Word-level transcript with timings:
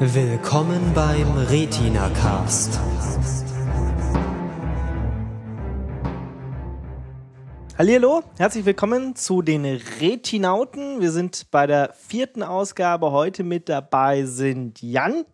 Willkommen 0.00 0.94
beim 0.94 1.28
Retina 1.36 2.08
Cast. 2.10 2.78
Hallo, 7.76 8.22
herzlich 8.38 8.64
willkommen 8.64 9.16
zu 9.16 9.42
den 9.42 9.64
Retinauten. 9.64 11.00
Wir 11.00 11.10
sind 11.10 11.50
bei 11.50 11.66
der 11.66 11.94
vierten 11.94 12.44
Ausgabe. 12.44 13.10
Heute 13.10 13.42
mit 13.42 13.68
dabei 13.68 14.24
sind 14.24 14.80
Jan. 14.80 15.24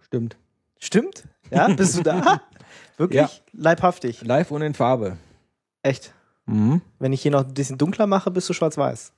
Stimmt. 0.00 0.38
Stimmt? 0.78 1.24
Ja, 1.50 1.68
bist 1.68 1.98
du 1.98 2.02
da? 2.02 2.40
Wirklich? 2.96 3.20
Ja. 3.20 3.28
Leibhaftig. 3.52 4.22
Live 4.22 4.50
und 4.50 4.62
in 4.62 4.72
Farbe. 4.72 5.18
Echt. 5.82 6.14
Mhm. 6.46 6.80
Wenn 6.98 7.12
ich 7.12 7.20
hier 7.20 7.30
noch 7.30 7.44
ein 7.44 7.52
bisschen 7.52 7.76
dunkler 7.76 8.06
mache, 8.06 8.30
bist 8.30 8.48
du 8.48 8.54
schwarz-weiß. 8.54 9.12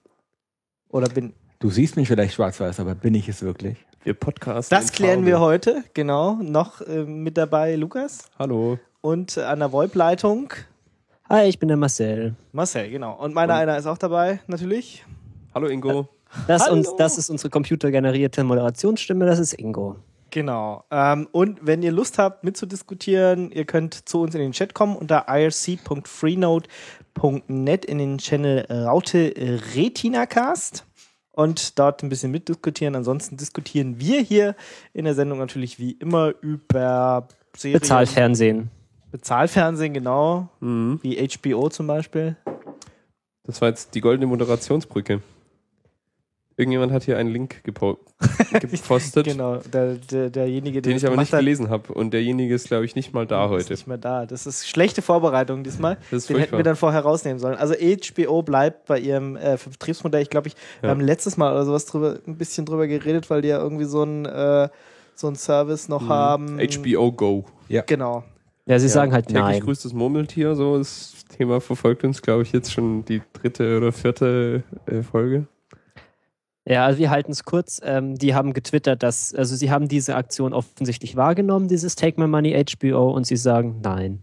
Oder 0.89 1.09
bin. 1.09 1.33
Du 1.61 1.71
siehst 1.71 1.95
mich 1.95 2.09
vielleicht 2.09 2.35
schwarz-weiß, 2.35 2.81
aber 2.81 2.97
bin 2.97 3.15
ich 3.15 3.29
es 3.29 3.43
wirklich? 3.43 3.87
Wir 4.07 4.15
podcasten. 4.15 4.75
Das 4.79 4.93
klären 4.93 5.25
Farbe. 5.25 5.27
wir 5.27 5.41
heute, 5.41 5.83
genau. 5.93 6.39
Noch 6.41 6.81
äh, 6.81 7.03
mit 7.03 7.37
dabei 7.37 7.75
Lukas 7.75 8.31
Hallo. 8.39 8.79
und 9.01 9.37
äh, 9.37 9.43
an 9.43 9.59
der 9.59 9.73
VoIP-Leitung 9.73 10.53
Hi, 11.29 11.49
ich 11.49 11.59
bin 11.59 11.67
der 11.67 11.77
Marcel. 11.77 12.37
Marcel, 12.53 12.89
genau. 12.89 13.15
Und 13.21 13.35
meiner 13.35 13.55
Und- 13.55 13.61
einer 13.63 13.77
ist 13.77 13.87
auch 13.87 13.99
dabei, 13.99 14.39
natürlich. 14.47 15.05
Hallo 15.53 15.67
Ingo. 15.67 16.07
Das, 16.47 16.67
Hallo. 16.67 16.77
uns, 16.77 16.95
das 16.95 17.19
ist 17.19 17.31
unsere 17.31 17.51
computergenerierte 17.51 18.45
Moderationsstimme, 18.45 19.27
das 19.27 19.41
ist 19.41 19.55
Ingo. 19.55 19.97
Genau. 20.31 20.85
Ähm, 20.93 21.27
und 21.33 21.67
wenn 21.67 21.83
ihr 21.83 21.91
Lust 21.91 22.19
habt, 22.19 22.45
mitzudiskutieren, 22.45 23.51
ihr 23.51 23.65
könnt 23.65 24.09
zu 24.09 24.21
uns 24.21 24.37
in 24.37 24.41
den 24.41 24.53
Chat 24.53 24.73
kommen 24.73 24.95
unter 24.95 25.27
irc.freenode.net 25.29 27.85
in 27.85 27.99
den 27.99 28.19
Channel 28.19 28.67
Raute 28.71 29.35
Retinacast 29.75 30.86
und 31.37 31.79
dort 31.79 32.03
ein 32.03 32.09
bisschen 32.09 32.33
mitdiskutieren. 32.33 32.97
Ansonsten 32.97 33.37
diskutieren 33.37 34.01
wir 34.01 34.21
hier 34.23 34.57
in 34.95 35.05
der 35.05 35.15
Sendung 35.15 35.39
natürlich 35.39 35.79
wie 35.79 35.93
immer 35.93 36.35
über 36.41 37.29
Serien. 37.55 37.79
Bezahlfernsehen. 37.79 38.71
Bezahlfernsehen, 39.13 39.93
genau. 39.93 40.49
Mhm. 40.61 40.99
Wie 41.03 41.17
HBO 41.29 41.69
zum 41.69 41.87
Beispiel. 41.87 42.37
Das 43.45 43.61
war 43.61 43.69
jetzt 43.69 43.95
die 43.95 44.01
goldene 44.01 44.27
Moderationsbrücke. 44.27 45.21
Irgendjemand 46.59 46.91
hat 46.91 47.03
hier 47.05 47.19
einen 47.19 47.31
Link 47.31 47.63
gepo 47.65 47.99
gepostet, 48.61 49.27
Genau, 49.27 49.59
der, 49.73 49.97
der, 49.97 50.31
derjenige, 50.31 50.81
der 50.81 50.91
den 50.91 50.95
das 50.97 51.03
ich 51.03 51.07
aber 51.07 51.17
nicht 51.21 51.33
hat, 51.33 51.41
gelesen 51.41 51.69
habe. 51.69 51.93
Und 51.93 52.13
derjenige 52.15 52.55
ist, 52.55 52.69
glaube 52.69 52.85
ich, 52.87 52.95
nicht 52.97 53.13
mal 53.13 53.27
da 53.27 53.45
ist 53.45 53.51
heute. 53.51 53.73
nicht 53.75 53.87
mehr 53.87 53.99
da. 53.99 54.25
Das 54.25 54.47
ist 54.47 54.67
schlechte 54.67 55.03
Vorbereitung 55.03 55.65
diesmal. 55.65 55.99
Das 56.11 56.23
ist 56.23 56.31
Den 56.31 56.39
hätten 56.39 56.57
wir 56.57 56.65
dann 56.65 56.77
vorher 56.77 57.01
rausnehmen 57.03 57.39
sollen. 57.39 57.57
Also 57.57 57.75
HBO 57.75 58.43
bleibt 58.43 58.87
bei 58.87 58.99
ihrem 58.99 59.37
äh, 59.37 59.59
Vertriebsmodell. 59.59 60.23
Ich 60.23 60.31
glaube, 60.31 60.49
ich, 60.49 60.55
wir 60.81 60.89
Ja. 60.89 60.91
haben 60.95 61.01
letztes 61.01 61.37
Mal 61.37 61.53
oder 61.53 61.65
sowas 61.67 61.85
drüber, 61.85 62.19
ein 62.27 62.37
bisschen 62.39 62.65
drüber 62.65 62.87
geredet, 62.87 63.29
weil 63.29 63.43
die 63.43 63.49
ja 63.49 63.59
irgendwie 63.63 63.85
so 63.85 64.03
ein 64.03 64.25
äh, 64.25 64.69
so 65.15 65.27
einen 65.27 65.37
Service 65.37 65.89
noch 65.89 66.03
Mhm. 66.03 66.09
haben. 66.09 66.59
HBO 66.61 67.13
Go. 67.13 67.45
Genau. 67.87 68.25
Ja, 68.67 68.79
sie 68.79 68.87
Ja, 68.87 68.93
sagen 68.93 69.13
halt 69.13 69.27
täglich 69.29 69.43
nein. 69.43 69.61
grüßt 69.61 69.85
das 69.85 69.93
Murmeltier. 69.93 70.55
So, 70.55 70.77
das 70.79 71.15
Thema 71.37 71.61
verfolgt 71.61 72.03
uns, 72.05 72.21
glaube 72.23 72.43
ich, 72.43 72.53
jetzt 72.53 72.73
schon 72.73 73.05
die 73.05 73.23
dritte 73.33 73.77
oder 73.77 73.93
vierte 73.93 74.63
äh, 74.87 75.03
Folge. 75.03 75.47
Ja, 76.69 76.85
also 76.85 76.99
wir 76.99 77.11
halten 77.11 77.31
es 77.33 77.45
kurz. 77.45 77.81
Ähm, 77.85 78.17
die 78.17 78.35
haben 78.35 78.53
getwittert, 78.53 79.03
dass, 79.03 79.35
also 79.35 79.55
sie 79.55 79.71
haben 79.71 79.87
diese 79.89 80.17
Aktion 80.17 80.53
offensichtlich 80.53 81.15
wahrgenommen, 81.17 81.69
dieses 81.69 81.95
Take 81.95 82.21
My 82.21 82.27
Money 82.27 82.65
HBO, 82.79 83.11
und 83.11 83.27
sie 83.27 83.37
sagen 83.37 83.81
nein. 83.83 84.23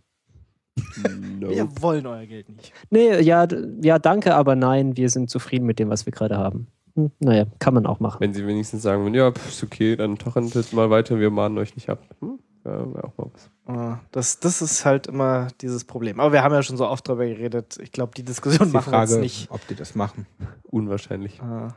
No. 1.40 1.50
Wir 1.50 1.68
wollen 1.82 2.06
euer 2.08 2.26
Geld 2.26 2.50
nicht. 2.50 2.74
Nee, 2.90 3.20
ja, 3.22 3.48
ja, 3.82 4.00
danke, 4.00 4.36
aber 4.36 4.56
nein, 4.56 4.98
wir 4.98 5.10
sind 5.10 5.30
zufrieden 5.30 5.66
mit 5.66 5.78
dem, 5.80 5.90
was 5.90 6.06
wir 6.06 6.12
gerade 6.14 6.38
haben. 6.38 6.68
Hm, 6.96 7.12
naja, 7.20 7.46
kann 7.60 7.74
man 7.76 7.86
auch 7.86 8.00
machen. 8.00 8.20
Wenn 8.20 8.34
sie 8.34 8.46
wenigstens 8.46 8.82
sagen 8.82 9.04
würden, 9.04 9.14
ja, 9.16 9.32
pff, 9.32 9.50
ist 9.50 9.64
okay, 9.64 9.96
dann 9.96 10.18
torrentet 10.18 10.74
mal 10.74 10.90
weiter, 10.90 11.20
wir 11.20 11.30
mahnen 11.30 11.58
euch 11.60 11.76
nicht 11.76 11.90
ab. 11.90 12.00
Hm? 12.22 12.40
Ja, 12.66 12.72
wäre 12.94 13.04
auch 13.04 13.18
mal 13.18 13.28
was. 13.34 13.50
Ah, 13.66 14.00
Das, 14.12 14.40
das 14.40 14.62
ist 14.62 14.84
halt 14.86 15.08
immer 15.08 15.48
dieses 15.62 15.84
Problem. 15.86 16.20
Aber 16.20 16.32
wir 16.32 16.44
haben 16.44 16.54
ja 16.54 16.64
schon 16.64 16.78
so 16.78 16.88
oft 16.88 17.08
drüber 17.08 17.26
geredet. 17.26 17.78
Ich 17.82 17.92
glaube, 17.92 18.14
die 18.16 18.24
Diskussion 18.24 18.70
Die 18.70 18.74
machen 18.74 18.92
wir 18.92 19.00
jetzt 19.02 19.10
Frage, 19.12 19.22
nicht. 19.22 19.52
ob 19.52 19.66
die 19.68 19.76
das 19.76 19.96
machen. 19.96 20.26
Unwahrscheinlich. 20.64 21.42
Ah, 21.42 21.74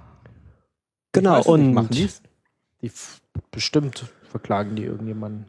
Genau, 1.20 1.38
weiß 1.38 1.46
und 1.46 1.74
machen 1.74 1.88
die's? 1.90 2.22
die 2.82 2.90
bestimmt 3.50 4.04
verklagen 4.30 4.76
die 4.76 4.84
irgendjemanden. 4.84 5.46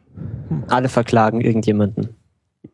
alle 0.68 0.88
verklagen 0.88 1.40
irgendjemanden. 1.40 2.16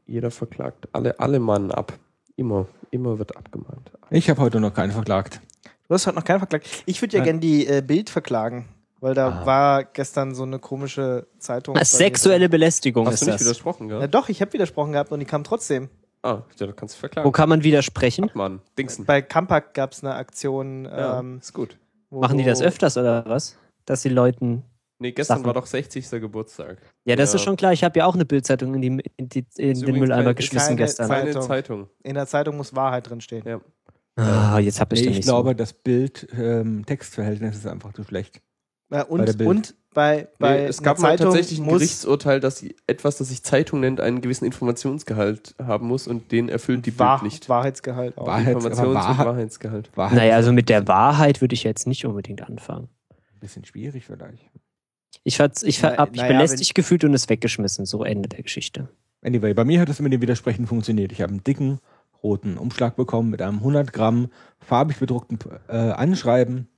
Jeder 0.06 0.30
verklagt 0.30 0.88
alle, 0.92 1.18
alle 1.18 1.38
Mann 1.40 1.70
ab. 1.70 1.92
Immer, 2.36 2.66
immer 2.90 3.18
wird 3.18 3.36
abgemahnt. 3.36 3.90
Ich 4.10 4.28
habe 4.30 4.40
heute 4.40 4.60
noch 4.60 4.74
keinen 4.74 4.92
verklagt. 4.92 5.40
Du 5.88 5.94
hast 5.94 6.06
heute 6.06 6.16
noch 6.16 6.24
keinen 6.24 6.38
verklagt. 6.38 6.66
Ich 6.86 7.00
würde 7.02 7.16
ja 7.16 7.22
gerne 7.24 7.38
die 7.40 7.66
äh, 7.66 7.82
Bild 7.86 8.10
verklagen, 8.10 8.68
weil 9.00 9.14
da 9.14 9.28
Ah. 9.42 9.46
war 9.46 9.84
gestern 9.84 10.34
so 10.34 10.42
eine 10.42 10.58
komische 10.58 11.26
Zeitung. 11.38 11.76
Als 11.76 11.92
sexuelle 11.92 12.48
Belästigung 12.48 13.06
Hast 13.06 13.14
ist 13.14 13.20
du 13.22 13.26
nicht 13.26 13.34
das. 13.36 13.42
widersprochen, 13.46 13.88
Ja, 13.90 14.00
gell? 14.00 14.08
doch, 14.08 14.28
ich 14.28 14.40
habe 14.40 14.52
widersprochen 14.52 14.92
gehabt 14.92 15.12
und 15.12 15.20
die 15.20 15.26
kam 15.26 15.44
trotzdem. 15.44 15.88
Ah, 16.22 16.42
ja, 16.58 16.66
da 16.66 16.72
kannst 16.72 16.94
du 16.96 17.00
verklagen. 17.00 17.26
Wo 17.26 17.30
kann 17.32 17.48
man 17.50 17.62
widersprechen? 17.62 18.30
Mann, 18.34 18.60
Dingsen. 18.78 19.04
Bei 19.04 19.20
Kampak 19.20 19.74
gab 19.74 19.92
es 19.92 20.02
eine 20.02 20.14
Aktion. 20.14 20.86
Ja, 20.86 21.20
Ähm, 21.20 21.38
ist 21.40 21.52
gut. 21.52 21.76
Machen 22.20 22.38
die 22.38 22.44
das 22.44 22.62
öfters 22.62 22.96
oder 22.96 23.24
was? 23.26 23.56
Dass 23.84 24.02
die 24.02 24.08
Leuten. 24.08 24.62
Nee, 25.00 25.12
gestern 25.12 25.38
Sachen. 25.38 25.46
war 25.46 25.54
doch 25.54 25.66
60. 25.66 26.08
Geburtstag. 26.20 26.78
Ja, 27.04 27.16
das 27.16 27.32
Ja. 27.32 27.36
ist 27.36 27.42
schon 27.42 27.56
klar. 27.56 27.72
Ich 27.72 27.82
habe 27.84 27.98
ja 27.98 28.06
auch 28.06 28.14
eine 28.14 28.24
Bildzeitung 28.24 28.74
in, 28.74 28.80
die, 28.80 29.10
in, 29.16 29.28
die, 29.28 29.44
in 29.56 29.80
den 29.80 29.96
Mülleimer 29.98 30.22
keine- 30.22 30.34
geschmissen 30.36 30.68
keine 30.68 30.76
gestern. 30.76 31.08
Zeitung. 31.08 31.42
Zeitung. 31.42 31.88
In 32.04 32.14
der 32.14 32.26
Zeitung 32.26 32.56
muss 32.56 32.74
Wahrheit 32.74 33.08
drinstehen. 33.10 33.44
Ja. 33.46 33.60
Ah, 34.16 34.58
jetzt 34.60 34.80
habe 34.80 34.94
ich 34.94 35.00
Nee, 35.00 35.06
den 35.06 35.10
ich 35.12 35.16
nicht 35.18 35.26
glaube, 35.26 35.50
so. 35.50 35.54
das 35.54 35.72
Bild-Text-Verhältnis 35.72 37.56
ist 37.56 37.66
einfach 37.66 37.92
zu 37.92 38.04
schlecht. 38.04 38.40
Ja, 38.92 39.02
Bei 39.02 39.04
und, 39.04 39.26
der 39.26 39.32
Bild. 39.32 39.48
und 39.50 39.74
bei, 39.94 40.28
bei 40.38 40.58
Nee, 40.62 40.66
es 40.66 40.82
gab 40.82 40.98
mal 40.98 41.10
Zeitung 41.16 41.32
tatsächlich 41.32 41.60
ein 41.60 41.68
Gerichtsurteil, 41.68 42.40
dass 42.40 42.58
sie 42.58 42.76
etwas, 42.86 43.16
das 43.16 43.28
sich 43.28 43.42
Zeitung 43.42 43.80
nennt, 43.80 44.00
einen 44.00 44.20
gewissen 44.20 44.44
Informationsgehalt 44.44 45.54
haben 45.62 45.86
muss 45.88 46.06
und 46.06 46.30
den 46.32 46.48
erfüllt 46.48 46.84
die 46.86 46.98
Wahr, 46.98 47.20
Bild 47.20 47.32
nicht. 47.32 47.48
Wahrheitsgehalt 47.48 48.18
auch. 48.18 48.26
Wahrheit- 48.26 48.56
aber 48.56 48.66
Informations- 48.68 48.86
und 48.88 48.94
Wahrheit- 48.94 49.26
Wahrheitsgehalt. 49.26 49.90
Wahrheit 49.96 50.18
Naja, 50.18 50.36
also 50.36 50.52
mit 50.52 50.68
der 50.68 50.86
Wahrheit 50.88 51.40
würde 51.40 51.54
ich 51.54 51.64
jetzt 51.64 51.86
nicht 51.86 52.04
unbedingt 52.04 52.42
anfangen. 52.42 52.88
ein 53.10 53.40
bisschen 53.40 53.64
schwierig 53.64 54.04
vielleicht. 54.04 54.50
Ich, 55.22 55.40
hat's- 55.40 55.62
ich 55.62 55.82
Na- 55.82 55.96
habe 55.96 56.10
mich 56.10 56.20
naja, 56.20 56.32
belästigt 56.32 56.74
gefühlt 56.74 57.04
und 57.04 57.14
es 57.14 57.28
weggeschmissen. 57.28 57.86
So 57.86 58.04
Ende 58.04 58.28
der 58.28 58.42
Geschichte. 58.42 58.88
Anyway, 59.22 59.54
bei 59.54 59.64
mir 59.64 59.80
hat 59.80 59.88
es 59.88 60.00
mit 60.00 60.12
dem 60.12 60.20
Widersprechen 60.20 60.66
funktioniert. 60.66 61.12
Ich 61.12 61.22
habe 61.22 61.30
einen 61.30 61.44
dicken 61.44 61.78
roten 62.22 62.56
Umschlag 62.58 62.96
bekommen 62.96 63.30
mit 63.30 63.40
einem 63.42 63.58
100 63.58 63.92
Gramm 63.92 64.28
farbig 64.60 64.98
bedruckten 64.98 65.38
äh, 65.68 65.72
Anschreiben, 65.76 66.68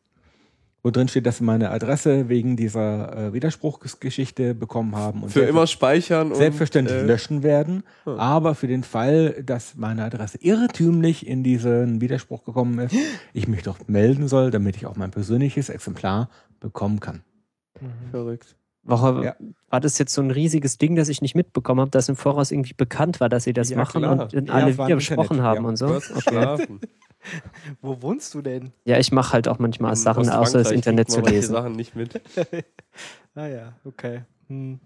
wo 0.86 0.92
drin 0.92 1.08
steht, 1.08 1.26
dass 1.26 1.38
sie 1.38 1.42
meine 1.44 1.70
Adresse 1.72 2.28
wegen 2.28 2.56
dieser 2.56 3.16
äh, 3.30 3.32
Widerspruchsgeschichte 3.32 4.54
bekommen 4.54 4.94
haben. 4.94 5.24
Und 5.24 5.30
Für 5.30 5.40
immer 5.40 5.66
speichern 5.66 6.28
und. 6.28 6.36
selbstverständlich 6.36 6.96
äh, 6.98 7.02
löschen 7.02 7.42
werden. 7.42 7.82
hm. 8.04 8.20
Aber 8.20 8.54
für 8.54 8.68
den 8.68 8.84
Fall, 8.84 9.42
dass 9.44 9.74
meine 9.74 10.04
Adresse 10.04 10.38
irrtümlich 10.40 11.26
in 11.26 11.42
diesen 11.42 12.00
Widerspruch 12.00 12.44
gekommen 12.44 12.78
ist, 12.78 12.94
ich 13.32 13.48
mich 13.48 13.64
doch 13.64 13.78
melden 13.88 14.28
soll, 14.28 14.52
damit 14.52 14.76
ich 14.76 14.86
auch 14.86 14.94
mein 14.94 15.10
persönliches 15.10 15.70
Exemplar 15.70 16.28
bekommen 16.60 17.00
kann. 17.00 17.24
Verrückt. 18.12 18.54
War, 18.84 19.24
Ja. 19.24 19.34
war 19.68 19.80
das 19.80 19.98
jetzt 19.98 20.14
so 20.14 20.22
ein 20.22 20.30
riesiges 20.30 20.78
Ding, 20.78 20.94
das 20.94 21.08
ich 21.08 21.20
nicht 21.20 21.34
mitbekommen 21.34 21.80
habe, 21.80 21.90
dass 21.90 22.08
im 22.08 22.14
Voraus 22.14 22.52
irgendwie 22.52 22.74
bekannt 22.74 23.18
war, 23.18 23.28
dass 23.28 23.42
sie 23.42 23.52
das 23.52 23.70
Ja, 23.70 23.76
machen 23.76 24.02
klar. 24.02 24.12
und 24.12 24.32
Ja, 24.32 24.54
alle 24.54 24.70
im 24.70 24.78
widersprochen 24.78 25.38
Internet, 25.38 25.42
haben 25.42 25.62
ja. 25.64 25.68
und 25.68 25.76
so? 25.76 25.86
Okay. 25.86 26.66
Wo 27.82 28.00
wohnst 28.02 28.34
du 28.34 28.42
denn? 28.42 28.72
Ja, 28.84 28.98
ich 28.98 29.12
mache 29.12 29.32
halt 29.32 29.48
auch 29.48 29.58
manchmal 29.58 29.92
In 29.92 29.96
Sachen, 29.96 30.28
außer 30.28 30.58
das 30.58 30.70
Internet 30.72 31.10
zu 31.10 31.20
lesen. 31.20 31.52
Sachen 31.52 31.72
nicht 31.72 31.94
mit. 31.96 32.20
Ah 33.34 33.46
ja, 33.48 33.72
okay. 33.84 34.22
Hm. 34.48 34.80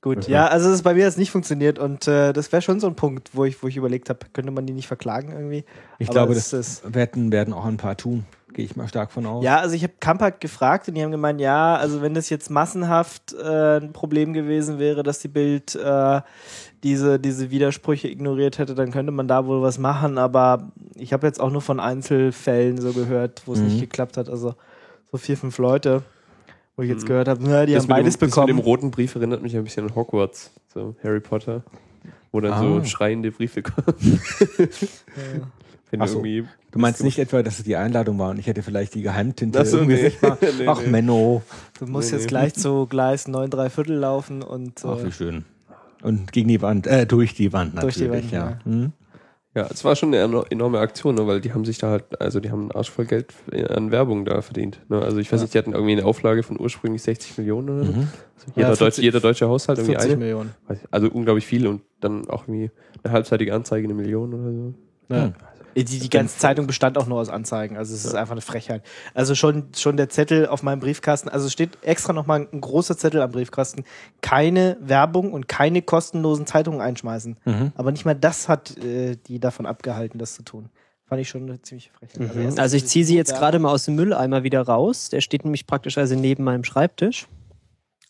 Gut, 0.00 0.26
Mhm. 0.28 0.32
ja, 0.32 0.46
also 0.48 0.68
es 0.70 0.76
ist 0.76 0.82
bei 0.82 0.94
mir 0.94 1.04
jetzt 1.04 1.18
nicht 1.18 1.30
funktioniert 1.30 1.78
und 1.78 2.06
äh, 2.08 2.32
das 2.32 2.50
wäre 2.52 2.62
schon 2.62 2.80
so 2.80 2.86
ein 2.86 2.94
Punkt, 2.94 3.30
wo 3.34 3.44
ich, 3.44 3.62
wo 3.62 3.68
ich 3.68 3.76
überlegt 3.76 4.08
habe, 4.08 4.20
könnte 4.32 4.50
man 4.50 4.64
die 4.66 4.72
nicht 4.72 4.86
verklagen 4.86 5.30
irgendwie? 5.32 5.64
Ich 5.98 6.08
Aber 6.08 6.14
glaube, 6.26 6.32
es 6.32 6.50
das 6.50 6.82
ist- 6.82 6.94
werden, 6.94 7.32
werden 7.32 7.52
auch 7.52 7.64
ein 7.66 7.76
paar 7.76 7.96
tun. 7.98 8.24
Gehe 8.52 8.64
ich 8.64 8.76
mal 8.76 8.86
stark 8.88 9.12
von 9.12 9.24
aus. 9.26 9.44
Ja, 9.44 9.58
also 9.58 9.74
ich 9.74 9.82
habe 9.82 9.94
Kampak 10.00 10.40
gefragt 10.40 10.88
und 10.88 10.94
die 10.94 11.02
haben 11.02 11.10
gemeint, 11.10 11.40
ja, 11.40 11.76
also 11.76 12.02
wenn 12.02 12.14
das 12.14 12.28
jetzt 12.30 12.50
massenhaft 12.50 13.32
äh, 13.34 13.78
ein 13.78 13.92
Problem 13.92 14.32
gewesen 14.32 14.78
wäre, 14.78 15.02
dass 15.02 15.20
die 15.20 15.28
Bild 15.28 15.74
äh, 15.74 16.20
diese, 16.82 17.18
diese 17.18 17.50
Widersprüche 17.50 18.08
ignoriert 18.08 18.58
hätte, 18.58 18.74
dann 18.74 18.90
könnte 18.90 19.12
man 19.12 19.28
da 19.28 19.46
wohl 19.46 19.62
was 19.62 19.78
machen, 19.78 20.18
aber 20.18 20.70
ich 20.96 21.12
habe 21.12 21.26
jetzt 21.26 21.40
auch 21.40 21.50
nur 21.50 21.62
von 21.62 21.80
Einzelfällen 21.80 22.80
so 22.80 22.92
gehört, 22.92 23.42
wo 23.46 23.52
es 23.54 23.60
Mhm. 23.60 23.64
nicht 23.66 23.80
geklappt 23.80 24.16
hat, 24.16 24.28
also 24.28 24.54
so 25.10 25.18
vier, 25.18 25.36
fünf 25.36 25.58
Leute, 25.58 26.02
wo 26.76 26.82
ich 26.82 26.88
jetzt 26.88 27.04
Mhm. 27.04 27.08
gehört 27.08 27.28
habe, 27.28 27.40
na, 27.42 27.64
die 27.66 27.74
das 27.74 27.84
haben 27.84 27.88
beides 27.90 28.16
dem, 28.18 28.28
Das 28.28 28.36
mit 28.36 28.48
dem 28.48 28.56
bekommen. 28.56 28.58
roten 28.64 28.90
Brief 28.90 29.14
erinnert 29.14 29.42
mich 29.42 29.56
ein 29.56 29.64
bisschen 29.64 29.84
an 29.88 29.94
Hogwarts. 29.94 30.50
So 30.74 30.94
Harry 31.04 31.20
Potter. 31.20 31.62
Wo 32.32 32.40
dann 32.40 32.54
Ah. 32.54 32.60
so 32.60 32.82
schreiende 32.84 33.30
Briefe 33.30 33.62
kommen. 33.62 33.94
Wenn 35.92 36.06
so. 36.08 36.18
irgendwie. 36.24 36.44
Du 36.70 36.78
meinst 36.78 37.02
nicht 37.04 37.18
etwa, 37.18 37.42
dass 37.42 37.58
es 37.58 37.64
die 37.64 37.76
Einladung 37.76 38.18
war 38.18 38.30
und 38.30 38.38
ich 38.38 38.46
hätte 38.46 38.62
vielleicht 38.62 38.94
die 38.94 39.02
Geheimtinte 39.02 39.60
Ach 39.60 39.66
so, 39.66 39.76
irgendwie 39.76 39.96
nee. 39.96 40.02
sichtbar. 40.02 40.38
Nee, 40.58 40.66
Ach, 40.66 40.80
nee. 40.82 40.88
Menno. 40.88 41.42
Du 41.78 41.86
musst 41.86 42.10
Nee, 42.10 42.16
jetzt 42.16 42.24
nee. 42.24 42.28
gleich 42.28 42.54
zu 42.54 42.86
Gleis 42.86 43.28
9 43.28 43.50
3 43.50 43.70
Viertel 43.70 43.96
laufen 43.96 44.42
und 44.42 44.82
Ach, 44.84 44.98
äh, 44.98 45.06
wie 45.06 45.12
schön. 45.12 45.44
Und 46.02 46.32
gegen 46.32 46.48
die 46.48 46.60
Wand, 46.62 46.86
äh, 46.86 47.06
durch 47.06 47.34
die 47.34 47.52
Wand 47.52 47.74
Durch 47.80 47.96
natürlich, 47.98 48.28
die 48.30 48.32
Wand, 48.32 48.32
ja. 48.32 48.50
ja. 48.50 48.64
Hm? 48.64 48.92
Ja, 49.54 49.66
es 49.70 49.84
war 49.84 49.94
schon 49.96 50.14
eine 50.14 50.22
eno- 50.24 50.46
enorme 50.48 50.78
Aktion, 50.78 51.14
ne, 51.14 51.26
weil 51.26 51.42
die 51.42 51.52
haben 51.52 51.66
sich 51.66 51.76
da 51.76 51.90
halt, 51.90 52.18
also 52.22 52.40
die 52.40 52.50
haben 52.50 52.62
einen 52.62 52.70
Arsch 52.72 52.90
voll 52.90 53.04
Geld 53.04 53.34
an 53.68 53.90
Werbung 53.90 54.24
da 54.24 54.40
verdient. 54.40 54.80
Ne? 54.88 55.02
Also 55.02 55.18
ich 55.18 55.30
weiß 55.30 55.40
Ja. 55.40 55.44
nicht, 55.44 55.52
die 55.52 55.58
hatten 55.58 55.72
irgendwie 55.74 55.92
eine 55.92 56.06
Auflage 56.06 56.42
von 56.42 56.58
ursprünglich 56.58 57.02
60 57.02 57.36
Millionen 57.36 57.68
oder 57.68 57.84
so. 57.84 57.92
Mhm. 57.92 57.98
Also 57.98 58.46
jeder, 58.56 58.60
Ja, 58.62 58.68
Deutsch, 58.70 58.78
40 58.78 59.04
jeder 59.04 59.20
deutsche 59.20 59.46
Haushalt 59.48 59.78
irgendwie 59.78 59.92
40 59.92 60.10
eine. 60.12 60.16
Millionen. 60.18 60.50
Also 60.90 61.08
unglaublich 61.10 61.44
viel 61.44 61.66
und 61.66 61.82
dann 62.00 62.26
auch 62.30 62.44
irgendwie 62.48 62.70
eine 63.04 63.12
halbseitige 63.12 63.54
Anzeige 63.54 63.84
eine 63.86 63.92
Million 63.94 64.32
oder 64.32 64.52
so. 64.52 64.74
Ja. 65.14 65.32
Die, 65.74 65.84
die 65.84 66.10
ganze 66.10 66.38
Zeitung 66.38 66.66
bestand 66.66 66.98
auch 66.98 67.06
nur 67.06 67.18
aus 67.18 67.28
Anzeigen. 67.28 67.76
Also 67.76 67.94
es 67.94 68.04
ist 68.04 68.14
einfach 68.14 68.32
eine 68.32 68.40
Frechheit. 68.40 68.82
Also 69.14 69.34
schon, 69.34 69.68
schon 69.76 69.96
der 69.96 70.08
Zettel 70.08 70.46
auf 70.46 70.62
meinem 70.62 70.80
Briefkasten, 70.80 71.28
also 71.28 71.46
es 71.46 71.52
steht 71.52 71.78
extra 71.82 72.12
nochmal 72.12 72.48
ein 72.52 72.60
großer 72.60 72.96
Zettel 72.96 73.22
am 73.22 73.30
Briefkasten. 73.30 73.84
Keine 74.20 74.76
Werbung 74.80 75.32
und 75.32 75.48
keine 75.48 75.82
kostenlosen 75.82 76.46
Zeitungen 76.46 76.80
einschmeißen. 76.80 77.36
Mhm. 77.44 77.72
Aber 77.74 77.92
nicht 77.92 78.04
mal 78.04 78.14
das 78.14 78.48
hat 78.48 78.76
äh, 78.78 79.16
die 79.26 79.40
davon 79.40 79.66
abgehalten, 79.66 80.18
das 80.18 80.34
zu 80.34 80.42
tun. 80.42 80.68
Fand 81.06 81.20
ich 81.20 81.28
schon 81.28 81.42
eine 81.42 81.60
ziemliche 81.60 81.90
Frechheit. 81.90 82.20
Mhm. 82.20 82.42
erstens 82.42 82.58
Also 82.58 82.76
ich 82.76 82.86
ziehe 82.86 83.04
sie 83.04 83.16
jetzt 83.16 83.34
gerade 83.34 83.58
mal 83.58 83.70
aus 83.70 83.84
dem 83.84 83.96
Mülleimer 83.96 84.44
wieder 84.44 84.62
raus. 84.62 85.08
Der 85.10 85.20
steht 85.20 85.44
nämlich 85.44 85.66
praktischerweise 85.66 86.16
neben 86.16 86.44
meinem 86.44 86.64
Schreibtisch. 86.64 87.26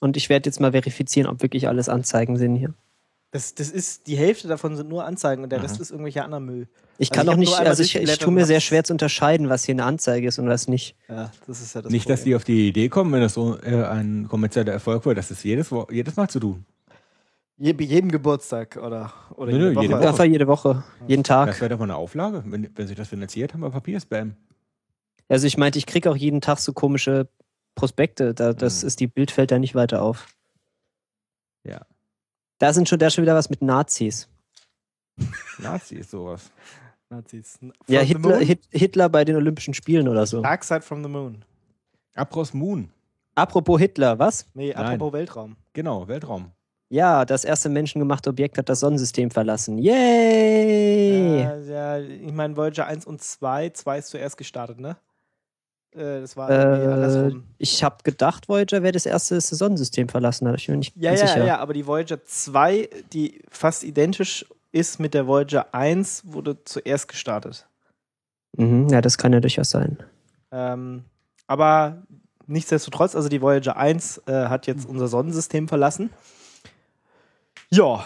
Und 0.00 0.16
ich 0.16 0.28
werde 0.28 0.48
jetzt 0.48 0.60
mal 0.60 0.72
verifizieren, 0.72 1.28
ob 1.28 1.42
wirklich 1.42 1.68
alles 1.68 1.88
Anzeigen 1.88 2.36
sind 2.36 2.56
hier. 2.56 2.74
Das, 3.32 3.54
das 3.54 3.70
ist, 3.70 4.06
die 4.06 4.16
Hälfte 4.16 4.46
davon 4.46 4.76
sind 4.76 4.88
nur 4.90 5.04
Anzeigen 5.06 5.42
und 5.42 5.50
der 5.50 5.58
Mhm. 5.58 5.64
Rest 5.64 5.80
ist 5.80 5.90
irgendwelcher 5.90 6.24
anderer 6.24 6.40
Müll. 6.40 6.68
Ich 6.98 7.10
Also 7.10 7.18
kann 7.18 7.26
ich 7.26 7.32
auch 7.32 7.38
nicht, 7.38 7.66
also 7.66 7.82
ich, 7.82 7.96
ich 7.96 8.18
tue 8.18 8.30
mir 8.32 8.44
sehr 8.44 8.60
schwer 8.60 8.84
zu 8.84 8.92
unterscheiden, 8.92 9.48
was 9.48 9.64
hier 9.64 9.74
eine 9.74 9.84
Anzeige 9.84 10.28
ist 10.28 10.38
und 10.38 10.48
was 10.48 10.68
nicht. 10.68 10.94
Ja, 11.08 11.32
das 11.46 11.62
ist 11.62 11.74
ja 11.74 11.80
das 11.82 11.90
Nicht, 11.90 12.08
dass 12.10 12.24
die 12.24 12.36
auf 12.36 12.44
die 12.44 12.68
Idee 12.68 12.90
kommen, 12.90 13.10
wenn 13.12 13.22
das 13.22 13.32
so 13.34 13.58
äh, 13.62 13.84
ein 13.86 14.28
kommerzieller 14.28 14.72
Erfolg 14.72 15.06
wird, 15.06 15.16
das 15.16 15.30
ist 15.30 15.42
jedes, 15.44 15.70
jedes 15.90 16.14
Mal 16.14 16.28
zu 16.28 16.40
tun. 16.40 16.66
Je, 17.56 17.72
bei 17.72 17.84
jedem 17.84 18.10
Geburtstag 18.10 18.76
oder, 18.76 19.12
oder 19.34 19.52
Nö, 19.52 19.58
jede 19.58 19.68
nö, 19.70 19.74
Woche. 19.76 19.82
jede 19.84 19.98
Woche. 19.98 20.08
Einfach 20.08 20.24
jede 20.24 20.46
Woche, 20.46 20.84
jeden 21.08 21.22
Das 21.22 21.28
Tag. 21.28 21.60
wäre 21.60 21.70
doch 21.70 21.78
mal 21.78 21.84
eine 21.84 21.96
Auflage. 21.96 22.42
Wenn, 22.46 22.68
wenn 22.76 22.86
sich 22.86 22.96
das 22.96 23.08
finanziert, 23.08 23.54
haben 23.54 23.60
wir 23.60 23.70
Papierspam. 23.70 24.36
Also 25.28 25.46
ich 25.46 25.56
meinte, 25.56 25.78
ich 25.78 25.86
kriege 25.86 26.10
auch 26.10 26.16
jeden 26.16 26.42
Tag 26.42 26.58
so 26.58 26.74
komische 26.74 27.28
Prospekte. 27.76 28.34
Da, 28.34 28.52
das 28.52 28.82
Mhm. 28.82 28.88
ist 28.88 29.00
die 29.00 29.06
Bild 29.06 29.30
fällt 29.30 29.50
da 29.52 29.58
nicht 29.58 29.74
weiter 29.74 30.02
auf. 30.02 30.26
Ja. 31.64 31.80
Da 32.62 32.72
sind 32.72 32.88
schon, 32.88 32.96
da 33.00 33.08
ist 33.08 33.14
schon 33.14 33.22
wieder 33.22 33.34
was 33.34 33.50
mit 33.50 33.60
Nazis. 33.60 34.28
Nazi 35.58 35.96
ist 35.96 36.12
sowas. 36.12 36.52
Nazis. 37.10 37.56
From 37.58 37.72
Ja, 37.88 38.02
Hitler? 38.02 38.38
Hit, 38.38 38.60
Hitler 38.70 39.08
bei 39.08 39.24
den 39.24 39.34
Olympischen 39.34 39.74
Spielen 39.74 40.06
oder 40.06 40.26
so. 40.26 40.42
Dark 40.42 40.62
Side 40.62 40.82
from 40.82 41.02
the 41.02 41.08
Moon. 41.08 41.44
Abros 42.14 42.54
Moon. 42.54 42.88
Apropos 43.34 43.80
Hitler, 43.80 44.16
was? 44.16 44.46
Nee, 44.54 44.72
Nein. 44.72 44.76
apropos 44.76 45.12
Weltraum. 45.12 45.56
Genau, 45.72 46.06
Weltraum. 46.06 46.52
Ja, 46.88 47.24
das 47.24 47.44
erste 47.44 47.68
menschengemachte 47.68 48.30
Objekt 48.30 48.56
hat 48.56 48.68
das 48.68 48.78
Sonnensystem 48.78 49.32
verlassen. 49.32 49.78
Yay! 49.78 51.40
Ja, 51.40 51.56
ja, 51.56 51.98
ich 51.98 52.32
meine, 52.32 52.56
Voyager 52.56 52.86
1 52.86 53.06
und 53.06 53.20
2, 53.20 53.70
2 53.70 53.98
ist 53.98 54.06
zuerst 54.10 54.36
gestartet, 54.36 54.78
ne? 54.78 54.96
Äh, 55.94 56.20
das 56.20 56.36
war 56.36 56.50
Äh, 56.50 56.54
andersrum. 56.86 57.44
ich 57.58 57.82
habe 57.84 57.96
gedacht, 58.04 58.48
Voyager 58.48 58.82
wäre 58.82 58.92
das 58.92 59.06
erste 59.06 59.34
das 59.34 59.48
Sonnensystem 59.48 60.08
verlassen. 60.08 60.46
Da 60.46 60.54
ich 60.54 60.68
mir 60.68 60.76
nicht 60.76 60.96
Ja, 60.96 61.12
ja, 61.12 61.16
sicher. 61.18 61.44
ja, 61.44 61.58
aber 61.58 61.74
die 61.74 61.86
Voyager 61.86 62.24
2, 62.24 62.88
die 63.12 63.42
fast 63.50 63.84
identisch 63.84 64.46
ist 64.72 64.98
mit 65.00 65.12
der 65.14 65.26
Voyager 65.26 65.74
1, 65.74 66.22
wurde 66.26 66.56
zuerst 66.64 67.08
gestartet. 67.08 67.66
Mhm, 68.56 68.88
ja, 68.88 69.00
das 69.00 69.18
kann 69.18 69.32
ja 69.32 69.40
durchaus 69.40 69.70
sein. 69.70 69.98
Ähm, 70.50 71.04
aber 71.46 72.02
nichtsdestotrotz, 72.46 73.14
also 73.14 73.28
die 73.28 73.42
Voyager 73.42 73.76
1 73.76 74.22
äh, 74.26 74.46
hat 74.46 74.66
jetzt 74.66 74.88
unser 74.88 75.08
Sonnensystem 75.08 75.68
verlassen. 75.68 76.10
Ja, 77.70 78.04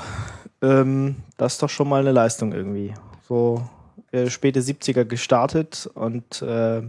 ähm, 0.62 1.16
das 1.36 1.54
ist 1.54 1.62
doch 1.62 1.70
schon 1.70 1.88
mal 1.88 2.00
eine 2.00 2.12
Leistung 2.12 2.52
irgendwie. 2.52 2.94
So 3.28 3.68
äh, 4.12 4.30
späte 4.30 4.60
70er 4.60 5.04
gestartet 5.04 5.88
und 5.94 6.42
äh, 6.42 6.82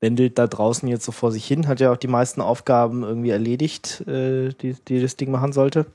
wendelt 0.00 0.38
da 0.38 0.46
draußen 0.46 0.88
jetzt 0.88 1.04
so 1.04 1.12
vor 1.12 1.30
sich 1.30 1.46
hin, 1.46 1.68
hat 1.68 1.80
ja 1.80 1.92
auch 1.92 1.96
die 1.96 2.08
meisten 2.08 2.40
Aufgaben 2.40 3.02
irgendwie 3.02 3.30
erledigt, 3.30 4.00
äh, 4.08 4.50
die, 4.50 4.74
die 4.88 5.00
das 5.00 5.16
Ding 5.16 5.30
machen 5.30 5.52
sollte. 5.52 5.86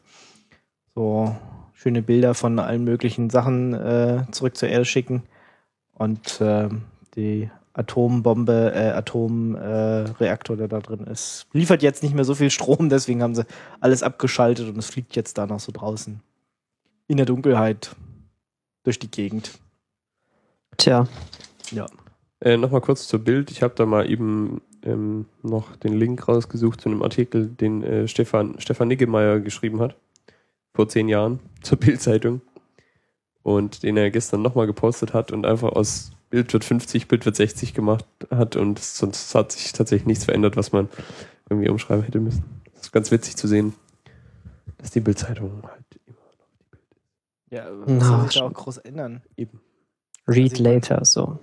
So 0.93 1.35
schöne 1.73 2.01
Bilder 2.01 2.33
von 2.33 2.57
allen 2.59 2.83
möglichen 2.83 3.29
Sachen 3.29 3.73
äh, 3.73 4.23
zurück 4.31 4.55
zur 4.55 4.69
Erde 4.69 4.85
schicken 4.85 5.23
und 5.93 6.39
ähm, 6.39 6.83
die 7.15 7.49
Atombombe, 7.73 8.71
äh, 8.73 8.91
Atomreaktor, 8.91 9.61
äh, 9.61 10.23
Reaktor, 10.23 10.57
der 10.57 10.67
da 10.69 10.79
drin 10.79 11.05
ist, 11.07 11.47
liefert 11.51 11.83
jetzt 11.83 12.03
nicht 12.03 12.15
mehr 12.15 12.23
so 12.23 12.35
viel 12.35 12.49
Strom, 12.49 12.89
deswegen 12.89 13.21
haben 13.21 13.35
sie 13.35 13.45
alles 13.81 14.03
abgeschaltet 14.03 14.69
und 14.69 14.77
es 14.77 14.87
fliegt 14.87 15.15
jetzt 15.15 15.37
da 15.37 15.45
noch 15.45 15.59
so 15.59 15.71
draußen 15.71 16.21
in 17.07 17.17
der 17.17 17.25
Dunkelheit 17.25 17.95
durch 18.83 18.99
die 18.99 19.11
Gegend. 19.11 19.51
Tja, 20.77 21.07
Ja. 21.71 21.87
Äh, 22.41 22.57
Nochmal 22.57 22.81
kurz 22.81 23.07
zur 23.07 23.19
Bild. 23.19 23.51
Ich 23.51 23.63
habe 23.63 23.73
da 23.75 23.85
mal 23.85 24.09
eben 24.09 24.61
ähm, 24.83 25.25
noch 25.41 25.75
den 25.77 25.93
Link 25.93 26.27
rausgesucht 26.27 26.81
zu 26.81 26.89
einem 26.89 27.01
Artikel, 27.01 27.47
den 27.47 27.83
äh, 27.83 28.07
Stefan, 28.07 28.59
Stefan 28.59 28.87
Niggemeier 28.87 29.39
geschrieben 29.39 29.79
hat. 29.81 29.95
Vor 30.73 30.89
zehn 30.89 31.07
Jahren 31.07 31.39
zur 31.61 31.79
Bild-Zeitung. 31.79 32.41
Und 33.43 33.83
den 33.83 33.95
er 33.97 34.09
gestern 34.09 34.41
nochmal 34.41 34.65
gepostet 34.65 35.13
hat 35.13 35.31
und 35.31 35.45
einfach 35.45 35.71
aus 35.73 36.11
Bild 36.31 36.51
wird 36.51 36.63
50, 36.65 37.07
Bild 37.07 37.25
wird 37.25 37.35
60 37.35 37.73
gemacht 37.73 38.05
hat. 38.31 38.55
Und 38.55 38.79
sonst 38.79 39.33
hat 39.35 39.51
sich 39.51 39.71
tatsächlich 39.71 40.07
nichts 40.07 40.25
verändert, 40.25 40.57
was 40.57 40.71
man 40.71 40.89
irgendwie 41.49 41.69
umschreiben 41.69 42.03
hätte 42.03 42.19
müssen. 42.19 42.43
Das 42.73 42.83
ist 42.83 42.91
ganz 42.91 43.11
witzig 43.11 43.37
zu 43.37 43.47
sehen, 43.47 43.73
dass 44.79 44.91
die 44.91 44.99
Bild-Zeitung 44.99 45.61
halt 45.63 45.83
immer 46.07 46.17
Ja, 47.51 47.67
was 47.71 47.87
Na, 47.87 48.05
soll 48.05 48.25
sich 48.25 48.39
da 48.39 48.45
auch 48.45 48.53
groß 48.53 48.77
ändern? 48.79 49.21
eben. 49.37 49.61
read 50.27 50.57
later, 50.59 51.05
so. 51.05 51.37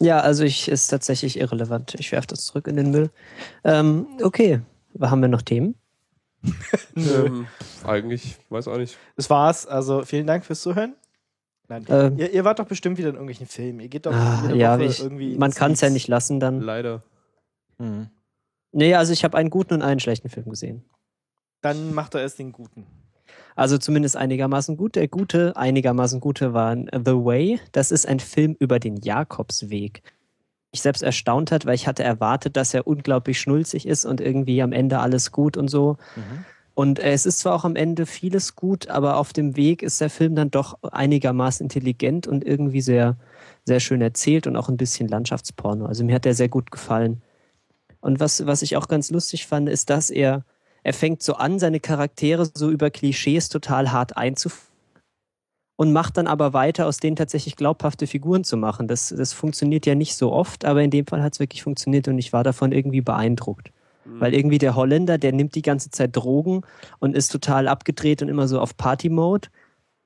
Ja, 0.00 0.20
also 0.20 0.44
ich 0.44 0.68
ist 0.68 0.88
tatsächlich 0.88 1.38
irrelevant. 1.38 1.94
Ich 1.98 2.12
werfe 2.12 2.28
das 2.28 2.44
zurück 2.44 2.68
in 2.68 2.76
den 2.76 2.90
Müll. 2.90 3.10
Ähm, 3.64 4.06
okay, 4.22 4.60
haben 5.00 5.20
wir 5.20 5.28
noch 5.28 5.42
Themen? 5.42 5.74
Ähm, 6.96 7.46
eigentlich, 7.84 8.36
weiß 8.48 8.66
auch 8.68 8.76
nicht. 8.76 8.98
Das 9.16 9.30
war's. 9.30 9.66
Also 9.66 10.04
vielen 10.04 10.26
Dank 10.26 10.44
fürs 10.44 10.60
Zuhören. 10.62 10.94
Nein. 11.68 11.84
Ähm, 11.88 12.18
ihr, 12.18 12.32
ihr 12.32 12.44
wart 12.44 12.58
doch 12.58 12.66
bestimmt 12.66 12.98
wieder 12.98 13.10
in 13.10 13.14
irgendwelchen 13.14 13.46
Filmen. 13.46 13.80
Ihr 13.80 13.88
geht 13.88 14.06
doch 14.06 14.12
ah, 14.12 14.42
jede 14.42 14.56
ja, 14.56 14.74
Woche 14.74 14.84
ich, 14.84 15.00
irgendwie. 15.00 15.36
man 15.36 15.52
kann 15.52 15.72
es 15.72 15.80
ja 15.80 15.90
nicht 15.90 16.08
lassen 16.08 16.40
dann. 16.40 16.60
Leider. 16.60 17.02
Mhm. 17.78 18.08
Nee, 18.72 18.94
also 18.94 19.12
ich 19.12 19.22
habe 19.22 19.36
einen 19.36 19.50
guten 19.50 19.74
und 19.74 19.82
einen 19.82 20.00
schlechten 20.00 20.28
Film 20.28 20.48
gesehen. 20.48 20.84
Dann 21.60 21.94
macht 21.94 22.14
er 22.14 22.22
erst 22.22 22.38
den 22.38 22.52
guten. 22.52 22.86
Also 23.58 23.76
zumindest 23.76 24.16
einigermaßen 24.16 24.76
gut. 24.76 24.94
Der 24.94 25.08
gute, 25.08 25.56
einigermaßen 25.56 26.20
gute 26.20 26.54
war 26.54 26.76
The 26.76 27.12
Way. 27.12 27.58
Das 27.72 27.90
ist 27.90 28.06
ein 28.06 28.20
Film 28.20 28.54
über 28.60 28.78
den 28.78 28.98
Jakobsweg. 28.98 30.02
Ich 30.70 30.80
selbst 30.80 31.02
erstaunt 31.02 31.50
hat, 31.50 31.66
weil 31.66 31.74
ich 31.74 31.88
hatte 31.88 32.04
erwartet, 32.04 32.56
dass 32.56 32.72
er 32.72 32.86
unglaublich 32.86 33.40
schnulzig 33.40 33.88
ist 33.88 34.04
und 34.04 34.20
irgendwie 34.20 34.62
am 34.62 34.70
Ende 34.70 35.00
alles 35.00 35.32
gut 35.32 35.56
und 35.56 35.66
so. 35.66 35.96
Mhm. 36.14 36.44
Und 36.74 37.00
äh, 37.00 37.10
es 37.10 37.26
ist 37.26 37.40
zwar 37.40 37.56
auch 37.56 37.64
am 37.64 37.74
Ende 37.74 38.06
vieles 38.06 38.54
gut, 38.54 38.86
aber 38.90 39.16
auf 39.16 39.32
dem 39.32 39.56
Weg 39.56 39.82
ist 39.82 40.00
der 40.00 40.10
Film 40.10 40.36
dann 40.36 40.52
doch 40.52 40.80
einigermaßen 40.84 41.64
intelligent 41.64 42.28
und 42.28 42.44
irgendwie 42.44 42.80
sehr, 42.80 43.16
sehr 43.64 43.80
schön 43.80 44.00
erzählt 44.00 44.46
und 44.46 44.54
auch 44.54 44.68
ein 44.68 44.76
bisschen 44.76 45.08
Landschaftsporno. 45.08 45.86
Also 45.86 46.04
mir 46.04 46.14
hat 46.14 46.26
der 46.26 46.34
sehr 46.34 46.48
gut 46.48 46.70
gefallen. 46.70 47.22
Und 48.00 48.20
was, 48.20 48.46
was 48.46 48.62
ich 48.62 48.76
auch 48.76 48.86
ganz 48.86 49.10
lustig 49.10 49.48
fand, 49.48 49.68
ist, 49.68 49.90
dass 49.90 50.10
er, 50.10 50.44
er 50.88 50.94
fängt 50.94 51.22
so 51.22 51.34
an, 51.34 51.58
seine 51.58 51.80
Charaktere 51.80 52.48
so 52.54 52.70
über 52.70 52.88
Klischees 52.88 53.50
total 53.50 53.92
hart 53.92 54.16
einzuführen 54.16 54.72
und 55.76 55.92
macht 55.92 56.16
dann 56.16 56.26
aber 56.26 56.54
weiter, 56.54 56.86
aus 56.86 56.96
denen 56.96 57.14
tatsächlich 57.14 57.56
glaubhafte 57.56 58.06
Figuren 58.06 58.42
zu 58.42 58.56
machen. 58.56 58.88
Das, 58.88 59.10
das 59.10 59.34
funktioniert 59.34 59.84
ja 59.84 59.94
nicht 59.94 60.16
so 60.16 60.32
oft, 60.32 60.64
aber 60.64 60.82
in 60.82 60.90
dem 60.90 61.06
Fall 61.06 61.22
hat 61.22 61.34
es 61.34 61.40
wirklich 61.40 61.62
funktioniert 61.62 62.08
und 62.08 62.16
ich 62.16 62.32
war 62.32 62.42
davon 62.42 62.72
irgendwie 62.72 63.02
beeindruckt. 63.02 63.70
Weil 64.06 64.32
irgendwie 64.32 64.56
der 64.56 64.76
Holländer, 64.76 65.18
der 65.18 65.32
nimmt 65.32 65.54
die 65.56 65.60
ganze 65.60 65.90
Zeit 65.90 66.16
Drogen 66.16 66.62
und 67.00 67.14
ist 67.14 67.30
total 67.30 67.68
abgedreht 67.68 68.22
und 68.22 68.30
immer 68.30 68.48
so 68.48 68.58
auf 68.58 68.74
Party-Mode. 68.74 69.48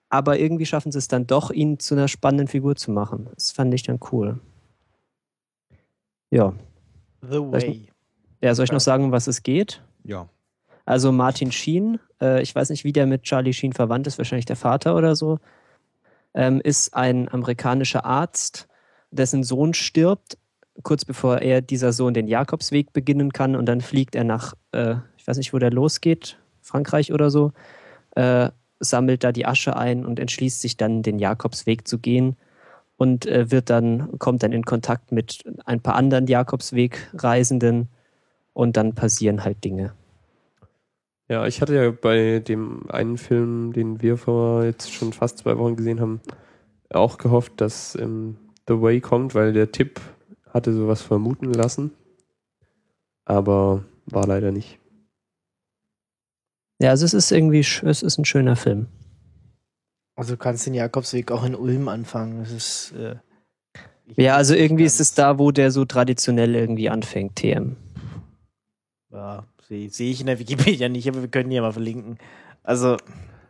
Aber 0.08 0.40
irgendwie 0.40 0.66
schaffen 0.66 0.90
sie 0.90 0.98
es 0.98 1.06
dann 1.06 1.28
doch, 1.28 1.52
ihn 1.52 1.78
zu 1.78 1.94
einer 1.94 2.08
spannenden 2.08 2.48
Figur 2.48 2.74
zu 2.74 2.90
machen. 2.90 3.28
Das 3.36 3.52
fand 3.52 3.72
ich 3.72 3.84
dann 3.84 4.00
cool. 4.10 4.40
Ja. 6.30 6.52
The 7.20 7.38
Way. 7.38 7.88
Ja, 8.40 8.56
soll 8.56 8.64
ich 8.64 8.72
noch 8.72 8.80
sagen, 8.80 9.04
um 9.04 9.12
was 9.12 9.28
es 9.28 9.44
geht? 9.44 9.80
Ja. 10.02 10.28
Also 10.84 11.12
Martin 11.12 11.52
Sheen, 11.52 11.98
äh, 12.20 12.42
ich 12.42 12.54
weiß 12.54 12.70
nicht, 12.70 12.84
wie 12.84 12.92
der 12.92 13.06
mit 13.06 13.22
Charlie 13.22 13.52
Sheen 13.52 13.72
verwandt 13.72 14.06
ist, 14.06 14.18
wahrscheinlich 14.18 14.46
der 14.46 14.56
Vater 14.56 14.96
oder 14.96 15.14
so, 15.16 15.38
ähm, 16.34 16.60
ist 16.62 16.94
ein 16.94 17.28
amerikanischer 17.28 18.04
Arzt, 18.04 18.68
dessen 19.10 19.44
Sohn 19.44 19.74
stirbt, 19.74 20.38
kurz 20.82 21.04
bevor 21.04 21.38
er 21.38 21.60
dieser 21.60 21.92
Sohn 21.92 22.14
den 22.14 22.26
Jakobsweg 22.26 22.92
beginnen 22.92 23.32
kann 23.32 23.56
und 23.56 23.66
dann 23.66 23.80
fliegt 23.80 24.14
er 24.14 24.24
nach, 24.24 24.54
äh, 24.72 24.96
ich 25.16 25.26
weiß 25.26 25.36
nicht, 25.36 25.52
wo 25.52 25.58
der 25.58 25.70
losgeht, 25.70 26.38
Frankreich 26.62 27.12
oder 27.12 27.30
so, 27.30 27.52
äh, 28.16 28.50
sammelt 28.80 29.22
da 29.22 29.32
die 29.32 29.46
Asche 29.46 29.76
ein 29.76 30.04
und 30.04 30.18
entschließt 30.18 30.60
sich 30.60 30.76
dann, 30.76 31.02
den 31.02 31.18
Jakobsweg 31.18 31.86
zu 31.86 31.98
gehen 31.98 32.36
und 32.96 33.26
äh, 33.26 33.50
wird 33.50 33.70
dann, 33.70 34.18
kommt 34.18 34.42
dann 34.42 34.52
in 34.52 34.64
Kontakt 34.64 35.12
mit 35.12 35.44
ein 35.66 35.80
paar 35.80 35.94
anderen 35.94 36.26
Jakobsweg-Reisenden 36.26 37.88
und 38.54 38.76
dann 38.76 38.94
passieren 38.94 39.44
halt 39.44 39.62
Dinge. 39.64 39.92
Ja, 41.28 41.46
ich 41.46 41.60
hatte 41.62 41.74
ja 41.74 41.90
bei 41.90 42.40
dem 42.40 42.90
einen 42.90 43.16
Film, 43.16 43.72
den 43.72 44.02
wir 44.02 44.16
vor 44.18 44.64
jetzt 44.64 44.92
schon 44.92 45.12
fast 45.12 45.38
zwei 45.38 45.56
Wochen 45.56 45.76
gesehen 45.76 46.00
haben, 46.00 46.20
auch 46.90 47.16
gehofft, 47.18 47.60
dass 47.60 47.94
ähm, 47.94 48.36
The 48.68 48.80
Way 48.80 49.00
kommt, 49.00 49.34
weil 49.34 49.52
der 49.52 49.72
Tipp 49.72 50.00
hatte 50.52 50.72
sowas 50.74 51.00
vermuten 51.00 51.52
lassen. 51.52 51.92
Aber 53.24 53.84
war 54.06 54.26
leider 54.26 54.50
nicht. 54.52 54.78
Ja, 56.80 56.90
also 56.90 57.04
es 57.06 57.14
ist 57.14 57.30
irgendwie, 57.30 57.60
es 57.60 58.02
ist 58.02 58.18
ein 58.18 58.24
schöner 58.24 58.56
Film. 58.56 58.88
Also 60.16 60.34
du 60.34 60.38
kannst 60.38 60.66
den 60.66 60.74
Jakobsweg 60.74 61.30
auch 61.30 61.44
in 61.44 61.54
Ulm 61.54 61.88
anfangen. 61.88 62.40
Das 62.40 62.50
ist. 62.50 62.92
Äh, 62.92 63.16
Ja, 64.16 64.36
also 64.36 64.54
irgendwie 64.54 64.84
ist 64.84 65.00
es 65.00 65.14
da, 65.14 65.38
wo 65.38 65.52
der 65.52 65.70
so 65.70 65.84
traditionell 65.84 66.54
irgendwie 66.54 66.90
anfängt, 66.90 67.36
TM. 67.36 67.76
Ja, 69.10 69.44
sehe 69.72 69.90
seh 69.90 70.10
ich 70.10 70.20
in 70.20 70.26
der 70.26 70.38
Wikipedia 70.38 70.88
nicht, 70.88 71.08
aber 71.08 71.22
wir 71.22 71.28
können 71.28 71.50
die 71.50 71.56
ja 71.56 71.62
mal 71.62 71.72
verlinken. 71.72 72.18
Also, 72.62 72.96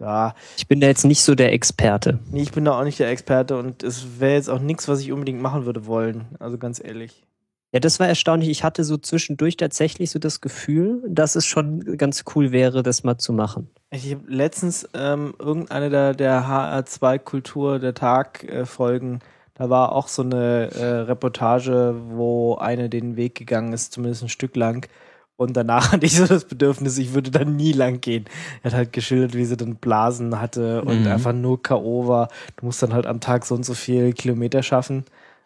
ja, 0.01 0.35
Ich 0.57 0.69
bin 0.69 0.81
da 0.81 0.87
jetzt 0.87 1.05
nicht 1.05 1.23
so 1.23 1.35
der 1.35 1.53
Experte. 1.53 2.19
nee, 2.31 2.43
ich 2.43 2.53
bin 2.53 2.65
da 2.65 2.79
auch 2.79 2.85
nicht 2.85 2.99
der 2.99 3.11
Experte 3.11 3.57
und 3.57 3.83
es 3.83 4.21
wäre 4.21 4.35
jetzt 4.35 4.49
auch 4.49 4.61
nichts, 4.61 4.89
was 4.89 5.01
ich 5.01 5.13
unbedingt 5.13 5.41
machen 5.41 5.65
würde 5.65 5.87
wollen. 5.87 6.27
Also 6.39 6.59
ganz 6.59 6.83
ehrlich. 6.83 7.25
Ja, 7.73 7.81
das 7.81 7.99
war 7.99 8.07
erstaunlich. 8.07 8.51
Ich 8.51 8.65
hatte 8.65 8.85
so 8.85 8.99
zwischendurch 8.99 9.57
tatsächlich 9.57 10.11
so 10.11 10.19
das 10.19 10.41
Gefühl, 10.43 11.03
dass 11.09 11.37
es 11.37 11.47
schon 11.47 11.97
ganz 11.97 12.25
cool 12.35 12.53
wäre, 12.53 12.83
das 12.83 13.03
mal 13.03 13.17
zu 13.17 13.33
machen. 13.33 13.71
Ich 13.91 14.13
habe 14.13 14.25
letztens 14.27 14.89
ähm, 14.95 15.35
irgendeine 15.39 15.89
der, 15.89 16.15
der 16.15 16.45
HR2 16.47 17.19
Kultur 17.19 17.79
der 17.79 17.95
Tag 17.95 18.45
äh, 18.45 18.67
Folgen, 18.67 19.21
da 19.55 19.71
war 19.71 19.93
auch 19.93 20.09
so 20.09 20.23
eine 20.23 20.71
äh, 20.73 20.85
Reportage, 21.03 21.95
wo 22.09 22.57
eine 22.57 22.89
den 22.89 23.17
Weg 23.17 23.35
gegangen 23.37 23.73
ist, 23.73 23.93
zumindest 23.93 24.23
ein 24.23 24.29
Stück 24.29 24.57
lang. 24.57 24.89
Und 25.37 25.57
danach 25.57 25.93
hatte 25.93 26.07
ich 26.07 26.17
so 26.17 26.27
das 26.27 26.45
Bedürfnis, 26.45 26.99
ich 26.99 27.15
würde 27.15 27.31
da 27.31 27.45
nie 27.45 27.73
lang 27.73 28.01
gehen. 28.01 28.27
Er 28.63 28.71
hat 28.71 28.77
halt 28.77 28.93
geschildert, 28.93 29.35
wie 29.35 29.45
sie 29.45 29.57
dann 29.57 29.77
Blasen 29.77 30.41
hatte 30.41 30.83
und 30.83 31.01
Mhm. 31.01 31.07
einfach 31.07 31.33
nur 31.33 31.63
K.O. 31.63 32.07
war. 32.07 32.29
Du 32.57 32.67
musst 32.67 32.83
dann 32.83 32.93
halt 32.93 33.07
am 33.07 33.21
Tag 33.21 33.45
so 33.47 33.55
und 33.55 33.65
so 33.65 33.75
viel 33.75 34.13
Kilometer 34.13 34.63
schaffen. 34.63 35.05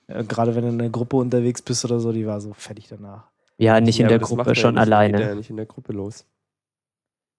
Äh, 0.08 0.24
Gerade 0.24 0.54
wenn 0.54 0.62
du 0.64 0.68
in 0.70 0.80
einer 0.80 0.90
Gruppe 0.90 1.16
unterwegs 1.16 1.62
bist 1.62 1.84
oder 1.84 2.00
so, 2.00 2.12
die 2.12 2.26
war 2.26 2.40
so 2.40 2.52
fertig 2.52 2.88
danach. 2.88 3.24
Ja, 3.58 3.80
nicht 3.80 3.98
in 3.98 4.04
Ja, 4.04 4.08
der 4.10 4.18
das 4.18 4.30
macht 4.32 4.46
Gruppe, 4.48 4.54
schon 4.60 4.76
alleine. 4.76 5.20
ja 5.20 5.34
nicht 5.34 5.48
in 5.50 5.56
der 5.56 5.66
Gruppe 5.66 5.92
los. 5.92 6.24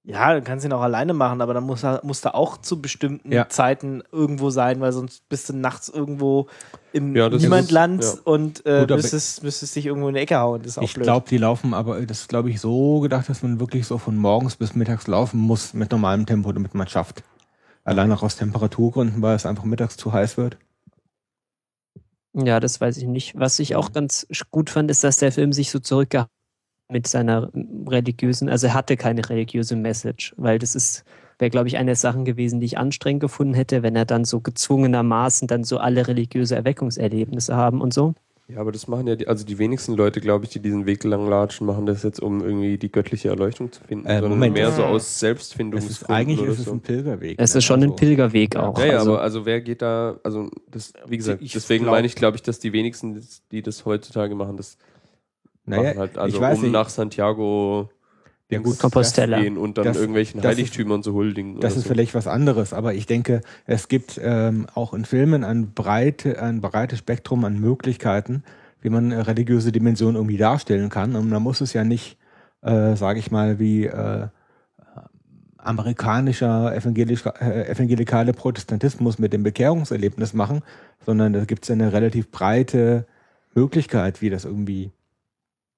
Ja, 0.09 0.33
du 0.35 0.41
kannst 0.41 0.63
ihn 0.63 0.71
auch 0.71 0.81
alleine 0.81 1.13
machen, 1.13 1.41
aber 1.41 1.53
dann 1.53 1.65
muss 1.65 1.83
er, 1.83 1.99
muss 2.01 2.23
er 2.23 2.33
auch 2.33 2.55
zu 2.61 2.81
bestimmten 2.81 3.29
Ja. 3.29 3.49
Zeiten 3.49 4.01
irgendwo 4.13 4.49
sein, 4.51 4.79
weil 4.79 4.93
sonst 4.93 5.27
bist 5.27 5.49
du 5.49 5.53
nachts 5.53 5.89
irgendwo 5.89 6.47
im 6.93 7.13
Ja, 7.13 7.27
ist- 7.27 7.41
Niemandland 7.41 8.03
ja. 8.05 8.13
und 8.23 8.65
äh, 8.65 8.85
Gut, 8.87 8.91
müsstest, 8.95 9.43
müsstest 9.43 9.75
dich 9.75 9.85
irgendwo 9.85 10.07
in 10.07 10.15
die 10.15 10.21
Ecke 10.21 10.37
hauen. 10.37 10.61
Das 10.61 10.71
ist 10.71 10.77
auch 10.77 10.83
Ich 10.83 10.93
glaube, 10.93 11.27
die 11.29 11.37
laufen, 11.37 11.73
aber 11.73 11.99
das 12.05 12.21
ist, 12.21 12.29
glaube 12.29 12.49
ich, 12.49 12.61
so 12.61 13.01
gedacht, 13.01 13.27
dass 13.27 13.43
man 13.43 13.59
wirklich 13.59 13.85
so 13.85 13.97
von 13.97 14.15
morgens 14.15 14.55
bis 14.55 14.75
mittags 14.75 15.07
laufen 15.07 15.41
muss 15.41 15.73
mit 15.73 15.91
normalem 15.91 16.25
Tempo, 16.25 16.53
damit 16.53 16.73
man 16.73 16.87
es 16.87 16.93
schafft. 16.93 17.23
Allein 17.83 18.09
auch 18.13 18.23
aus 18.23 18.37
Temperaturgründen, 18.37 19.21
weil 19.21 19.35
es 19.35 19.45
einfach 19.45 19.65
mittags 19.65 19.97
zu 19.97 20.13
heiß 20.13 20.37
wird. 20.37 20.57
Ja, 22.33 22.59
das 22.61 22.79
weiß 22.79 22.95
ich 22.97 23.05
nicht. 23.07 23.37
Was 23.37 23.59
ich 23.59 23.75
auch 23.75 23.91
ganz 23.91 24.25
gut 24.51 24.69
fand, 24.69 24.89
ist, 24.91 25.03
dass 25.03 25.17
der 25.17 25.31
Film 25.33 25.51
sich 25.51 25.69
so 25.71 25.79
zurückgehalten 25.79 26.29
hat 26.31 26.37
mit 26.89 27.08
seiner 27.08 27.50
religiösen, 27.88 28.50
also 28.50 28.67
er 28.67 28.74
hatte 28.74 28.98
keine 28.98 29.27
religiöse 29.29 29.75
Message, 29.75 30.34
weil 30.38 30.58
das 30.60 30.75
ist, 30.75 31.03
wäre, 31.39 31.50
glaube 31.51 31.67
ich, 31.67 31.77
eine 31.77 31.88
der 31.88 31.96
Sachen 31.96 32.24
gewesen, 32.25 32.60
die 32.60 32.65
ich 32.65 32.77
anstrengend 32.77 33.22
gefunden 33.22 33.53
hätte, 33.53 33.84
wenn 33.84 33.96
er 33.96 34.06
dann 34.06 34.25
so 34.25 34.39
gezwungenermaßen 34.39 35.48
dann 35.48 35.63
so 35.63 35.77
alle 35.79 36.08
religiöse 36.08 36.56
Erweckungserlebnisse 36.56 37.56
haben 37.56 37.82
und 37.82 37.94
so. 37.94 38.13
Ja, 38.50 38.62
aber 38.62 38.72
das 38.72 38.88
machen 38.88 39.08
ja 39.08 39.17
die, 39.17 39.27
also 39.27 39.44
die 39.46 39.58
wenigsten 39.58 39.94
Leute, 39.96 40.22
glaube 40.22 40.46
ich, 40.46 40.51
die 40.51 40.62
diesen 40.62 40.86
Weg 40.86 41.03
lang 41.03 41.27
latschen, 41.27 41.67
machen 41.67 41.86
das 41.86 42.03
jetzt, 42.03 42.22
um 42.22 42.39
irgendwie 42.41 42.77
die 42.77 42.89
göttliche 42.89 43.27
Erleuchtung 43.27 43.74
zu 43.74 43.82
finden, 43.84 44.06
Äh, 44.06 44.13
sondern 44.22 44.29
Moment. 44.39 44.53
mehr 44.53 44.72
so 44.72 44.84
aus 44.86 45.22
Es 45.22 45.22
ist, 45.22 46.10
eigentlich 46.10 46.41
ist 46.41 46.60
es 46.60 46.63
so. 46.65 46.72
ein 46.72 46.79
Pilgerweg. 46.79 47.36
Es 47.41 47.53
ne? 47.53 47.58
ist 47.58 47.65
schon 47.65 47.82
ein 47.82 47.91
Also- 47.91 47.96
Pilgerweg 47.98 48.56
ja. 48.56 48.65
auch. 48.65 48.79
Ja, 48.79 48.86
ja, 48.86 48.98
also, 49.00 49.15
aber 49.15 49.22
also 49.22 49.46
wer 49.46 49.60
geht 49.60 49.82
da, 49.82 50.15
also 50.24 50.50
das, 50.72 50.94
wie 51.08 51.17
gesagt, 51.17 51.41
Ich 51.41 51.51
deswegen 51.51 51.84
glaub- 51.84 51.96
meine 51.96 52.08
ich, 52.08 52.15
glaube 52.15 52.38
ich, 52.38 52.41
dass 52.41 52.58
die 52.60 52.72
wenigsten, 52.72 53.22
die 53.51 53.62
das 53.62 53.84
heutzutage 53.86 54.34
machen, 54.34 54.56
das 54.56 54.77
Naja, 55.67 55.95
halt, 55.97 56.17
also 56.17 56.36
ich 56.36 56.41
weiß 56.41 56.57
um 56.57 56.63
nicht. 56.63 56.71
nach 56.71 56.89
Santiago 56.89 57.89
Ja, 58.50 58.59
gut, 58.59 58.79
Compostela. 58.79 59.39
gehen 59.41 59.57
und 59.57 59.77
dann 59.77 59.86
Das- 59.86 59.97
irgendwelchen 59.97 60.41
das 60.41 60.51
Heiligtümern 60.55 61.03
zu 61.03 61.13
huldigen. 61.13 61.59
Das 61.59 61.75
ist 61.75 61.83
so. 61.83 61.89
vielleicht 61.89 62.15
was 62.15 62.25
anderes, 62.27 62.71
aber 62.74 62.93
ich 62.93 63.05
denke, 63.05 63.41
es 63.65 63.89
gibt 63.89 64.19
ähm, 64.24 64.67
auch 64.74 64.93
in 64.93 65.03
Filmen 65.05 65.43
ein, 65.43 65.74
breite, 65.74 66.41
ein 66.41 66.62
breites 66.62 67.00
Spektrum 67.00 67.43
an 67.43 67.59
Möglichkeiten, 67.59 68.43
wie 68.81 68.89
man 68.89 69.12
äh, 69.12 69.19
religiöse 69.19 69.71
Dimensionen 69.74 70.15
irgendwie 70.15 70.38
darstellen 70.38 70.89
kann. 70.89 71.15
Und 71.15 71.29
man 71.29 71.43
muss 71.43 71.59
es 71.59 71.74
ja 71.74 71.83
nicht, 71.83 72.17
äh, 72.62 72.95
sage 72.95 73.19
ich 73.19 73.29
mal, 73.29 73.59
wie 73.59 73.86
äh, 73.86 74.27
amerikanischer 75.57 76.74
evangelisch, 76.75 77.25
äh, 77.25 77.67
evangelikale 77.69 78.31
Protestantismus 78.33 79.19
mit 79.19 79.33
dem 79.33 79.43
Bekehrungserlebnis 79.43 80.33
machen, 80.33 80.62
sondern 81.05 81.33
da 81.33 81.45
gibt 81.45 81.65
es 81.65 81.71
eine 81.71 81.91
relativ 81.91 82.31
breite 82.31 83.05
Möglichkeit, 83.53 84.21
wie 84.21 84.29
das 84.29 84.45
irgendwie 84.45 84.91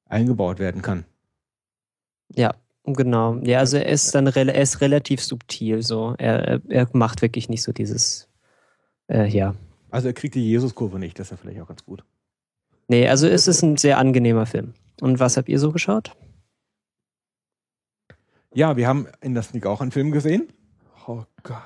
eingebaut 0.10 0.60
werden 0.60 0.82
kann. 0.82 1.06
ja, 2.36 2.54
genau. 2.86 3.36
Ja, 3.44 3.60
also 3.60 3.78
er 3.78 3.86
ist 3.88 4.14
dann 4.16 4.28
rela- 4.28 4.52
er 4.52 4.62
ist 4.62 4.82
relativ 4.82 5.22
subtil 5.24 5.82
so. 5.84 6.16
Er, 6.18 6.62
er- 6.70 6.90
macht 6.94 7.22
wirklich 7.22 7.48
nicht 7.50 7.62
so 7.64 7.72
dieses, 7.72 8.28
äh, 9.08 9.28
ja. 9.28 9.56
Also 9.92 10.08
er 10.08 10.14
kriegt 10.14 10.36
die 10.36 10.48
Jesuskurve 10.50 11.00
nicht, 11.00 11.18
das 11.20 11.28
ist 11.28 11.32
ja 11.32 11.38
vielleicht 11.38 11.62
auch 11.62 11.68
ganz 11.68 11.84
gut. 11.86 12.04
Nee, 12.88 13.08
also 13.08 13.28
es 13.28 13.48
ist 13.48 13.62
ein 13.64 13.78
sehr 13.78 13.98
angenehmer 14.00 14.46
Film. 14.46 14.74
Und 15.02 15.20
was 15.20 15.38
habt 15.38 15.48
ihr 15.50 15.60
so 15.60 15.72
geschaut? 15.72 16.16
Ja, 18.54 18.76
wir 18.78 18.88
haben 18.88 19.08
in 19.22 19.34
der 19.34 19.44
Sneak 19.44 19.66
auch 19.66 19.82
einen 19.82 19.92
Film 19.92 20.12
gesehen. 20.12 20.52
Oh 21.08 21.24
Gott. 21.44 21.60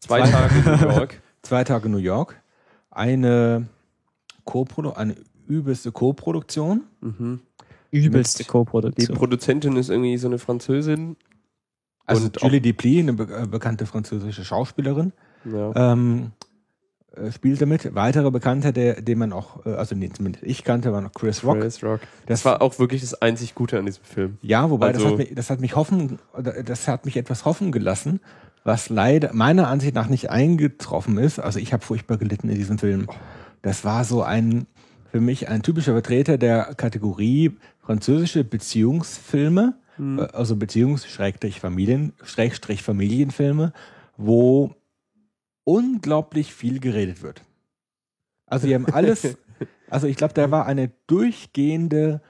Zwei 0.00 0.22
Zwei- 0.22 0.30
Tage 0.30 0.54
in 0.58 0.64
New 0.80 0.94
York. 0.96 1.22
Zwei 1.42 1.64
Tage 1.64 1.88
New 1.88 1.98
York. 1.98 2.40
Eine, 2.90 3.68
eine 4.96 5.16
übelste 5.46 5.92
Co-Produktion. 5.92 6.84
Mhm. 7.00 7.40
Übelste 7.92 8.38
Mit- 8.40 8.46
Die 8.48 8.50
Co-Produktion. 8.50 9.16
Produzentin 9.16 9.76
ist 9.76 9.90
irgendwie 9.90 10.16
so 10.16 10.26
eine 10.26 10.38
Französin. 10.38 11.16
Also 12.04 12.24
Und 12.26 12.40
Julie 12.42 12.60
Deplis, 12.60 12.98
eine 13.00 13.12
be 13.12 13.24
äh, 13.32 13.46
bekannte 13.46 13.86
französische 13.86 14.44
Schauspielerin, 14.44 15.12
Ja. 15.44 15.92
ähm, 15.92 16.32
äh, 17.14 17.30
spielte 17.30 17.66
mit. 17.66 17.94
Weitere 17.94 18.30
Bekannte, 18.32 18.72
der, 18.72 19.00
den 19.02 19.18
man 19.18 19.32
auch, 19.32 19.64
äh, 19.66 19.74
also 19.74 19.94
nee, 19.94 20.10
zumindest 20.12 20.44
ich 20.44 20.64
kannte, 20.64 20.92
war 20.92 21.00
noch 21.00 21.12
Chris 21.12 21.44
Rock. 21.44 21.60
Chris 21.60 21.84
Rock. 21.84 22.00
Das 22.26 22.44
war 22.44 22.60
auch 22.60 22.78
wirklich 22.80 23.02
das 23.02 23.14
einzig 23.22 23.54
Gute 23.54 23.78
an 23.78 23.86
diesem 23.86 24.02
Film. 24.04 24.38
Ja, 24.42 24.68
wobei 24.70 24.92
das, 24.92 25.02
Also- 25.02 25.12
hat 25.12 25.18
mich, 25.18 25.34
das 25.34 25.50
hat 25.50 25.60
mich 25.60 25.76
hoffen, 25.76 26.18
das 26.64 26.88
hat 26.88 27.04
mich 27.04 27.16
etwas 27.16 27.44
hoffen 27.44 27.70
gelassen, 27.70 28.20
was 28.64 28.88
leider 28.88 29.32
meiner 29.32 29.68
Ansicht 29.68 29.94
nach 29.94 30.08
nicht 30.08 30.28
eingetroffen 30.30 31.18
ist. 31.18 31.38
Also 31.38 31.58
ich 31.60 31.72
habe 31.72 31.84
furchtbar 31.84 32.16
gelitten 32.16 32.48
in 32.48 32.56
diesem 32.56 32.78
Film. 32.78 33.06
Das 33.60 33.84
war 33.84 34.04
so 34.04 34.22
ein 34.22 34.66
für 35.10 35.20
mich 35.20 35.48
ein 35.48 35.62
typischer 35.62 35.92
Vertreter 35.92 36.38
der 36.38 36.74
Kategorie 36.74 37.56
französische 37.82 38.44
Beziehungsfilme, 38.44 39.74
Hm. 39.96 40.18
äh, 40.18 40.22
also 40.32 40.56
Beziehungs-Familien, 40.56 42.12
Schrägstrich 42.22 42.82
Familienfilme, 42.82 43.72
wo 44.16 44.74
unglaublich 45.64 46.52
viel 46.52 46.80
geredet 46.80 47.22
wird. 47.22 47.42
Also 48.46 48.66
die 48.66 48.74
haben 48.74 48.86
alles, 48.86 49.36
also 49.90 50.06
ich 50.06 50.16
glaube, 50.16 50.34
da 50.34 50.50
war 50.50 50.66
eine 50.66 50.90
durchgehende 51.06 52.20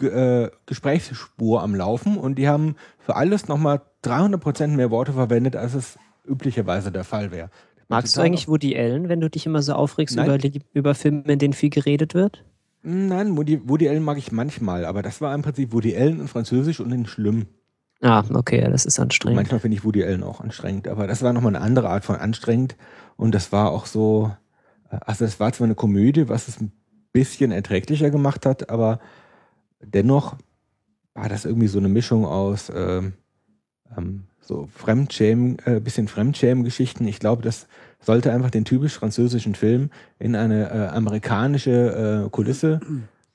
äh, 0.00 0.48
Gesprächsspur 0.66 1.62
am 1.62 1.74
Laufen 1.74 2.16
und 2.16 2.36
die 2.36 2.48
haben 2.48 2.76
für 2.98 3.16
alles 3.16 3.46
nochmal 3.48 3.82
300% 4.04 4.68
mehr 4.68 4.90
Worte 4.90 5.12
verwendet, 5.12 5.56
als 5.56 5.74
es 5.74 5.98
üblicherweise 6.26 6.90
der 6.90 7.04
Fall 7.04 7.30
wäre. 7.30 7.50
Magst 7.88 8.16
du 8.16 8.20
eigentlich 8.20 8.48
Woody 8.48 8.76
Allen, 8.76 9.08
wenn 9.08 9.20
du 9.20 9.30
dich 9.30 9.46
immer 9.46 9.62
so 9.62 9.74
aufregst 9.74 10.16
Nein. 10.16 10.40
über, 10.40 10.60
über 10.72 10.94
Filme, 10.96 11.22
in 11.32 11.38
denen 11.38 11.52
viel 11.52 11.70
geredet 11.70 12.14
wird? 12.14 12.44
Nein, 12.88 13.36
Woody, 13.36 13.68
Woody 13.68 13.88
Allen 13.88 14.04
mag 14.04 14.16
ich 14.16 14.30
manchmal, 14.30 14.84
aber 14.84 15.02
das 15.02 15.20
war 15.20 15.34
im 15.34 15.42
Prinzip 15.42 15.72
Woody 15.72 15.96
Allen 15.96 16.20
in 16.20 16.28
Französisch 16.28 16.78
und 16.78 16.92
in 16.92 17.06
Schlimm. 17.06 17.46
Ah, 18.00 18.22
okay, 18.32 18.60
das 18.70 18.86
ist 18.86 19.00
anstrengend. 19.00 19.36
manchmal 19.36 19.58
finde 19.58 19.76
ich 19.76 19.84
Woody 19.84 20.04
Allen 20.04 20.22
auch 20.22 20.40
anstrengend, 20.40 20.86
aber 20.86 21.08
das 21.08 21.20
war 21.22 21.32
nochmal 21.32 21.56
eine 21.56 21.64
andere 21.64 21.88
Art 21.88 22.04
von 22.04 22.14
anstrengend 22.14 22.76
und 23.16 23.34
das 23.34 23.50
war 23.50 23.72
auch 23.72 23.86
so, 23.86 24.30
äh, 24.90 24.98
also 25.00 25.24
es 25.24 25.40
war 25.40 25.52
zwar 25.52 25.64
eine 25.64 25.74
Komödie, 25.74 26.28
was 26.28 26.46
es 26.46 26.60
ein 26.60 26.70
bisschen 27.12 27.50
erträglicher 27.50 28.10
gemacht 28.10 28.46
hat, 28.46 28.70
aber 28.70 29.00
dennoch 29.80 30.36
war 31.14 31.28
das 31.28 31.44
irgendwie 31.44 31.68
so 31.68 31.78
eine 31.78 31.88
Mischung 31.88 32.24
aus 32.24 32.70
ähm, 32.72 33.14
ähm, 33.96 34.24
so 34.40 34.68
Fremdschämen, 34.72 35.58
äh, 35.64 35.80
bisschen 35.80 36.06
Fremdschämen-Geschichten. 36.06 37.08
Ich 37.08 37.18
glaube, 37.18 37.42
das 37.42 37.66
sollte 38.06 38.32
einfach 38.32 38.50
den 38.50 38.64
typisch 38.64 38.94
französischen 38.94 39.54
Film 39.54 39.90
in 40.18 40.34
eine 40.36 40.70
äh, 40.70 40.86
amerikanische 40.96 42.24
äh, 42.26 42.30
Kulisse 42.30 42.80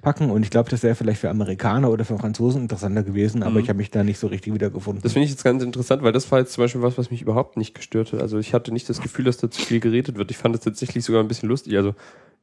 packen 0.02 0.32
und 0.32 0.42
ich 0.42 0.50
glaube, 0.50 0.70
das 0.72 0.82
wäre 0.82 0.96
vielleicht 0.96 1.20
für 1.22 1.30
Amerikaner 1.30 1.92
oder 1.92 2.06
für 2.06 2.18
Franzosen 2.18 2.64
interessanter 2.64 3.04
gewesen, 3.04 3.44
aber 3.44 3.56
Mhm. 3.56 3.60
ich 3.60 3.70
habe 3.70 3.78
mich 3.78 3.92
da 3.92 4.04
nicht 4.04 4.18
so 4.18 4.26
richtig 4.28 4.52
wiedergefunden. 4.54 5.04
Das 5.04 5.14
finde 5.14 5.26
ich 5.26 5.30
jetzt 5.32 5.44
ganz 5.44 5.62
interessant, 5.62 6.02
weil 6.02 6.12
das 6.12 6.32
war 6.32 6.40
jetzt 6.40 6.54
zum 6.54 6.64
Beispiel 6.64 6.82
was, 6.82 6.98
was 6.98 7.12
mich 7.12 7.22
überhaupt 7.22 7.56
nicht 7.58 7.76
gestört 7.76 8.12
hat. 8.14 8.22
Also 8.22 8.40
ich 8.40 8.56
hatte 8.56 8.72
nicht 8.74 8.90
das 8.90 9.00
Gefühl, 9.02 9.26
dass 9.26 9.38
da 9.38 9.52
zu 9.52 9.62
viel 9.62 9.80
geredet 9.80 10.18
wird. 10.18 10.32
Ich 10.32 10.38
fand 10.38 10.56
es 10.56 10.62
tatsächlich 10.62 11.06
sogar 11.06 11.22
ein 11.22 11.28
bisschen 11.28 11.50
lustig. 11.50 11.78
Also 11.78 11.94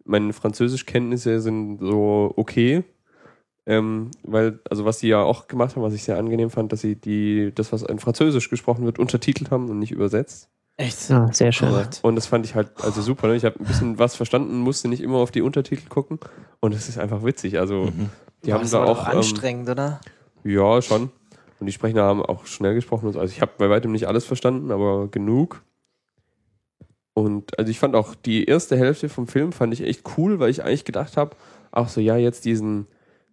meine 0.05 0.33
Französischkenntnisse 0.33 1.41
sind 1.41 1.79
so 1.81 2.33
okay. 2.37 2.85
Ähm, 3.67 4.13
weil, 4.23 4.61
also 4.71 4.85
was 4.85 4.99
die 4.99 5.09
ja 5.09 5.21
auch 5.21 5.49
gemacht 5.49 5.75
haben, 5.75 5.83
was 5.83 5.95
ich 5.95 6.05
sehr 6.05 6.17
angenehm 6.17 6.51
fand, 6.51 6.73
dass 6.73 6.81
sie 6.81 6.95
die, 6.95 7.53
das, 7.55 7.73
was 7.73 7.83
in 7.83 7.99
Französisch 7.99 8.49
gesprochen 8.51 8.85
wird, 8.85 8.99
untertitelt 8.99 9.51
haben 9.51 9.69
und 9.69 9.79
nicht 9.81 9.91
übersetzt. 9.93 10.49
Echt? 10.79 11.11
Ja, 11.11 11.31
sehr 11.33 11.51
schön. 11.51 11.75
Und 12.03 12.15
das 12.15 12.27
fand 12.27 12.47
ich 12.47 12.55
halt 12.55 12.71
also 12.83 13.03
super. 13.03 13.27
Ne? 13.27 13.35
Ich 13.35 13.45
habe 13.45 13.59
ein 13.59 13.67
bisschen 13.67 13.99
was 13.99 14.15
verstanden, 14.15 14.59
musste 14.59 14.87
nicht 14.89 15.03
immer 15.03 15.19
auf 15.19 15.33
die 15.33 15.43
Untertitel 15.43 15.89
gucken. 15.89 16.21
Und 16.61 16.73
es 16.73 16.89
ist 16.89 16.99
einfach 16.99 17.25
witzig. 17.25 17.59
Also, 17.59 17.91
die 18.45 18.53
haben 18.53 18.63
das 18.63 18.71
da 18.71 18.85
auch. 18.85 19.09
Ähm, 19.09 19.19
anstrengend, 19.19 19.69
oder? 19.69 20.01
ja, 20.45 20.81
schon. 20.81 21.11
Und 21.59 21.67
die 21.67 21.73
Sprecher 21.73 22.05
haben 22.05 22.23
auch 22.25 22.47
schnell 22.47 22.75
gesprochen. 22.77 23.07
Also, 23.09 23.25
ich 23.25 23.41
habe 23.43 23.53
bei 23.59 23.69
weitem 23.69 23.91
nicht 23.91 24.07
alles 24.07 24.25
verstanden, 24.25 24.71
aber 24.71 25.09
genug. 25.09 25.65
Und 27.13 27.59
also 27.59 27.69
ich 27.69 27.81
fand 27.81 27.97
auch 27.97 28.15
die 28.15 28.45
erste 28.45 28.77
Hälfte 28.77 29.09
vom 29.09 29.27
Film 29.27 29.51
fand 29.51 29.75
ich 29.75 29.83
echt 29.83 30.05
cool, 30.17 30.39
weil 30.39 30.51
ich 30.51 30.63
eigentlich 30.63 30.85
gedacht 30.85 31.17
habe, 31.17 31.35
ach 31.73 31.89
so, 31.89 32.01
ja, 32.01 32.17
jetzt 32.17 32.45
diesen, 32.45 32.87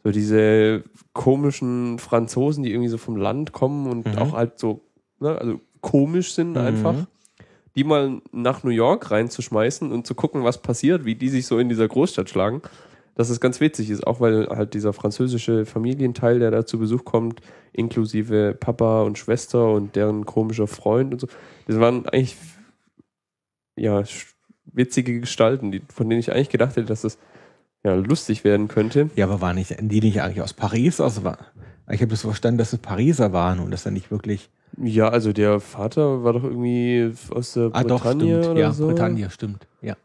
so 0.04 0.10
diese 0.10 0.84
komischen 1.14 2.00
Franzosen, 2.00 2.64
die 2.64 2.72
irgendwie 2.72 2.90
so 2.90 2.98
vom 2.98 3.16
Land 3.16 3.52
kommen 3.52 3.86
und 3.88 4.08
Mhm. 4.08 4.18
auch 4.18 4.34
halt 4.34 4.58
so, 4.58 4.82
ne, 5.20 5.38
also 5.38 5.60
komisch 5.82 6.34
sind 6.34 6.54
Mhm. 6.54 7.06
Die 7.76 7.84
mal 7.84 8.22
nach 8.32 8.64
New 8.64 8.72
York 8.72 9.12
reinzuschmeißen 9.12 9.92
und 9.92 10.08
zu 10.08 10.16
gucken, 10.16 10.44
was 10.44 10.62
passiert, 10.62 11.06
wie 11.06 11.16
die 11.16 11.30
sich 11.30 11.46
so 11.46 11.60
in 11.60 11.70
dieser 11.70 11.88
Großstadt 11.88 12.30
schlagen. 12.30 12.62
Dass 13.16 13.30
es 13.30 13.40
ganz 13.40 13.62
witzig 13.62 13.90
ist, 13.90 14.06
auch 14.06 14.20
weil 14.20 14.48
halt 14.50 14.74
dieser 14.74 14.92
französische 14.92 15.66
Familienteil, 15.66 16.40
der 16.40 16.52
da 16.52 16.66
zu 16.66 16.78
Besuch 16.78 17.06
kommt, 17.06 17.40
inklusive 17.72 18.58
Papa 18.60 19.04
und 19.04 19.18
Schwester 19.18 19.72
und 19.72 19.96
deren 19.96 20.26
komischer 20.26 20.68
Freund 20.68 21.14
und 21.14 21.22
so, 21.22 21.28
das 21.66 21.80
waren 21.80 22.06
eigentlich 22.10 22.36
ja, 23.78 24.04
witzige 24.66 25.20
Gestalten, 25.22 25.72
die, 25.72 25.82
von 25.94 26.10
denen 26.10 26.20
ich 26.20 26.32
eigentlich 26.32 26.50
gedacht 26.50 26.76
hätte, 26.76 26.88
dass 26.88 27.02
das 27.02 27.18
ja, 27.84 27.94
lustig 27.94 28.44
werden 28.44 28.68
könnte. 28.68 29.10
Ja, 29.16 29.26
aber 29.26 29.42
waren 29.42 29.56
nicht, 29.56 29.76
die 29.80 30.02
nicht 30.02 30.22
eigentlich 30.22 30.42
aus 30.42 30.54
Paris? 30.54 31.00
Also 31.00 31.24
war, 31.24 31.38
ich 31.90 32.02
habe 32.02 32.12
das 32.12 32.22
verstanden, 32.22 32.58
dass 32.58 32.74
es 32.74 32.80
Pariser 32.80 33.32
waren 33.32 33.60
und 33.60 33.72
das 33.72 33.84
dann 33.84 33.94
nicht 33.94 34.12
wirklich. 34.12 34.50
Ja, 34.82 35.10
also 35.10 35.32
der 35.34 35.60
Vater 35.60 36.24
war 36.24 36.34
doch 36.34 36.44
irgendwie 36.44 37.12
aus 37.30 37.54
der 37.54 37.70
Ah, 37.74 37.84
doch, 37.84 38.02
Bretagne 38.04 38.40
stimmt. 38.40 38.52
oder 38.52 38.60
Ja, 38.60 38.72
so. 38.72 38.88
Bretagne, 38.88 39.30
stimmt. 39.30 39.68
Ja. 39.82 39.96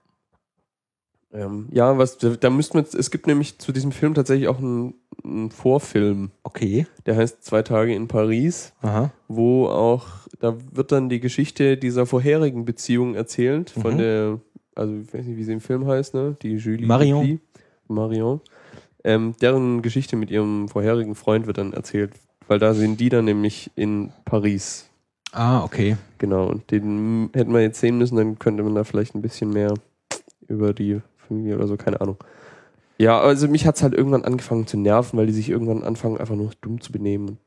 Ähm, 1.33 1.69
ja, 1.71 1.97
was, 1.97 2.19
da, 2.19 2.51
müssten 2.51 2.79
wir, 2.79 2.85
es 2.99 3.11
gibt 3.11 3.27
nämlich 3.29 3.59
zu 3.59 3.71
diesem 3.73 3.93
Film 3.93 4.15
tatsächlich 4.15 4.49
auch 4.49 4.59
einen, 4.59 4.95
einen 5.23 5.51
Vorfilm, 5.51 6.31
Okay. 6.43 6.87
der 7.07 7.17
heißt 7.17 7.45
Zwei 7.45 7.63
Tage 7.63 7.95
in 7.95 8.09
Paris, 8.09 8.73
Aha. 8.83 9.13
wo 9.29 9.67
auch, 9.69 10.07
da 10.41 10.57
wird 10.73 10.91
dann 10.91 11.09
die 11.09 11.21
Geschichte 11.21 11.77
dieser 11.77 12.05
vorherigen 12.07 12.65
Beziehung 12.65 13.15
erzählt, 13.15 13.71
von 13.71 13.95
Mhm. 13.95 13.99
der, 13.99 14.41
also 14.75 14.95
ich 14.97 15.15
weiß 15.15 15.25
nicht, 15.27 15.37
wie 15.37 15.45
sie 15.45 15.53
im 15.53 15.61
Film 15.61 15.87
heißt, 15.87 16.15
ne? 16.15 16.37
Die 16.43 16.55
Julie 16.57 16.87
Marion. 16.87 17.41
Marion. 17.87 18.41
Ähm, 19.05 19.35
deren 19.41 19.83
Geschichte 19.83 20.17
mit 20.17 20.31
ihrem 20.31 20.69
vorherigen 20.69 21.15
Freund 21.15 21.47
wird 21.47 21.59
dann 21.59 21.73
erzählt, 21.73 22.13
weil 22.51 22.59
da 22.59 22.75
sind 22.75 22.99
die 22.99 23.11
dann 23.11 23.27
nämlich 23.27 23.71
in 23.77 24.13
Paris. 24.25 24.91
Ah, 25.31 25.63
okay. 25.63 25.97
Genau, 26.19 26.49
und 26.49 26.69
den 26.73 27.31
hätten 27.33 27.53
wir 27.53 27.61
jetzt 27.61 27.79
sehen 27.79 27.97
müssen, 27.97 28.17
dann 28.17 28.41
könnte 28.41 28.65
man 28.65 28.75
da 28.75 28.83
vielleicht 28.83 29.15
ein 29.15 29.23
bisschen 29.23 29.51
mehr 29.51 29.73
über 30.49 30.75
die 30.75 31.01
Familie 31.29 31.55
oder 31.55 31.69
so, 31.69 31.77
keine 31.77 32.01
Ahnung. 32.01 32.17
Ja, 32.99 33.21
also 33.21 33.47
mich 33.47 33.67
hat 33.67 33.77
es 33.77 33.85
halt 33.85 33.95
irgendwann 33.95 34.25
angefangen 34.25 34.67
zu 34.67 34.79
nerven, 34.79 35.17
weil 35.17 35.29
die 35.29 35.33
sich 35.33 35.49
irgendwann 35.49 35.85
anfangen, 35.85 36.19
einfach 36.19 36.35
nur 36.35 36.51
dumm 36.61 36.81
zu 36.81 36.91
benehmen. 36.91 37.39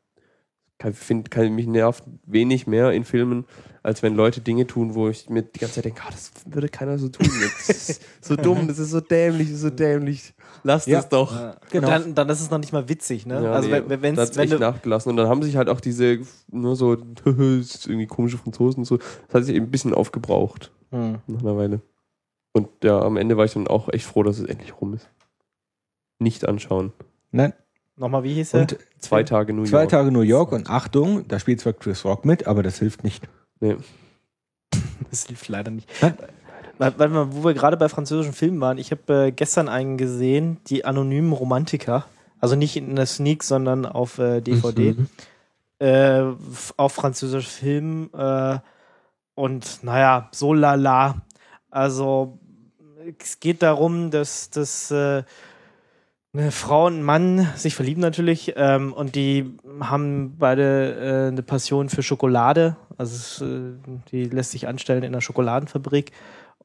Ich 0.81 0.95
finde, 0.95 1.50
mich 1.50 1.67
nervt 1.67 2.05
wenig 2.25 2.65
mehr 2.65 2.91
in 2.91 3.03
Filmen, 3.03 3.43
als 3.84 4.02
wenn 4.02 4.16
Leute 4.16 4.42
Dinge 4.42 4.66
tun, 4.66 4.96
wo 4.96 5.10
ich 5.10 5.30
mir 5.30 5.44
die 5.44 5.60
ganze 5.60 5.75
Zeit 5.75 5.86
denke, 5.86 6.02
ah, 6.06 6.10
das 6.12 6.32
würde 6.46 6.70
keiner 6.70 6.98
so 6.98 7.10
tun. 7.10 7.28
Das 7.58 7.70
ist 7.70 8.02
so 8.22 8.36
dumm, 8.36 8.68
das 8.68 8.80
ist 8.80 8.92
so 8.92 9.02
dämlich, 9.02 9.48
das 9.48 9.56
ist 9.58 9.62
so 9.62 9.70
dämlich. 9.70 10.34
Lass 10.63 10.86
Ja. 10.86 11.00
das 11.00 11.10
doch. 11.10 11.32
Genau. 11.72 11.88
Und 11.88 11.92
dann, 11.94 12.16
dann 12.16 12.30
ist 12.30 12.40
es 12.42 12.50
noch 12.50 12.60
nicht 12.60 12.72
mal 12.72 12.88
witzig, 12.88 13.25
ne? 13.25 13.44
Ja, 13.44 13.52
also 13.52 13.68
nee, 13.70 13.84
wenn, 13.88 14.02
wenn's, 14.02 14.16
da 14.16 14.22
hat's 14.24 14.38
wenn 14.38 14.44
echt 14.46 14.54
du, 14.54 14.60
nachgelassen. 14.60 15.10
Und 15.10 15.18
dann 15.18 15.28
haben 15.28 15.44
sich 15.44 15.58
halt 15.58 15.68
auch 15.70 15.82
diese, 15.82 16.20
nur 16.50 16.75
so, 16.78 16.96
das 17.25 17.36
ist 17.36 17.88
irgendwie 17.88 18.08
komische 18.08 18.38
Franzosen 18.38 18.80
und 18.80 18.86
so, 18.86 18.98
das 18.98 19.34
hat 19.34 19.44
sich 19.44 19.56
eben 19.56 19.66
ein 19.68 19.72
bisschen 19.72 19.94
aufgebraucht 19.94 20.72
Hm. 20.92 21.20
nach 21.28 21.42
einer 21.42 21.58
Weile. 21.58 21.82
Und 22.54 22.70
ja, 22.84 23.02
am 23.02 23.18
Ende 23.18 23.36
war 23.36 23.46
ich 23.46 23.54
dann 23.54 23.68
auch 23.68 23.90
echt 23.92 24.06
froh, 24.06 24.24
dass 24.24 24.38
es 24.40 24.46
endlich 24.46 24.80
rum 24.80 24.94
ist. 24.94 25.10
Nicht 26.20 26.48
anschauen. 26.48 26.94
Nein. 27.31 27.53
Nochmal, 27.98 28.24
wie 28.24 28.34
hieß 28.36 28.51
der? 28.51 28.62
Und 28.62 28.77
Zwei 29.00 29.24
Tage 29.24 29.53
New 29.53 29.66
zwei 29.66 29.79
York. 29.79 29.90
Tage 29.90 30.12
New 30.12 30.22
York 30.22 30.51
und 30.51 30.70
Achtung, 30.70 31.27
da 31.27 31.38
spielt 31.40 31.60
zwar 31.60 31.74
Chris 31.74 32.05
Rock 32.05 32.25
mit, 32.25 32.48
aber 32.48 32.64
das 32.64 32.79
hilft 32.79 33.03
nicht. 33.03 33.27
Das 35.10 35.26
hilft 35.28 35.48
leider 35.48 35.72
nicht. 35.72 35.88
Warte 36.78 37.08
mal, 37.10 37.28
wo 37.34 37.44
wir 37.46 37.54
gerade 37.54 37.78
bei 37.78 37.88
französischen 37.88 38.34
Filmen 38.34 38.60
waren. 38.60 38.78
Ich 38.78 38.92
habe 38.92 39.28
äh, 39.28 39.32
gestern 39.32 39.70
einen 39.70 39.98
gesehen, 39.98 40.58
die 40.68 40.86
anonymen 40.86 41.32
Romantiker. 41.32 42.06
Also 42.42 42.56
nicht 42.56 42.76
in 42.76 42.96
der 42.96 43.06
Sneak, 43.06 43.44
sondern 43.44 43.86
auf 43.86 44.18
äh, 44.20 44.42
DVD. 44.42 44.94
Mhm. 44.94 45.08
Äh, 45.80 46.20
f- 46.32 46.74
auf 46.78 46.94
französischen 46.94 47.50
Film. 47.50 48.10
Äh, 48.18 48.58
und 49.36 49.84
naja, 49.84 50.30
so 50.32 50.54
lala. 50.54 51.22
Also 51.70 52.40
es 53.20 53.40
geht 53.40 53.62
darum, 53.62 54.12
dass, 54.12 54.50
dass 54.50 54.92
äh, 54.92 55.24
eine 56.34 56.52
Frau 56.52 56.88
und 56.88 57.00
ein 57.00 57.04
Mann 57.04 57.48
sich 57.56 57.76
verlieben 57.76 58.02
natürlich 58.02 58.54
ähm, 58.56 58.92
und 58.94 59.16
die 59.16 59.56
haben 59.80 60.36
beide 60.40 60.96
äh, 60.96 61.28
eine 61.28 61.44
Passion 61.44 61.90
für 61.90 62.02
Schokolade. 62.02 62.76
Also 62.98 63.16
es, 63.16 63.42
äh, 63.42 63.74
die 64.12 64.25
lässt 64.25 64.51
sich 64.51 64.68
anstellen 64.68 65.03
in 65.03 65.14
einer 65.14 65.22
Schokoladenfabrik 65.22 66.12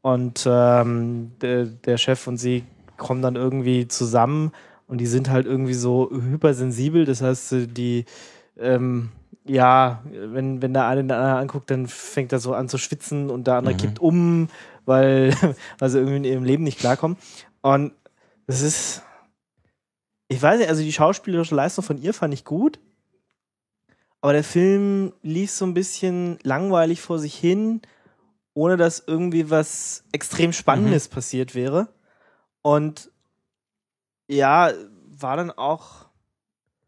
und 0.02 0.46
ähm, 0.48 1.32
der, 1.40 1.66
der 1.66 1.98
Chef 1.98 2.26
und 2.26 2.36
sie 2.36 2.64
kommen 2.96 3.22
dann 3.22 3.36
irgendwie 3.36 3.88
zusammen 3.88 4.52
und 4.86 4.98
die 4.98 5.06
sind 5.06 5.30
halt 5.30 5.46
irgendwie 5.46 5.74
so 5.74 6.10
hypersensibel. 6.10 7.04
Das 7.04 7.22
heißt, 7.22 7.52
äh, 7.52 7.66
die 7.66 8.04
ähm, 8.58 9.10
ja, 9.44 10.02
wenn, 10.12 10.60
wenn 10.60 10.74
der 10.74 10.86
eine 10.86 11.02
den 11.02 11.10
anderen 11.12 11.36
anguckt, 11.38 11.70
dann 11.70 11.86
fängt 11.86 12.32
er 12.32 12.38
so 12.38 12.54
an 12.54 12.68
zu 12.68 12.76
schwitzen 12.78 13.30
und 13.30 13.46
der 13.46 13.54
andere 13.54 13.74
Mhm. 13.74 13.78
kippt 13.78 13.98
um, 13.98 14.48
weil, 14.84 15.32
weil 15.78 15.88
sie 15.88 15.98
irgendwie 15.98 16.16
in 16.18 16.24
ihrem 16.24 16.44
Leben 16.44 16.64
nicht 16.64 16.78
klarkommen. 16.78 17.16
Und 17.62 17.92
das 18.46 18.60
ist, 18.60 19.02
ich 20.28 20.40
weiß 20.40 20.58
nicht, 20.58 20.68
also 20.68 20.82
die 20.82 20.92
schauspielerische 20.92 21.54
Leistung 21.54 21.84
von 21.84 21.98
ihr 21.98 22.12
fand 22.12 22.34
ich 22.34 22.44
gut, 22.44 22.78
aber 24.20 24.32
der 24.32 24.44
Film 24.44 25.12
lief 25.22 25.50
so 25.50 25.64
ein 25.64 25.74
bisschen 25.74 26.38
langweilig 26.42 27.00
vor 27.00 27.18
sich 27.18 27.34
hin, 27.34 27.80
ohne 28.54 28.76
dass 28.76 29.02
irgendwie 29.06 29.50
was 29.50 30.04
extrem 30.12 30.52
Spannendes 30.52 31.08
passiert 31.08 31.54
wäre. 31.54 31.88
Und 32.62 33.10
ja, 34.28 34.72
war 35.20 35.36
dann 35.36 35.50
auch 35.50 36.06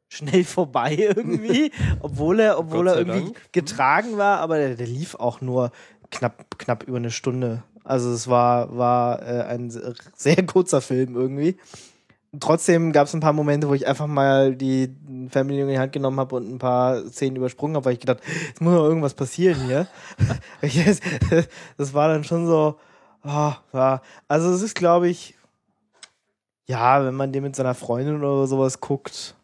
schnell 0.09 0.45
vorbei 0.45 0.97
irgendwie, 0.97 1.71
obwohl 2.01 2.41
er, 2.41 2.59
obwohl 2.59 2.89
er 2.89 2.99
irgendwie 2.99 3.33
Dank. 3.33 3.53
getragen 3.53 4.19
war, 4.19 4.39
aber 4.41 4.59
der, 4.59 4.75
der 4.77 4.87
lief 4.87 5.15
auch 5.15 5.41
nur 5.41 5.71
knapp, 6.11 6.59
knapp 6.59 6.83
über 6.85 6.97
eine 6.99 7.11
Stunde. 7.11 7.63
Also 7.85 8.13
es 8.13 8.29
war, 8.29 8.77
war 8.77 9.23
äh, 9.23 9.43
ein 9.45 9.71
se- 9.71 9.95
sehr 10.15 10.45
kurzer 10.45 10.81
Film 10.81 11.17
irgendwie. 11.17 11.57
Trotzdem 12.39 12.93
gab 12.93 13.09
es 13.09 13.15
ein 13.15 13.21
paar 13.21 13.33
Momente, 13.33 13.69
wo 13.69 13.75
ich 13.75 13.89
einfach 13.89 14.07
mal 14.07 14.55
die 14.55 14.95
Fernbedienung 15.31 15.69
in 15.69 15.75
die 15.75 15.81
Hand 15.81 15.93
genommen 15.93 16.21
habe 16.21 16.37
und 16.37 16.49
ein 16.49 16.59
paar 16.59 17.05
Szenen 17.09 17.35
übersprungen 17.35 17.75
habe, 17.75 17.87
weil 17.87 17.95
ich 17.95 18.01
gedacht, 18.01 18.21
es 18.55 18.61
muss 18.61 18.73
noch 18.73 18.85
irgendwas 18.85 19.15
passieren 19.15 19.65
hier. 19.67 19.89
Das, 21.77 21.93
war 21.93 22.09
dann 22.09 22.23
schon 22.23 22.47
so, 22.47 22.79
ah, 23.23 23.57
ja. 23.73 24.01
also 24.29 24.51
es 24.51 24.63
ist, 24.63 24.77
glaube 24.77 25.09
ich, 25.09 25.35
ja, 26.69 27.05
wenn 27.05 27.15
man 27.15 27.33
den 27.33 27.43
mit 27.43 27.57
seiner 27.57 27.75
Freundin 27.75 28.23
oder 28.23 28.47
sowas 28.47 28.81
guckt, 28.81 29.35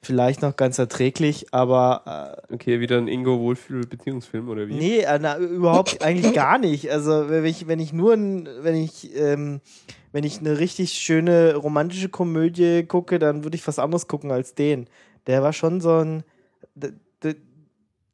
vielleicht 0.00 0.40
noch 0.40 0.56
ganz 0.56 0.78
erträglich, 0.78 1.52
aber 1.52 2.36
äh, 2.50 2.54
Okay, 2.54 2.80
wieder 2.80 2.98
ein 2.98 3.08
Ingo 3.08 3.38
Wohlfühl-Beziehungsfilm 3.38 4.48
oder 4.48 4.66
wie? 4.66 4.74
Nee, 4.74 5.00
äh, 5.00 5.18
na, 5.20 5.36
überhaupt 5.36 6.02
eigentlich 6.04 6.32
gar 6.32 6.58
nicht. 6.58 6.90
Also 6.90 7.28
wenn 7.28 7.44
ich, 7.44 7.68
wenn 7.68 7.80
ich 7.80 7.92
nur, 7.92 8.16
wenn 8.16 8.74
ich, 8.74 9.14
ähm, 9.14 9.60
wenn 10.12 10.24
ich 10.24 10.38
eine 10.40 10.58
richtig 10.58 10.92
schöne 10.92 11.54
romantische 11.56 12.08
Komödie 12.08 12.84
gucke, 12.84 13.18
dann 13.18 13.44
würde 13.44 13.56
ich 13.56 13.66
was 13.66 13.78
anderes 13.78 14.06
gucken 14.08 14.30
als 14.30 14.54
den. 14.54 14.86
Der 15.26 15.42
war 15.42 15.52
schon 15.52 15.80
so 15.80 15.98
ein, 15.98 16.22
d- 16.74 16.92
d- 17.22 17.36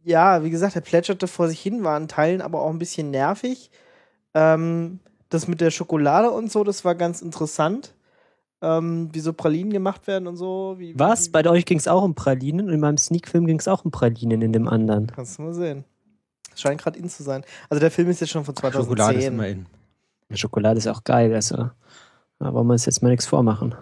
ja, 0.05 0.43
wie 0.45 0.51
gesagt, 0.51 0.75
der 0.77 0.81
plätscherte 0.81 1.27
vor 1.27 1.49
sich 1.49 1.61
hin, 1.61 1.83
war 1.85 1.97
in 1.97 2.09
Teilen 2.09 2.41
aber 2.41 2.61
auch 2.63 2.71
ein 2.71 2.79
bisschen 2.79 3.11
nervig. 3.11 3.71
Ähm, 4.35 5.01
das 5.29 5.49
mit 5.49 5.61
der 5.61 5.71
Schokolade 5.71 6.31
und 6.31 6.51
so, 6.51 6.65
das 6.65 6.85
war 6.85 6.95
ganz 6.95 7.21
interessant. 7.21 7.95
Ähm, 8.61 9.09
wie 9.13 9.21
so 9.21 9.33
Pralinen 9.33 9.73
gemacht 9.73 10.07
werden 10.09 10.27
und 10.27 10.37
so. 10.37 10.75
Wie, 10.79 10.99
Was? 10.99 11.27
Wie, 11.27 11.31
Bei 11.31 11.47
euch 11.49 11.65
ging 11.65 11.79
es 11.79 11.87
auch 11.87 12.03
um 12.03 12.15
Pralinen 12.17 12.67
und 12.67 12.73
in 12.75 12.81
meinem 12.81 12.97
Sneak-Film 12.99 13.47
ging 13.47 13.59
es 13.61 13.69
auch 13.69 13.85
um 13.85 13.91
Pralinen 13.93 14.43
in 14.43 14.53
dem 14.53 14.67
anderen. 14.67 15.07
kannst 15.15 15.39
du 15.39 15.43
mal 15.43 15.55
sehen. 15.55 15.85
Das 16.51 16.61
scheint 16.63 16.81
gerade 16.81 16.99
in 16.99 17.09
zu 17.09 17.23
sein. 17.23 17.45
Also 17.69 17.79
der 17.81 17.91
Film 17.93 18.09
ist 18.11 18.21
jetzt 18.21 18.31
schon 18.31 18.45
von 18.45 18.57
2010. 18.57 18.85
Schokolade 18.97 19.19
ist 19.19 19.27
immer 19.29 19.47
in. 19.49 19.67
Schokolade 20.37 20.79
ist 20.79 20.89
auch 20.89 21.05
geil, 21.05 21.33
also 21.35 21.71
da 22.41 22.53
wollen 22.55 22.67
wir 22.67 22.73
uns 22.75 22.87
jetzt 22.87 23.03
mal 23.03 23.09
nichts 23.11 23.27
vormachen. 23.27 23.75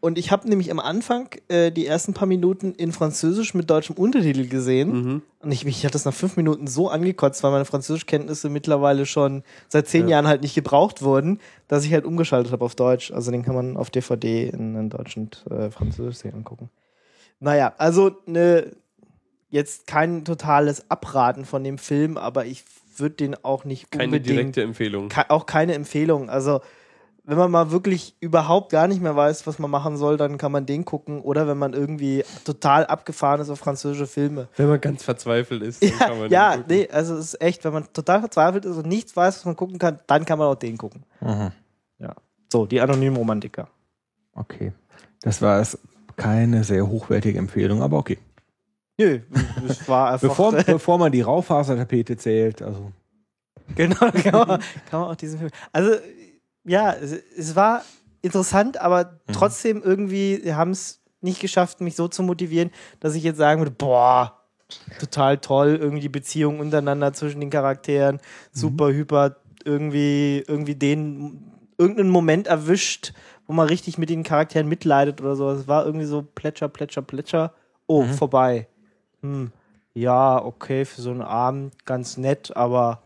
und 0.00 0.18
ich 0.18 0.30
habe 0.32 0.48
nämlich 0.48 0.70
am 0.70 0.80
Anfang 0.80 1.28
äh, 1.48 1.70
die 1.70 1.86
ersten 1.86 2.12
paar 2.14 2.26
Minuten 2.26 2.72
in 2.74 2.90
Französisch 2.92 3.54
mit 3.54 3.68
deutschem 3.70 3.96
Untertitel 3.96 4.48
gesehen. 4.48 4.88
Mhm. 4.90 5.22
Und 5.40 5.52
ich, 5.52 5.64
mich 5.64 5.84
hat 5.86 5.94
das 5.94 6.04
nach 6.04 6.14
fünf 6.14 6.36
Minuten 6.36 6.66
so 6.66 6.88
angekotzt, 6.90 7.42
weil 7.42 7.50
meine 7.52 7.64
Französischkenntnisse 7.64 8.48
mittlerweile 8.48 9.06
schon 9.06 9.42
seit 9.68 9.86
zehn 9.88 10.02
Ja. 10.08 10.16
Jahren 10.16 10.26
halt 10.26 10.42
nicht 10.42 10.54
gebraucht 10.54 11.02
wurden, 11.02 11.38
dass 11.68 11.84
ich 11.84 11.92
halt 11.92 12.04
umgeschaltet 12.04 12.52
habe 12.52 12.64
auf 12.64 12.74
Deutsch. 12.74 13.10
Also 13.12 13.30
den 13.30 13.42
kann 13.44 13.54
man 13.54 13.76
auf 13.76 13.90
DVD 13.90 14.48
in, 14.48 14.74
in 14.74 14.90
Deutsch 14.90 15.16
und 15.16 15.44
äh, 15.50 15.70
Französisch 15.70 16.16
sich 16.18 16.32
angucken. 16.34 16.68
Naja, 17.38 17.72
also 17.78 18.10
ne, 18.26 18.72
jetzt 19.50 19.86
kein 19.86 20.24
totales 20.24 20.90
Abraten 20.90 21.44
von 21.44 21.64
dem 21.64 21.78
Film, 21.78 22.16
aber 22.16 22.44
ich 22.46 22.64
würde 22.96 23.14
den 23.16 23.44
auch 23.44 23.64
nicht 23.64 23.90
Keine 23.90 24.04
unbedingt 24.04 24.28
direkte 24.38 24.62
Empfehlung. 24.62 25.08
ke- 25.08 25.30
auch 25.30 25.46
keine 25.46 25.74
Empfehlung. 25.74 26.28
Also, 26.28 26.60
wenn 27.30 27.38
man 27.38 27.50
mal 27.50 27.70
wirklich 27.70 28.14
überhaupt 28.20 28.70
gar 28.70 28.86
nicht 28.88 29.00
mehr 29.00 29.16
weiß, 29.16 29.46
was 29.46 29.58
man 29.58 29.70
machen 29.70 29.96
soll, 29.96 30.16
dann 30.16 30.36
kann 30.36 30.52
man 30.52 30.66
den 30.66 30.84
gucken. 30.84 31.20
Oder 31.20 31.46
wenn 31.46 31.56
man 31.58 31.72
irgendwie 31.72 32.24
total 32.44 32.84
abgefahren 32.86 33.40
ist 33.40 33.48
auf 33.50 33.58
französische 33.60 34.06
Filme. 34.06 34.48
Wenn 34.56 34.68
man 34.68 34.80
ganz 34.80 35.02
verzweifelt 35.02 35.62
ist, 35.62 35.82
dann 35.82 35.90
Ja, 35.90 35.96
kann 35.98 36.10
man 36.18 36.20
den 36.28 36.32
ja 36.32 36.50
gucken. 36.56 36.64
nee, 36.68 36.88
also 36.90 37.14
es 37.14 37.34
ist 37.34 37.40
echt, 37.40 37.64
wenn 37.64 37.72
man 37.72 37.92
total 37.92 38.20
verzweifelt 38.20 38.64
ist 38.64 38.76
und 38.76 38.86
nichts 38.86 39.16
weiß, 39.16 39.38
was 39.38 39.44
man 39.44 39.56
gucken 39.56 39.78
kann, 39.78 40.00
dann 40.06 40.24
kann 40.24 40.38
man 40.38 40.48
auch 40.48 40.56
den 40.56 40.76
gucken. 40.76 41.04
Mhm. 41.20 41.52
So, 42.52 42.66
die 42.66 42.80
anonymen 42.80 43.16
Romantiker. 43.16 43.68
Okay. 44.34 44.72
Das 45.22 45.40
war 45.40 45.60
es 45.60 45.78
keine 46.16 46.64
sehr 46.64 46.84
hochwertige 46.88 47.38
Empfehlung, 47.38 47.80
aber 47.80 47.96
okay. 47.98 48.18
Nö, 48.98 49.20
es 49.68 49.88
war 49.88 50.10
einfach. 50.12 50.28
Bevor, 50.28 50.52
bevor 50.52 50.98
man 50.98 51.12
die 51.12 51.20
Raufasertapete 51.20 52.16
zählt, 52.16 52.60
also 52.60 52.90
Genau, 53.76 53.94
kann 54.24 54.48
man, 54.48 54.60
kann 54.90 55.00
man 55.00 55.10
auch 55.10 55.14
diesen 55.14 55.38
Film. 55.38 55.50
Also, 55.72 55.92
ja, 56.64 56.92
es, 56.92 57.12
es 57.12 57.56
war 57.56 57.82
interessant, 58.22 58.80
aber 58.80 59.18
trotzdem 59.32 59.82
irgendwie, 59.82 60.40
sie 60.42 60.54
haben 60.54 60.72
es 60.72 61.00
nicht 61.20 61.40
geschafft, 61.40 61.80
mich 61.80 61.96
so 61.96 62.08
zu 62.08 62.22
motivieren, 62.22 62.70
dass 63.00 63.14
ich 63.14 63.22
jetzt 63.22 63.38
sagen 63.38 63.60
würde, 63.60 63.72
boah, 63.72 64.40
total 64.98 65.38
toll, 65.38 65.76
irgendwie 65.80 66.02
die 66.02 66.08
Beziehung 66.08 66.60
untereinander 66.60 67.12
zwischen 67.12 67.40
den 67.40 67.50
Charakteren, 67.50 68.20
super, 68.52 68.88
hyper, 68.88 69.36
irgendwie, 69.64 70.44
irgendwie 70.46 70.74
den, 70.74 71.52
irgendeinen 71.78 72.10
Moment 72.10 72.46
erwischt, 72.46 73.12
wo 73.46 73.52
man 73.52 73.66
richtig 73.66 73.98
mit 73.98 74.10
den 74.10 74.22
Charakteren 74.22 74.68
mitleidet 74.68 75.20
oder 75.20 75.36
so. 75.36 75.50
Es 75.50 75.66
war 75.66 75.84
irgendwie 75.84 76.06
so 76.06 76.22
Plätscher, 76.22 76.68
Plätscher, 76.68 77.02
Plätscher. 77.02 77.52
Oh, 77.86 78.04
vorbei. 78.04 78.68
Hm. 79.22 79.52
Ja, 79.92 80.42
okay, 80.42 80.84
für 80.84 81.02
so 81.02 81.10
einen 81.10 81.22
Abend 81.22 81.84
ganz 81.84 82.16
nett, 82.16 82.56
aber 82.56 83.02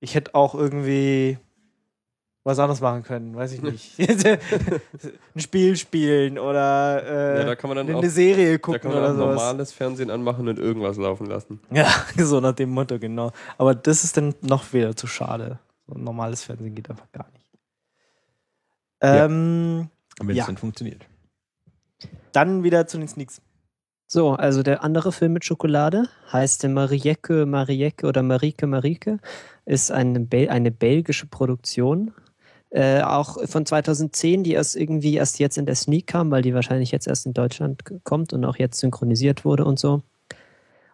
ich 0.00 0.14
hätte 0.14 0.34
auch 0.34 0.54
irgendwie 0.54 1.38
was 2.44 2.58
anderes 2.58 2.80
machen 2.82 3.02
können, 3.02 3.34
weiß 3.34 3.52
ich 3.52 3.62
nicht. 3.96 3.98
Ein 5.34 5.40
Spiel 5.40 5.76
spielen 5.76 6.38
oder 6.38 7.02
äh, 7.02 7.38
Ja, 7.40 7.44
da 7.46 7.56
kann 7.56 7.68
man 7.68 7.78
dann 7.78 7.88
eine 7.88 7.96
auch, 7.98 8.04
Serie 8.04 8.52
da 8.52 8.58
gucken 8.58 8.80
kann 8.82 8.92
man 8.92 9.00
oder 9.00 9.10
auch 9.12 9.16
sowas. 9.16 9.34
normales 9.36 9.72
Fernsehen 9.72 10.10
anmachen 10.10 10.46
und 10.48 10.58
irgendwas 10.58 10.96
laufen 10.98 11.26
lassen. 11.26 11.60
Ja, 11.72 11.88
so 12.18 12.40
nach 12.40 12.52
dem 12.54 12.70
Motto, 12.70 12.98
genau. 12.98 13.32
Aber 13.58 13.74
das 13.74 14.04
ist 14.04 14.16
dann 14.16 14.34
noch 14.42 14.72
wieder 14.72 14.94
zu 14.94 15.06
schade. 15.06 15.58
So 15.86 15.94
ein 15.94 16.04
normales 16.04 16.44
Fernsehen 16.44 16.74
geht 16.74 16.88
einfach 16.90 17.10
gar 17.12 17.26
nicht. 17.32 17.46
Ja. 19.02 19.24
Ähm, 19.24 19.88
wenn 20.20 20.36
Ja. 20.36 20.42
es 20.42 20.46
dann 20.46 20.56
funktioniert. 20.56 21.06
Dann 22.32 22.62
wieder 22.62 22.86
zu 22.86 22.98
den 22.98 23.08
Sneaks. 23.08 23.40
So, 24.06 24.32
also 24.32 24.62
der 24.62 24.84
andere 24.84 25.12
Film 25.12 25.32
mit 25.32 25.44
Schokolade 25.44 26.08
heißt 26.30 26.64
Marieke 26.68 27.46
Marieke 27.46 28.06
oder 28.06 28.22
Marike 28.22 28.66
Marike, 28.66 29.18
ist 29.64 29.90
eine, 29.90 30.20
Bel 30.20 30.50
eine 30.50 30.70
belgische 30.70 31.26
Produktion. 31.26 32.12
Äh, 32.74 33.02
auch 33.02 33.38
von 33.46 33.64
2010, 33.64 34.42
die 34.42 34.52
erst 34.52 34.76
irgendwie 34.76 35.14
erst 35.14 35.38
jetzt 35.38 35.58
in 35.58 35.66
der 35.66 35.76
Sneak 35.76 36.08
kam, 36.08 36.30
weil 36.30 36.42
die 36.42 36.54
wahrscheinlich 36.54 36.90
jetzt 36.90 37.06
erst 37.06 37.26
in 37.26 37.32
Deutschland 37.32 37.82
kommt 38.04 38.32
und 38.32 38.44
auch 38.44 38.56
jetzt 38.56 38.80
synchronisiert 38.80 39.44
wurde 39.44 39.64
und 39.64 39.78
so. 39.78 40.02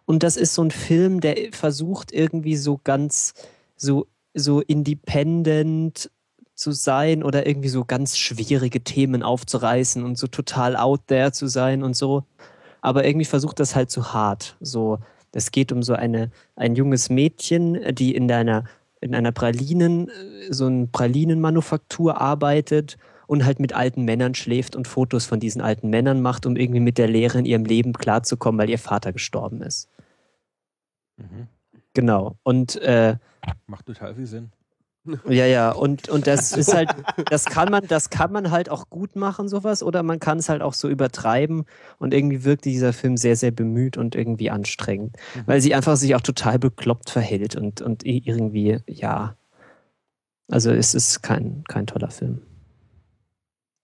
Und 0.05 0.23
das 0.23 0.37
ist 0.37 0.53
so 0.53 0.63
ein 0.63 0.71
Film, 0.71 1.21
der 1.21 1.35
versucht 1.51 2.11
irgendwie 2.11 2.55
so 2.55 2.79
ganz 2.83 3.33
so, 3.75 4.07
so 4.33 4.61
independent 4.61 6.11
zu 6.53 6.71
sein 6.71 7.23
oder 7.23 7.47
irgendwie 7.47 7.69
so 7.69 7.85
ganz 7.85 8.17
schwierige 8.17 8.83
Themen 8.83 9.23
aufzureißen 9.23 10.03
und 10.03 10.17
so 10.17 10.27
total 10.27 10.75
out 10.75 11.07
there 11.07 11.31
zu 11.31 11.47
sein 11.47 11.81
und 11.81 11.95
so 11.95 12.23
aber 12.81 13.05
irgendwie 13.05 13.25
versucht 13.25 13.59
das 13.59 13.75
halt 13.75 13.89
zu 13.89 14.13
hart. 14.13 14.57
So, 14.59 14.99
es 15.31 15.51
geht 15.51 15.71
um 15.71 15.83
so 15.83 15.93
eine, 15.93 16.31
ein 16.55 16.75
junges 16.75 17.09
Mädchen, 17.09 17.95
die 17.95 18.13
in 18.13 18.29
einer, 18.31 18.65
in 19.01 19.15
einer 19.15 19.31
Pralinen, 19.31 20.07
äh, 20.09 20.53
so 20.53 20.67
eine 20.67 20.87
Pralinenmanufaktur 20.87 22.21
arbeitet 22.21 22.97
und 23.27 23.45
halt 23.45 23.59
mit 23.59 23.73
alten 23.73 24.03
Männern 24.03 24.35
schläft 24.35 24.75
und 24.75 24.87
Fotos 24.87 25.25
von 25.25 25.39
diesen 25.39 25.61
alten 25.61 25.89
Männern 25.89 26.21
macht, 26.21 26.45
um 26.45 26.55
irgendwie 26.55 26.79
mit 26.79 26.97
der 26.97 27.07
Lehre 27.07 27.39
in 27.39 27.45
ihrem 27.45 27.65
Leben 27.65 27.93
klarzukommen, 27.93 28.59
weil 28.59 28.69
ihr 28.69 28.79
Vater 28.79 29.11
gestorben 29.13 29.61
ist. 29.61 29.89
Mhm. 31.17 31.47
Genau. 31.93 32.37
Und 32.43 32.77
äh, 32.81 33.17
Macht 33.67 33.85
total 33.85 34.15
viel 34.15 34.27
Sinn. 34.27 34.51
Ja, 35.27 35.45
ja, 35.45 35.71
und, 35.71 36.09
und 36.09 36.27
das 36.27 36.51
ist 36.51 36.73
halt, 36.73 36.89
das 37.29 37.45
kann 37.45 37.71
man, 37.71 37.87
das 37.87 38.09
kann 38.09 38.31
man 38.31 38.51
halt 38.51 38.69
auch 38.69 38.89
gut 38.89 39.15
machen, 39.15 39.47
sowas, 39.49 39.81
oder 39.81 40.03
man 40.03 40.19
kann 40.19 40.37
es 40.37 40.49
halt 40.49 40.61
auch 40.61 40.73
so 40.73 40.87
übertreiben 40.89 41.65
und 41.97 42.13
irgendwie 42.13 42.43
wirkt 42.43 42.65
dieser 42.65 42.93
Film 42.93 43.17
sehr, 43.17 43.35
sehr 43.35 43.51
bemüht 43.51 43.97
und 43.97 44.15
irgendwie 44.15 44.51
anstrengend, 44.51 45.15
weil 45.45 45.59
sie 45.61 45.73
einfach 45.73 45.95
sich 45.95 46.13
auch 46.15 46.21
total 46.21 46.59
bekloppt 46.59 47.09
verhält 47.09 47.55
und, 47.55 47.81
und 47.81 48.05
irgendwie, 48.05 48.79
ja. 48.87 49.35
Also 50.49 50.71
es 50.71 50.93
ist 50.93 51.23
kein, 51.23 51.63
kein 51.67 51.87
toller 51.87 52.11
Film. 52.11 52.41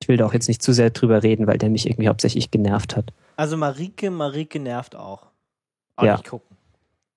Ich 0.01 0.08
will 0.08 0.17
da 0.17 0.25
auch 0.25 0.34
jetzt 0.34 0.47
nicht 0.47 0.62
zu 0.62 0.73
sehr 0.73 0.89
drüber 0.91 1.23
reden, 1.23 1.47
weil 1.47 1.58
der 1.58 1.69
mich 1.69 1.88
irgendwie 1.88 2.10
hauptsächlich 2.10 2.51
genervt 2.51 2.95
hat. 2.95 3.12
Also 3.38 3.58
Marike, 3.58 4.12
Marike 4.12 4.60
nervt 4.60 4.95
auch. 4.95 5.27
Auch 5.95 6.03
Ja. 6.03 6.13
nicht 6.13 6.27
gucken. 6.27 6.56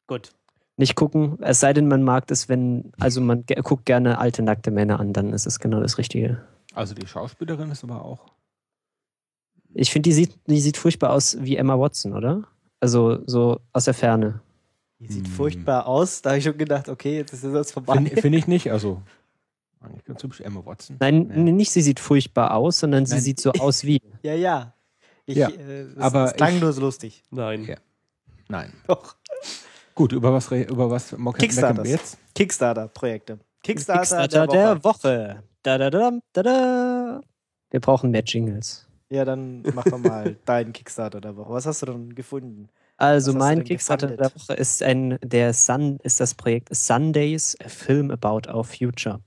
Gut. 0.07 0.31
Nicht 0.81 0.95
gucken, 0.97 1.37
es 1.43 1.61
sei 1.61 1.75
denn, 1.75 1.89
man 1.89 2.03
mag 2.03 2.27
das, 2.29 2.49
wenn, 2.49 2.91
also 2.99 3.21
man 3.21 3.45
ge- 3.45 3.61
guckt 3.63 3.85
gerne 3.85 4.17
alte, 4.19 4.41
nackte 4.43 4.71
Männer 4.71 4.99
an, 4.99 5.13
dann 5.13 5.35
ist 5.35 5.47
es 5.47 5.61
genau 5.61 5.79
das 5.81 5.99
Richtige. 5.99 6.43
Also 6.73 6.95
die 6.95 7.07
Schauspielerin 7.07 7.71
ist 7.71 7.85
aber 7.85 8.03
auch. 8.03 8.33
Ich 9.75 9.91
finde, 9.93 10.09
die 10.09 10.15
sieht, 10.15 10.39
die 10.47 10.59
sieht 10.61 10.79
furchtbar 10.79 11.11
aus 11.13 11.37
wie 11.41 11.57
Emma 11.57 11.79
Watson, 11.79 12.15
oder? 12.15 12.45
Also 12.81 13.19
so 13.27 13.61
aus 13.75 13.85
der 13.85 13.93
Ferne. 13.95 14.41
Die 15.01 15.13
sieht 15.13 15.27
Hm. 15.27 15.33
furchtbar 15.35 15.87
aus. 15.87 16.23
Da 16.23 16.31
habe 16.31 16.39
ich 16.39 16.45
schon 16.45 16.57
gedacht, 16.57 16.89
okay, 16.89 17.17
jetzt 17.19 17.33
ist 17.35 17.45
das 17.45 17.73
vorbei. 17.73 17.95
Finde 17.97 18.17
find 18.23 18.35
ich 18.37 18.47
nicht. 18.47 18.73
Also 18.73 19.03
eigentlich 19.81 20.05
ganz 20.07 20.23
hübsch. 20.23 20.41
Emma 20.41 20.65
Watson. 20.65 20.97
Nein, 20.99 21.31
Nee. 21.35 21.53
nicht 21.53 21.71
sie 21.73 21.83
sieht 21.83 22.01
furchtbar 22.01 22.55
aus, 22.55 22.79
sondern 22.81 23.05
sie 23.05 23.17
Nein. 23.17 23.23
sieht 23.23 23.41
so 23.41 23.53
aus 23.53 23.85
wie. 23.85 24.01
Ja, 24.23 24.35
ja. 24.35 24.73
Ich, 25.27 25.37
Ja, 25.37 25.49
äh, 25.51 25.87
das, 25.95 26.03
aber 26.03 26.23
das 26.25 26.35
klang 26.37 26.55
ich- 26.55 26.61
nur 26.63 26.73
so 26.73 26.81
lustig. 26.81 27.23
Nein. 27.31 27.65
Ja. 27.65 27.77
Nein. 28.49 28.73
Doch. 28.89 29.17
Gut, 30.01 30.13
über 30.13 30.33
was, 30.33 30.51
über 30.51 30.91
was 30.91 31.13
wir 31.85 31.91
jetzt? 31.91 32.17
Kickstarter-Projekte. 32.35 33.39
Kickstarter, 33.63 34.01
Kickstarter 34.01 34.47
der 34.47 34.83
Woche. 34.83 35.43
Da, 35.63 35.77
da, 35.77 35.91
da, 35.91 36.13
da, 36.33 36.43
da. 36.43 37.21
Wir 37.71 37.81
brauchen 37.81 38.11
mehr 38.11 38.23
Jingles. 38.25 38.89
Ja, 39.11 39.27
dann 39.27 39.61
machen 39.75 39.93
wir 39.93 39.99
mal 39.99 40.37
deinen 40.47 40.73
Kickstarter 40.73 41.21
der 41.21 41.37
Woche. 41.37 41.53
Was 41.53 41.67
hast 41.67 41.83
du 41.83 41.87
denn 41.87 42.15
gefunden? 42.15 42.71
Also 42.97 43.35
Was 43.35 43.41
mein 43.41 43.63
Kickstarter 43.63 44.07
der 44.07 44.17
gefundet? 44.17 44.49
Woche 44.49 44.55
ist 44.55 44.83
ein 44.83 45.19
der 45.23 45.53
Sun 45.53 45.99
ist 46.03 46.19
das 46.19 46.35
Projekt 46.35 46.75
Sundays 46.75 47.55
a 47.63 47.69
Film 47.69 48.11
about 48.11 48.51
our 48.51 48.65
future. 48.65 49.21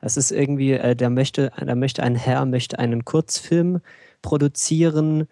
Das 0.00 0.16
ist 0.16 0.30
irgendwie, 0.30 0.72
äh, 0.72 0.96
da 0.96 1.10
möchte, 1.10 1.52
da 1.54 1.74
möchte 1.74 2.02
ein 2.02 2.14
Herr 2.14 2.46
möchte 2.46 2.78
einen 2.78 3.04
Kurzfilm 3.04 3.82
produzieren, 4.22 5.28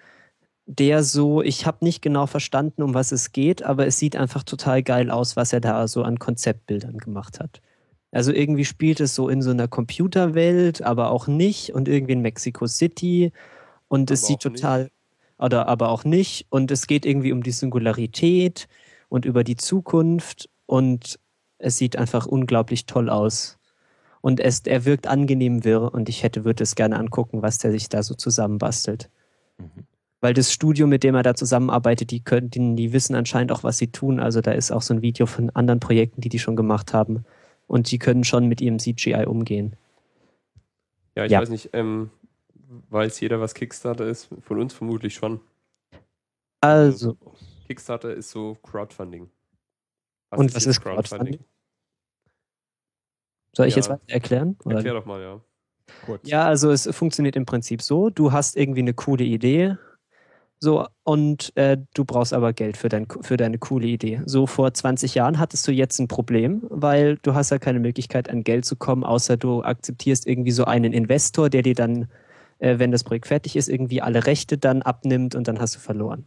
der 0.66 1.02
so, 1.04 1.42
ich 1.42 1.66
habe 1.66 1.84
nicht 1.84 2.02
genau 2.02 2.26
verstanden, 2.26 2.82
um 2.82 2.94
was 2.94 3.12
es 3.12 3.32
geht, 3.32 3.62
aber 3.62 3.86
es 3.86 3.98
sieht 3.98 4.16
einfach 4.16 4.42
total 4.44 4.82
geil 4.82 5.10
aus, 5.10 5.36
was 5.36 5.52
er 5.52 5.60
da 5.60 5.88
so 5.88 6.02
an 6.02 6.18
Konzeptbildern 6.18 6.98
gemacht 6.98 7.40
hat. 7.40 7.60
Also 8.12 8.32
irgendwie 8.32 8.64
spielt 8.64 9.00
es 9.00 9.14
so 9.14 9.28
in 9.28 9.42
so 9.42 9.50
einer 9.50 9.68
Computerwelt, 9.68 10.82
aber 10.82 11.10
auch 11.10 11.26
nicht 11.26 11.72
und 11.74 11.88
irgendwie 11.88 12.12
in 12.12 12.20
Mexico 12.22 12.66
City 12.66 13.32
und 13.88 14.10
es 14.10 14.20
Aber 14.20 14.26
sieht 14.26 14.40
auch 14.40 14.46
nicht. 14.46 14.62
total 14.62 14.90
oder 15.38 15.66
aber 15.68 15.88
auch 15.90 16.04
nicht 16.04 16.46
und 16.50 16.70
es 16.70 16.86
geht 16.86 17.04
irgendwie 17.06 17.32
um 17.32 17.42
die 17.42 17.50
Singularität 17.52 18.68
und 19.08 19.24
über 19.24 19.44
die 19.44 19.56
Zukunft 19.56 20.48
und 20.66 21.18
es 21.58 21.78
sieht 21.78 21.96
einfach 21.96 22.26
unglaublich 22.26 22.86
toll 22.86 23.08
aus. 23.10 23.58
Und 24.20 24.40
es, 24.40 24.60
er 24.60 24.84
wirkt 24.84 25.06
angenehm 25.08 25.64
wirr 25.64 25.92
und 25.92 26.08
ich 26.08 26.22
hätte, 26.22 26.44
würde 26.44 26.62
es 26.62 26.74
gerne 26.76 26.98
angucken, 26.98 27.42
was 27.42 27.58
der 27.58 27.72
sich 27.72 27.88
da 27.88 28.02
so 28.02 28.14
zusammenbastelt. 28.14 29.10
Mhm. 29.58 29.86
Weil 30.22 30.34
das 30.34 30.52
Studio, 30.52 30.86
mit 30.86 31.02
dem 31.02 31.16
er 31.16 31.24
da 31.24 31.34
zusammenarbeitet, 31.34 32.12
die 32.12 32.20
können, 32.20 32.48
die, 32.48 32.76
die 32.76 32.92
wissen 32.92 33.16
anscheinend 33.16 33.50
auch, 33.50 33.64
was 33.64 33.76
sie 33.78 33.88
tun. 33.88 34.20
Also 34.20 34.40
da 34.40 34.52
ist 34.52 34.70
auch 34.70 34.80
so 34.80 34.94
ein 34.94 35.02
Video 35.02 35.26
von 35.26 35.50
anderen 35.50 35.80
Projekten, 35.80 36.20
die 36.20 36.28
die 36.28 36.38
schon 36.38 36.54
gemacht 36.54 36.94
haben. 36.94 37.24
Und 37.66 37.90
die 37.90 37.98
können 37.98 38.22
schon 38.22 38.46
mit 38.46 38.60
ihrem 38.60 38.78
CGI 38.78 39.26
umgehen. 39.26 39.74
Ja, 41.16 41.24
ich 41.24 41.32
Ja. 41.32 41.40
weiß 41.40 41.48
nicht, 41.48 41.70
ähm, 41.72 42.10
weiß 42.90 43.18
jeder, 43.18 43.40
was 43.40 43.52
Kickstarter 43.54 44.06
ist? 44.06 44.28
Von 44.42 44.60
uns 44.60 44.72
vermutlich 44.72 45.14
schon. 45.14 45.40
Also, 46.60 47.16
Kickstarter 47.66 48.14
ist 48.14 48.30
so 48.30 48.56
Crowdfunding. 48.62 49.28
Und 50.30 50.54
was 50.54 50.64
jetzt 50.64 50.76
ist 50.76 50.80
Crowdfunding? 50.82 51.40
soll 53.54 53.66
ich 53.66 53.74
Ja. 53.74 53.78
jetzt 53.80 53.90
weiter 53.90 54.02
erklären? 54.06 54.56
Oder? 54.64 54.76
Erklär 54.76 54.94
doch 54.94 55.04
mal, 55.04 55.20
ja. 55.20 55.40
Kurz. 56.06 56.28
Ja, 56.28 56.44
also 56.46 56.70
es 56.70 56.88
funktioniert 56.94 57.34
im 57.34 57.44
Prinzip 57.44 57.82
so, 57.82 58.08
du 58.08 58.30
hast 58.32 58.56
irgendwie 58.56 58.80
eine 58.80 58.94
coole 58.94 59.24
Idee, 59.24 59.76
so, 60.62 60.86
und 61.02 61.50
äh, 61.56 61.76
du 61.92 62.04
brauchst 62.04 62.32
aber 62.32 62.52
Geld 62.52 62.76
für, 62.76 62.88
dein, 62.88 63.08
für 63.22 63.36
deine 63.36 63.58
coole 63.58 63.88
Idee. 63.88 64.22
So 64.26 64.46
vor 64.46 64.72
20 64.72 65.16
Jahren 65.16 65.40
hattest 65.40 65.66
du 65.66 65.72
jetzt 65.72 65.98
ein 65.98 66.06
Problem, 66.06 66.62
weil 66.68 67.16
du 67.16 67.34
hast 67.34 67.50
ja 67.50 67.58
keine 67.58 67.80
Möglichkeit, 67.80 68.30
an 68.30 68.44
Geld 68.44 68.64
zu 68.64 68.76
kommen, 68.76 69.02
außer 69.02 69.36
du 69.36 69.64
akzeptierst 69.64 70.24
irgendwie 70.24 70.52
so 70.52 70.64
einen 70.64 70.92
Investor, 70.92 71.50
der 71.50 71.62
dir 71.62 71.74
dann, 71.74 72.06
äh, 72.60 72.78
wenn 72.78 72.92
das 72.92 73.02
Projekt 73.02 73.26
fertig 73.26 73.56
ist, 73.56 73.68
irgendwie 73.68 74.02
alle 74.02 74.24
Rechte 74.24 74.56
dann 74.56 74.82
abnimmt 74.82 75.34
und 75.34 75.48
dann 75.48 75.58
hast 75.58 75.74
du 75.74 75.80
verloren. 75.80 76.26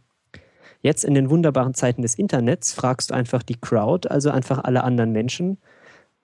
Jetzt 0.82 1.04
in 1.04 1.14
den 1.14 1.30
wunderbaren 1.30 1.72
Zeiten 1.72 2.02
des 2.02 2.16
Internets 2.16 2.74
fragst 2.74 3.08
du 3.08 3.14
einfach 3.14 3.42
die 3.42 3.58
Crowd, 3.58 4.06
also 4.06 4.28
einfach 4.28 4.62
alle 4.64 4.84
anderen 4.84 5.12
Menschen, 5.12 5.56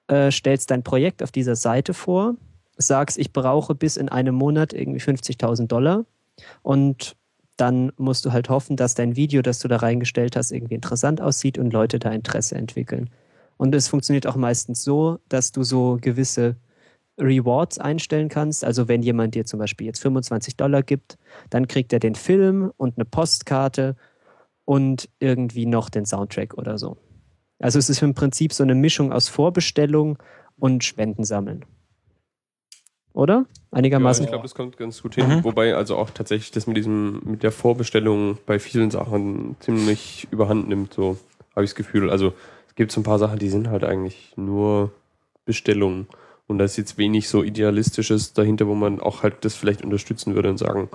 äh, 0.09 0.31
stellst 0.31 0.71
dein 0.71 0.83
Projekt 0.83 1.23
auf 1.23 1.33
dieser 1.33 1.57
Seite 1.57 1.95
vor, 1.95 2.35
sagst, 2.77 3.17
ich 3.17 3.33
brauche 3.33 3.75
bis 3.75 3.97
in 3.97 4.11
einem 4.11 4.35
Monat 4.35 4.75
irgendwie 4.75 5.01
50.000 5.01 5.67
Dollar 5.67 6.05
und 6.61 7.17
dann 7.57 7.93
musst 7.97 8.25
du 8.25 8.33
halt 8.33 8.49
hoffen, 8.49 8.77
dass 8.77 8.95
dein 8.95 9.17
Video, 9.17 9.43
das 9.43 9.59
du 9.59 9.69
da 9.69 9.77
reingestellt 9.77 10.37
hast, 10.37 10.51
irgendwie 10.51 10.75
interessant 10.75 11.21
aussieht 11.21 11.59
und 11.59 11.73
Leute 11.73 11.99
da 11.99 12.11
Interesse 12.11 12.55
entwickeln. 12.55 13.11
Und 13.57 13.75
es 13.75 13.89
funktioniert 13.89 14.27
auch 14.27 14.37
meistens 14.37 14.83
so, 14.83 15.19
dass 15.29 15.53
du 15.53 15.63
so 15.63 15.99
gewisse 16.01 16.57
Rewards 17.19 17.79
einstellen 17.79 18.29
kannst. 18.29 18.65
Also 18.65 18.89
wenn 18.89 19.03
jemand 19.03 19.35
dir 19.35 19.45
zum 19.45 19.59
Beispiel 19.59 19.87
jetzt 19.87 20.01
25 20.01 20.57
Dollar 20.57 20.83
gibt, 20.83 21.19
dann 21.51 21.69
kriegt 21.69 21.93
er 21.93 22.01
den 22.01 22.15
Film 22.15 22.73
und 22.77 22.97
eine 22.97 23.05
Postkarte 23.05 23.97
und 24.65 25.09
irgendwie 25.19 25.67
noch 25.67 25.91
den 25.91 26.07
Soundtrack 26.07 26.55
oder 26.55 26.79
so. 26.79 26.97
Also 27.59 27.79
es 27.79 27.91
ist 27.91 28.03
im 28.03 28.15
Prinzip 28.15 28.53
so 28.53 28.63
eine 28.63 28.75
Mischung 28.75 29.13
aus 29.13 29.29
Vorbestellung 29.29 30.19
und 30.59 30.85
Spenden 30.85 31.25
sammeln. 31.25 31.65
Oder? 33.15 33.47
Einigermaßen. 33.71 34.23
Ja, 34.23 34.27
ich 34.27 34.31
glaube, 34.31 34.43
das 34.45 34.55
kommt 34.55 34.77
ganz 34.77 35.03
gut 35.03 35.17
hin. 35.17 35.45
Wobei 35.45 35.75
also 35.75 35.97
auch 35.97 36.11
tatsächlich 36.11 36.51
das 36.51 36.67
mit 36.67 36.77
diesem, 36.77 37.21
mit 37.25 37.43
der 37.43 37.53
Vorbestellung 37.53 38.39
bei 38.47 38.59
vielen 38.59 38.91
Sachen 38.91 39.57
ziemlich 39.61 40.29
überhand 40.31 40.69
nimmt, 40.69 40.95
so 40.95 41.19
habe 41.55 41.65
ich 41.65 41.71
das 41.71 41.75
Gefühl. 41.75 42.11
Also 42.11 42.33
es 42.69 42.75
gibt 42.75 42.93
so 42.93 43.01
ein 43.01 43.05
paar 43.05 43.19
Sachen, 43.19 43.39
die 43.39 43.51
sind 43.51 43.69
halt 43.69 43.85
eigentlich 43.85 44.33
nur 44.37 44.93
Bestellungen. 45.45 46.07
Und 46.47 46.59
da 46.59 46.65
ist 46.65 46.77
jetzt 46.77 46.99
wenig 46.99 47.29
so 47.29 47.43
Idealistisches 47.43 48.33
dahinter, 48.33 48.67
wo 48.67 48.75
man 48.75 49.01
auch 49.01 49.23
halt 49.23 49.45
das 49.45 49.55
vielleicht 49.55 49.83
unterstützen 49.83 50.35
würde 50.35 50.51
und 50.51 50.59
sagen, 50.59 50.89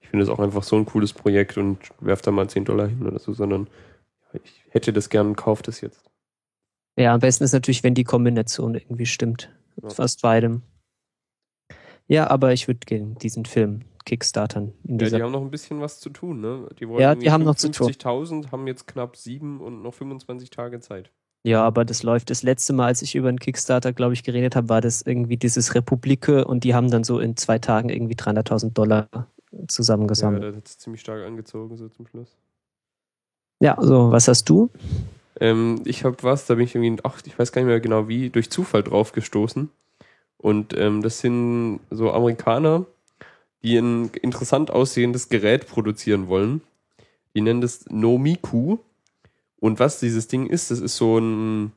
ich 0.00 0.08
finde 0.08 0.24
das 0.24 0.34
auch 0.34 0.40
einfach 0.40 0.62
so 0.62 0.76
ein 0.76 0.86
cooles 0.86 1.12
Projekt 1.12 1.58
und 1.58 1.78
werf 2.00 2.22
da 2.22 2.30
mal 2.30 2.48
10 2.48 2.64
Dollar 2.64 2.88
hin 2.88 3.06
oder 3.06 3.18
so, 3.18 3.32
sondern 3.32 3.68
ich 4.32 4.64
hätte 4.70 4.92
das 4.92 5.10
gern, 5.10 5.36
kauf 5.36 5.62
das 5.62 5.80
jetzt. 5.80 6.00
Ja, 6.96 7.14
am 7.14 7.20
besten 7.20 7.44
ist 7.44 7.52
natürlich, 7.52 7.82
wenn 7.82 7.94
die 7.94 8.04
Kombination 8.04 8.74
irgendwie 8.74 9.06
stimmt. 9.06 9.50
Ja. 9.82 9.90
Fast 9.90 10.22
beidem. 10.22 10.62
Ja, 12.06 12.28
aber 12.28 12.52
ich 12.52 12.68
würde 12.68 12.80
gerne 12.84 13.14
diesen 13.14 13.44
Film 13.44 13.80
Kickstartern. 14.04 14.72
In 14.86 14.98
Ja, 14.98 15.08
die 15.08 15.22
haben 15.22 15.32
noch 15.32 15.40
ein 15.40 15.50
bisschen 15.50 15.80
was 15.80 16.00
zu 16.00 16.10
tun, 16.10 16.40
ne? 16.40 16.68
Die 16.78 16.88
wollen 16.88 17.00
Ja, 17.00 17.14
die 17.14 17.30
haben 17.30 17.44
noch 17.44 17.54
zu 17.54 17.70
tun. 17.70 17.90
50.000, 17.90 18.52
haben 18.52 18.66
jetzt 18.66 18.86
knapp 18.86 19.16
sieben 19.16 19.60
und 19.60 19.82
noch 19.82 19.94
25 19.94 20.50
Tage 20.50 20.80
Zeit. 20.80 21.10
Ja, 21.46 21.62
aber 21.62 21.84
das 21.84 22.02
läuft. 22.02 22.30
Das 22.30 22.42
letzte 22.42 22.72
Mal, 22.72 22.86
als 22.86 23.02
ich 23.02 23.14
über 23.14 23.28
einen 23.28 23.38
Kickstarter, 23.38 23.92
glaube 23.92 24.14
ich, 24.14 24.22
geredet 24.22 24.56
habe, 24.56 24.68
war 24.70 24.80
das 24.80 25.02
irgendwie 25.02 25.36
dieses 25.36 25.74
Republike 25.74 26.46
und 26.46 26.64
die 26.64 26.74
haben 26.74 26.90
dann 26.90 27.04
so 27.04 27.18
in 27.18 27.36
zwei 27.36 27.58
Tagen 27.58 27.90
irgendwie 27.90 28.14
300.000 28.14 28.72
Dollar 28.72 29.08
Ja, 29.12 29.26
zusammengesammelt. 29.68 30.42
das 30.42 30.56
hat 30.56 30.68
ziemlich 30.68 31.00
stark 31.02 31.24
angezogen, 31.24 31.76
so 31.76 31.88
zum 31.88 32.06
Schluss. 32.06 32.36
Ja, 33.60 33.76
so, 33.80 34.10
was 34.10 34.26
hast 34.28 34.48
du? 34.48 34.70
Ähm, 35.40 35.82
ich 35.84 36.04
habe 36.04 36.16
was, 36.22 36.46
da 36.46 36.54
bin 36.54 36.64
ich 36.64 36.74
irgendwie, 36.74 37.02
ach, 37.04 37.20
ich 37.24 37.38
weiß 37.38 37.52
gar 37.52 37.62
nicht 37.62 37.68
mehr 37.68 37.80
genau 37.80 38.08
wie, 38.08 38.30
durch 38.30 38.50
Zufall 38.50 38.82
drauf 38.82 39.12
gestoßen. 39.12 39.70
Und 40.44 40.76
ähm, 40.76 41.00
das 41.00 41.20
sind 41.20 41.80
so 41.88 42.12
Amerikaner, 42.12 42.84
die 43.62 43.78
ein 43.78 44.10
interessant 44.20 44.70
aussehendes 44.70 45.30
Gerät 45.30 45.66
produzieren 45.66 46.28
wollen. 46.28 46.60
Die 47.34 47.40
nennen 47.40 47.62
das 47.62 47.86
Nomiku. 47.88 48.76
Und 49.58 49.80
was 49.80 50.00
dieses 50.00 50.28
Ding 50.28 50.46
ist, 50.46 50.70
das 50.70 50.80
ist 50.80 50.98
so 50.98 51.16
ein 51.16 51.72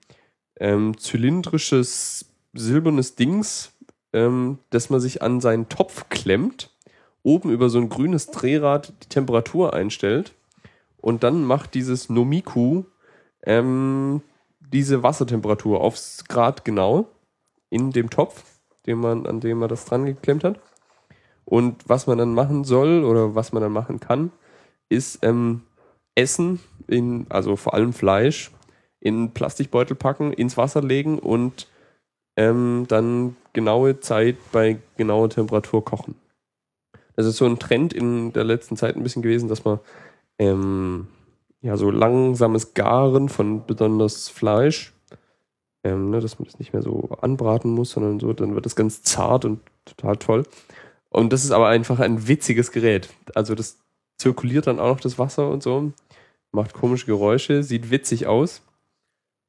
ähm, 0.60 0.98
zylindrisches, 0.98 2.26
silbernes 2.52 3.16
Dings, 3.16 3.72
ähm, 4.12 4.58
das 4.70 4.90
man 4.90 5.00
sich 5.00 5.22
an 5.22 5.40
seinen 5.40 5.70
Topf 5.70 6.10
klemmt, 6.10 6.70
oben 7.24 7.52
über 7.52 7.70
so 7.70 7.80
ein 7.80 7.88
grünes 7.88 8.32
Drehrad 8.32 8.92
die 9.02 9.08
Temperatur 9.08 9.76
einstellt. 9.76 10.34
Und 10.98 11.24
dann 11.24 11.46
macht 11.46 11.74
dieses 11.74 12.10
Nomiku 12.10 12.84
ähm, 13.44 14.22
diese 14.60 15.04
Wassertemperatur 15.04 15.80
aufs 15.80 16.26
Grad 16.26 16.66
genau 16.66 17.08
in 17.70 17.92
dem 17.92 18.10
Topf, 18.10 18.44
den 18.88 19.00
man, 19.00 19.26
an 19.28 19.40
dem 19.40 19.60
man 19.60 19.70
das 19.70 19.86
dran 19.86 20.06
geklemmt 20.06 20.44
hat. 20.44 20.60
Und 21.46 21.88
was 21.88 22.08
man 22.08 22.18
dann 22.18 22.34
machen 22.34 22.64
soll 22.64 23.04
oder 23.04 23.36
was 23.36 23.54
man 23.54 23.62
dann 23.62 23.72
machen 23.72 24.00
kann, 24.00 24.32
ist 24.90 25.20
ähm, 25.24 25.62
Essen, 26.16 26.60
in, 26.88 27.26
also 27.30 27.56
vor 27.56 27.74
allem 27.74 27.94
Fleisch, 27.94 28.52
in 29.00 29.32
Plastikbeutel 29.34 29.96
packen, 29.96 30.34
ins 30.34 30.58
Wasser 30.58 30.82
legen 30.82 31.20
und 31.20 31.68
ähm, 32.36 32.86
dann 32.88 33.36
genaue 33.54 34.00
Zeit 34.00 34.38
bei 34.52 34.80
genauer 34.98 35.30
Temperatur 35.30 35.84
kochen. 35.84 36.16
Das 37.16 37.26
ist 37.26 37.38
so 37.38 37.46
ein 37.46 37.60
Trend 37.60 37.94
in 37.94 38.34
der 38.34 38.44
letzten 38.44 38.78
Zeit 38.78 38.96
ein 38.96 39.04
bisschen 39.04 39.24
gewesen, 39.24 39.50
dass 39.50 39.66
man 39.66 39.80
ähm, 40.38 41.08
ja 41.62 41.78
so 41.78 41.90
langsames 41.90 42.74
Garen 42.74 43.30
von 43.30 43.66
besonders 43.66 44.30
Fleisch, 44.30 44.94
ähm, 45.88 46.10
ne, 46.10 46.20
dass 46.20 46.40
man 46.40 46.46
das 46.46 46.60
nicht 46.60 46.74
mehr 46.74 46.82
so 46.82 47.10
anbraten 47.22 47.72
muss, 47.72 47.92
sondern 47.92 48.20
so, 48.20 48.34
dann 48.34 48.56
wird 48.56 48.66
das 48.66 48.76
ganz 48.76 49.04
zart 49.04 49.46
und 49.46 49.60
total 49.86 50.18
toll. 50.18 50.44
Und 51.10 51.34
das 51.34 51.44
ist 51.44 51.52
aber 51.52 51.68
einfach 51.68 52.00
ein 52.00 52.28
witziges 52.28 52.72
Gerät. 52.72 53.10
Also 53.36 53.56
das 53.56 53.78
zirkuliert 54.18 54.68
dann 54.68 54.80
auch 54.80 54.90
noch 54.90 55.00
das 55.00 55.18
Wasser 55.18 55.50
und 55.50 55.64
so, 55.64 55.92
macht 56.52 56.74
komische 56.74 57.06
Geräusche, 57.06 57.64
sieht 57.64 57.92
witzig 57.92 58.28
aus. 58.28 58.62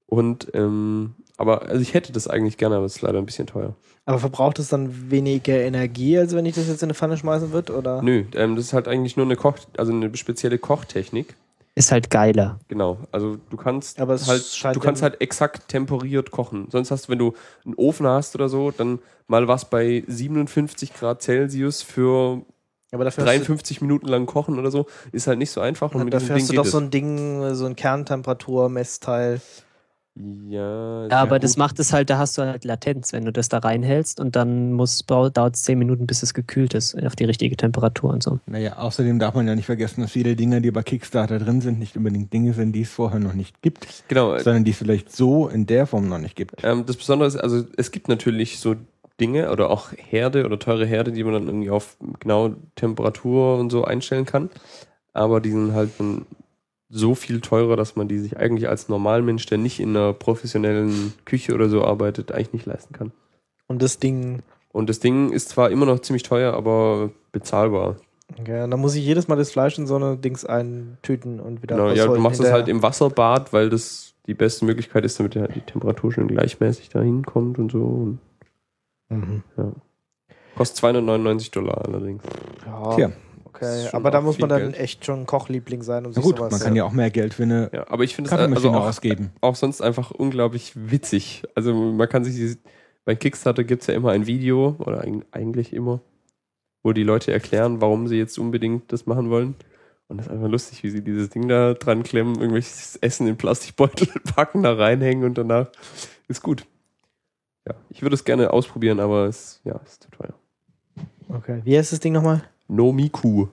Und 0.07 0.49
ähm, 0.55 1.15
aber 1.37 1.63
also 1.63 1.81
ich 1.81 1.95
hätte 1.95 2.13
das 2.13 2.27
eigentlich 2.27 2.57
gerne, 2.57 2.77
aber 2.77 2.87
es 2.87 2.97
ist 2.97 3.03
leider 3.03 3.19
ein 3.19 3.27
bisschen 3.27 3.47
teuer. 3.47 3.77
Aber 4.07 4.19
verbraucht 4.19 4.59
es 4.59 4.69
dann 4.69 5.11
weniger 5.11 5.55
Energie, 5.55 6.19
als 6.19 6.35
wenn 6.35 6.47
ich 6.47 6.55
das 6.55 6.67
jetzt 6.67 6.83
in 6.83 6.87
eine 6.87 6.95
Pfanne 6.95 7.17
schmeißen 7.17 7.53
würde? 7.53 7.77
Oder? 7.77 8.03
Nö, 8.03 8.25
ähm, 8.35 8.57
das 8.57 8.67
ist 8.67 8.73
halt 8.73 8.89
eigentlich 8.89 9.17
nur 9.17 9.27
eine 9.27 9.37
Koch, 9.37 9.59
also 9.77 9.93
eine 9.93 10.15
spezielle 10.17 10.59
Kochtechnik. 10.59 11.37
Ist 11.79 11.93
halt 11.93 12.11
geiler. 12.11 12.59
Genau, 12.67 12.99
also 13.13 13.37
du 13.51 13.57
kannst 13.57 14.01
Aber 14.01 14.15
es 14.15 14.27
halt, 14.27 14.75
du 14.75 14.81
kannst 14.81 15.01
halt 15.01 15.21
exakt 15.21 15.69
temperiert 15.69 16.33
kochen. 16.33 16.67
Sonst 16.73 16.91
hast 16.91 17.07
du, 17.07 17.13
wenn 17.13 17.21
du 17.21 17.35
einen 17.65 17.77
Ofen 17.77 18.05
hast 18.05 18.35
oder 18.35 18.49
so, 18.49 18.73
dann 18.73 18.99
mal 19.29 19.47
was 19.47 19.71
bei 19.71 20.03
57 20.09 20.93
Grad 20.93 21.23
Celsius 21.23 21.83
für 21.83 22.43
Aber 22.91 23.05
dafür 23.05 23.25
hast 23.25 23.31
53 23.31 23.81
Minuten 23.81 24.09
lang 24.09 24.27
kochen 24.27 24.59
oder 24.59 24.73
so, 24.73 24.87
ist 25.13 25.29
halt 25.29 25.39
nicht 25.39 25.53
so 25.53 25.61
einfach. 25.61 25.93
du, 25.93 25.99
Und 25.99 26.07
mit 26.07 26.15
dafür 26.15 26.35
hast 26.35 26.43
diesem 26.43 26.57
du 26.57 26.63
Ding 26.63 26.65
doch 26.65 26.69
so 26.69 26.79
ein 26.79 26.91
Ding, 26.91 27.55
so 27.55 27.67
ein 27.67 27.77
Kerntemperatur-Messteil. 27.77 29.41
Ja, 30.49 31.07
Ja, 31.07 31.19
aber 31.23 31.39
das 31.39 31.53
gut. 31.53 31.59
macht 31.59 31.79
es 31.79 31.93
halt, 31.93 32.11
da 32.11 32.19
hast 32.19 32.37
du 32.39 32.43
halt 32.43 32.65
Latenz, 32.65 33.13
wenn 33.13 33.25
du 33.25 33.33
das 33.33 33.49
da 33.49 33.59
reinhältst 33.59 34.21
und 34.21 34.35
dann 34.37 34.73
muss 34.73 35.05
dauert 35.07 35.55
es 35.57 35.63
10 35.63 35.79
Minuten, 35.79 36.07
bis 36.07 36.23
es 36.23 36.35
gekühlt 36.35 36.75
ist, 36.75 37.01
auf 37.05 37.15
die 37.17 37.25
richtige 37.25 37.57
Temperatur 37.57 38.11
und 38.11 38.23
so. 38.23 38.41
Naja, 38.47 38.79
außerdem 38.79 39.19
darf 39.19 39.35
man 39.35 39.47
ja 39.47 39.55
nicht 39.55 39.67
vergessen, 39.67 40.01
dass 40.01 40.11
viele 40.11 40.35
Dinge, 40.37 40.61
die 40.61 40.71
bei 40.71 40.83
Kickstarter 40.83 41.39
drin 41.39 41.61
sind, 41.61 41.79
nicht 41.79 41.97
unbedingt 41.97 42.33
Dinge 42.33 42.53
sind, 42.53 42.73
die 42.73 42.83
es 42.83 42.91
vorher 42.91 43.21
noch 43.21 43.35
nicht 43.35 43.63
gibt, 43.63 43.87
Genau, 44.09 44.35
äh, 44.35 44.41
sondern 44.43 44.65
die 44.65 44.73
es 44.73 44.79
vielleicht 44.79 45.15
so 45.15 45.49
in 45.49 45.67
der 45.67 45.87
Form 45.87 46.09
noch 46.09 46.19
nicht 46.19 46.37
gibt. 46.37 46.65
Ähm, 46.65 46.85
das 46.87 46.97
Besondere 46.97 47.29
ist, 47.29 47.37
also 47.37 47.65
es 47.77 47.91
gibt 47.91 48.09
natürlich 48.09 48.59
so 48.59 48.75
Dinge 49.21 49.51
oder 49.51 49.71
auch 49.71 49.89
Herde 49.97 50.45
oder 50.45 50.59
teure 50.59 50.87
Herde, 50.87 51.13
die 51.13 51.25
man 51.25 51.35
dann 51.35 51.47
irgendwie 51.47 51.71
auf 51.71 51.97
genau 52.21 52.55
Temperatur 52.77 53.59
und 53.59 53.71
so 53.71 53.85
einstellen 53.85 54.25
kann. 54.25 54.51
Aber 55.13 55.41
die 55.41 55.51
sind 55.51 55.73
halt 55.75 55.91
dann 55.99 56.27
so 56.91 57.15
viel 57.15 57.41
teurer, 57.41 57.77
dass 57.77 57.97
man 57.97 58.09
die 58.09 58.19
sich 58.19 58.37
eigentlich 58.39 58.69
als 58.69 58.89
Normalmensch, 58.89 59.45
der 59.47 59.59
nicht 59.59 59.79
in 59.81 59.91
einer 59.97 60.13
professionellen 60.13 61.13
Küche 61.25 61.55
oder 61.55 61.69
so 61.69 61.85
arbeitet, 61.85 62.33
eigentlich 62.33 62.53
nicht 62.55 62.67
leisten 62.67 62.95
kann. 62.95 63.13
Und 63.67 63.83
das 63.83 63.99
Ding, 63.99 64.41
Und 64.73 64.89
das 64.89 64.99
Ding 65.01 65.31
ist 65.31 65.51
zwar 65.51 65.71
immer 65.71 65.85
noch 65.87 66.01
ziemlich 66.01 66.23
teuer, 66.23 66.55
aber 66.55 67.11
bezahlbar. 67.33 67.97
ja, 68.47 68.67
dann 68.67 68.81
muss 68.81 68.95
ich 68.95 69.05
jedes 69.05 69.29
Mal 69.29 69.37
das 69.37 69.51
Fleisch 69.51 69.77
in 69.79 69.87
so 69.87 69.97
eine 69.97 70.17
Dings 70.17 70.45
eintüten 70.47 71.41
und 71.41 71.63
wieder 71.63 71.77
Genau, 71.77 71.91
ja, 71.91 72.07
du 72.07 72.15
machst 72.21 72.41
das 72.41 72.47
hinterher. 72.47 72.55
halt 72.55 72.69
im 72.69 72.83
Wasserbad, 72.83 73.53
weil 73.53 73.69
das 73.71 74.15
die 74.27 74.35
beste 74.35 74.65
Möglichkeit 74.65 75.05
ist, 75.05 75.19
damit 75.19 75.35
ja 75.35 75.47
die 75.47 75.61
Temperatur 75.61 76.13
schon 76.13 76.29
gleichmäßig 76.29 76.89
dahin 76.91 77.25
kommt 77.25 77.59
und 77.59 77.73
so. 77.73 77.81
Und 77.83 78.19
Mhm. 79.11 79.43
kostet 80.57 80.77
299 80.79 81.51
Dollar 81.51 81.83
allerdings. 81.87 82.23
Ja, 82.67 82.95
Tja. 82.95 83.11
Okay. 83.61 83.89
Aber 83.93 84.11
da 84.11 84.21
muss 84.21 84.39
man 84.39 84.49
dann 84.49 84.61
Geld. 84.63 84.79
echt 84.79 85.05
schon 85.05 85.27
Kochliebling 85.27 85.83
sein, 85.83 86.07
um 86.07 86.13
sich 86.13 86.23
gut, 86.23 86.39
sowas 86.39 86.53
man 86.53 86.61
kann 86.61 86.77
ja 86.77 86.85
auch 86.85 86.93
mehr 86.93 87.11
Geld 87.11 87.35
für 87.35 87.43
eine 87.45 87.71
Ja, 87.73 87.87
aber 87.89 88.05
ich 88.05 88.15
finde 88.15 88.31
es 88.31 88.37
also 88.39 88.71
auch, 88.71 88.87
ausgeben. 88.87 89.31
auch 89.41 89.55
sonst 89.57 89.81
einfach 89.81 90.11
unglaublich 90.11 90.73
witzig. 90.75 91.43
Also 91.55 91.75
man 91.75 92.09
kann 92.09 92.25
sich 92.25 92.35
dieses, 92.35 92.59
bei 93.05 93.15
Kickstarter 93.15 93.65
gibt 93.65 93.83
es 93.83 93.87
ja 93.89 93.95
immer 93.95 94.11
ein 94.13 94.27
Video, 94.27 94.77
oder 94.79 95.05
eig- 95.05 95.25
eigentlich 95.33 95.73
immer, 95.73 96.01
wo 96.83 96.93
die 96.93 97.03
Leute 97.05 97.33
erklären, 97.33 97.81
warum 97.81 98.07
sie 98.09 98.17
jetzt 98.17 98.39
unbedingt 98.39 98.93
das 98.93 99.07
machen 99.07 99.31
wollen. 99.31 99.55
Und 100.09 100.17
das 100.19 100.27
ist 100.27 100.33
einfach 100.33 100.49
lustig, 100.49 100.83
wie 100.85 100.91
sie 100.91 101.03
dieses 101.05 101.29
Ding 101.31 101.49
da 101.49 101.75
dran 101.75 102.03
klemmen, 102.03 102.37
irgendwelches 102.37 102.97
Essen 102.97 103.27
in 103.27 103.37
Plastikbeutel 103.37 104.09
packen, 104.35 104.63
da 104.63 104.73
reinhängen 104.73 105.25
und 105.25 105.37
danach 105.37 105.69
ist 106.29 106.43
gut. 106.43 106.65
ja, 107.67 107.75
ich 107.91 108.01
würde 108.03 108.15
es 108.15 108.25
gerne 108.25 108.51
ausprobieren, 108.53 109.01
aber 109.01 109.27
es 109.27 109.61
ja, 109.65 109.77
ist 109.85 110.05
zu 110.05 110.11
teuer. 110.11 110.33
Okay. 111.29 111.61
Wie 111.65 111.77
heißt 111.77 111.93
das 111.93 112.01
Ding 112.01 112.15
nochmal? 112.15 112.43
Nomiku, 112.69 113.49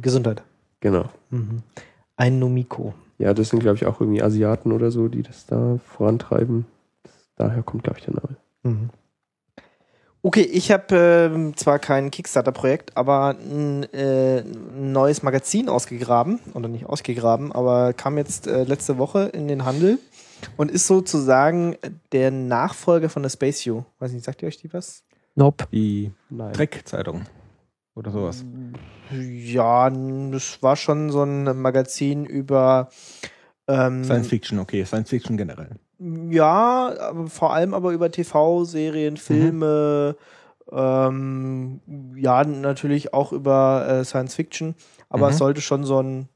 Gesundheit. 0.00 0.42
genau. 0.80 1.06
Mhm. 1.30 1.62
Ein 2.16 2.38
Nomiko. 2.38 2.94
Ja, 3.18 3.32
das 3.32 3.50
sind, 3.50 3.60
glaube 3.60 3.76
ich, 3.76 3.86
auch 3.86 4.00
irgendwie 4.00 4.22
Asiaten 4.22 4.72
oder 4.72 4.90
so, 4.90 5.08
die 5.08 5.22
das 5.22 5.46
da 5.46 5.78
vorantreiben. 5.86 6.66
Das, 7.02 7.12
daher 7.36 7.62
kommt, 7.62 7.84
glaube 7.84 7.98
ich, 7.98 8.04
der 8.04 8.14
Name. 8.14 8.36
Mhm. 8.62 8.90
Okay, 10.22 10.42
ich 10.42 10.72
habe 10.72 11.30
ähm, 11.32 11.56
zwar 11.56 11.78
kein 11.78 12.10
Kickstarter-Projekt, 12.10 12.96
aber 12.96 13.36
ein 13.38 13.84
äh, 13.92 14.40
ein 14.40 14.90
neues 14.90 15.22
Magazin 15.22 15.68
ausgegraben, 15.68 16.40
oder 16.54 16.68
nicht 16.68 16.86
ausgegraben, 16.86 17.52
aber 17.52 17.92
kam 17.92 18.18
jetzt 18.18 18.48
äh, 18.48 18.64
letzte 18.64 18.98
Woche 18.98 19.26
in 19.32 19.46
den 19.46 19.64
Handel 19.64 20.00
und 20.56 20.70
ist 20.70 20.88
sozusagen 20.88 21.76
der 22.10 22.32
Nachfolger 22.32 23.08
von 23.08 23.22
der 23.22 23.30
Space 23.30 23.64
U. 23.68 23.84
Weiß 24.00 24.12
nicht, 24.12 24.24
sagt 24.24 24.42
ihr 24.42 24.48
euch 24.48 24.56
die 24.56 24.72
was? 24.72 25.04
Nope. 25.36 25.66
Die 25.70 26.10
Nein. 26.28 26.52
Dreckzeitung 26.54 27.22
oder 27.96 28.10
sowas. 28.12 28.44
Ja, 29.10 29.88
n- 29.88 30.30
das 30.32 30.62
war 30.62 30.76
schon 30.76 31.10
so 31.10 31.22
ein 31.24 31.60
Magazin 31.60 32.24
über 32.24 32.88
ähm, 33.66 34.04
Science 34.04 34.28
Fiction, 34.28 34.58
okay, 34.60 34.84
Science 34.84 35.10
Fiction 35.10 35.36
generell. 35.36 35.70
Ja, 35.98 36.94
aber 37.00 37.26
vor 37.28 37.52
allem 37.54 37.72
aber 37.74 37.92
über 37.92 38.10
TV-Serien, 38.10 39.16
Filme, 39.16 40.16
ähm, 40.70 41.80
ja, 42.16 42.44
natürlich 42.44 43.14
auch 43.14 43.32
über 43.32 43.86
äh, 43.88 44.04
Science 44.04 44.34
Fiction, 44.34 44.74
aber 45.08 45.26
Mhm. 45.26 45.30
es 45.32 45.38
sollte 45.38 45.60
schon 45.60 45.84
so 45.84 46.00
ein 46.02 46.28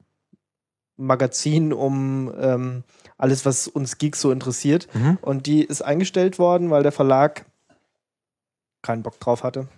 Magazin 0.96 1.72
um 1.72 2.32
ähm, 2.38 2.84
alles, 3.16 3.44
was 3.46 3.68
uns 3.68 3.98
Geeks 3.98 4.20
so 4.20 4.30
interessiert. 4.32 4.86
Mhm. 4.94 5.18
Und 5.22 5.46
die 5.46 5.64
ist 5.64 5.82
eingestellt 5.82 6.38
worden, 6.38 6.70
weil 6.70 6.82
der 6.82 6.92
Verlag 6.92 7.46
keinen 8.82 9.02
Bock 9.02 9.18
drauf 9.20 9.42
hatte. 9.42 9.68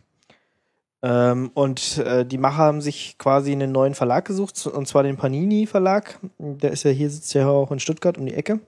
Ähm, 1.03 1.51
und 1.55 1.99
äh, 1.99 2.25
die 2.25 2.39
Macher 2.39 2.59
haben 2.59 2.81
sich 2.81 3.17
quasi 3.19 3.53
einen 3.53 3.73
neuen 3.73 3.95
Verlag 3.95 4.25
gesucht, 4.25 4.67
und 4.67 4.87
zwar 4.87 5.03
den 5.03 5.17
Panini 5.17 5.67
Verlag. 5.67 6.19
Der 6.39 6.71
ist 6.71 6.85
ja 6.85 6.91
hier, 6.91 7.11
sitzt 7.11 7.35
ja 7.35 7.49
auch 7.49 7.73
in 7.73 7.81
Stuttgart 7.81 8.17
um 8.19 8.27
die 8.27 8.35
Ecke, 8.35 8.61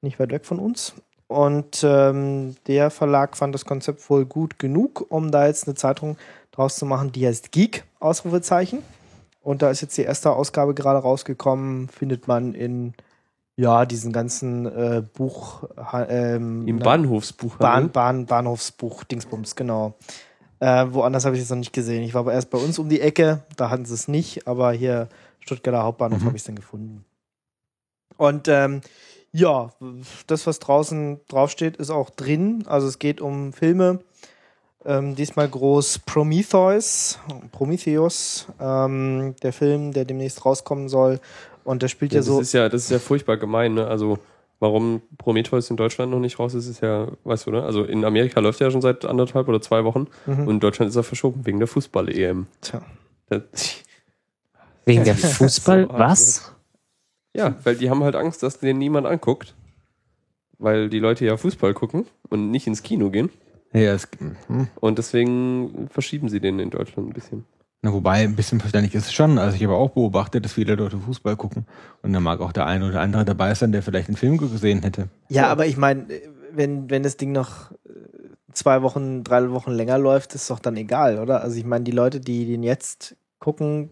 nicht 0.00 0.18
weit 0.20 0.30
weg 0.30 0.46
von 0.46 0.60
uns. 0.60 0.94
Und 1.28 1.82
ähm, 1.82 2.54
der 2.68 2.90
Verlag 2.90 3.36
fand 3.36 3.52
das 3.52 3.64
Konzept 3.64 4.08
wohl 4.08 4.26
gut 4.26 4.60
genug, 4.60 5.06
um 5.08 5.32
da 5.32 5.46
jetzt 5.46 5.66
eine 5.66 5.74
Zeitung 5.74 6.16
draus 6.52 6.76
zu 6.76 6.86
machen, 6.86 7.10
die 7.10 7.26
heißt 7.26 7.50
Geek, 7.50 7.84
Ausrufezeichen. 7.98 8.82
Und 9.42 9.62
da 9.62 9.70
ist 9.70 9.80
jetzt 9.80 9.96
die 9.96 10.02
erste 10.02 10.32
Ausgabe 10.32 10.74
gerade 10.74 11.00
rausgekommen, 11.00 11.88
findet 11.88 12.28
man 12.28 12.54
in 12.54 12.94
ja, 13.56 13.86
diesen 13.86 14.12
ganzen 14.12 14.66
äh, 14.66 15.02
Buch 15.14 15.64
ähm, 16.08 16.68
Im 16.68 16.78
Bahnhofsbuch. 16.78 17.56
Bahn, 17.56 17.90
Bahn, 17.90 18.26
Bahnhofsbuch, 18.26 19.04
Dingsbums, 19.04 19.56
genau. 19.56 19.94
Äh, 20.60 20.86
woanders 20.90 21.24
habe 21.24 21.36
ich 21.36 21.42
es 21.42 21.50
noch 21.50 21.56
nicht 21.58 21.72
gesehen. 21.72 22.02
Ich 22.02 22.14
war 22.14 22.20
aber 22.20 22.32
erst 22.32 22.50
bei 22.50 22.58
uns 22.58 22.78
um 22.78 22.88
die 22.88 23.00
Ecke, 23.00 23.42
da 23.56 23.68
hatten 23.70 23.84
sie 23.84 23.94
es 23.94 24.08
nicht, 24.08 24.46
aber 24.48 24.72
hier 24.72 25.08
Stuttgarter 25.40 25.82
Hauptbahnhof 25.82 26.20
Mhm. 26.22 26.26
habe 26.26 26.36
ich 26.36 26.42
es 26.42 26.46
dann 26.46 26.56
gefunden. 26.56 27.04
Und 28.16 28.48
ähm, 28.48 28.80
ja, 29.32 29.70
das, 30.26 30.46
was 30.46 30.58
draußen 30.58 31.20
draufsteht, 31.28 31.76
ist 31.76 31.90
auch 31.90 32.08
drin. 32.10 32.64
Also 32.66 32.86
es 32.86 32.98
geht 32.98 33.20
um 33.20 33.52
Filme. 33.52 34.00
Ähm, 34.86 35.14
diesmal 35.16 35.48
groß 35.48 35.98
Prometheus, 36.00 37.18
Prometheus, 37.52 38.46
ähm, 38.60 39.34
der 39.42 39.52
Film, 39.52 39.92
der 39.92 40.04
demnächst 40.04 40.44
rauskommen 40.46 40.88
soll. 40.88 41.20
Und 41.64 41.82
der 41.82 41.88
spielt 41.88 42.12
Ja, 42.12 42.16
ja, 42.16 42.20
das, 42.20 42.26
so. 42.26 42.40
ist 42.40 42.52
ja, 42.52 42.68
das 42.68 42.84
ist 42.84 42.90
ja 42.90 42.98
furchtbar 42.98 43.36
gemein, 43.36 43.74
ne? 43.74 43.86
Also, 43.88 44.18
warum 44.60 45.02
Prometheus 45.18 45.70
in 45.70 45.76
Deutschland 45.76 46.10
noch 46.12 46.18
nicht 46.20 46.38
raus 46.38 46.54
ist, 46.54 46.66
ist 46.66 46.80
ja, 46.80 47.08
weißt 47.24 47.46
du, 47.46 47.50
ne? 47.50 47.62
Also, 47.62 47.84
in 47.84 48.04
Amerika 48.04 48.40
läuft 48.40 48.60
er 48.60 48.68
ja 48.68 48.70
schon 48.70 48.80
seit 48.82 49.04
anderthalb 49.04 49.48
oder 49.48 49.60
zwei 49.60 49.84
Wochen 49.84 50.06
Mhm. 50.26 50.40
und 50.48 50.54
in 50.54 50.60
Deutschland 50.60 50.88
ist 50.90 50.96
er 50.96 51.02
verschoben 51.02 51.44
wegen 51.46 51.58
der 51.58 51.68
Fußball-EM. 51.68 52.46
Tja. 52.60 52.82
Wegen 54.84 55.04
der 55.04 55.16
Fußball? 55.16 55.86
So 55.88 55.92
Was? 55.98 56.52
Ja, 57.34 57.54
weil 57.64 57.76
die 57.76 57.90
haben 57.90 58.02
halt 58.02 58.16
Angst, 58.16 58.42
dass 58.42 58.58
den 58.60 58.78
niemand 58.78 59.06
anguckt. 59.06 59.54
Weil 60.58 60.88
die 60.88 61.00
Leute 61.00 61.26
ja 61.26 61.36
Fußball 61.36 61.74
gucken 61.74 62.06
und 62.30 62.50
nicht 62.50 62.66
ins 62.66 62.82
Kino 62.82 63.10
gehen. 63.10 63.28
Ja, 63.74 63.92
es, 63.92 64.08
hm. 64.46 64.68
Und 64.80 64.96
deswegen 64.96 65.88
verschieben 65.90 66.30
sie 66.30 66.40
den 66.40 66.58
in 66.60 66.70
Deutschland 66.70 67.10
ein 67.10 67.12
bisschen. 67.12 67.44
Na, 67.86 67.92
wobei, 67.92 68.24
ein 68.24 68.34
bisschen 68.34 68.58
verständlich 68.58 68.96
ist 68.96 69.06
es 69.06 69.12
schon. 69.12 69.38
Also 69.38 69.54
ich 69.54 69.62
habe 69.62 69.74
auch 69.74 69.90
beobachtet, 69.90 70.44
dass 70.44 70.54
viele 70.54 70.74
Leute 70.74 70.98
Fußball 70.98 71.36
gucken. 71.36 71.66
Und 72.02 72.12
da 72.12 72.18
mag 72.18 72.40
auch 72.40 72.50
der 72.50 72.66
eine 72.66 72.88
oder 72.88 73.00
andere 73.00 73.24
dabei 73.24 73.54
sein, 73.54 73.70
der 73.70 73.80
vielleicht 73.80 74.08
einen 74.08 74.16
Film 74.16 74.38
gesehen 74.38 74.82
hätte. 74.82 75.08
Ja, 75.28 75.46
aber 75.46 75.66
ich 75.66 75.76
meine, 75.76 76.06
wenn, 76.52 76.90
wenn 76.90 77.04
das 77.04 77.16
Ding 77.16 77.30
noch 77.30 77.70
äh, 77.70 77.76
zwei 78.52 78.82
Wochen, 78.82 79.22
drei 79.22 79.52
Wochen 79.52 79.70
länger 79.70 79.98
läuft, 79.98 80.34
ist 80.34 80.50
doch 80.50 80.58
dann 80.58 80.76
egal, 80.76 81.20
oder? 81.20 81.42
Also 81.42 81.58
ich 81.58 81.64
meine, 81.64 81.84
die 81.84 81.92
Leute, 81.92 82.18
die 82.18 82.44
den 82.44 82.64
jetzt 82.64 83.14
gucken, 83.38 83.90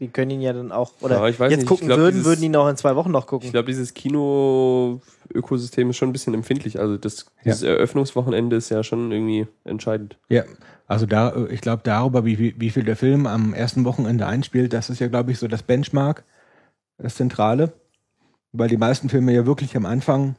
die 0.00 0.08
können 0.08 0.30
ihn 0.30 0.40
ja 0.40 0.52
dann 0.52 0.70
auch, 0.72 0.92
oder 1.00 1.16
Ja, 1.16 1.28
ich 1.28 1.40
weiß 1.40 1.50
jetzt 1.50 1.58
nicht, 1.60 1.64
ich 1.64 1.68
gucken 1.68 1.86
glaub, 1.88 1.98
würden, 1.98 2.14
dieses- 2.16 2.26
würden 2.26 2.42
ihn 2.44 2.56
auch 2.56 2.68
in 2.68 2.76
zwei 2.76 2.94
Wochen 2.96 3.10
noch 3.10 3.22
Ich 3.24 3.26
gucken. 3.28 3.50
glaube, 3.50 3.66
dieses 3.66 3.94
Kino-Ökosystem 3.94 5.90
ist 5.90 5.96
schon 5.96 6.10
ein 6.10 6.12
bisschen 6.12 6.34
empfindlich. 6.34 6.78
Also 6.78 6.96
das, 6.96 7.26
dieses 7.44 7.62
Eröffnungswochenende 7.62 8.56
ist 8.56 8.68
ja 8.70 8.82
schon 8.82 9.10
irgendwie 9.12 9.46
entscheidend. 9.64 10.16
Ja, 10.28 10.44
also 10.86 11.06
da, 11.06 11.46
ich 11.50 11.60
glaube 11.60 11.82
darüber, 11.84 12.24
wie, 12.24 12.54
wie, 12.58 12.70
viel 12.70 12.84
der 12.84 12.96
Film 12.96 13.26
am 13.26 13.54
ersten 13.54 13.84
Wochenende 13.84 14.26
einspielt, 14.26 14.72
das 14.72 14.90
ist 14.90 15.00
ja, 15.00 15.08
glaube 15.08 15.32
ich, 15.32 15.38
so 15.38 15.48
das 15.48 15.62
Benchmark, 15.62 16.24
das 16.98 17.16
Zentrale. 17.16 17.72
Weil 18.52 18.68
die 18.68 18.78
meisten 18.78 19.08
Filme 19.10 19.32
ja 19.34 19.44
wirklich 19.44 19.76
am 19.76 19.84
Anfang 19.84 20.34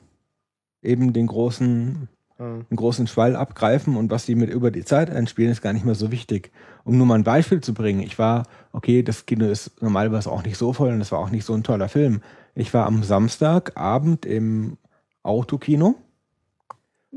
eben 0.82 1.13
den 1.13 1.28
großen. 1.28 2.10
Einen 2.39 2.65
großen 2.73 3.08
Schwall 3.08 3.36
abgreifen 3.36 3.97
und 3.97 4.10
was 4.12 4.25
die 4.25 4.36
mit 4.36 4.49
über 4.49 4.71
die 4.71 4.86
Zeit 4.86 5.10
einspielen, 5.10 5.52
ist 5.52 5.62
gar 5.62 5.73
nicht 5.73 5.86
mehr 5.86 5.95
so 5.95 6.10
wichtig. 6.12 6.52
Um 6.86 6.97
nur 6.97 7.06
mal 7.06 7.15
ein 7.15 7.23
Beispiel 7.23 7.62
zu 7.62 7.73
bringen, 7.73 7.99
ich 7.99 8.17
war, 8.17 8.47
okay, 8.71 9.04
das 9.04 9.25
Kino 9.25 9.45
ist 9.45 9.82
normalerweise 9.82 10.32
auch 10.32 10.43
nicht 10.43 10.58
so 10.58 10.71
voll 10.73 10.91
und 10.91 10.99
das 10.99 11.12
war 11.12 11.19
auch 11.19 11.32
nicht 11.32 11.45
so 11.45 11.54
ein 11.54 11.63
toller 11.63 11.89
Film. 11.89 12.21
Ich 12.56 12.73
war 12.73 12.86
am 12.86 13.04
Samstagabend 13.04 14.25
im 14.25 14.78
Autokino 15.21 15.95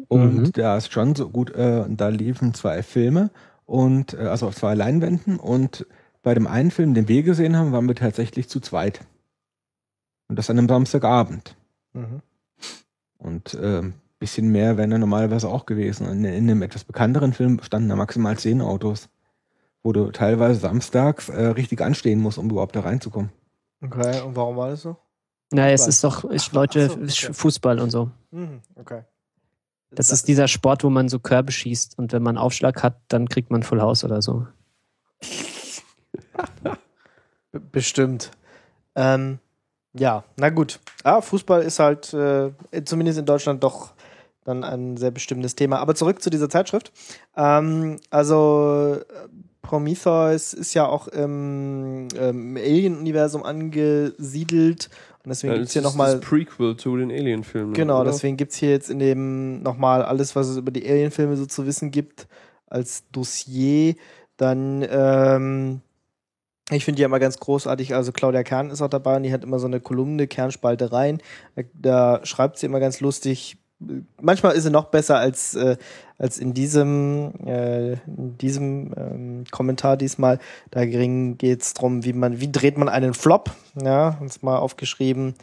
und 0.08 0.36
Mhm. 0.36 0.52
da 0.52 0.76
ist 0.76 0.92
schon 0.92 1.14
so 1.14 1.28
gut, 1.28 1.50
äh, 1.54 1.84
da 1.88 2.08
liefen 2.08 2.54
zwei 2.54 2.82
Filme 2.82 3.30
und 3.64 4.14
äh, 4.14 4.26
also 4.26 4.48
auf 4.48 4.56
zwei 4.56 4.74
Leinwänden 4.74 5.38
und 5.38 5.86
bei 6.22 6.34
dem 6.34 6.46
einen 6.46 6.70
Film, 6.70 6.94
den 6.94 7.08
wir 7.08 7.22
gesehen 7.22 7.56
haben, 7.56 7.72
waren 7.72 7.88
wir 7.88 7.94
tatsächlich 7.94 8.48
zu 8.48 8.60
zweit. 8.60 9.00
Und 10.28 10.36
das 10.38 10.50
an 10.50 10.58
einem 10.58 10.68
Samstagabend. 10.68 11.56
Mhm. 11.92 12.22
Und 13.18 13.54
äh, 13.54 13.82
bisschen 14.22 14.52
mehr 14.52 14.76
wären 14.76 14.90
da 14.90 14.98
normalerweise 14.98 15.48
auch 15.48 15.66
gewesen. 15.66 16.06
Und 16.06 16.18
in, 16.18 16.24
in 16.24 16.48
einem 16.48 16.62
etwas 16.62 16.84
bekannteren 16.84 17.32
Film 17.32 17.60
standen 17.60 17.88
da 17.88 17.96
maximal 17.96 18.38
zehn 18.38 18.60
Autos, 18.60 19.08
wo 19.82 19.92
du 19.92 20.12
teilweise 20.12 20.60
samstags 20.60 21.28
äh, 21.28 21.46
richtig 21.46 21.80
anstehen 21.80 22.20
musst, 22.20 22.38
um 22.38 22.48
überhaupt 22.48 22.76
da 22.76 22.80
reinzukommen. 22.80 23.32
Okay, 23.82 24.20
und 24.20 24.36
warum 24.36 24.56
war 24.56 24.70
das 24.70 24.82
so? 24.82 24.96
Na, 25.50 25.68
es 25.70 25.88
ist 25.88 26.04
doch 26.04 26.30
ich, 26.30 26.52
Leute, 26.52 26.88
Ach 26.88 27.10
so, 27.10 27.26
okay. 27.26 27.34
Fußball 27.34 27.80
und 27.80 27.90
so. 27.90 28.12
Mhm, 28.30 28.60
okay. 28.76 29.02
Das 29.90 30.12
ist 30.12 30.28
dieser 30.28 30.46
Sport, 30.46 30.84
wo 30.84 30.88
man 30.88 31.08
so 31.08 31.18
Körbe 31.18 31.50
schießt 31.50 31.98
und 31.98 32.12
wenn 32.12 32.22
man 32.22 32.38
Aufschlag 32.38 32.82
hat, 32.82 33.00
dann 33.08 33.28
kriegt 33.28 33.50
man 33.50 33.64
Full 33.64 33.82
House 33.82 34.04
oder 34.04 34.22
so. 34.22 34.46
Bestimmt. 37.72 38.30
Ähm, 38.94 39.40
ja, 39.94 40.24
na 40.36 40.48
gut. 40.48 40.78
Ah, 41.02 41.20
Fußball 41.20 41.62
ist 41.62 41.80
halt 41.80 42.14
äh, 42.14 42.52
zumindest 42.84 43.18
in 43.18 43.26
Deutschland 43.26 43.62
doch 43.62 43.92
dann 44.44 44.64
ein 44.64 44.96
sehr 44.96 45.10
bestimmtes 45.10 45.54
Thema. 45.54 45.78
Aber 45.78 45.94
zurück 45.94 46.22
zu 46.22 46.30
dieser 46.30 46.48
Zeitschrift. 46.48 46.92
Ähm, 47.36 47.98
also 48.10 48.96
äh, 48.98 49.28
Prometheus 49.62 50.52
ist 50.52 50.74
ja 50.74 50.86
auch 50.86 51.08
im, 51.08 52.08
ähm, 52.18 52.56
Alien-Universum 52.56 53.44
angesiedelt. 53.44 54.90
Und 55.24 55.28
deswegen 55.30 55.52
Ja, 55.52 55.58
gibt 55.58 55.68
es 55.68 55.72
hier 55.72 55.82
nochmal. 55.82 56.16
das 56.16 56.20
Prequel 56.20 56.76
zu 56.76 56.96
den 56.96 57.10
Alien-Filmen. 57.10 57.72
Genau, 57.74 58.00
oder? 58.00 58.10
deswegen 58.10 58.36
gibt 58.36 58.52
es 58.52 58.58
hier 58.58 58.70
jetzt 58.70 58.90
in 58.90 58.98
dem 58.98 59.62
nochmal 59.62 60.02
alles, 60.02 60.34
was 60.34 60.48
es 60.48 60.56
über 60.56 60.72
die 60.72 60.88
Alien-Filme 60.88 61.36
so 61.36 61.46
zu 61.46 61.64
wissen 61.64 61.92
gibt, 61.92 62.26
als 62.66 63.04
Dossier. 63.12 63.94
Dann, 64.36 64.84
ähm, 64.90 65.80
ich 66.70 66.84
finde 66.84 66.96
die 66.96 67.02
ja 67.02 67.06
immer 67.06 67.20
ganz 67.20 67.38
großartig. 67.38 67.94
Also 67.94 68.10
Claudia 68.10 68.42
Kern 68.42 68.70
ist 68.70 68.82
auch 68.82 68.88
dabei 68.88 69.16
und 69.16 69.22
die 69.22 69.32
hat 69.32 69.44
immer 69.44 69.60
so 69.60 69.66
eine 69.68 69.78
Kolumne, 69.78 70.26
Kernspalter 70.26 70.92
rein. 70.92 71.18
Da, 71.54 71.62
da 71.74 72.26
schreibt 72.26 72.58
sie 72.58 72.66
immer 72.66 72.80
ganz 72.80 73.00
lustig. 73.00 73.58
Manchmal 74.20 74.54
ist 74.54 74.64
sie 74.64 74.70
noch 74.70 74.86
besser 74.86 75.18
als, 75.18 75.54
äh, 75.54 75.76
als 76.18 76.38
in 76.38 76.54
diesem, 76.54 77.32
äh, 77.44 77.92
in 77.92 78.38
diesem 78.38 78.92
ähm, 78.96 79.44
Kommentar 79.50 79.96
diesmal. 79.96 80.38
Da 80.70 80.84
geht 80.84 81.62
es 81.62 81.74
darum, 81.74 82.04
wie 82.04 82.12
man, 82.12 82.40
wie 82.40 82.50
dreht 82.50 82.78
man 82.78 82.88
einen 82.88 83.14
Flop. 83.14 83.50
Ja, 83.82 84.18
uns 84.20 84.42
mal 84.42 84.58
aufgeschrieben 84.58 85.34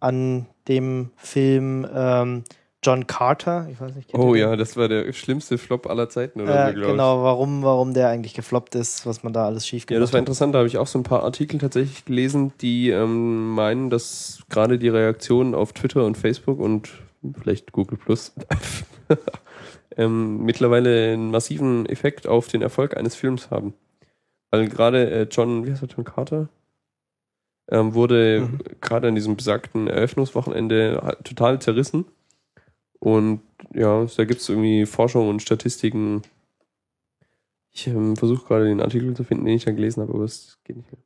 an 0.00 0.46
dem 0.68 1.10
Film 1.16 1.86
ähm, 1.94 2.44
John 2.84 3.06
Carter. 3.06 3.66
Ich 3.70 3.80
weiß 3.80 3.94
nicht, 3.94 4.14
Oh 4.14 4.34
ja, 4.34 4.56
das 4.56 4.76
war 4.76 4.88
der 4.88 5.10
schlimmste 5.14 5.56
Flop 5.56 5.86
aller 5.88 6.10
Zeiten 6.10 6.42
oder 6.42 6.68
Äh, 6.68 6.74
genau, 6.74 7.22
warum, 7.22 7.62
warum 7.62 7.94
der 7.94 8.08
eigentlich 8.08 8.34
gefloppt 8.34 8.74
ist, 8.74 9.06
was 9.06 9.22
man 9.22 9.32
da 9.32 9.46
alles 9.46 9.66
schief 9.66 9.84
ich. 9.84 9.90
Ja, 9.90 9.98
das 9.98 10.12
war 10.12 10.18
hat. 10.18 10.22
interessant. 10.24 10.54
Da 10.54 10.58
habe 10.58 10.68
ich 10.68 10.76
auch 10.76 10.86
so 10.86 10.98
ein 10.98 11.02
paar 11.02 11.22
Artikel 11.22 11.58
tatsächlich 11.58 12.04
gelesen, 12.04 12.52
die 12.60 12.90
ähm, 12.90 13.54
meinen, 13.54 13.88
dass 13.88 14.42
gerade 14.50 14.78
die 14.78 14.90
Reaktionen 14.90 15.54
auf 15.54 15.72
Twitter 15.72 16.04
und 16.04 16.18
Facebook 16.18 16.60
und 16.60 16.90
vielleicht 17.32 17.72
Google 17.72 17.98
Plus 17.98 18.32
ähm, 19.96 20.44
mittlerweile 20.44 21.12
einen 21.12 21.30
massiven 21.30 21.86
Effekt 21.86 22.26
auf 22.26 22.48
den 22.48 22.62
Erfolg 22.62 22.96
eines 22.96 23.14
Films 23.14 23.50
haben. 23.50 23.74
Weil 24.50 24.68
gerade 24.68 25.10
äh, 25.10 25.22
John, 25.30 25.66
wie 25.66 25.70
heißt 25.70 25.82
er, 25.82 25.88
John 25.88 26.04
Carter? 26.04 26.48
Ähm, 27.70 27.94
wurde 27.94 28.40
Mhm. 28.40 28.58
gerade 28.80 29.08
an 29.08 29.14
diesem 29.14 29.36
besagten 29.36 29.88
Eröffnungswochenende 29.88 31.16
total 31.24 31.60
zerrissen. 31.62 32.04
Und 33.00 33.40
ja, 33.74 34.04
da 34.04 34.24
gibt 34.24 34.40
es 34.40 34.48
irgendwie 34.48 34.86
Forschung 34.86 35.28
und 35.28 35.40
Statistiken. 35.42 36.22
Ich 37.70 37.86
ähm, 37.86 38.16
versuche 38.16 38.46
gerade 38.46 38.66
den 38.66 38.80
Artikel 38.80 39.14
zu 39.14 39.24
finden, 39.24 39.46
den 39.46 39.56
ich 39.56 39.64
da 39.64 39.72
gelesen 39.72 40.02
habe, 40.02 40.12
aber 40.14 40.24
es 40.24 40.58
geht 40.64 40.76
nicht 40.76 40.92
mehr. 40.92 41.00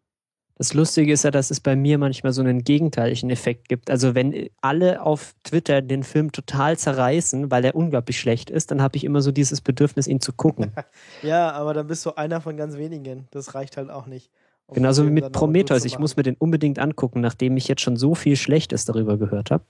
Das 0.59 0.75
Lustige 0.75 1.13
ist 1.13 1.23
ja, 1.23 1.31
dass 1.31 1.53
es 1.53 1.61
bei 1.61 1.77
mir 1.77 1.99
manchmal 1.99 2.33
so 2.33 2.43
einen 2.43 2.65
gegenteiligen 2.65 3.31
Effekt 3.31 3.69
gibt. 3.69 3.91
Also 3.91 4.17
wenn 4.17 4.51
alle 4.61 5.03
auf 5.03 5.35
Twitter 5.45 5.83
den 5.83 6.03
Film 6.03 6.33
total 6.33 6.77
zerreißen, 6.77 7.53
weil 7.53 7.65
er 7.65 7.77
unglaublich 7.77 8.19
schlecht 8.19 8.51
ist, 8.51 8.73
dann 8.73 8.83
habe 8.83 8.97
ich 8.97 9.05
immer 9.05 9.21
so 9.21 9.31
dieses 9.31 9.61
Bedürfnis, 9.61 10.09
ihn 10.09 10.21
zu 10.21 10.33
gucken. 10.33 10.73
Ja, 11.23 11.53
aber 11.53 11.75
dann 11.75 11.87
bist 11.87 12.05
du 12.07 12.17
einer 12.17 12.41
von 12.41 12.57
ganz 12.57 12.77
wenigen. 12.77 13.29
Das 13.31 13.55
reicht 13.55 13.77
halt 13.77 13.91
auch 13.91 14.07
nicht. 14.07 14.31
um 14.67 14.75
Genauso 14.75 15.07
wie 15.07 15.11
mit 15.11 15.33
Prometheus. 15.33 15.85
Ich 15.85 15.99
muss 15.99 16.17
mir 16.17 16.23
den 16.23 16.37
unbedingt 16.37 16.79
angucken, 16.79 17.21
nachdem 17.21 17.57
ich 17.57 17.69
jetzt 17.69 17.83
schon 17.83 17.97
so 17.97 18.15
viel 18.15 18.37
Schlechtes 18.37 18.85
darüber 18.85 19.17
gehört 19.17 19.51
habe. 19.51 19.65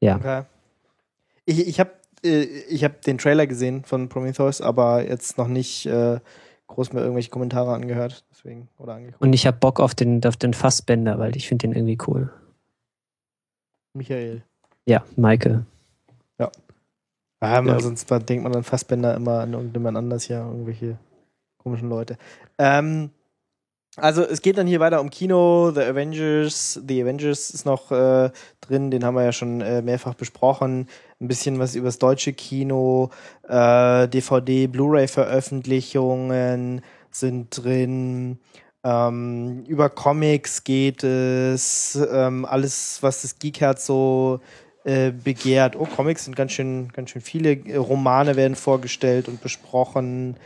Ja. 0.00 0.16
Okay. 0.16 0.42
Ich, 1.46 1.66
ich 1.66 1.80
habe 1.80 1.90
äh, 2.24 2.42
ich 2.42 2.82
hab 2.84 3.02
den 3.02 3.18
Trailer 3.18 3.46
gesehen 3.46 3.84
von 3.84 4.08
Prometheus, 4.08 4.60
aber 4.60 5.06
jetzt 5.06 5.38
noch 5.38 5.48
nicht 5.48 5.86
äh, 5.86 6.18
groß 6.74 6.92
mir 6.92 7.00
irgendwelche 7.00 7.30
Kommentare 7.30 7.72
angehört. 7.72 8.24
Deswegen, 8.30 8.68
oder 8.78 8.94
angeguckt. 8.94 9.22
Und 9.22 9.32
ich 9.32 9.46
habe 9.46 9.56
Bock 9.58 9.80
auf 9.80 9.94
den, 9.94 10.24
auf 10.24 10.36
den 10.36 10.54
Fassbänder, 10.54 11.18
weil 11.18 11.36
ich 11.36 11.48
finde 11.48 11.68
den 11.68 11.72
irgendwie 11.76 11.98
cool. 12.06 12.30
Michael. 13.94 14.42
Ja, 14.86 15.04
Maike. 15.16 15.64
Ja, 17.44 17.60
man, 17.60 17.74
Ja. 17.74 17.80
sonst 17.80 18.10
denkt 18.10 18.42
man 18.42 18.52
dann 18.52 18.64
Fassbänder 18.64 19.14
immer 19.14 19.40
an 19.40 19.52
irgendjemand 19.52 19.98
anders 19.98 20.24
hier, 20.24 20.38
irgendwelche 20.38 20.98
komischen 21.58 21.90
Leute. 21.90 22.16
Ähm, 22.58 23.10
also 23.96 24.22
es 24.22 24.42
geht 24.42 24.58
dann 24.58 24.66
hier 24.66 24.80
weiter 24.80 25.00
um 25.00 25.10
Kino, 25.10 25.70
The 25.70 25.82
Avengers, 25.82 26.80
The 26.86 27.02
Avengers 27.02 27.50
ist 27.50 27.66
noch 27.66 27.92
äh, 27.92 28.30
drin, 28.60 28.90
den 28.90 29.04
haben 29.04 29.14
wir 29.14 29.24
ja 29.24 29.32
schon 29.32 29.60
äh, 29.60 29.82
mehrfach 29.82 30.14
besprochen. 30.14 30.88
Ein 31.24 31.28
bisschen 31.28 31.58
was 31.58 31.74
über 31.74 31.86
das 31.86 31.98
deutsche 31.98 32.34
Kino, 32.34 33.08
äh, 33.48 34.06
DVD, 34.08 34.66
Blu-ray-Veröffentlichungen 34.66 36.82
sind 37.10 37.64
drin. 37.64 38.38
Ähm, 38.84 39.64
über 39.66 39.88
Comics 39.88 40.64
geht 40.64 41.02
es, 41.02 41.98
ähm, 42.12 42.44
alles, 42.44 42.98
was 43.00 43.22
das 43.22 43.38
Geekherz 43.38 43.86
so 43.86 44.40
äh, 44.84 45.12
begehrt. 45.12 45.76
Oh, 45.76 45.86
Comics 45.86 46.26
sind 46.26 46.36
ganz 46.36 46.52
schön, 46.52 46.90
ganz 46.92 47.08
schön 47.08 47.22
viele. 47.22 47.56
Romane 47.74 48.36
werden 48.36 48.54
vorgestellt 48.54 49.26
und 49.26 49.40
besprochen. 49.40 50.36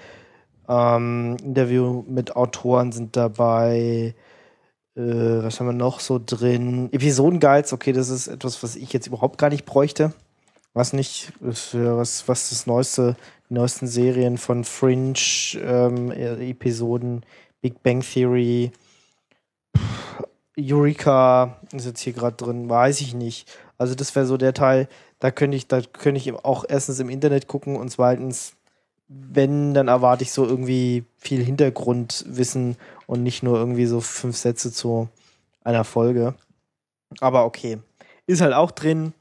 Ähm, 0.69 1.39
Interview 1.43 2.05
mit 2.07 2.37
Autoren 2.37 2.93
sind 2.93 3.17
dabei. 3.17 4.15
Äh, 4.95 5.43
was 5.43 5.59
haben 5.59 5.67
wir 5.67 5.73
noch 5.73 5.99
so 5.99 6.21
drin? 6.25 6.89
Episodenguides, 6.93 7.73
okay, 7.73 7.91
das 7.91 8.11
ist 8.11 8.29
etwas, 8.29 8.63
was 8.63 8.77
ich 8.77 8.93
jetzt 8.93 9.09
überhaupt 9.09 9.39
gar 9.39 9.51
nicht 9.51 9.65
bräuchte. 9.65 10.13
Was 10.75 10.93
nicht, 10.93 11.33
was, 11.41 11.75
was 12.29 12.51
das 12.51 12.67
neueste, 12.67 13.17
die 13.49 13.55
neuesten 13.55 13.87
Serien 13.87 14.39
von 14.39 14.65
Fringe, 14.65 15.15
ähm, 15.57 16.11
äh, 16.11 16.51
Episoden, 16.51 17.25
Big 17.61 17.83
Bang 17.83 18.01
Theory, 18.01 18.71
Eureka 20.59 21.61
ist 21.73 21.87
jetzt 21.87 22.01
hier 22.01 22.13
gerade 22.13 22.37
drin, 22.37 22.69
weiß 22.69 23.01
ich 23.01 23.15
nicht. 23.15 23.49
Also 23.79 23.95
das 23.95 24.15
wäre 24.15 24.27
so 24.27 24.37
der 24.37 24.55
Teil, 24.55 24.89
da 25.21 25.31
könnte 25.31 25.57
ich, 25.57 25.69
da 25.69 25.81
könnte 25.81 26.21
ich 26.21 26.33
auch 26.33 26.65
erstens 26.69 26.99
im 26.99 27.11
Internet 27.11 27.47
gucken 27.47 27.77
und 27.77 27.91
zweitens, 27.91 28.55
wenn, 29.07 29.73
dann 29.73 29.89
erwarte 29.89 30.25
ich 30.25 30.33
so 30.33 30.45
irgendwie 30.45 31.05
viel 31.17 31.43
Hintergrundwissen 31.43 32.77
und 33.07 33.23
nicht 33.23 33.43
nur 33.43 33.57
irgendwie 33.57 33.87
so 33.87 34.01
fünf 34.01 34.37
Sätze 34.37 34.73
zu 34.73 35.09
einer 35.63 35.85
Folge. 35.85 36.35
Aber 37.21 37.45
okay. 37.45 37.79
Ist 38.27 38.43
halt 38.43 38.53
auch 38.53 38.71
drin. 38.71 39.15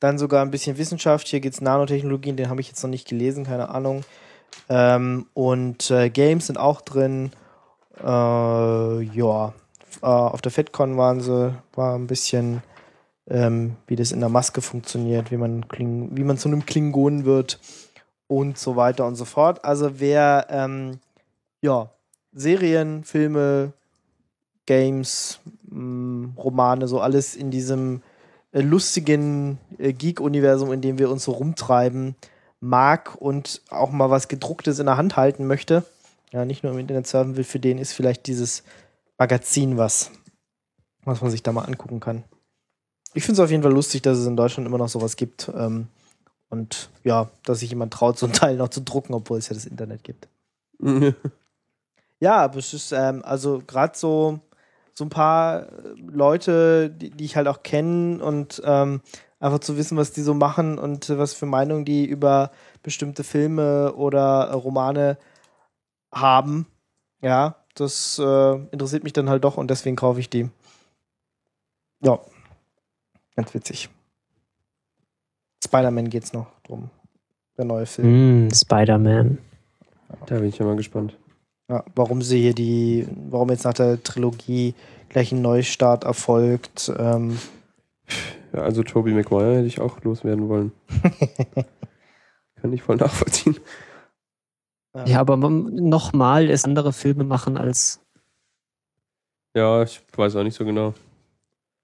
Dann 0.00 0.18
sogar 0.18 0.42
ein 0.42 0.50
bisschen 0.50 0.78
Wissenschaft. 0.78 1.26
Hier 1.28 1.40
geht 1.40 1.54
es 1.54 1.60
Nanotechnologien, 1.60 2.36
den 2.36 2.50
habe 2.50 2.60
ich 2.60 2.68
jetzt 2.68 2.82
noch 2.82 2.90
nicht 2.90 3.08
gelesen, 3.08 3.44
keine 3.44 3.70
Ahnung. 3.70 4.04
Ähm, 4.68 5.26
und 5.34 5.90
äh, 5.90 6.10
Games 6.10 6.46
sind 6.46 6.58
auch 6.58 6.80
drin. 6.80 7.30
Äh, 7.98 8.04
ja. 9.02 9.54
Äh, 10.02 10.06
auf 10.06 10.42
der 10.42 10.52
FedCon 10.52 10.96
waren 10.96 11.20
sie, 11.20 11.54
war 11.74 11.96
ein 11.96 12.06
bisschen, 12.06 12.62
ähm, 13.28 13.76
wie 13.86 13.96
das 13.96 14.12
in 14.12 14.20
der 14.20 14.28
Maske 14.28 14.60
funktioniert, 14.60 15.30
wie 15.30 15.36
man, 15.36 15.68
Kling 15.68 16.10
wie 16.16 16.24
man 16.24 16.38
zu 16.38 16.48
einem 16.48 16.66
Klingonen 16.66 17.24
wird 17.24 17.58
und 18.26 18.58
so 18.58 18.76
weiter 18.76 19.06
und 19.06 19.16
so 19.16 19.24
fort. 19.24 19.64
Also 19.64 19.98
wer 19.98 20.46
ähm, 20.50 21.00
ja, 21.62 21.90
Serien, 22.32 23.04
Filme, 23.04 23.72
Games, 24.66 25.40
mh, 25.70 26.34
Romane, 26.36 26.88
so 26.88 27.00
alles 27.00 27.34
in 27.34 27.50
diesem 27.50 28.02
lustigen 28.62 29.58
äh, 29.78 29.92
Geek-Universum, 29.92 30.72
in 30.72 30.80
dem 30.80 30.98
wir 30.98 31.10
uns 31.10 31.24
so 31.24 31.32
rumtreiben, 31.32 32.16
mag 32.60 33.14
und 33.20 33.62
auch 33.70 33.90
mal 33.90 34.10
was 34.10 34.28
gedrucktes 34.28 34.78
in 34.78 34.86
der 34.86 34.96
Hand 34.96 35.16
halten 35.16 35.46
möchte, 35.46 35.84
ja, 36.32 36.44
nicht 36.44 36.62
nur 36.62 36.72
im 36.72 36.78
Internet 36.78 37.06
surfen 37.06 37.36
will, 37.36 37.44
für 37.44 37.60
den 37.60 37.78
ist 37.78 37.92
vielleicht 37.92 38.26
dieses 38.26 38.62
Magazin 39.18 39.76
was, 39.76 40.10
was 41.04 41.20
man 41.20 41.30
sich 41.30 41.42
da 41.42 41.52
mal 41.52 41.64
angucken 41.64 42.00
kann. 42.00 42.24
Ich 43.14 43.24
finde 43.24 43.40
es 43.40 43.44
auf 43.44 43.50
jeden 43.50 43.62
Fall 43.62 43.72
lustig, 43.72 44.02
dass 44.02 44.18
es 44.18 44.26
in 44.26 44.36
Deutschland 44.36 44.66
immer 44.66 44.78
noch 44.78 44.88
sowas 44.88 45.16
gibt. 45.16 45.50
Ähm, 45.56 45.88
und 46.48 46.90
ja, 47.02 47.30
dass 47.44 47.60
sich 47.60 47.70
jemand 47.70 47.92
traut, 47.92 48.18
so 48.18 48.26
ein 48.26 48.32
Teil 48.32 48.56
noch 48.56 48.68
zu 48.68 48.80
drucken, 48.82 49.14
obwohl 49.14 49.38
es 49.38 49.48
ja 49.48 49.54
das 49.54 49.66
Internet 49.66 50.04
gibt. 50.04 50.28
Ja, 52.18 52.36
aber 52.36 52.58
es 52.58 52.72
ist, 52.72 52.92
ähm, 52.92 53.22
also 53.24 53.62
gerade 53.66 53.96
so, 53.96 54.40
so 54.96 55.04
ein 55.04 55.10
paar 55.10 55.64
äh, 55.64 55.68
Leute, 55.98 56.90
die, 56.90 57.10
die 57.10 57.24
ich 57.24 57.36
halt 57.36 57.48
auch 57.48 57.62
kenne 57.62 58.22
und 58.24 58.62
ähm, 58.64 59.02
einfach 59.38 59.58
zu 59.58 59.76
wissen, 59.76 59.98
was 59.98 60.12
die 60.12 60.22
so 60.22 60.32
machen 60.32 60.78
und 60.78 61.10
äh, 61.10 61.18
was 61.18 61.34
für 61.34 61.46
Meinungen 61.46 61.84
die 61.84 62.06
über 62.06 62.50
bestimmte 62.82 63.22
Filme 63.22 63.92
oder 63.94 64.48
äh, 64.48 64.54
Romane 64.54 65.18
haben. 66.12 66.66
Ja, 67.20 67.56
das 67.74 68.18
äh, 68.18 68.54
interessiert 68.70 69.04
mich 69.04 69.12
dann 69.12 69.28
halt 69.28 69.44
doch 69.44 69.58
und 69.58 69.70
deswegen 69.70 69.96
kaufe 69.96 70.20
ich 70.20 70.30
die. 70.30 70.48
Ja, 72.00 72.18
ganz 73.34 73.52
witzig. 73.52 73.90
Spider-Man 75.62 76.08
geht's 76.08 76.32
noch 76.32 76.46
drum. 76.62 76.90
Der 77.58 77.64
neue 77.64 77.86
Film. 77.86 78.46
Mm, 78.46 78.50
Spider-Man. 78.50 79.38
Da 80.26 80.36
bin 80.36 80.48
ich 80.48 80.58
ja 80.58 80.64
mal 80.64 80.76
gespannt. 80.76 81.16
Ja, 81.68 81.84
warum 81.94 82.22
sie 82.22 82.40
hier 82.40 82.54
die, 82.54 83.08
warum 83.28 83.50
jetzt 83.50 83.64
nach 83.64 83.74
der 83.74 84.02
Trilogie 84.02 84.74
gleich 85.08 85.32
ein 85.32 85.42
Neustart 85.42 86.04
erfolgt. 86.04 86.92
Ähm, 86.96 87.38
Ja, 88.52 88.62
also 88.62 88.82
Tobey 88.82 89.12
Maguire 89.12 89.56
hätte 89.56 89.66
ich 89.66 89.80
auch 89.80 90.00
loswerden 90.02 90.48
wollen. 90.48 90.72
Kann 92.60 92.72
ich 92.72 92.82
voll 92.82 92.96
nachvollziehen. 92.96 93.58
Ja, 95.04 95.20
aber 95.20 95.36
nochmal 95.36 96.48
ist 96.48 96.64
andere 96.64 96.92
Filme 96.92 97.24
machen 97.24 97.58
als. 97.58 98.00
Ja, 99.54 99.82
ich 99.82 100.00
weiß 100.16 100.36
auch 100.36 100.42
nicht 100.42 100.56
so 100.56 100.64
genau. 100.64 100.94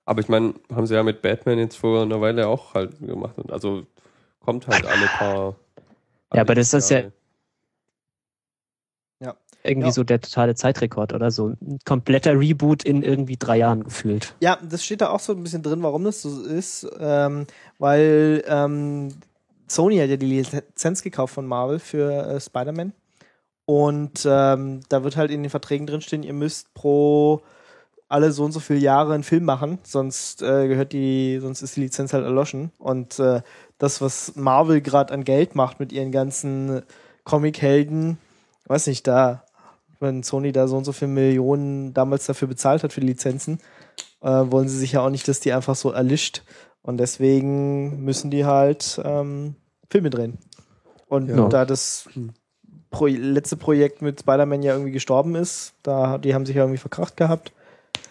Aber 0.07 0.21
ich 0.21 0.29
meine, 0.29 0.55
haben 0.75 0.87
sie 0.87 0.95
ja 0.95 1.03
mit 1.03 1.21
Batman 1.21 1.59
jetzt 1.59 1.77
vor 1.77 2.03
einer 2.03 2.21
Weile 2.21 2.49
auch 2.49 2.73
halt 2.75 2.99
gemacht. 3.01 3.37
Und 3.37 3.53
also 3.53 3.87
kommt 4.41 4.67
halt 4.67 4.87
alle 4.87 5.07
paar. 5.19 5.57
Ja, 6.35 6.41
aber 6.41 6.55
das 6.55 6.73
ist 6.73 6.91
ja-. 6.91 7.11
Irgendwie 9.65 9.89
Ja. 9.89 9.93
so 9.93 10.03
der 10.05 10.21
totale 10.21 10.55
Zeitrekord 10.55 11.13
oder 11.13 11.31
so. 11.31 11.49
Ein 11.61 11.79
kompletter 11.85 12.39
Reboot 12.39 12.83
in 12.85 13.03
irgendwie 13.03 13.37
drei 13.37 13.59
Jahren 13.59 13.85
gefühlt. 13.85 14.35
Ja, 14.41 14.59
das 14.69 14.85
steht 14.85 15.01
da 15.01 15.11
auch 15.11 15.21
so 15.21 15.33
ein 15.33 15.43
bisschen 15.43 15.63
drin, 15.63 15.83
warum 15.83 16.03
das 16.05 16.23
so 16.23 16.43
ist, 16.43 16.87
ähm, 16.99 17.47
weil 17.79 18.43
ähm, 18.49 19.11
Sony 19.69 19.99
hat 19.99 20.09
ja 20.11 20.17
die 20.17 20.27
Lizenz 20.43 21.03
gekauft 21.03 21.35
von 21.35 21.47
Marvel 21.47 21.79
für 21.79 22.11
äh, 22.27 22.41
Spider-Man 22.41 22.93
und 23.65 24.27
ähm, 24.29 24.81
da 24.89 25.05
wird 25.05 25.17
halt 25.17 25.31
in 25.31 25.43
den 25.43 25.51
Verträgen 25.51 25.87
drinstehen, 25.87 26.23
ihr 26.25 26.33
müsst 26.35 26.75
pro 26.75 27.41
alle 28.09 28.33
so 28.33 28.45
und 28.45 28.53
so 28.53 28.61
viele 28.61 28.81
Jahre 28.81 29.15
einen 29.15 29.23
Film 29.23 29.45
machen, 29.45 29.79
sonst 29.85 30.43
äh, 30.43 30.69
gehört 30.69 30.93
die, 30.93 31.39
sonst 31.41 31.63
ist 31.63 31.77
die 31.77 31.81
Lizenz 31.81 32.13
halt 32.13 32.25
erloschen 32.25 32.71
und 32.79 33.19
äh, 33.21 33.41
das, 33.79 34.01
was 34.03 34.35
Marvel 34.37 34.81
gerade 34.83 35.15
an 35.15 35.25
Geld 35.25 35.55
macht 35.55 35.81
mit 35.81 35.93
ihren 35.93 36.13
ganzen 36.13 36.83
Comic-Helden, 37.25 38.19
weiß 38.67 38.89
nicht, 38.89 39.07
da 39.07 39.45
wenn 40.03 40.23
Sony 40.23 40.53
da 40.53 40.69
so 40.69 40.77
und 40.77 40.85
so 40.85 40.93
viele 40.93 41.11
Millionen 41.11 41.95
damals 41.95 42.27
dafür 42.27 42.49
bezahlt 42.49 42.83
hat 42.83 42.93
für 42.93 43.01
die 43.01 43.07
Lizenzen, 43.07 43.59
äh, 44.21 44.29
wollen 44.29 44.69
sie 44.69 44.77
sich 44.77 44.93
ja 44.93 45.01
auch 45.05 45.11
nicht, 45.11 45.27
dass 45.29 45.41
die 45.41 45.53
einfach 45.53 45.75
so 45.75 45.91
erlischt. 45.91 46.43
Und 46.83 46.99
deswegen 46.99 48.05
müssen 48.05 48.31
die 48.31 48.45
halt 48.45 49.01
ähm, 49.05 49.55
Filme 49.91 50.11
drehen. 50.11 50.39
Und 51.09 51.29
Ja. 51.29 51.49
da 51.49 51.65
das 51.65 52.09
Pro 52.91 53.07
letzte 53.07 53.57
Projekt 53.57 54.03
mit 54.03 54.21
Spider-Man 54.21 54.63
ja 54.63 54.73
irgendwie 54.73 54.93
gestorben 54.93 55.35
ist, 55.35 55.73
da 55.83 56.19
die 56.19 56.35
haben 56.35 56.45
sich 56.45 56.57
ja 56.57 56.63
irgendwie 56.63 56.79
verkracht 56.79 57.17
gehabt. 57.17 57.53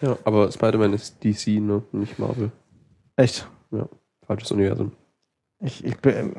Ja, 0.00 0.16
aber 0.24 0.50
Spider-Man 0.50 0.92
ist 0.94 1.22
DC, 1.22 1.60
ne? 1.60 1.82
Nicht 1.92 2.18
Marvel. 2.18 2.50
Echt? 3.16 3.48
Falsches 4.26 4.50
Universum. 4.50 4.92
Ich, 5.60 5.84
ich 5.84 5.96
bin. 5.98 6.34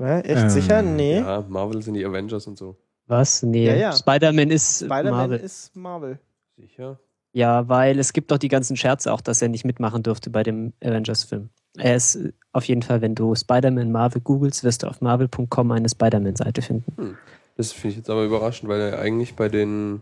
äh, 0.00 0.20
Echt 0.20 0.42
Ähm, 0.42 0.50
sicher? 0.50 0.82
Nee. 0.82 1.18
Ja, 1.20 1.44
Marvel 1.48 1.82
sind 1.82 1.94
die 1.94 2.04
Avengers 2.04 2.46
und 2.48 2.58
so. 2.58 2.76
Was? 3.06 3.42
Nee. 3.42 3.66
Ja, 3.66 3.74
ja. 3.74 3.92
Spider-Man 3.92 4.50
ist 4.50 4.78
Spider-Man 4.78 5.10
Marvel. 5.12 5.38
ist 5.38 5.76
Marvel. 5.76 6.18
Sicher? 6.56 6.98
Ja, 7.32 7.68
weil 7.68 7.98
es 7.98 8.12
gibt 8.12 8.30
doch 8.30 8.38
die 8.38 8.48
ganzen 8.48 8.76
Scherze 8.76 9.12
auch, 9.12 9.20
dass 9.20 9.42
er 9.42 9.48
nicht 9.48 9.64
mitmachen 9.64 10.02
durfte 10.02 10.30
bei 10.30 10.42
dem 10.42 10.72
Avengers-Film. 10.82 11.50
Er 11.76 11.96
ist 11.96 12.18
auf 12.52 12.64
jeden 12.64 12.82
Fall, 12.82 13.02
wenn 13.02 13.14
du 13.14 13.34
Spider-Man 13.34 13.92
Marvel 13.92 14.22
googelst, 14.22 14.64
wirst 14.64 14.82
du 14.82 14.86
auf 14.86 15.00
marvel.com 15.02 15.70
eine 15.70 15.88
Spider-Man-Seite 15.88 16.62
finden. 16.62 17.18
Das 17.56 17.72
finde 17.72 17.88
ich 17.88 17.96
jetzt 17.98 18.10
aber 18.10 18.24
überraschend, 18.24 18.70
weil 18.70 18.80
er 18.80 18.98
eigentlich 18.98 19.36
bei 19.36 19.48
den. 19.48 20.00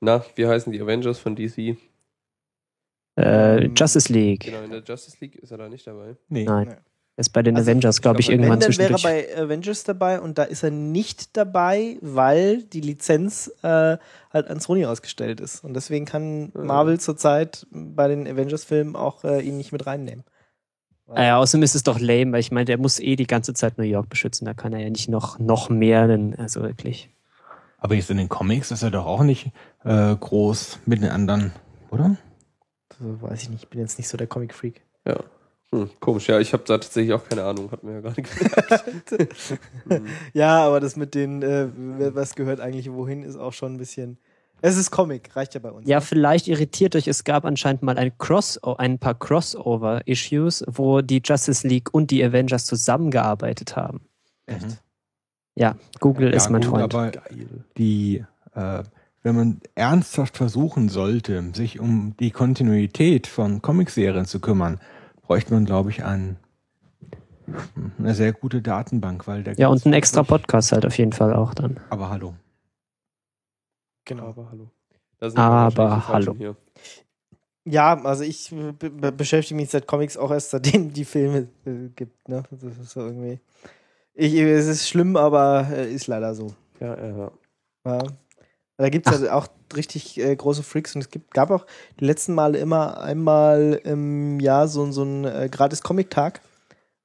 Na, 0.00 0.24
wie 0.34 0.46
heißen 0.46 0.72
die 0.72 0.80
Avengers 0.80 1.18
von 1.18 1.36
DC? 1.36 1.76
Äh, 3.18 3.66
Justice 3.76 4.10
League. 4.10 4.44
Genau, 4.44 4.62
in 4.62 4.70
der 4.70 4.82
Justice 4.82 5.18
League 5.20 5.36
ist 5.36 5.50
er 5.50 5.58
da 5.58 5.68
nicht 5.68 5.86
dabei. 5.86 6.16
Nee. 6.28 6.44
Nein. 6.44 6.68
Nee. 6.68 6.74
Er 7.20 7.22
ist 7.22 7.34
bei 7.34 7.42
den 7.42 7.54
Also, 7.54 7.70
Avengers, 7.70 8.00
glaube 8.00 8.20
ich, 8.20 8.28
glaub, 8.28 8.38
irgendwann 8.38 8.60
dann 8.60 8.78
wäre 8.78 8.92
er 8.92 8.96
zwischendurch. 8.96 9.26
bei 9.36 9.42
Avengers 9.42 9.84
dabei 9.84 10.20
und 10.22 10.38
da 10.38 10.44
ist 10.44 10.62
er 10.62 10.70
nicht 10.70 11.36
dabei, 11.36 11.98
weil 12.00 12.62
die 12.62 12.80
Lizenz 12.80 13.52
äh, 13.62 13.98
halt 14.32 14.48
an 14.48 14.58
Sony 14.58 14.86
ausgestellt 14.86 15.38
ist. 15.38 15.62
Und 15.62 15.74
deswegen 15.74 16.06
kann 16.06 16.44
Mhm. 16.54 16.64
Marvel 16.64 16.98
zurzeit 16.98 17.66
bei 17.70 18.08
den 18.08 18.26
Avengers-Filmen 18.26 18.96
auch 18.96 19.22
äh, 19.24 19.42
ihn 19.42 19.58
nicht 19.58 19.70
mit 19.70 19.86
reinnehmen. 19.86 20.24
Ah 21.08 21.22
ja, 21.24 21.36
außerdem 21.36 21.62
ist 21.62 21.74
es 21.74 21.82
doch 21.82 22.00
lame, 22.00 22.32
weil 22.32 22.40
ich 22.40 22.52
meine, 22.52 22.64
der 22.64 22.78
muss 22.78 22.98
eh 22.98 23.16
die 23.16 23.26
ganze 23.26 23.52
Zeit 23.52 23.76
New 23.76 23.84
York 23.84 24.08
beschützen. 24.08 24.46
Da 24.46 24.54
kann 24.54 24.72
er 24.72 24.78
ja 24.80 24.88
nicht 24.88 25.10
noch, 25.10 25.38
noch 25.38 25.68
mehr, 25.68 26.06
denn, 26.06 26.34
also 26.36 26.62
wirklich. 26.62 27.10
Aber 27.76 27.96
jetzt 27.96 28.08
in 28.10 28.16
den 28.16 28.30
Comics 28.30 28.70
ist 28.70 28.82
er 28.82 28.90
doch 28.90 29.04
auch 29.04 29.24
nicht 29.24 29.52
äh, 29.84 30.16
groß 30.16 30.78
mit 30.86 31.02
den 31.02 31.10
anderen, 31.10 31.52
oder? 31.90 32.16
Also, 32.98 33.20
weiß 33.20 33.42
ich 33.42 33.50
nicht, 33.50 33.64
ich 33.64 33.68
bin 33.68 33.80
jetzt 33.80 33.98
nicht 33.98 34.08
so 34.08 34.16
der 34.16 34.26
Comic-Freak. 34.26 34.80
Ja. 35.06 35.16
Hm, 35.72 35.88
komisch, 36.00 36.26
ja, 36.28 36.40
ich 36.40 36.52
habe 36.52 36.64
da 36.66 36.78
tatsächlich 36.78 37.12
auch 37.12 37.24
keine 37.28 37.44
Ahnung, 37.44 37.70
hat 37.70 37.84
mir 37.84 37.94
ja 37.94 38.00
gerade 38.00 38.22
gesagt. 38.22 38.84
Hm. 39.88 40.06
Ja, 40.32 40.66
aber 40.66 40.80
das 40.80 40.96
mit 40.96 41.14
den, 41.14 41.42
äh, 41.42 41.68
was 42.14 42.34
gehört 42.34 42.60
eigentlich 42.60 42.90
wohin, 42.92 43.22
ist 43.22 43.36
auch 43.36 43.52
schon 43.52 43.74
ein 43.74 43.78
bisschen. 43.78 44.18
Es 44.62 44.76
ist 44.76 44.90
Comic, 44.90 45.34
reicht 45.36 45.54
ja 45.54 45.60
bei 45.60 45.70
uns. 45.70 45.88
Ja, 45.88 45.98
ne? 45.98 46.00
vielleicht 46.02 46.48
irritiert 46.48 46.96
euch, 46.96 47.06
es 47.06 47.24
gab 47.24 47.44
anscheinend 47.44 47.82
mal 47.82 47.96
ein 47.96 48.12
Cross 48.18 48.58
ein 48.64 48.98
paar 48.98 49.14
Crossover-Issues, 49.18 50.64
wo 50.66 51.00
die 51.02 51.22
Justice 51.24 51.66
League 51.66 51.94
und 51.94 52.10
die 52.10 52.22
Avengers 52.22 52.66
zusammengearbeitet 52.66 53.76
haben. 53.76 54.00
Echt? 54.46 54.82
Ja, 55.54 55.76
Google 56.00 56.32
ist 56.32 56.50
mein 56.50 56.62
gut, 56.62 56.70
Freund. 56.70 56.94
Aber 56.94 57.10
Geil. 57.10 57.64
die, 57.76 58.24
äh, 58.54 58.82
wenn 59.22 59.36
man 59.36 59.60
ernsthaft 59.74 60.36
versuchen 60.36 60.88
sollte, 60.88 61.42
sich 61.54 61.78
um 61.78 62.14
die 62.18 62.30
Kontinuität 62.30 63.26
von 63.26 63.62
Comicserien 63.62 64.26
zu 64.26 64.40
kümmern, 64.40 64.80
bräuchte 65.30 65.54
man, 65.54 65.64
glaube 65.64 65.90
ich, 65.90 66.02
ein, 66.02 66.38
eine 68.00 68.16
sehr 68.16 68.32
gute 68.32 68.62
Datenbank, 68.62 69.28
weil 69.28 69.44
der 69.44 69.54
Ja, 69.54 69.68
und 69.68 69.86
ein 69.86 69.92
extra 69.92 70.24
Podcast 70.24 70.72
halt 70.72 70.84
auf 70.84 70.98
jeden 70.98 71.12
Fall 71.12 71.36
auch 71.36 71.54
dann. 71.54 71.78
Aber 71.88 72.10
hallo. 72.10 72.34
Genau. 74.06 74.24
Aber 74.24 74.50
hallo. 74.50 74.72
Aber 75.36 76.08
hallo. 76.08 76.34
Hier. 76.36 76.56
Ja, 77.64 78.02
also 78.02 78.24
ich 78.24 78.50
be 78.50 78.90
be 78.90 79.12
beschäftige 79.12 79.54
mich 79.54 79.70
seit 79.70 79.86
Comics 79.86 80.16
auch 80.16 80.32
erst 80.32 80.50
seitdem 80.50 80.92
die 80.92 81.04
Filme 81.04 81.46
äh, 81.64 81.90
gibt. 81.94 82.28
Ne? 82.28 82.42
Das 82.50 82.76
ist 82.78 82.90
so 82.90 83.02
irgendwie. 83.02 83.38
Ich, 84.14 84.34
es 84.34 84.66
ist 84.66 84.88
schlimm, 84.88 85.16
aber 85.16 85.68
äh, 85.70 85.94
ist 85.94 86.08
leider 86.08 86.34
so. 86.34 86.56
Ja, 86.80 86.96
ja, 86.98 87.16
ja. 87.16 87.32
Ja. 87.86 88.02
Da 88.80 88.88
gibt 88.88 89.10
es 89.10 89.20
ja 89.20 89.34
auch 89.34 89.46
richtig 89.76 90.18
äh, 90.18 90.34
große 90.34 90.62
Freaks 90.62 90.94
und 90.94 91.02
es 91.02 91.10
gibt, 91.10 91.34
gab 91.34 91.50
auch 91.50 91.66
die 92.00 92.06
letzten 92.06 92.34
Male 92.34 92.58
immer 92.58 92.98
einmal 93.02 93.78
im 93.84 94.40
Jahr 94.40 94.68
so, 94.68 94.90
so 94.90 95.02
einen 95.02 95.24
äh, 95.26 95.50
gratis 95.50 95.82
Comic-Tag, 95.82 96.40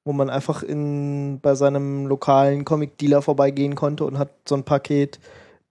wo 0.02 0.14
man 0.14 0.30
einfach 0.30 0.62
in, 0.62 1.38
bei 1.42 1.54
seinem 1.54 2.06
lokalen 2.06 2.64
Comic-Dealer 2.64 3.20
vorbeigehen 3.20 3.74
konnte 3.74 4.06
und 4.06 4.18
hat 4.18 4.30
so 4.48 4.54
ein 4.54 4.64
Paket 4.64 5.20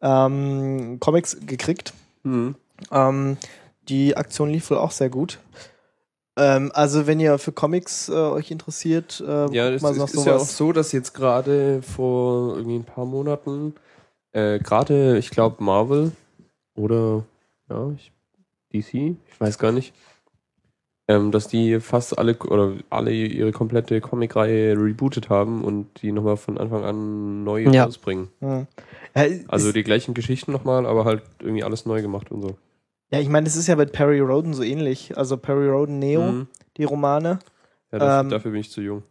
ähm, 0.01 0.99
Comics 0.99 1.37
gekriegt. 1.43 1.91
Mhm. 2.21 2.53
Ähm, 2.91 3.37
die 3.89 4.15
Aktion 4.15 4.51
lief 4.51 4.69
wohl 4.69 4.77
auch 4.77 4.91
sehr 4.91 5.09
gut. 5.09 5.39
Ähm, 6.37 6.71
also 6.75 7.07
wenn 7.07 7.19
ihr 7.19 7.39
für 7.39 7.51
Comics 7.51 8.09
äh, 8.09 8.13
euch 8.13 8.51
interessiert, 8.51 9.23
äh, 9.25 9.51
Ja, 9.51 9.69
es 9.71 9.81
mal 9.81 9.93
ist, 9.93 9.97
nach 9.97 10.13
ist 10.13 10.25
ja 10.25 10.35
auch 10.35 10.45
so, 10.45 10.71
dass 10.71 10.91
jetzt 10.91 11.15
gerade 11.15 11.81
vor 11.81 12.57
irgendwie 12.57 12.75
ein 12.75 12.83
paar 12.83 13.05
Monaten, 13.05 13.73
äh, 14.35 14.59
gerade, 14.59 15.17
ich 15.17 15.29
glaube, 15.31 15.63
Marvel 15.63 16.11
oder 16.75 17.23
ja, 17.69 17.89
ich, 17.91 18.11
DC, 18.73 18.93
ich 19.27 19.39
weiß 19.39 19.57
gar 19.57 19.71
nicht, 19.71 19.93
ähm, 21.07 21.31
dass 21.31 21.47
die 21.47 21.79
fast 21.79 22.17
alle 22.17 22.35
oder 22.37 22.73
alle 22.89 23.11
ihre 23.11 23.51
komplette 23.51 24.01
Comicreihe 24.01 24.73
rebootet 24.75 25.29
haben 25.29 25.63
und 25.63 26.01
die 26.01 26.11
nochmal 26.11 26.37
von 26.37 26.57
Anfang 26.57 26.83
an 26.83 27.43
neu 27.43 27.63
Ja. 27.63 27.83
rausbringen. 27.85 28.29
Hm. 28.39 28.67
Ja, 29.15 29.25
Also 29.47 29.71
die 29.71 29.83
gleichen 29.83 30.13
Geschichten 30.13 30.51
nochmal, 30.51 30.85
aber 30.85 31.05
halt 31.05 31.21
irgendwie 31.39 31.63
alles 31.63 31.85
neu 31.85 32.01
gemacht 32.01 32.31
und 32.31 32.41
so. 32.41 32.57
ja, 33.11 33.19
ich 33.19 33.29
meine, 33.29 33.45
das 33.45 33.55
ist 33.55 33.67
ja 33.67 33.75
bei 33.75 33.85
Perry 33.85 34.19
Roden 34.19 34.53
so 34.53 34.63
ähnlich. 34.63 35.15
Also 35.17 35.37
Perry 35.37 35.69
Roden 35.69 35.99
Neo, 35.99 36.21
Mhm. 36.31 36.47
die 36.77 36.83
Romane. 36.83 37.39
Ja, 37.91 37.99
das, 37.99 38.21
Ähm, 38.23 38.29
dafür 38.29 38.51
bin 38.51 38.59
ich 38.61 38.71
zu 38.71 38.81
jung. 38.81 39.03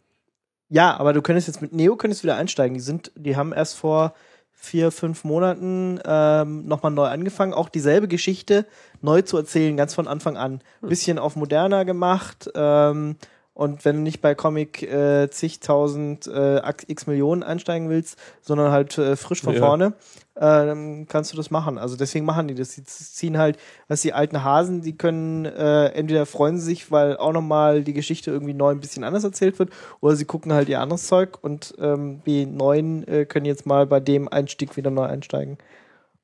Ja, 0.69 0.97
aber 0.97 1.13
du 1.13 1.21
könntest 1.21 1.47
jetzt 1.47 1.61
mit 1.61 1.71
Neo 1.73 1.95
könntest 1.95 2.23
wieder 2.23 2.35
einsteigen. 2.35 2.73
Die 2.75 2.81
sind, 2.81 3.11
die 3.15 3.35
haben 3.37 3.53
erst 3.53 3.77
vor 3.77 4.13
vier, 4.55 4.91
fünf 4.91 5.23
Monaten 5.23 5.99
ähm, 6.05 6.65
nochmal 6.65 6.91
neu 6.91 7.05
angefangen, 7.05 7.53
auch 7.53 7.69
dieselbe 7.69 8.07
Geschichte 8.07 8.65
neu 9.01 9.21
zu 9.21 9.37
erzählen, 9.37 9.77
ganz 9.77 9.93
von 9.93 10.07
Anfang 10.07 10.37
an. 10.37 10.61
Bisschen 10.81 11.19
auf 11.19 11.35
moderner 11.35 11.85
gemacht. 11.85 12.49
Ähm, 12.55 13.17
und 13.55 13.85
wenn 13.85 13.95
du 13.95 14.01
nicht 14.01 14.21
bei 14.21 14.35
Comic 14.35 14.83
äh, 14.83 15.29
zigtausend 15.29 16.27
äh, 16.27 16.61
x 16.87 17.07
Millionen 17.07 17.41
einsteigen 17.41 17.89
willst, 17.89 18.19
sondern 18.41 18.69
halt 18.71 18.97
äh, 18.97 19.15
frisch 19.15 19.41
von 19.41 19.53
Ja. 19.53 19.61
vorne, 19.61 19.93
äh, 20.35 20.41
dann 20.41 21.07
kannst 21.07 21.31
du 21.31 21.37
das 21.37 21.51
machen. 21.51 21.77
Also 21.77 21.95
deswegen 21.95 22.25
machen 22.25 22.49
die 22.49 22.53
das. 22.53 22.75
Die 22.75 22.83
ziehen 22.83 23.37
halt, 23.37 23.57
was 23.87 24.01
die 24.01 24.11
alten 24.11 24.43
Hasen, 24.43 24.81
die 24.81 24.97
können 24.97 25.45
äh, 25.45 25.85
entweder 25.93 26.25
freuen 26.25 26.59
sie 26.59 26.65
sich, 26.65 26.91
weil 26.91 27.15
auch 27.15 27.31
nochmal 27.31 27.81
die 27.83 27.93
Geschichte 27.93 28.29
irgendwie 28.29 28.53
neu 28.53 28.71
ein 28.71 28.81
bisschen 28.81 29.05
anders 29.05 29.23
erzählt 29.23 29.57
wird, 29.57 29.69
oder 30.01 30.17
sie 30.17 30.25
gucken 30.25 30.51
halt 30.51 30.67
ihr 30.67 30.81
anderes 30.81 31.07
Zeug 31.07 31.37
und 31.41 31.73
ähm, 31.79 32.21
die 32.25 32.45
Neuen 32.45 33.07
äh, 33.07 33.25
können 33.25 33.45
jetzt 33.45 33.65
mal 33.65 33.87
bei 33.87 34.01
dem 34.01 34.27
Einstieg 34.27 34.75
wieder 34.75 34.91
neu 34.91 35.05
einsteigen 35.05 35.57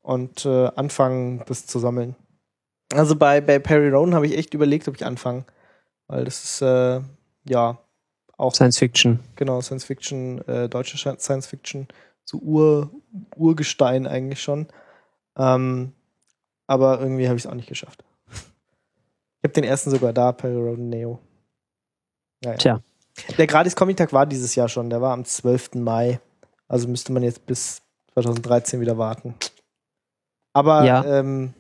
und 0.02 0.46
äh, 0.46 0.70
anfangen, 0.76 1.44
das 1.48 1.66
zu 1.66 1.80
sammeln. 1.80 2.18
Also 2.94 3.16
bei, 3.16 3.40
bei 3.40 3.58
Perry 3.58 3.88
Rowan 3.88 4.16
habe 4.16 4.28
ich 4.28 4.38
echt 4.38 4.54
überlegt, 4.54 4.90
ob 4.90 4.96
ich 4.96 5.06
anfange. 5.06 5.46
Weil 6.08 6.26
das 6.26 6.44
ist, 6.44 6.62
äh, 6.62 7.00
ja, 7.46 7.78
auch 8.38 8.54
Science 8.56 8.80
Fiction. 8.80 9.20
genau 9.36 9.62
Science 9.62 9.86
Fiction, 9.86 10.40
äh, 10.48 10.68
deutsche 10.70 10.98
Sci- 10.98 11.20
Science 11.20 11.48
Fiction, 11.48 11.88
so 12.26 12.38
Ur, 12.40 12.90
Urgestein 13.36 14.08
eigentlich 14.08 14.42
schon. 14.42 14.68
Ähm, 15.38 15.94
aber 16.68 17.00
irgendwie 17.00 17.28
habe 17.28 17.38
ich 17.38 17.46
es 17.46 17.50
auch 17.52 17.56
nicht 17.56 17.70
geschafft. 17.70 18.04
Ich 19.44 19.48
habe 19.48 19.54
den 19.54 19.64
ersten 19.64 19.90
sogar 19.90 20.14
da, 20.14 20.32
Perry 20.34 20.78
Neo. 20.78 21.18
Naja. 22.44 22.58
Tja. 22.58 22.82
Der 23.40 23.48
Gratis 23.48 23.76
Comic 23.76 23.98
Tag 23.98 24.14
war 24.14 24.28
dieses 24.28 24.54
Jahr 24.54 24.70
schon, 24.70 24.90
der 24.92 25.02
war 25.02 25.14
am 25.14 25.26
12. 25.26 25.72
Mai. 25.76 26.20
Also 26.68 26.88
müsste 26.88 27.12
man 27.12 27.24
jetzt 27.24 27.46
bis 27.48 27.82
2013 28.14 28.82
wieder 28.82 29.00
warten. 29.00 29.34
Aber 30.54 30.84
Ja. 30.86 31.04
ähm, 31.06 31.56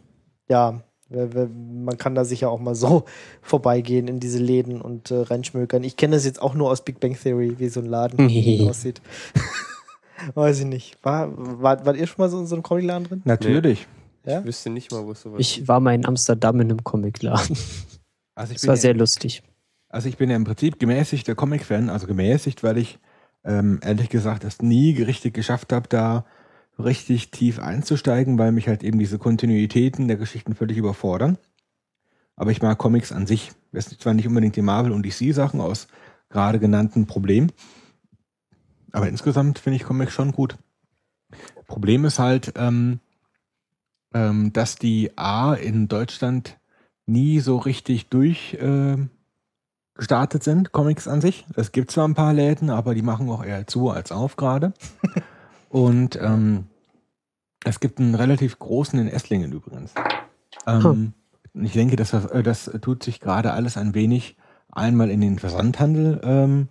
ja, 0.47 0.79
man 1.11 1.97
kann 1.97 2.15
da 2.15 2.23
sicher 2.25 2.49
auch 2.49 2.59
mal 2.59 2.75
so 2.75 3.03
vorbeigehen 3.41 4.07
in 4.07 4.19
diese 4.19 4.39
Läden 4.39 4.81
und 4.81 5.11
äh, 5.11 5.15
reinschmökern. 5.21 5.83
Ich 5.83 5.97
kenne 5.97 6.15
das 6.15 6.25
jetzt 6.25 6.41
auch 6.41 6.53
nur 6.53 6.69
aus 6.71 6.83
Big 6.83 6.99
Bang 6.99 7.17
Theory, 7.21 7.55
wie 7.59 7.69
so 7.69 7.79
ein 7.81 7.85
Laden 7.85 8.25
aussieht. 8.69 9.01
Weiß 10.35 10.59
ich 10.59 10.65
nicht. 10.65 10.97
War, 11.03 11.29
war, 11.35 11.85
wart 11.85 11.97
ihr 11.97 12.05
schon 12.07 12.17
mal 12.23 12.29
so 12.29 12.39
in 12.39 12.45
so 12.45 12.55
einem 12.55 12.63
Comicladen 12.63 13.07
drin? 13.07 13.21
Natürlich. 13.25 13.87
Ja? 14.25 14.39
Ich 14.39 14.45
wüsste 14.45 14.69
nicht 14.69 14.91
mal, 14.91 15.03
wo 15.05 15.11
es 15.13 15.21
sowas 15.21 15.39
Ich 15.39 15.67
war 15.67 15.79
mal 15.79 15.95
in 15.95 16.05
Amsterdam 16.05 16.59
in 16.61 16.69
einem 16.69 16.83
Comicladen. 16.83 17.57
Also 18.35 18.51
ich, 18.53 18.57
Das 18.57 18.61
bin 18.61 18.67
war 18.67 18.75
ja, 18.75 18.81
sehr 18.81 18.93
lustig. 18.93 19.41
also 19.89 20.07
ich 20.07 20.17
bin 20.17 20.29
ja 20.29 20.35
im 20.35 20.43
Prinzip 20.43 20.79
gemäßigter 20.79 21.33
Comic-Fan, 21.33 21.89
also 21.89 22.05
gemäßigt, 22.05 22.63
weil 22.63 22.77
ich 22.77 22.99
ähm, 23.43 23.79
ehrlich 23.83 24.09
gesagt 24.09 24.43
es 24.43 24.61
nie 24.61 25.01
richtig 25.01 25.33
geschafft 25.33 25.73
habe, 25.73 25.87
da 25.89 26.25
richtig 26.79 27.31
tief 27.31 27.59
einzusteigen, 27.59 28.37
weil 28.37 28.51
mich 28.51 28.67
halt 28.67 28.83
eben 28.83 28.99
diese 28.99 29.19
Kontinuitäten 29.19 30.07
der 30.07 30.17
Geschichten 30.17 30.55
völlig 30.55 30.77
überfordern. 30.77 31.37
Aber 32.35 32.51
ich 32.51 32.61
mag 32.61 32.77
Comics 32.77 33.11
an 33.11 33.27
sich. 33.27 33.51
Das 33.71 33.85
sind 33.85 34.01
zwar 34.01 34.13
nicht 34.13 34.27
unbedingt 34.27 34.55
die 34.55 34.61
Marvel- 34.61 34.91
und 34.91 35.05
DC-Sachen 35.05 35.61
aus 35.61 35.87
gerade 36.29 36.59
genannten 36.59 37.07
Problemen, 37.07 37.51
aber 38.91 39.07
insgesamt 39.07 39.59
finde 39.59 39.77
ich 39.77 39.83
Comics 39.83 40.13
schon 40.13 40.31
gut. 40.31 40.57
Problem 41.67 42.05
ist 42.05 42.19
halt, 42.19 42.53
ähm, 42.55 42.99
ähm, 44.13 44.51
dass 44.53 44.75
die 44.75 45.17
A 45.17 45.53
in 45.53 45.87
Deutschland 45.87 46.59
nie 47.05 47.39
so 47.39 47.57
richtig 47.57 48.09
durch 48.09 48.57
ähm, 48.59 49.09
gestartet 49.95 50.43
sind, 50.43 50.71
Comics 50.71 51.07
an 51.07 51.21
sich. 51.21 51.45
Es 51.55 51.71
gibt 51.71 51.91
zwar 51.91 52.07
ein 52.07 52.15
paar 52.15 52.33
Läden, 52.33 52.69
aber 52.69 52.93
die 52.95 53.01
machen 53.01 53.29
auch 53.29 53.43
eher 53.43 53.67
zu 53.67 53.89
als 53.89 54.11
auf 54.11 54.35
gerade. 54.35 54.73
Und 55.71 56.19
ähm, 56.21 56.65
es 57.63 57.79
gibt 57.79 57.99
einen 57.99 58.15
relativ 58.15 58.59
großen 58.59 58.99
in 58.99 59.07
Esslingen 59.07 59.51
übrigens. 59.51 59.93
Ähm, 60.67 61.13
Ich 61.53 61.73
denke, 61.73 61.95
das, 61.95 62.13
äh, 62.13 62.43
das 62.43 62.69
tut 62.81 63.03
sich 63.03 63.19
gerade 63.19 63.53
alles 63.53 63.77
ein 63.77 63.93
wenig 63.93 64.37
einmal 64.71 65.09
in 65.09 65.21
den 65.21 65.39
Versandhandel 65.39 66.21
ähm, 66.23 66.67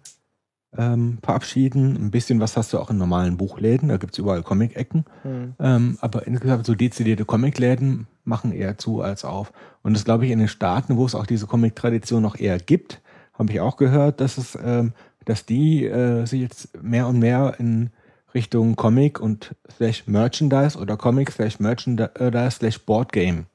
ähm, 0.77 1.19
verabschieden. 1.23 1.97
Ein 1.97 2.11
bisschen 2.11 2.41
was 2.41 2.57
hast 2.57 2.73
du 2.73 2.79
auch 2.79 2.91
in 2.91 2.97
normalen 2.97 3.37
Buchläden, 3.37 3.89
da 3.89 3.97
gibt 3.97 4.15
es 4.15 4.19
überall 4.19 4.43
Comic-Ecken. 4.43 5.05
Hm. 5.23 5.55
Ähm, 5.59 5.99
aber 6.01 6.27
insgesamt 6.27 6.65
so 6.65 6.75
dezidierte 6.75 7.25
Comicläden 7.25 8.07
machen 8.25 8.53
eher 8.53 8.79
zu 8.79 9.03
als 9.03 9.25
auf. 9.25 9.53
Und 9.83 9.95
das 9.95 10.05
glaube 10.05 10.27
ich 10.27 10.31
in 10.31 10.39
den 10.39 10.49
Staaten, 10.49 10.97
wo 10.97 11.05
es 11.05 11.15
auch 11.15 11.27
diese 11.27 11.47
Comic-Tradition 11.47 12.23
noch 12.23 12.39
eher 12.39 12.59
gibt, 12.59 13.03
habe 13.35 13.53
ich 13.53 13.61
auch 13.61 13.77
gehört, 13.77 14.21
dass 14.21 14.39
es, 14.39 14.59
ähm, 14.63 14.93
dass 15.25 15.45
die 15.45 15.85
äh, 15.87 16.25
sich 16.27 16.41
jetzt 16.41 16.83
mehr 16.83 17.07
und 17.07 17.19
mehr 17.19 17.57
in 17.59 17.91
Richtung 18.35 18.77
Comic 18.77 19.21
und 19.21 19.55
slash 19.71 20.07
Merchandise 20.07 20.79
oder 20.79 20.97
Comic 20.97 21.31
slash 21.33 21.59
Merchandise 21.59 22.11
slash 22.51 22.79
Boardgame 22.81 23.47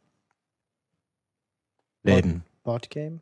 Läden. 2.04 2.44
Boardgame? 2.64 3.20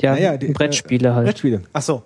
Ja, 0.00 0.12
Naja, 0.14 0.36
die- 0.36 0.48
Brettspiele 0.52 1.14
halt. 1.14 1.26
Brettspiele. 1.26 1.62
Ach 1.72 1.82
so. 1.82 2.02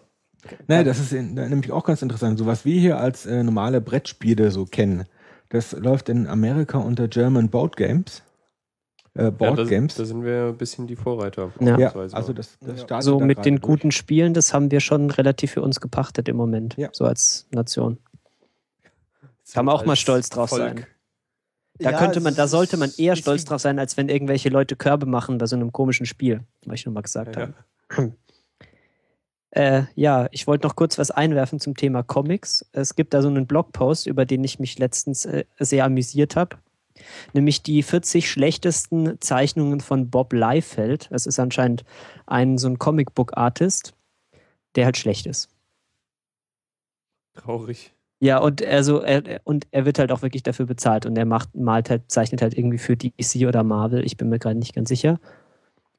Naja, 0.68 0.84
das 0.84 0.98
ist 1.00 1.12
in, 1.12 1.34
nämlich 1.34 1.72
auch 1.72 1.84
ganz 1.84 2.02
interessant. 2.02 2.38
So 2.38 2.46
was 2.46 2.64
wir 2.64 2.78
hier 2.78 2.98
als 2.98 3.24
äh, 3.24 3.42
normale 3.42 3.80
Brettspiele 3.80 4.50
so 4.50 4.66
kennen, 4.66 5.04
das 5.48 5.72
läuft 5.72 6.08
in 6.08 6.26
Amerika 6.26 6.78
unter 6.78 7.08
German 7.08 7.48
Board 7.48 7.76
Games. 7.76 8.22
Äh, 9.14 9.30
Board 9.30 9.58
ja, 9.58 9.64
da, 9.64 9.70
Games. 9.70 9.94
da 9.94 10.04
sind 10.04 10.24
wir 10.24 10.48
ein 10.48 10.56
bisschen 10.58 10.86
die 10.86 10.96
Vorreiter. 10.96 11.52
Ja. 11.60 11.92
also 11.94 12.32
das, 12.32 12.58
das 12.60 12.84
Ja. 12.88 13.00
So 13.00 13.20
da 13.20 13.24
mit 13.24 13.44
den 13.44 13.56
durch. 13.56 13.62
guten 13.62 13.90
Spielen, 13.92 14.34
das 14.34 14.52
haben 14.52 14.70
wir 14.70 14.80
schon 14.80 15.10
relativ 15.10 15.52
für 15.52 15.62
uns 15.62 15.80
gepachtet 15.80 16.28
im 16.28 16.36
Moment. 16.36 16.76
Ja. 16.76 16.88
So 16.92 17.04
als 17.04 17.46
Nation. 17.52 17.98
Kann 19.52 19.66
man 19.66 19.74
auch 19.74 19.84
mal 19.84 19.96
stolz 19.96 20.30
drauf 20.30 20.50
Volk. 20.50 20.62
sein. 20.62 20.86
Da 21.78 21.90
Ja, 21.90 21.98
könnte 21.98 22.20
man, 22.20 22.34
da 22.34 22.46
sollte 22.46 22.76
man 22.76 22.92
eher 22.96 23.16
stolz 23.16 23.44
drauf 23.44 23.60
sein, 23.60 23.78
als 23.78 23.96
wenn 23.96 24.08
irgendwelche 24.08 24.48
Leute 24.48 24.76
Körbe 24.76 25.06
machen 25.06 25.38
bei 25.38 25.46
so 25.46 25.56
einem 25.56 25.72
komischen 25.72 26.06
Spiel, 26.06 26.42
was 26.64 26.76
ich 26.80 26.86
nur 26.86 26.92
mal 26.94 27.02
gesagt 27.02 27.36
Ja, 27.36 27.52
habe. 27.90 28.14
Äh, 29.50 29.84
ja, 29.94 30.28
ich 30.32 30.46
wollte 30.46 30.66
noch 30.66 30.74
kurz 30.76 30.98
was 30.98 31.10
einwerfen 31.12 31.60
zum 31.60 31.76
Thema 31.76 32.02
Comics. 32.02 32.64
Es 32.72 32.96
gibt 32.96 33.14
da 33.14 33.22
so 33.22 33.28
einen 33.28 33.46
Blogpost, 33.46 34.06
über 34.06 34.24
den 34.24 34.42
ich 34.42 34.58
mich 34.58 34.78
letztens 34.78 35.24
äh, 35.26 35.44
sehr 35.58 35.84
amüsiert 35.84 36.34
habe. 36.36 36.56
Nämlich 37.34 37.62
die 37.62 37.82
40 37.82 38.30
schlechtesten 38.30 39.20
Zeichnungen 39.20 39.80
von 39.80 40.10
Bob 40.10 40.32
Liefeld. 40.32 41.08
Das 41.10 41.26
ist 41.26 41.38
anscheinend 41.38 41.84
ein 42.26 42.58
so 42.58 42.68
ein 42.68 42.78
Comicbook-Artist, 42.78 43.94
der 44.74 44.84
halt 44.86 44.96
schlecht 44.96 45.26
ist. 45.26 45.48
Traurig. 47.34 47.93
Ja, 48.20 48.38
und 48.38 48.64
also 48.64 49.00
er, 49.00 49.40
und 49.44 49.66
er 49.70 49.84
wird 49.84 49.98
halt 49.98 50.12
auch 50.12 50.22
wirklich 50.22 50.42
dafür 50.42 50.66
bezahlt 50.66 51.04
und 51.04 51.16
er 51.16 51.26
macht, 51.26 51.54
malt 51.54 51.90
halt, 51.90 52.10
zeichnet 52.10 52.42
halt 52.42 52.56
irgendwie 52.56 52.78
für 52.78 52.96
DC 52.96 53.46
oder 53.46 53.64
Marvel, 53.64 54.04
ich 54.04 54.16
bin 54.16 54.28
mir 54.28 54.38
gerade 54.38 54.58
nicht 54.58 54.74
ganz 54.74 54.88
sicher. 54.88 55.18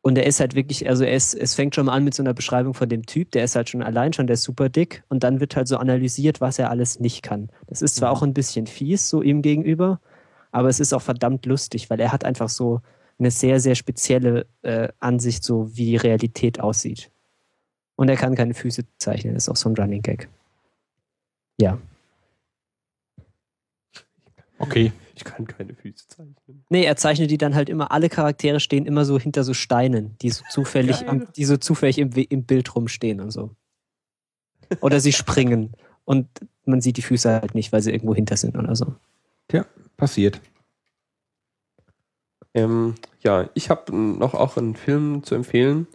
Und 0.01 0.17
er 0.17 0.27
ist 0.27 0.39
halt 0.39 0.53
wirklich, 0.53 0.87
also 0.87 1.03
er 1.03 1.15
ist, 1.15 1.33
es 1.33 1.55
fängt 1.55 1.73
schon 1.73 1.87
mal 1.87 1.93
an 1.93 2.03
mit 2.03 2.13
so 2.13 2.21
einer 2.21 2.35
Beschreibung 2.35 2.75
von 2.75 2.87
dem 2.87 3.05
Typ, 3.07 3.31
der 3.31 3.43
ist 3.43 3.55
halt 3.55 3.69
schon 3.69 3.81
allein 3.81 4.13
schon, 4.13 4.27
der 4.27 4.35
ist 4.35 4.43
super 4.43 4.69
dick 4.69 5.03
und 5.09 5.23
dann 5.23 5.39
wird 5.39 5.55
halt 5.55 5.67
so 5.67 5.77
analysiert, 5.77 6.41
was 6.41 6.59
er 6.59 6.69
alles 6.69 6.99
nicht 6.99 7.23
kann. 7.23 7.49
Das 7.67 7.81
ist 7.81 7.95
zwar 7.95 8.11
auch 8.11 8.21
ein 8.21 8.33
bisschen 8.33 8.67
fies 8.67 9.09
so 9.09 9.23
ihm 9.23 9.41
gegenüber, 9.41 9.99
aber 10.51 10.69
es 10.69 10.79
ist 10.79 10.93
auch 10.93 11.01
verdammt 11.01 11.45
lustig, 11.47 11.89
weil 11.89 11.99
er 11.99 12.11
hat 12.11 12.23
einfach 12.23 12.49
so 12.49 12.81
eine 13.17 13.31
sehr, 13.31 13.59
sehr 13.59 13.75
spezielle 13.75 14.45
äh, 14.61 14.89
Ansicht, 14.99 15.43
so 15.43 15.75
wie 15.75 15.85
die 15.85 15.97
Realität 15.97 16.59
aussieht. 16.59 17.09
Und 17.95 18.09
er 18.09 18.15
kann 18.15 18.35
keine 18.35 18.53
Füße 18.53 18.83
zeichnen, 18.97 19.33
das 19.33 19.45
ist 19.45 19.49
auch 19.49 19.55
so 19.55 19.69
ein 19.69 19.75
Running 19.75 20.01
Gag. 20.01 20.29
Ja. 21.59 21.79
Okay. 24.65 24.91
Ich 25.15 25.23
kann 25.23 25.47
keine 25.47 25.73
Füße 25.73 26.07
zeichnen. 26.07 26.65
Nee, 26.69 26.83
er 26.83 26.95
zeichnet 26.97 27.31
die 27.31 27.37
dann 27.37 27.55
halt 27.55 27.69
immer, 27.69 27.91
alle 27.91 28.09
Charaktere 28.09 28.59
stehen 28.59 28.85
immer 28.85 29.05
so 29.05 29.17
hinter 29.19 29.43
so 29.43 29.53
Steinen, 29.53 30.17
die 30.21 30.29
so 30.29 30.43
zufällig, 30.49 31.07
am, 31.07 31.31
die 31.33 31.45
so 31.45 31.55
zufällig 31.57 31.97
im, 31.99 32.11
im 32.11 32.43
Bild 32.43 32.75
rumstehen 32.75 33.21
und 33.21 33.31
so. 33.31 33.51
Oder 34.81 34.99
sie 34.99 35.13
springen 35.13 35.71
und 36.03 36.27
man 36.65 36.81
sieht 36.81 36.97
die 36.97 37.01
Füße 37.01 37.31
halt 37.31 37.55
nicht, 37.55 37.71
weil 37.71 37.81
sie 37.81 37.91
irgendwo 37.91 38.13
hinter 38.15 38.35
sind 38.37 38.57
oder 38.57 38.75
so. 38.75 38.95
Passiert. 39.97 40.41
Ähm, 42.53 42.95
ja, 43.21 43.49
ich 43.53 43.69
habe 43.69 43.95
noch 43.95 44.33
auch 44.33 44.57
einen 44.57 44.75
Film 44.75 45.23
zu 45.23 45.35
empfehlen, 45.35 45.87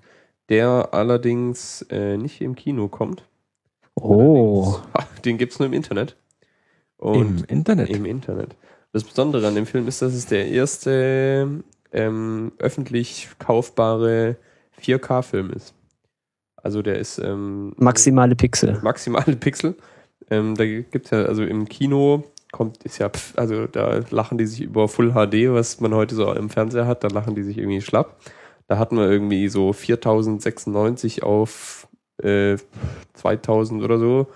der 0.49 0.89
allerdings 0.93 1.83
äh, 1.91 2.17
nicht 2.17 2.41
im 2.41 2.55
Kino 2.55 2.89
kommt. 2.89 3.25
Oh. 3.95 4.79
Allerdings- 4.93 5.21
Den 5.25 5.37
gibt 5.37 5.53
es 5.53 5.59
nur 5.59 5.67
im 5.67 5.75
Internet. 5.75 6.17
Und 7.01 7.41
Im 7.41 7.45
Internet. 7.57 7.89
Im 7.91 8.05
Internet. 8.05 8.57
Das 8.93 9.05
Besondere 9.05 9.47
an 9.47 9.55
dem 9.55 9.67
Film 9.67 9.89
ist, 9.89 10.03
dass 10.03 10.13
es 10.13 10.27
der 10.27 10.49
erste 10.49 11.63
ähm, 11.93 12.53
öffentlich 12.59 13.29
kaufbare 13.39 14.37
4K-Film 14.83 15.51
ist. 15.51 15.75
Also 16.57 16.83
der 16.83 16.99
ist 16.99 17.19
ähm, 17.19 17.73
Maximale 17.79 18.37
Pixel. 18.37 18.79
maximale 18.83 19.37
Pixel. 19.37 19.77
Ähm, 20.31 20.55
da 20.57 20.67
gibt 20.67 21.07
es 21.07 21.11
ja, 21.11 21.23
also 21.23 21.43
im 21.43 21.69
Kino 21.69 22.25
kommt, 22.53 22.85
ist 22.85 22.99
ja, 22.99 23.09
pf, 23.09 23.33
also 23.39 23.67
da 23.67 24.01
lachen 24.11 24.37
die 24.37 24.47
sich 24.47 24.61
über 24.61 24.89
Full 24.89 25.13
HD, 25.13 25.53
was 25.53 25.81
man 25.81 25.95
heute 25.95 26.15
so 26.15 26.31
im 26.33 26.51
Fernseher 26.51 26.87
hat, 26.87 27.03
da 27.03 27.09
lachen 27.09 27.35
die 27.35 27.43
sich 27.43 27.57
irgendwie 27.57 27.81
schlapp. 27.81 28.17
Da 28.69 28.77
hatten 28.77 28.97
wir 28.97 29.11
irgendwie 29.11 29.49
so 29.49 29.73
4096 29.73 31.23
auf 31.23 31.89
äh, 32.23 32.57
2000 33.15 33.83
oder 33.83 33.99
so 33.99 34.27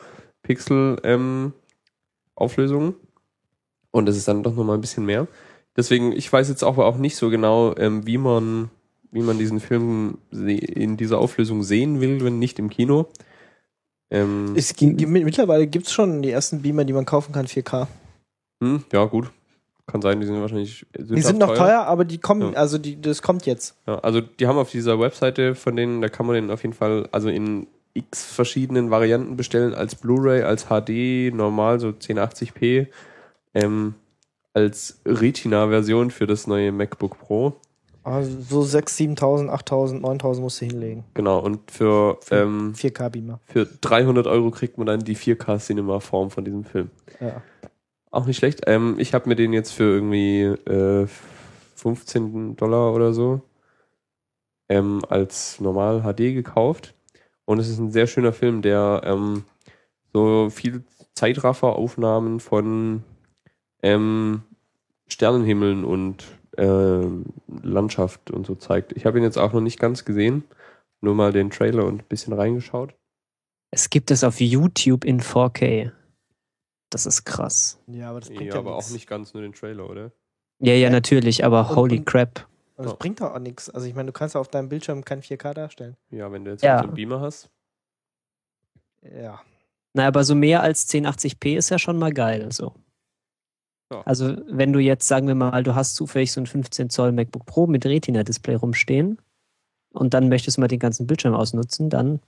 Pixel 0.43 0.97
ähm, 1.05 1.53
Auflösungen. 2.37 2.95
Und 3.91 4.07
das 4.07 4.17
ist 4.17 4.27
dann 4.29 4.43
doch 4.43 4.55
nochmal 4.55 4.77
ein 4.77 4.81
bisschen 4.81 5.05
mehr. 5.07 5.27
Deswegen, 5.77 6.13
ich 6.13 6.33
weiß 6.33 6.49
jetzt 6.49 6.63
auch, 6.65 6.79
auch 6.79 6.97
nicht 6.97 7.17
so 7.17 7.31
genau, 7.31 7.75
ähm, 7.77 8.07
wie 8.07 8.19
man 8.19 8.71
wie 9.11 9.23
man 9.23 9.39
diesen 9.39 9.61
Film 9.61 10.19
in 10.33 10.97
dieser 10.97 11.19
Auflösung 11.19 11.63
sehen 11.63 12.01
will, 12.01 12.25
wenn 12.25 12.41
nicht 12.41 12.59
im 12.59 12.69
Kino. 12.69 13.07
Ähm, 14.11 14.55
Es 14.57 14.75
gibt, 14.75 15.01
mittlerweile 15.09 15.69
gibt 15.69 15.87
es 15.87 15.93
schon 15.93 16.21
die 16.23 16.31
ersten 16.31 16.63
Beamer, 16.63 16.85
die 16.85 16.93
man 16.93 17.05
kaufen 17.05 17.33
kann, 17.33 17.47
4K. 17.47 17.87
hm, 18.61 18.83
ja, 18.93 19.05
gut. 19.05 19.31
Kann 19.87 20.01
sein, 20.03 20.19
die 20.19 20.27
sind 20.27 20.41
wahrscheinlich. 20.41 20.85
Die 20.99 21.21
sind 21.21 21.39
noch 21.39 21.55
teuer, 21.55 21.83
aber 21.83 22.05
die 22.05 22.19
kommen, 22.19 22.55
Ja. 22.55 22.59
also 22.59 22.79
die, 22.79 23.01
das 23.01 23.21
kommt 23.23 23.45
jetzt. 23.47 23.77
Ja, 23.87 23.99
also 24.01 24.21
die 24.21 24.47
haben 24.49 24.57
auf 24.59 24.71
dieser 24.71 24.99
Webseite 24.99 25.55
von 25.55 25.77
denen, 25.77 26.01
da 26.01 26.09
kann 26.09 26.27
man 26.27 26.35
den 26.35 26.51
auf 26.51 26.63
jeden 26.63 26.75
Fall, 26.75 27.07
also 27.13 27.29
in 27.29 27.67
x 27.95 28.25
verschiedenen 28.25 28.91
Varianten 28.91 29.37
bestellen, 29.37 29.75
als 29.75 29.95
Blu-ray, 29.95 30.43
als 30.43 30.67
HD, 30.67 31.33
normal 31.35 31.81
so 31.81 31.89
1080p, 31.89 32.89
ähm, 33.55 33.95
als 34.53 35.01
Retina-Version 35.07 36.11
für 36.11 36.27
das 36.27 36.47
neue 36.47 36.73
MacBook 36.73 37.19
Pro. 37.19 37.55
Also 38.03 38.65
so 38.67 38.79
6.000, 38.79 39.19
7.000, 39.19 39.49
8.000, 39.49 40.01
9.000 40.03 40.41
musst 40.41 40.61
du 40.61 40.67
hinlegen. 40.67 41.05
Genau, 41.15 41.39
und 41.39 41.71
für, 41.71 42.19
Für 42.21 42.43
ähm, 42.43 42.75
4K 42.77 43.09
Beamer. 43.09 43.41
für 43.47 43.65
300 43.65 44.27
Euro 44.27 44.51
kriegt 44.51 44.77
man 44.77 44.87
dann 44.87 45.01
die 45.01 45.17
4K-Cinema-Form 45.17 46.31
von 46.31 46.45
diesem 46.45 46.65
Film. 46.65 46.91
Ja. 47.21 47.43
Auch 48.11 48.27
nicht 48.27 48.37
schlecht. 48.37 48.63
Ähm, 48.67 48.97
ich 48.99 49.15
habe 49.15 49.29
mir 49.29 49.37
den 49.37 49.53
jetzt 49.55 49.73
für 49.73 49.85
irgendwie 49.85 50.43
äh, 50.43 51.07
15 51.77 52.57
Dollar 52.57 52.93
oder 52.93 53.13
so 53.13 53.41
ähm, 54.69 55.01
als 55.09 55.61
normal 55.61 56.03
HD 56.03 56.35
gekauft. 56.35 56.95
Und 57.47 57.59
es 57.59 57.69
ist 57.69 57.79
ein 57.79 57.91
sehr 57.91 58.07
schöner 58.07 58.33
Film, 58.33 58.63
der 58.63 59.03
ähm, 59.05 59.45
so 60.13 60.49
viel 60.51 60.85
Zeitrafferaufnahmen 61.15 62.41
von 62.41 63.03
ähm, 63.83 64.43
Sternenhimmeln 65.07 65.85
und 65.85 66.25
ähm, 66.57 67.27
Landschaft 67.63 68.31
und 68.31 68.47
so 68.47 68.55
zeigt. 68.55 68.93
Ich 68.93 69.07
habe 69.07 69.19
ihn 69.19 69.25
jetzt 69.25 69.39
auch 69.39 69.53
noch 69.53 69.61
nicht 69.61 69.79
ganz 69.79 70.05
gesehen, 70.05 70.45
nur 71.01 71.15
mal 71.15 71.33
den 71.33 71.51
Trailer 71.51 71.85
und 71.85 72.03
ein 72.03 72.09
bisschen 72.09 72.33
reingeschaut. 72.33 72.95
Es 73.71 73.91
gibt 73.91 74.11
es 74.11 74.25
auf 74.25 74.41
YouTube 74.41 75.05
in 75.05 75.21
4K. 75.21 75.93
Das 76.91 77.07
ist 77.07 77.25
krass. 77.25 77.81
ja, 77.89 78.11
aber 78.11 78.21
das 78.21 78.29
bringt 78.29 78.43
Ja, 78.43 78.55
ja, 78.55 78.59
aber 78.61 78.77
nix. 78.77 78.87
auch 78.87 78.93
nicht 78.93 79.09
ganz 79.09 79.35
nur 79.35 79.43
den 79.43 79.53
Trailer, 79.53 79.91
oder? 79.91 80.13
Ja, 80.61 80.75
ja, 80.75 80.91
natürlich, 80.91 81.45
aber 81.45 81.75
holy 81.75 82.03
crap. 82.05 82.47
Das 82.77 82.87
Ja. 82.87 82.93
bringt 82.95 83.21
doch 83.21 83.35
auch 83.35 83.39
nichts. 83.39 83.71
Also 83.71 83.87
ich 83.87 83.95
meine, 83.95 84.07
du 84.07 84.13
kannst 84.13 84.35
ja 84.35 84.41
auf 84.41 84.49
deinem 84.49 84.69
Bildschirm 84.69 85.05
kein 85.05 85.23
4K 85.23 85.55
darstellen. 85.55 85.97
Ja, 86.11 86.31
wenn 86.33 86.45
du 86.45 86.51
jetzt 86.51 86.63
Ja. 86.63 86.73
halt 86.73 86.81
so 86.81 86.87
einen 86.89 86.95
Beamer 86.95 87.21
hast. 87.21 87.49
Ja. 89.03 89.41
Na, 89.93 90.07
aber 90.09 90.25
so 90.25 90.35
mehr 90.35 90.63
als 90.63 90.89
1080p 90.89 91.57
ist 91.57 91.71
ja 91.71 91.79
schon 91.79 91.99
mal 91.99 92.13
geil. 92.13 92.51
So. 92.51 92.75
Ja. 93.93 94.01
Also, 94.03 94.37
wenn 94.49 94.73
du 94.73 94.81
jetzt, 94.81 95.07
sagen 95.07 95.29
wir 95.29 95.35
mal, 95.37 95.63
du 95.63 95.75
hast 95.75 95.95
zufällig 95.95 96.33
so 96.33 96.41
ein 96.41 96.47
15 96.47 96.91
Zoll 96.91 97.13
MacBook 97.13 97.47
Pro 97.47 97.67
mit 97.69 97.87
Retina-Display 97.87 98.57
rumstehen 98.57 99.21
und 99.91 100.15
dann 100.15 100.29
möchtest 100.29 100.57
du 100.57 100.63
mal 100.63 100.69
den 100.69 100.81
ganzen 100.81 101.07
Bildschirm 101.07 101.35
ausnutzen, 101.35 101.91
dann, 101.91 102.21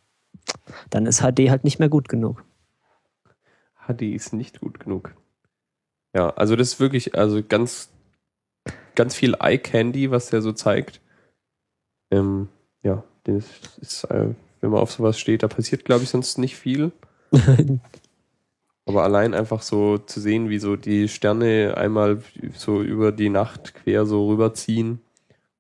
dann 0.91 1.07
ist 1.07 1.23
HD 1.23 1.51
halt 1.51 1.65
nicht 1.65 1.79
mehr 1.81 1.89
gut 1.89 2.09
genug. 2.09 2.45
HD 3.89 4.03
ist 4.15 4.33
nicht 4.33 4.61
gut 4.61 4.79
genug. 4.79 5.15
Ja, 6.15 6.31
also 6.31 6.55
das 6.57 6.69
ist 6.75 6.81
wirklich, 6.81 7.15
also 7.17 7.43
ganz, 7.43 7.91
ganz 8.97 9.15
viel 9.15 9.35
Eye 9.39 9.59
Candy, 9.59 10.11
was 10.11 10.31
der 10.31 10.43
so 10.43 10.53
zeigt. 10.53 11.01
Ähm, 12.11 12.49
ja, 12.83 13.05
das 13.25 13.45
ist, 13.81 14.05
äh, 14.05 14.35
wenn 14.61 14.71
man 14.71 14.81
auf 14.81 14.93
sowas 14.93 15.19
steht, 15.19 15.43
da 15.43 15.49
passiert, 15.49 15.85
glaube 15.85 16.05
ich, 16.05 16.11
sonst 16.11 16.39
nicht 16.39 16.57
viel. 16.57 16.93
Aber 18.87 19.03
allein 19.03 19.35
einfach 19.35 19.63
so 19.63 19.99
zu 19.99 20.21
sehen, 20.21 20.49
wie 20.49 20.59
so 20.59 20.77
die 20.77 21.09
Sterne 21.09 21.75
einmal 21.77 22.23
so 22.55 22.83
über 22.83 23.11
die 23.11 23.31
Nacht 23.31 23.75
quer 23.75 24.07
so 24.07 24.29
rüberziehen. 24.29 25.01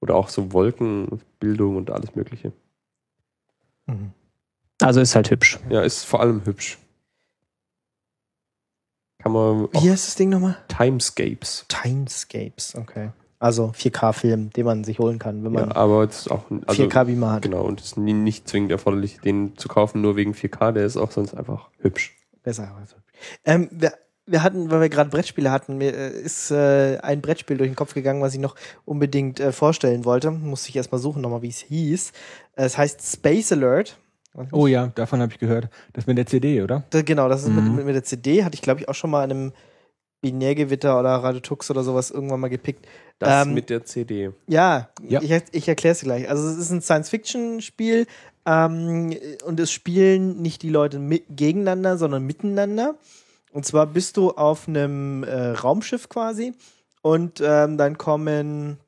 Oder 0.00 0.14
auch 0.14 0.28
so 0.28 0.52
Wolkenbildung 0.52 1.76
und 1.76 1.90
alles 1.90 2.14
Mögliche. 2.14 2.52
Also 4.80 5.00
ist 5.00 5.16
halt 5.16 5.30
hübsch. 5.30 5.58
Ja, 5.70 5.82
ist 5.82 6.04
vor 6.04 6.20
allem 6.20 6.44
hübsch. 6.44 6.78
Kann 9.18 9.32
man 9.32 9.68
Wie 9.72 9.90
heißt 9.90 10.06
das 10.06 10.14
Ding 10.14 10.28
nochmal? 10.28 10.56
Timescapes. 10.68 11.64
Timescapes, 11.68 12.76
okay. 12.76 13.10
Also 13.38 13.72
4K-Film, 13.74 14.50
den 14.50 14.64
man 14.64 14.82
sich 14.84 14.98
holen 14.98 15.18
kann, 15.18 15.44
wenn 15.44 15.52
man 15.52 15.68
Ja, 15.68 15.76
aber 15.76 16.04
es 16.04 16.20
ist 16.20 16.30
auch 16.30 16.50
ein- 16.50 16.62
also, 16.66 16.82
4K-Beamer 16.84 17.32
hat. 17.32 17.42
Genau, 17.42 17.62
und 17.64 17.80
es 17.80 17.86
ist 17.88 17.96
nicht 17.98 18.48
zwingend 18.48 18.70
erforderlich, 18.72 19.18
den 19.20 19.56
zu 19.58 19.68
kaufen, 19.68 20.00
nur 20.00 20.16
wegen 20.16 20.32
4K, 20.34 20.72
der 20.72 20.86
ist 20.86 20.96
auch 20.96 21.10
sonst 21.10 21.34
einfach 21.34 21.68
hübsch. 21.80 22.16
Besser. 22.42 22.74
Also. 22.80 22.96
Ähm, 23.44 23.68
wir, 23.72 23.92
wir 24.24 24.42
hatten, 24.42 24.70
weil 24.70 24.80
wir 24.80 24.88
gerade 24.88 25.10
Brettspiele 25.10 25.50
hatten, 25.50 25.76
mir 25.76 25.94
äh, 25.94 26.18
ist 26.18 26.50
äh, 26.50 26.98
ein 27.02 27.20
Brettspiel 27.20 27.58
durch 27.58 27.68
den 27.68 27.76
Kopf 27.76 27.92
gegangen, 27.92 28.22
was 28.22 28.32
ich 28.34 28.40
noch 28.40 28.56
unbedingt 28.86 29.38
äh, 29.38 29.52
vorstellen 29.52 30.04
wollte. 30.06 30.30
Musste 30.30 30.70
ich 30.70 30.76
erstmal 30.76 31.00
suchen, 31.00 31.20
nochmal, 31.20 31.42
wie 31.42 31.48
es 31.50 31.58
hieß. 31.60 32.12
Es 32.54 32.78
heißt 32.78 33.02
Space 33.12 33.52
Alert. 33.52 33.98
Oh 34.52 34.66
ja, 34.66 34.88
davon 34.94 35.20
habe 35.22 35.32
ich 35.32 35.38
gehört. 35.38 35.68
Das 35.94 36.06
mit 36.06 36.18
der 36.18 36.26
CD, 36.26 36.62
oder? 36.62 36.84
Da, 36.90 37.02
genau, 37.02 37.28
das 37.28 37.42
ist 37.42 37.48
Mhm. 37.50 37.54
mit, 37.56 37.74
mit, 37.74 37.86
mit 37.86 37.94
der 37.94 38.04
CD, 38.04 38.44
hatte 38.44 38.54
ich 38.54 38.62
glaube 38.62 38.80
ich 38.80 38.88
auch 38.88 38.94
schon 38.94 39.10
mal 39.10 39.24
in 39.24 39.30
einem 39.30 39.52
Binärgewitter 40.20 40.98
oder 40.98 41.10
Radetux 41.10 41.70
oder 41.70 41.82
sowas 41.82 42.10
irgendwann 42.10 42.40
mal 42.40 42.48
gepickt. 42.48 42.86
Das 43.18 43.46
Ähm, 43.46 43.54
mit 43.54 43.70
der 43.70 43.84
CD. 43.84 44.30
Ja, 44.46 44.88
Ja. 45.02 45.22
ich, 45.22 45.30
ich 45.52 45.68
erkläre 45.68 45.92
es 45.92 46.00
dir 46.00 46.06
gleich. 46.06 46.28
Also 46.28 46.48
es 46.48 46.56
ist 46.58 46.70
ein 46.70 46.82
Science-Fiction-Spiel 46.82 48.06
ähm, 48.44 49.16
und 49.44 49.60
es 49.60 49.70
spielen 49.70 50.42
nicht 50.42 50.62
die 50.62 50.70
Leute 50.70 50.98
mit, 50.98 51.24
gegeneinander, 51.30 51.96
sondern 51.96 52.24
miteinander. 52.24 52.94
Und 53.52 53.64
zwar 53.64 53.86
bist 53.86 54.16
du 54.16 54.32
auf 54.32 54.68
einem 54.68 55.24
äh, 55.24 55.50
Raumschiff 55.50 56.08
quasi 56.08 56.52
und 57.02 57.40
ähm, 57.42 57.78
dann 57.78 57.96
kommen 57.96 58.78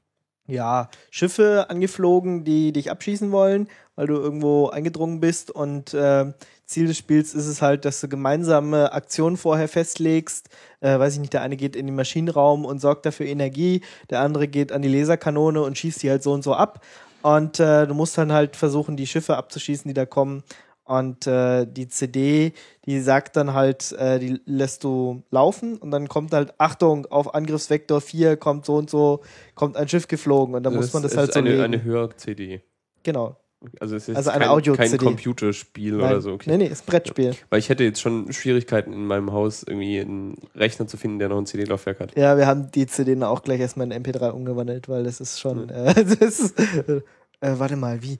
ja 0.46 0.90
Schiffe 1.10 1.66
angeflogen, 1.70 2.44
die 2.44 2.72
dich 2.72 2.90
abschießen 2.90 3.32
wollen, 3.32 3.68
weil 3.96 4.06
du 4.06 4.14
irgendwo 4.14 4.68
eingedrungen 4.68 5.20
bist 5.20 5.50
und 5.50 5.94
ähm, 5.98 6.34
Ziel 6.68 6.86
des 6.86 6.98
Spiels 6.98 7.32
ist 7.32 7.46
es 7.46 7.62
halt, 7.62 7.86
dass 7.86 8.00
du 8.00 8.08
gemeinsame 8.08 8.92
Aktionen 8.92 9.38
vorher 9.38 9.68
festlegst. 9.68 10.50
Äh, 10.80 10.98
weiß 10.98 11.14
ich 11.14 11.20
nicht, 11.20 11.32
der 11.32 11.40
eine 11.40 11.56
geht 11.56 11.74
in 11.74 11.86
den 11.86 11.96
Maschinenraum 11.96 12.66
und 12.66 12.78
sorgt 12.78 13.06
dafür 13.06 13.26
Energie, 13.26 13.80
der 14.10 14.20
andere 14.20 14.48
geht 14.48 14.70
an 14.70 14.82
die 14.82 14.88
Laserkanone 14.88 15.62
und 15.62 15.78
schießt 15.78 16.02
die 16.02 16.10
halt 16.10 16.22
so 16.22 16.32
und 16.32 16.44
so 16.44 16.54
ab. 16.54 16.84
Und 17.22 17.58
äh, 17.58 17.86
du 17.86 17.94
musst 17.94 18.18
dann 18.18 18.32
halt 18.32 18.54
versuchen, 18.54 18.96
die 18.96 19.06
Schiffe 19.06 19.38
abzuschießen, 19.38 19.88
die 19.88 19.94
da 19.94 20.04
kommen. 20.04 20.44
Und 20.84 21.26
äh, 21.26 21.66
die 21.66 21.88
CD, 21.88 22.52
die 22.84 23.00
sagt 23.00 23.36
dann 23.36 23.54
halt, 23.54 23.92
äh, 23.92 24.18
die 24.18 24.40
lässt 24.44 24.84
du 24.84 25.22
laufen 25.30 25.78
und 25.78 25.90
dann 25.90 26.08
kommt 26.08 26.32
halt, 26.32 26.54
Achtung, 26.58 27.06
auf 27.06 27.34
Angriffsvektor 27.34 28.00
4 28.00 28.36
kommt 28.36 28.66
so 28.66 28.76
und 28.76 28.88
so, 28.88 29.20
kommt 29.54 29.76
ein 29.76 29.88
Schiff 29.88 30.06
geflogen 30.06 30.54
und 30.54 30.62
dann 30.62 30.74
muss 30.74 30.92
man 30.92 31.02
das 31.02 31.12
ist 31.12 31.18
halt 31.18 31.32
so 31.32 31.40
eine, 31.40 31.50
legen. 31.50 31.62
eine 31.62 31.84
Hör-CD. 31.84 32.62
genau. 33.02 33.36
Also 33.80 33.96
es 33.96 34.08
ist 34.08 34.16
Also 34.16 34.30
kein, 34.30 34.44
Audio-CD. 34.44 34.88
kein 34.88 34.98
Computerspiel 34.98 35.96
Nein. 35.96 36.10
oder 36.10 36.20
so. 36.20 36.32
Okay. 36.32 36.50
Nee, 36.50 36.58
nee, 36.58 36.66
ist 36.66 36.84
ein 36.84 36.90
Brettspiel. 36.90 37.34
Weil 37.50 37.58
ich 37.58 37.68
hätte 37.68 37.82
jetzt 37.82 38.00
schon 38.00 38.32
Schwierigkeiten 38.32 38.92
in 38.92 39.06
meinem 39.06 39.32
Haus, 39.32 39.64
irgendwie 39.64 39.98
einen 39.98 40.36
Rechner 40.54 40.86
zu 40.86 40.96
finden, 40.96 41.18
der 41.18 41.28
noch 41.28 41.38
ein 41.38 41.46
CD-Laufwerk 41.46 41.98
hat. 41.98 42.16
Ja, 42.16 42.36
wir 42.36 42.46
haben 42.46 42.70
die 42.70 42.86
CD 42.86 43.20
auch 43.22 43.42
gleich 43.42 43.60
erstmal 43.60 43.90
in 43.90 44.04
MP3 44.04 44.30
umgewandelt, 44.30 44.88
weil 44.88 45.04
das 45.04 45.20
ist 45.20 45.40
schon. 45.40 45.68
Äh, 45.70 45.92
das 46.04 46.14
ist, 46.14 46.58
äh, 46.58 47.02
warte 47.40 47.76
mal, 47.76 48.02
wie? 48.02 48.18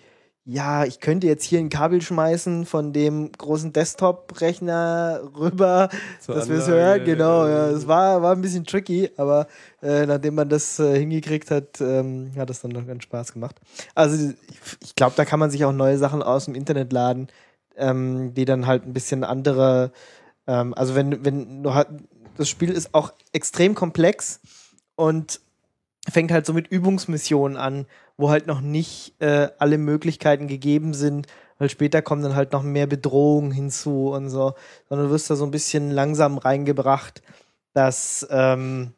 Ja, 0.51 0.87
ich 0.87 1.01
könnte 1.01 1.27
jetzt 1.27 1.45
hier 1.45 1.59
ein 1.59 1.69
Kabel 1.69 2.01
schmeißen 2.01 2.65
von 2.65 2.95
dem 2.95 3.31
großen 3.33 3.75
Desktop-Rechner 3.75 5.21
rüber, 5.39 5.91
Zur 6.21 6.37
dass 6.37 6.49
wir 6.49 6.57
es 6.57 6.69
hören. 6.69 7.05
Genau, 7.05 7.45
äh, 7.45 7.51
ja. 7.51 7.67
Es 7.69 7.87
war, 7.87 8.23
war 8.23 8.35
ein 8.35 8.41
bisschen 8.41 8.65
tricky, 8.65 9.11
aber 9.19 9.47
äh, 9.83 10.07
nachdem 10.07 10.37
man 10.37 10.49
das 10.49 10.79
äh, 10.79 10.99
hingekriegt 10.99 11.51
hat, 11.51 11.83
ähm, 11.83 12.33
hat 12.39 12.49
es 12.49 12.63
dann 12.63 12.71
noch 12.71 12.87
ganz 12.87 13.03
Spaß 13.03 13.35
gemacht. 13.35 13.57
Also 13.95 14.31
ich, 14.31 14.37
ich 14.83 14.95
glaube, 14.95 15.13
da 15.17 15.27
kann 15.27 15.39
man 15.39 15.51
sich 15.51 15.67
auch 15.67 15.73
neue 15.73 15.99
Sachen 15.99 16.23
aus 16.23 16.47
dem 16.47 16.55
Internet 16.55 16.95
laden, 16.95 17.29
ähm, 17.77 18.33
die 18.33 18.47
dann 18.47 18.67
halt 18.67 18.87
ein 18.87 18.95
bisschen 18.95 19.25
andere. 19.25 19.93
Ähm, 20.47 20.73
also 20.73 20.95
wenn, 20.95 21.27
wenn 21.27 21.63
du 21.63 21.75
halt, 21.75 21.89
das 22.39 22.49
Spiel 22.49 22.71
ist 22.71 22.95
auch 22.95 23.13
extrem 23.35 23.75
komplex 23.75 24.41
und 24.97 25.41
fängt 26.11 26.33
halt 26.33 26.47
so 26.47 26.55
mit 26.55 26.69
Übungsmissionen 26.69 27.59
an, 27.59 27.85
wo 28.19 28.29
halt 28.29 28.47
noch 28.47 28.61
nicht 28.61 29.15
äh, 29.21 29.49
alle 29.59 29.79
Möglichkeiten 29.79 30.49
gegeben 30.49 30.93
sind, 30.93 31.27
weil 31.59 31.71
später 31.71 32.03
kommen 32.03 32.23
dann 32.23 32.35
halt 32.35 32.53
noch 32.53 32.63
mehr 32.63 32.87
Bedrohungen 32.87 33.53
hinzu 33.53 34.11
und 34.11 34.29
so, 34.29 34.55
sondern 34.89 35.07
du 35.07 35.13
wirst 35.13 35.31
da 35.31 35.37
so 35.37 35.45
ein 35.45 35.51
bisschen 35.51 35.91
langsam 35.91 36.37
reingebracht, 36.37 37.23
dass 37.73 38.27
ähm, 38.31 38.93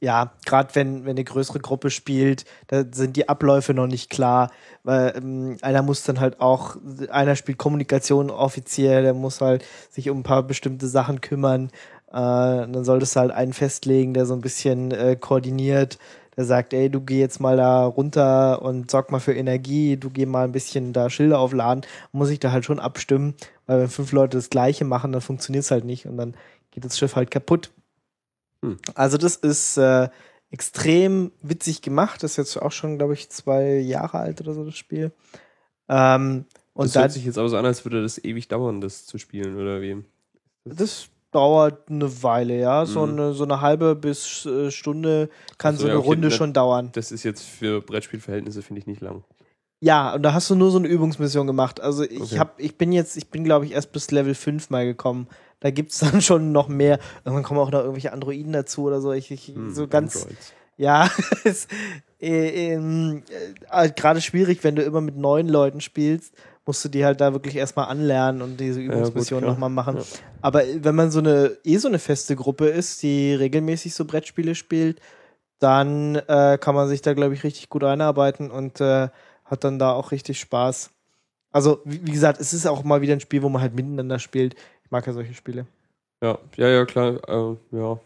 ja, 0.00 0.32
gerade 0.46 0.74
wenn, 0.74 1.04
wenn 1.04 1.10
eine 1.10 1.24
größere 1.24 1.60
Gruppe 1.60 1.90
spielt, 1.90 2.46
da 2.68 2.84
sind 2.90 3.16
die 3.16 3.28
Abläufe 3.28 3.74
noch 3.74 3.86
nicht 3.86 4.08
klar, 4.08 4.50
weil 4.82 5.12
ähm, 5.16 5.58
einer 5.60 5.82
muss 5.82 6.04
dann 6.04 6.20
halt 6.20 6.40
auch, 6.40 6.76
einer 7.10 7.36
spielt 7.36 7.58
Kommunikation 7.58 8.30
offiziell, 8.30 9.02
der 9.02 9.14
muss 9.14 9.42
halt 9.42 9.64
sich 9.90 10.08
um 10.08 10.20
ein 10.20 10.22
paar 10.22 10.42
bestimmte 10.42 10.88
Sachen 10.88 11.20
kümmern, 11.20 11.70
äh, 12.08 12.12
dann 12.12 12.84
solltest 12.84 13.14
du 13.14 13.20
halt 13.20 13.30
einen 13.30 13.52
festlegen, 13.52 14.14
der 14.14 14.24
so 14.24 14.34
ein 14.34 14.40
bisschen 14.40 14.90
äh, 14.90 15.16
koordiniert, 15.20 15.98
der 16.40 16.46
sagt, 16.46 16.72
ey, 16.72 16.88
du 16.88 17.02
geh 17.02 17.20
jetzt 17.20 17.38
mal 17.38 17.58
da 17.58 17.84
runter 17.84 18.62
und 18.62 18.90
sorg 18.90 19.12
mal 19.12 19.20
für 19.20 19.34
Energie, 19.34 19.98
du 19.98 20.08
geh 20.08 20.24
mal 20.24 20.44
ein 20.44 20.52
bisschen 20.52 20.94
da 20.94 21.10
Schilder 21.10 21.38
aufladen, 21.38 21.84
muss 22.12 22.30
ich 22.30 22.40
da 22.40 22.50
halt 22.50 22.64
schon 22.64 22.80
abstimmen, 22.80 23.34
weil 23.66 23.80
wenn 23.80 23.88
fünf 23.88 24.12
Leute 24.12 24.38
das 24.38 24.48
Gleiche 24.48 24.86
machen, 24.86 25.12
dann 25.12 25.20
funktioniert 25.20 25.64
es 25.64 25.70
halt 25.70 25.84
nicht 25.84 26.06
und 26.06 26.16
dann 26.16 26.34
geht 26.70 26.86
das 26.86 26.98
Schiff 26.98 27.14
halt 27.14 27.30
kaputt. 27.30 27.72
Hm. 28.64 28.78
Also 28.94 29.18
das 29.18 29.36
ist 29.36 29.76
äh, 29.76 30.08
extrem 30.50 31.30
witzig 31.42 31.82
gemacht, 31.82 32.22
das 32.22 32.32
ist 32.32 32.36
jetzt 32.38 32.56
auch 32.56 32.72
schon, 32.72 32.96
glaube 32.96 33.12
ich, 33.12 33.28
zwei 33.28 33.74
Jahre 33.78 34.18
alt 34.18 34.40
oder 34.40 34.54
so, 34.54 34.64
das 34.64 34.78
Spiel. 34.78 35.12
Ähm, 35.90 36.46
und 36.72 36.86
das 36.86 36.92
da, 36.94 37.00
hört 37.02 37.12
sich 37.12 37.26
jetzt 37.26 37.36
aber 37.36 37.50
so 37.50 37.58
an, 37.58 37.66
als 37.66 37.84
würde 37.84 38.00
das 38.00 38.16
ewig 38.24 38.48
dauern, 38.48 38.80
das 38.80 39.04
zu 39.04 39.18
spielen, 39.18 39.58
oder 39.58 39.82
wie? 39.82 40.02
das 40.64 41.08
dauert 41.32 41.88
eine 41.90 42.22
Weile, 42.22 42.58
ja. 42.58 42.86
So, 42.86 43.06
Mhm. 43.06 43.12
eine, 43.12 43.32
so 43.34 43.44
eine 43.44 43.60
halbe 43.60 43.94
bis 43.94 44.44
äh, 44.46 44.70
Stunde 44.70 45.28
kann 45.58 45.74
Ach 45.74 45.78
so, 45.78 45.82
so 45.82 45.88
ja, 45.88 45.94
eine 45.94 46.00
okay, 46.00 46.08
Runde 46.08 46.28
ne- 46.28 46.34
schon 46.34 46.52
dauern. 46.52 46.90
Das 46.92 47.12
ist 47.12 47.22
jetzt 47.24 47.42
für 47.44 47.80
Brettspielverhältnisse, 47.80 48.62
finde 48.62 48.80
ich, 48.80 48.86
nicht 48.86 49.00
lang. 49.00 49.24
Ja, 49.82 50.14
und 50.14 50.22
da 50.22 50.34
hast 50.34 50.50
du 50.50 50.54
nur 50.54 50.70
so 50.70 50.78
eine 50.78 50.88
Übungsmission 50.88 51.46
gemacht. 51.46 51.80
Also 51.80 52.02
ich 52.02 52.20
Okay. 52.20 52.38
hab, 52.38 52.60
ich 52.60 52.76
bin 52.76 52.92
jetzt, 52.92 53.16
ich 53.16 53.30
bin 53.30 53.44
glaube 53.44 53.64
ich 53.64 53.72
erst 53.72 53.92
bis 53.92 54.10
Level 54.10 54.34
5 54.34 54.68
mal 54.70 54.84
gekommen. 54.84 55.26
Da 55.60 55.70
gibt's 55.70 55.98
dann 56.00 56.20
schon 56.22 56.52
noch 56.52 56.68
mehr. 56.68 56.98
Irgendwann 57.24 57.44
kommen 57.44 57.60
auch 57.60 57.70
noch 57.70 57.80
irgendwelche 57.80 58.12
Androiden 58.12 58.52
dazu 58.52 58.82
oder 58.82 59.00
so. 59.00 59.12
Ich, 59.12 59.30
ich 59.30 59.48
Hm, 59.54 59.70
so 59.74 59.88
ganz, 59.88 60.16
Androids. 60.16 60.52
ja, 60.76 61.08
es, 61.44 61.66
äh, 62.20 62.72
ähm, 62.74 63.22
äh, 63.70 63.88
gerade 63.90 64.20
schwierig, 64.20 64.62
wenn 64.64 64.76
du 64.76 64.82
immer 64.82 65.00
mit 65.00 65.16
neuen 65.16 65.48
Leuten 65.48 65.80
spielst, 65.80 66.34
musst 66.70 66.84
du 66.84 66.88
die 66.88 67.04
halt 67.04 67.20
da 67.20 67.32
wirklich 67.32 67.56
erstmal 67.56 67.88
anlernen 67.88 68.42
und 68.42 68.60
diese 68.60 68.80
Übungsmission 68.80 69.40
klar. 69.40 69.50
nochmal 69.50 69.70
machen. 69.70 69.96
Ja. 69.96 70.04
Aber 70.40 70.62
wenn 70.76 70.94
man 70.94 71.10
so 71.10 71.18
eine, 71.18 71.56
eh 71.64 71.78
so 71.78 71.88
eine 71.88 71.98
feste 71.98 72.36
Gruppe 72.36 72.68
ist, 72.68 73.02
die 73.02 73.34
regelmäßig 73.34 73.92
so 73.92 74.04
Brettspiele 74.04 74.54
spielt, 74.54 75.00
dann 75.58 76.14
äh, 76.14 76.58
kann 76.60 76.76
man 76.76 76.86
sich 76.86 77.02
da, 77.02 77.12
glaube 77.12 77.34
ich, 77.34 77.42
richtig 77.42 77.70
gut 77.70 77.82
einarbeiten 77.82 78.52
und 78.52 78.80
äh, 78.80 79.08
hat 79.44 79.64
dann 79.64 79.80
da 79.80 79.94
auch 79.94 80.12
richtig 80.12 80.38
Spaß. 80.38 80.90
Also, 81.50 81.80
wie, 81.84 82.06
wie 82.06 82.12
gesagt, 82.12 82.40
es 82.40 82.52
ist 82.52 82.68
auch 82.68 82.84
mal 82.84 83.00
wieder 83.00 83.14
ein 83.14 83.20
Spiel, 83.20 83.42
wo 83.42 83.48
man 83.48 83.60
halt 83.60 83.74
miteinander 83.74 84.20
spielt. 84.20 84.54
Ich 84.84 84.92
mag 84.92 85.04
ja 85.08 85.12
solche 85.12 85.34
Spiele. 85.34 85.66
Ja, 86.22 86.38
ja, 86.56 86.68
ja, 86.68 86.84
klar. 86.84 87.16
Äh, 87.28 87.56
ja. 87.76 87.98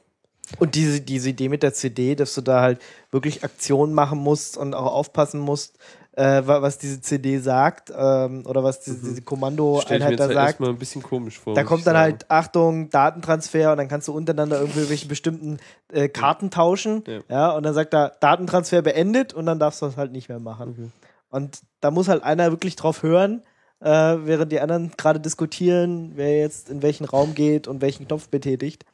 Und 0.59 0.75
diese, 0.75 1.03
diese 1.03 1.29
Idee 1.29 1.51
mit 1.51 1.63
der 1.63 1.75
CD, 1.75 2.15
dass 2.15 2.35
du 2.35 2.41
da 2.41 2.63
halt 2.63 2.81
wirklich 3.11 3.45
Aktionen 3.45 3.93
machen 3.93 4.21
musst 4.21 4.57
und 4.57 4.73
auch 4.73 4.91
aufpassen 4.91 5.41
musst, 5.41 5.77
äh, 6.17 6.43
wa- 6.47 6.63
was 6.63 6.79
diese 6.79 7.01
CD 7.01 7.39
sagt 7.39 7.93
ähm, 7.97 8.45
oder 8.47 8.63
was 8.63 8.81
diese, 8.81 8.99
Mhm. 8.99 9.09
diese 9.11 9.23
Kommandoeinheit 9.23 10.01
da 10.19 10.25
halt 10.25 10.35
sagt. 10.35 10.49
erstmal 10.49 10.71
ein 10.71 10.79
bisschen 10.79 11.03
komisch 11.03 11.39
vor. 11.41 11.55
Da 11.55 11.65
kommt 11.65 11.87
dann 11.87 11.95
sagen. 11.95 12.03
halt, 12.13 12.31
Achtung, 12.31 12.89
Datentransfer 12.91 13.73
und 13.73 13.79
dann 13.79 13.89
kannst 13.89 14.07
du 14.09 14.13
untereinander 14.13 14.61
irgendwelche 14.61 15.07
bestimmten 15.09 15.59
äh, 15.93 16.09
Karten 16.09 16.51
tauschen. 16.51 17.03
Ja. 17.07 17.21
Ja. 17.29 17.51
und 17.51 17.65
dann 17.65 17.75
sagt 17.75 17.95
er, 17.95 18.13
Datentransfer 18.21 18.83
beendet 18.83 19.33
und 19.35 19.47
dann 19.47 19.59
darfst 19.59 19.83
du 19.83 19.87
das 19.87 19.97
halt 19.97 20.13
nicht 20.13 20.29
mehr 20.29 20.39
machen. 20.41 20.71
Okay. 20.71 20.91
Und 21.31 21.61
da 21.81 21.91
muss 21.91 22.07
halt 22.09 22.23
einer 22.23 22.51
wirklich 22.53 22.77
drauf 22.77 23.03
hören, 23.03 23.43
äh, 23.81 23.89
während 23.89 24.53
die 24.53 24.61
anderen 24.61 24.93
gerade 24.97 25.19
diskutieren, 25.19 26.13
wer 26.15 26.39
jetzt 26.39 26.71
in 26.71 26.81
welchen 26.83 27.05
Raum 27.07 27.35
geht 27.35 27.67
und 27.67 27.81
welchen 27.83 28.07
Knopf 28.07 28.29
betätigt. 28.29 28.85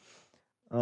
Äh, 0.72 0.74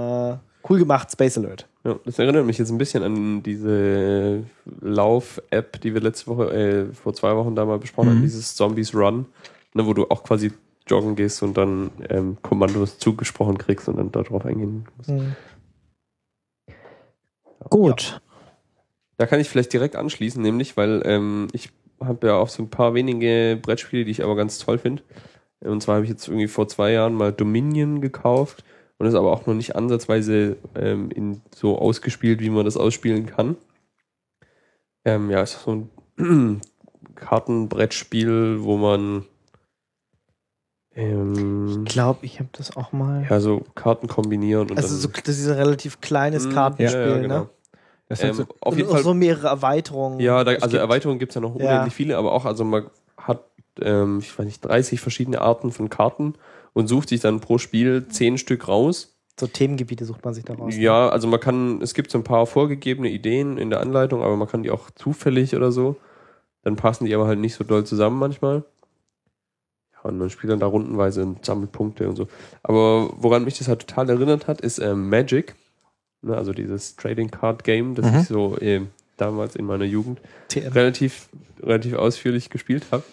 cool 0.69 0.79
gemacht, 0.79 1.11
Space 1.11 1.37
Alert. 1.39 1.67
Ja, 1.89 1.99
das 2.05 2.19
erinnert 2.19 2.45
mich 2.45 2.59
jetzt 2.59 2.71
ein 2.71 2.77
bisschen 2.77 3.03
an 3.03 3.43
diese 3.43 4.45
Lauf-App, 4.81 5.81
die 5.81 5.95
wir 5.95 6.03
letzte 6.03 6.27
Woche, 6.27 6.53
äh, 6.53 6.93
vor 6.93 7.15
zwei 7.15 7.35
Wochen 7.35 7.55
da 7.55 7.65
mal 7.65 7.79
besprochen 7.79 8.11
haben, 8.11 8.19
Mhm. 8.19 8.23
dieses 8.23 8.55
Zombies 8.55 8.95
Run, 8.95 9.25
ne, 9.73 9.87
wo 9.87 9.95
du 9.95 10.05
auch 10.11 10.23
quasi 10.23 10.53
joggen 10.87 11.17
gehst 11.17 11.43
und 11.43 11.57
dann 11.57 11.91
ähm, 12.11 12.37
Kommandos 12.43 12.99
zugesprochen 12.99 13.57
kriegst 13.57 13.89
und 13.89 13.97
dann 13.97 14.13
darauf 14.13 14.45
eingehen 14.45 14.87
musst. 14.99 15.13
Gut. 17.71 18.21
Da 19.17 19.27
kann 19.27 19.41
ich 19.41 19.49
vielleicht 19.49 19.73
direkt 19.73 19.97
anschließen, 19.97 20.43
nämlich, 20.43 20.77
weil 20.77 21.03
ähm, 21.07 21.49
ich 21.53 21.71
habe 22.01 22.29
ja 22.29 22.35
auch 22.37 22.49
so 22.49 22.63
ein 22.63 22.71
paar 22.71 22.95
wenige 22.95 23.59
Brettspiele, 23.61 24.05
die 24.05 24.11
ich 24.11 24.23
aber 24.23 24.37
ganz 24.37 24.59
toll 24.59 24.79
finde. 24.79 25.03
Und 25.61 25.83
zwar 25.83 25.97
habe 25.97 26.05
ich 26.05 26.11
jetzt 26.11 26.29
irgendwie 26.29 26.49
vor 26.49 26.69
zwei 26.69 26.93
Jahren 26.93 27.15
mal 27.15 27.33
Dominion 27.33 28.01
gekauft 28.01 28.63
und 28.99 29.07
ist 29.07 29.15
aber 29.15 29.33
auch 29.33 29.47
noch 29.47 29.55
nicht 29.55 29.77
ansatzweise 29.77 30.57
ähm, 30.75 31.11
in, 31.11 31.41
so 31.55 31.79
ausgespielt, 31.79 32.41
wie 32.41 32.51
man 32.51 32.65
das 32.65 32.77
ausspielen 32.77 33.27
kann. 33.27 33.57
Ähm, 35.05 35.31
ja, 35.31 35.41
es 35.41 35.55
ist 35.55 35.63
so 35.63 35.89
ein 36.19 36.61
Kartenbrettspiel, 37.15 38.59
wo 38.63 38.77
man 38.77 39.25
Ähm, 40.95 41.85
Ich 41.87 41.93
glaube, 41.93 42.27
ich 42.27 42.41
habe 42.41 42.49
das 42.53 42.77
auch 42.77 42.93
mal. 42.93 43.27
ja, 43.29 43.41
so 43.41 43.63
Karten 43.75 44.09
kombinieren 44.09 44.71
und 44.71 44.77
also 44.77 44.89
dann, 44.89 44.97
so, 44.99 45.09
das 45.09 45.39
ist 45.39 45.47
ein 45.49 45.55
relativ 45.55 46.01
kleines 46.01 46.49
Mm, 46.49 46.53
Kartenspiel, 46.53 46.87
ja, 47.01 47.17
ja, 47.17 47.19
genau. 47.23 47.41
ne? 47.43 47.49
Das 48.09 48.23
Ähm, 48.23 48.35
so, 48.35 48.47
auf 48.61 48.77
jeden 48.77 48.89
Fall 48.89 49.03
so 49.03 49.13
mehrere 49.15 49.49
Erweiterungen. 49.49 50.19
Ja, 50.19 50.43
da, 50.43 50.53
Es 50.53 50.63
also 50.63 50.73
gibt- 50.77 50.81
Erweiterungen 50.83 51.19
gibt 51.19 51.31
es 51.33 51.35
ja 51.35 51.41
noch 51.43 51.55
Ja. 51.55 51.67
unendlich 51.67 51.95
viele, 51.95 52.17
aber 52.17 52.33
auch, 52.33 52.47
also 52.47 52.65
man 52.65 52.87
hat, 53.19 53.45
ähm, 53.81 54.19
ich 54.21 54.37
weiß 54.37 54.47
nicht, 54.47 54.61
30 54.65 55.01
verschiedene 55.01 55.41
Arten 55.43 55.71
von 55.73 55.91
Karten 55.91 56.35
und 56.79 56.87
sucht 56.87 57.09
sich 57.09 57.21
dann 57.21 57.41
pro 57.41 57.59
Spiel 57.59 58.07
10 58.09 58.39
Stück 58.39 58.69
raus. 58.69 59.17
So 59.39 59.47
Themengebiete 59.47 60.05
sucht 60.05 60.25
man 60.25 60.33
sich 60.35 60.45
daraus. 60.45 60.75
ne? 60.75 60.81
Ja, 60.81 61.09
also 61.09 61.27
man 61.29 61.41
kann, 61.41 61.81
es 61.83 61.93
gibt 61.95 62.11
so 62.11 62.19
ein 62.19 62.25
paar 62.25 62.47
vorgegebene 62.47 63.09
Ideen 63.11 63.59
in 63.59 63.71
der 63.71 63.81
Anleitung, 63.81 64.23
aber 64.23 64.37
man 64.37 64.49
kann 64.49 64.63
die 64.63 64.71
auch 64.71 64.91
zufällig 64.93 65.55
oder 65.57 65.73
so. 65.73 65.97
Dann 66.63 66.77
passen 66.77 67.05
die 67.05 67.15
aber 67.15 67.27
halt 67.27 67.39
nicht 67.39 67.55
so 67.55 67.65
doll 67.65 67.85
zusammen 67.85 68.19
manchmal. 68.19 68.65
Ja, 69.95 70.01
und 70.11 70.19
man 70.19 70.31
spielt 70.31 70.53
dann 70.53 70.61
da 70.61 70.67
rundenweise 70.67 71.23
und 71.23 71.45
sammelt 71.45 71.73
Punkte 71.73 72.09
und 72.09 72.17
so. 72.17 72.29
Aber 72.63 73.11
woran 73.17 73.45
mich 73.45 73.59
das 73.59 73.69
halt 73.69 73.87
total 73.87 74.09
erinnert 74.11 74.47
hat, 74.49 74.61
ist 74.61 74.79
ähm, 74.79 75.09
Magic. 75.09 75.55
Ne, 76.23 76.37
also 76.37 76.53
dieses 76.53 76.97
Trading 76.97 77.31
Card 77.31 77.63
Game, 77.65 77.95
das 77.95 78.07
Mhm. 78.13 78.19
ich 78.21 78.27
so 78.29 78.57
ähm, 78.61 78.89
damals 79.17 79.55
in 79.57 79.65
meiner 79.67 79.85
Jugend 79.85 80.21
TM. 80.49 80.73
relativ, 80.73 81.29
relativ 81.63 81.95
ausführlich 81.95 82.51
gespielt 82.51 82.87
habe. 82.91 83.05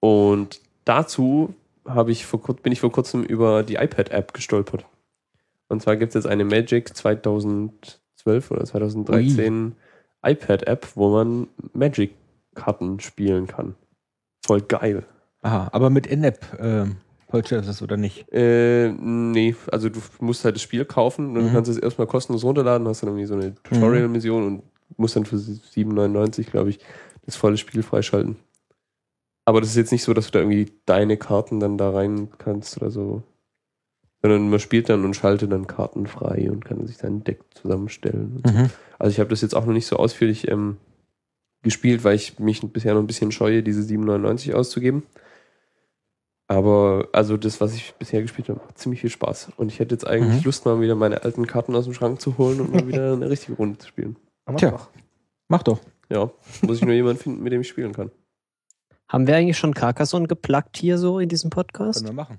Und 0.00 0.60
dazu 0.84 1.54
habe 1.88 2.10
ich 2.12 2.26
vor, 2.26 2.40
bin 2.62 2.72
ich 2.72 2.80
vor 2.80 2.92
kurzem 2.92 3.22
über 3.24 3.62
die 3.62 3.74
iPad-App 3.76 4.32
gestolpert. 4.34 4.84
Und 5.68 5.82
zwar 5.82 5.96
gibt 5.96 6.10
es 6.10 6.14
jetzt 6.14 6.30
eine 6.30 6.44
Magic 6.44 6.96
2012 6.96 8.50
oder 8.50 8.64
2013 8.64 9.74
iPad-App, 10.22 10.88
wo 10.94 11.10
man 11.10 11.48
Magic-Karten 11.74 13.00
spielen 13.00 13.46
kann. 13.46 13.74
Voll 14.46 14.62
geil. 14.62 15.04
aha, 15.42 15.68
aber 15.72 15.90
mit 15.90 16.06
In-App 16.06 16.58
ähm, 16.60 16.96
Purchases 17.28 17.82
oder 17.82 17.96
nicht? 17.96 18.26
Äh, 18.32 18.90
nee, 18.92 19.54
also 19.70 19.88
du 19.90 20.00
musst 20.20 20.44
halt 20.44 20.54
das 20.56 20.62
Spiel 20.62 20.84
kaufen 20.84 21.28
und 21.28 21.34
dann 21.34 21.44
Mhm. 21.46 21.52
kannst 21.52 21.68
du 21.68 21.72
es 21.72 21.78
erstmal 21.78 22.06
kostenlos 22.06 22.42
runterladen, 22.44 22.88
hast 22.88 23.02
dann 23.02 23.10
irgendwie 23.10 23.26
so 23.26 23.34
eine 23.34 23.54
Tutorial-Mission 23.62 24.46
und 24.46 24.62
musst 24.96 25.16
dann 25.16 25.26
für 25.26 25.36
7,99, 25.36 26.50
glaube 26.50 26.70
ich, 26.70 26.80
das 27.26 27.36
volle 27.36 27.58
Spiel 27.58 27.82
freischalten. 27.82 28.36
Aber 29.48 29.62
das 29.62 29.70
ist 29.70 29.76
jetzt 29.76 29.92
nicht 29.92 30.02
so, 30.04 30.12
dass 30.12 30.26
du 30.26 30.32
da 30.32 30.40
irgendwie 30.40 30.70
deine 30.84 31.16
Karten 31.16 31.58
dann 31.58 31.78
da 31.78 31.88
rein 31.90 32.28
kannst 32.36 32.76
oder 32.76 32.90
so. 32.90 33.22
Sondern 34.20 34.50
man 34.50 34.58
spielt 34.60 34.90
dann 34.90 35.04
und 35.06 35.14
schaltet 35.14 35.50
dann 35.52 35.66
Karten 35.66 36.06
frei 36.06 36.50
und 36.50 36.66
kann 36.66 36.86
sich 36.86 36.98
sein 36.98 37.24
Deck 37.24 37.40
zusammenstellen. 37.54 38.42
und 38.44 38.46
so. 38.46 38.52
Mhm. 38.52 38.70
Also 38.98 39.10
ich 39.12 39.20
habe 39.20 39.30
das 39.30 39.40
jetzt 39.40 39.54
auch 39.54 39.64
noch 39.64 39.72
nicht 39.72 39.86
so 39.86 39.96
ausführlich 39.96 40.48
ähm, 40.48 40.76
gespielt, 41.62 42.04
weil 42.04 42.14
ich 42.16 42.38
mich 42.38 42.60
bisher 42.72 42.92
noch 42.92 43.00
ein 43.00 43.06
bisschen 43.06 43.32
scheue, 43.32 43.62
diese 43.62 43.80
7,99 43.80 44.52
auszugeben. 44.52 45.04
Aber 46.46 47.08
also 47.12 47.36
das, 47.36 47.60
was 47.60 47.74
ich 47.74 47.94
bisher 47.94 48.20
gespielt 48.22 48.48
habe, 48.50 48.60
macht 48.60 48.76
ziemlich 48.78 49.00
viel 49.00 49.10
Spaß. 49.10 49.50
Und 49.56 49.70
ich 49.72 49.78
hätte 49.80 49.94
jetzt 49.94 50.06
eigentlich 50.06 50.40
Mhm. 50.40 50.44
Lust, 50.46 50.66
mal 50.66 50.80
wieder 50.80 50.94
meine 50.94 51.22
alten 51.22 51.46
Karten 51.46 51.74
aus 51.74 51.84
dem 51.84 51.94
Schrank 51.94 52.20
zu 52.20 52.36
holen 52.38 52.60
und 52.60 52.72
mal 52.72 52.86
wieder 52.86 53.12
eine 53.14 53.30
richtige 53.30 53.54
Runde 53.56 53.78
zu 53.78 53.88
spielen. 53.88 54.16
Aber 54.46 54.58
Tja. 54.58 54.70
doch. 54.72 54.88
Mach 55.48 55.62
doch. 55.62 55.80
Ja, 56.10 56.30
muss 56.62 56.78
ich 56.78 56.84
nur 56.84 56.94
jemanden 56.94 57.22
finden, 57.22 57.42
mit 57.42 57.52
dem 57.52 57.60
ich 57.62 57.68
spielen 57.68 57.92
kann. 57.92 58.10
Haben 59.08 59.26
wir 59.26 59.36
eigentlich 59.36 59.58
schon 59.58 59.74
Carcassonne 59.74 60.28
geplagt 60.28 60.76
hier 60.76 60.98
so 60.98 61.18
in 61.18 61.28
diesem 61.28 61.50
Podcast? 61.50 62.04
Können 62.04 62.16
wir 62.16 62.22
machen. 62.22 62.38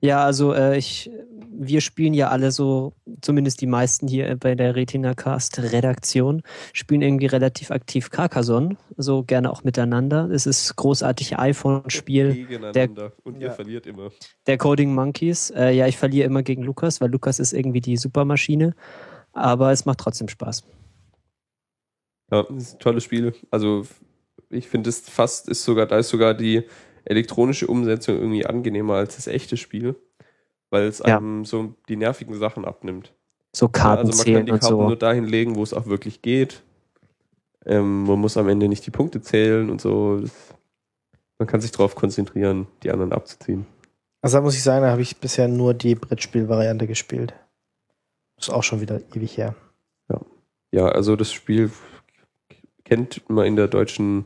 Ja, 0.00 0.22
also 0.24 0.52
äh, 0.52 0.76
ich, 0.76 1.10
wir 1.50 1.80
spielen 1.80 2.12
ja 2.12 2.28
alle 2.28 2.50
so, 2.52 2.92
zumindest 3.22 3.62
die 3.62 3.66
meisten 3.66 4.06
hier 4.06 4.36
bei 4.36 4.54
der 4.54 4.76
Retina 4.76 5.14
Cast 5.14 5.58
Redaktion, 5.58 6.42
spielen 6.74 7.00
irgendwie 7.00 7.24
relativ 7.26 7.70
aktiv 7.70 8.10
Carcassonne, 8.10 8.76
so 8.98 9.22
gerne 9.22 9.50
auch 9.50 9.64
miteinander. 9.64 10.28
Es 10.30 10.44
ist 10.44 10.76
großartig 10.76 11.38
iPhone-Spiel 11.38 12.34
Gegeneinander. 12.34 13.12
und 13.22 13.36
ihr 13.40 13.46
Ja. 13.48 13.52
verliert 13.52 13.86
immer. 13.86 14.10
der 14.46 14.58
Coding 14.58 14.94
Monkeys. 14.94 15.50
Äh, 15.50 15.70
ja, 15.70 15.86
ich 15.86 15.96
verliere 15.96 16.26
immer 16.26 16.42
gegen 16.42 16.62
Lukas, 16.64 17.00
weil 17.00 17.10
Lukas 17.10 17.38
ist 17.38 17.54
irgendwie 17.54 17.80
die 17.80 17.96
Supermaschine, 17.96 18.74
aber 19.32 19.72
es 19.72 19.86
macht 19.86 20.00
trotzdem 20.00 20.28
Spaß. 20.28 20.64
Ja, 22.30 22.42
das 22.42 22.56
ist 22.62 22.74
ein 22.74 22.78
tolles 22.80 23.04
Spiel. 23.04 23.34
Also 23.50 23.86
ich 24.54 24.68
finde 24.68 24.90
es 24.90 25.00
fast, 25.00 25.48
ist 25.48 25.64
sogar, 25.64 25.86
da 25.86 25.98
ist 25.98 26.08
sogar 26.08 26.34
die 26.34 26.62
elektronische 27.04 27.66
Umsetzung 27.66 28.16
irgendwie 28.16 28.46
angenehmer 28.46 28.94
als 28.94 29.16
das 29.16 29.26
echte 29.26 29.56
Spiel, 29.56 29.94
weil 30.70 30.84
es 30.86 31.00
Ja. 31.00 31.18
einem 31.18 31.44
so 31.44 31.74
die 31.88 31.96
nervigen 31.96 32.34
Sachen 32.38 32.64
abnimmt. 32.64 33.12
So 33.54 33.66
Ja, 33.66 33.72
Karten 33.72 34.06
also 34.10 34.16
man 34.24 34.34
kann 34.34 34.46
die 34.46 34.52
Karten 34.52 34.66
so. 34.66 34.82
nur 34.82 34.96
dahin 34.96 35.24
legen, 35.24 35.54
wo 35.56 35.62
es 35.62 35.74
auch 35.74 35.86
wirklich 35.86 36.22
geht. 36.22 36.62
Ähm, 37.66 38.04
man 38.04 38.18
muss 38.18 38.36
am 38.36 38.48
Ende 38.48 38.68
nicht 38.68 38.86
die 38.86 38.90
Punkte 38.90 39.20
zählen 39.20 39.70
und 39.70 39.80
so. 39.80 40.20
Das, 40.20 40.32
man 41.38 41.46
kann 41.46 41.60
sich 41.60 41.70
darauf 41.72 41.94
konzentrieren, 41.94 42.66
die 42.82 42.90
anderen 42.90 43.12
abzuziehen. 43.12 43.66
Also 44.22 44.38
da 44.38 44.42
muss 44.42 44.54
ich 44.56 44.62
sagen, 44.62 44.82
da 44.84 44.90
habe 44.90 45.02
ich 45.02 45.18
bisher 45.18 45.48
nur 45.48 45.74
die 45.74 45.94
Brettspielvariante 45.94 46.86
gespielt. 46.86 47.34
Ist 48.38 48.50
auch 48.50 48.62
schon 48.62 48.80
wieder 48.80 49.00
ewig 49.14 49.36
her. 49.36 49.54
Ja, 50.72 50.88
also 50.88 51.14
das 51.14 51.30
Spiel 51.30 51.70
kennt 52.84 53.22
man 53.30 53.46
in 53.46 53.54
der 53.54 53.68
deutschen 53.68 54.24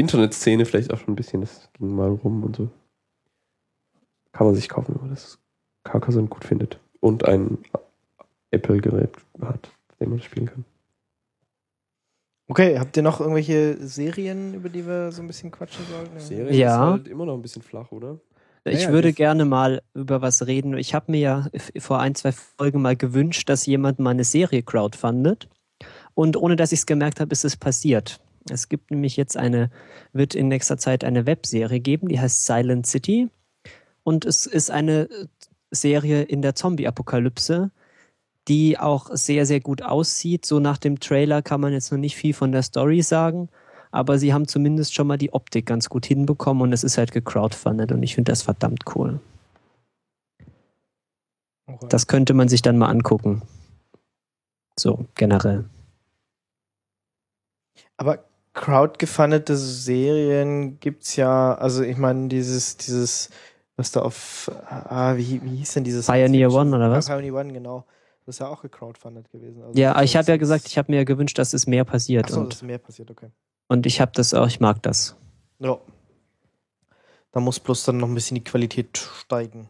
Internetszene 0.00 0.64
vielleicht 0.64 0.92
auch 0.92 0.98
schon 0.98 1.12
ein 1.12 1.16
bisschen. 1.16 1.40
Das 1.42 1.68
ging 1.74 1.94
mal 1.94 2.08
rum 2.08 2.42
und 2.42 2.56
so. 2.56 2.68
Kann 4.32 4.46
man 4.46 4.54
sich 4.56 4.68
kaufen, 4.68 4.94
wenn 4.94 5.02
man 5.02 5.10
das 5.10 5.38
Carcassonne 5.84 6.28
gut 6.28 6.44
findet. 6.44 6.80
Und 7.00 7.24
ein 7.24 7.58
Apple-Gerät 8.50 9.10
hat, 9.40 9.70
mit 9.90 10.00
dem 10.00 10.10
man 10.10 10.20
spielen 10.20 10.46
kann. 10.46 10.64
Okay, 12.48 12.78
habt 12.80 12.96
ihr 12.96 13.04
noch 13.04 13.20
irgendwelche 13.20 13.76
Serien, 13.86 14.54
über 14.54 14.68
die 14.68 14.84
wir 14.84 15.12
so 15.12 15.22
ein 15.22 15.28
bisschen 15.28 15.52
quatschen 15.52 15.84
sollten? 15.88 16.18
Serie 16.18 16.52
Ja. 16.52 16.74
ist 16.74 16.90
halt 16.92 17.08
immer 17.08 17.24
noch 17.24 17.34
ein 17.34 17.42
bisschen 17.42 17.62
flach, 17.62 17.92
oder? 17.92 18.18
Ich 18.64 18.74
Naja, 18.74 18.92
würde 18.92 19.12
gerne 19.12 19.44
mal 19.44 19.82
über 19.94 20.20
was 20.20 20.46
reden. 20.46 20.76
Ich 20.76 20.92
habe 20.92 21.12
mir 21.12 21.20
ja 21.20 21.46
vor 21.78 22.00
ein, 22.00 22.14
zwei 22.14 22.32
Folgen 22.32 22.82
mal 22.82 22.96
gewünscht, 22.96 23.48
dass 23.48 23.66
jemand 23.66 24.00
mal 24.00 24.10
eine 24.10 24.24
Serie 24.24 24.62
crowdfundet. 24.62 25.48
Und 26.14 26.36
ohne 26.36 26.56
dass 26.56 26.72
ich 26.72 26.80
es 26.80 26.86
gemerkt 26.86 27.20
habe, 27.20 27.32
ist 27.32 27.44
es 27.44 27.56
passiert. 27.56 28.20
Es 28.48 28.68
gibt 28.68 28.90
nämlich 28.90 29.16
jetzt 29.16 29.36
eine, 29.36 29.70
wird 30.12 30.34
in 30.34 30.48
nächster 30.48 30.78
Zeit 30.78 31.04
eine 31.04 31.26
Webserie 31.26 31.80
geben, 31.80 32.08
die 32.08 32.20
heißt 32.20 32.46
Silent 32.46 32.86
City. 32.86 33.28
Und 34.02 34.24
es 34.24 34.46
ist 34.46 34.70
eine 34.70 35.02
äh, 35.10 35.26
Serie 35.70 36.22
in 36.22 36.42
der 36.42 36.54
Zombie-Apokalypse, 36.54 37.70
die 38.48 38.78
auch 38.78 39.10
sehr, 39.12 39.46
sehr 39.46 39.60
gut 39.60 39.82
aussieht. 39.82 40.46
So 40.46 40.58
nach 40.58 40.78
dem 40.78 40.98
Trailer 41.00 41.42
kann 41.42 41.60
man 41.60 41.72
jetzt 41.72 41.92
noch 41.92 41.98
nicht 41.98 42.16
viel 42.16 42.32
von 42.32 42.52
der 42.52 42.62
Story 42.62 43.02
sagen, 43.02 43.48
aber 43.90 44.18
sie 44.18 44.32
haben 44.32 44.48
zumindest 44.48 44.94
schon 44.94 45.06
mal 45.06 45.18
die 45.18 45.32
Optik 45.32 45.66
ganz 45.66 45.88
gut 45.88 46.06
hinbekommen 46.06 46.62
und 46.62 46.72
es 46.72 46.84
ist 46.84 46.98
halt 46.98 47.12
gecrowdfundet 47.12 47.92
und 47.92 48.02
ich 48.02 48.14
finde 48.14 48.32
das 48.32 48.42
verdammt 48.42 48.84
cool. 48.94 49.20
Okay. 51.66 51.86
Das 51.88 52.06
könnte 52.06 52.34
man 52.34 52.48
sich 52.48 52.62
dann 52.62 52.78
mal 52.78 52.88
angucken. 52.88 53.42
So, 54.78 55.06
generell. 55.14 55.64
Aber 57.96 58.24
crowdgefundete 58.52 59.56
Serien 59.56 60.80
gibt's 60.80 61.16
ja, 61.16 61.54
also 61.54 61.82
ich 61.82 61.96
meine, 61.96 62.28
dieses, 62.28 62.76
dieses, 62.76 63.30
was 63.76 63.92
da 63.92 64.02
auf, 64.02 64.50
ah, 64.68 65.16
wie, 65.16 65.40
wie 65.42 65.56
hieß 65.56 65.74
denn 65.74 65.84
dieses? 65.84 66.06
Pioneer 66.06 66.52
One 66.52 66.76
oder 66.76 66.90
was? 66.90 67.08
Ja, 67.08 67.14
Pioneer 67.14 67.34
One, 67.34 67.52
genau. 67.52 67.84
Das 68.26 68.36
ist 68.36 68.40
ja 68.40 68.48
auch 68.48 68.62
gecrowdfundet 68.62 69.30
gewesen. 69.30 69.62
Also 69.62 69.80
Ja, 69.80 70.00
ich 70.02 70.16
habe 70.16 70.30
ja 70.30 70.36
gesagt, 70.36 70.66
ich 70.66 70.78
habe 70.78 70.92
mir 70.92 71.04
gewünscht, 71.04 71.38
dass 71.38 71.52
es 71.52 71.66
mehr 71.66 71.84
passiert 71.84 72.26
Achso, 72.26 72.40
und, 72.40 72.52
das 72.52 72.58
ist 72.58 72.62
mehr 72.62 72.78
passiert, 72.78 73.10
okay. 73.10 73.30
und 73.68 73.86
ich 73.86 74.00
habe 74.00 74.12
das 74.14 74.34
auch, 74.34 74.46
ich 74.46 74.60
mag 74.60 74.82
das. 74.82 75.16
Ja. 75.58 75.78
Da 77.32 77.40
muss 77.40 77.60
bloß 77.60 77.84
dann 77.84 77.98
noch 77.98 78.08
ein 78.08 78.14
bisschen 78.14 78.34
die 78.34 78.44
Qualität 78.44 78.96
steigen. 78.96 79.68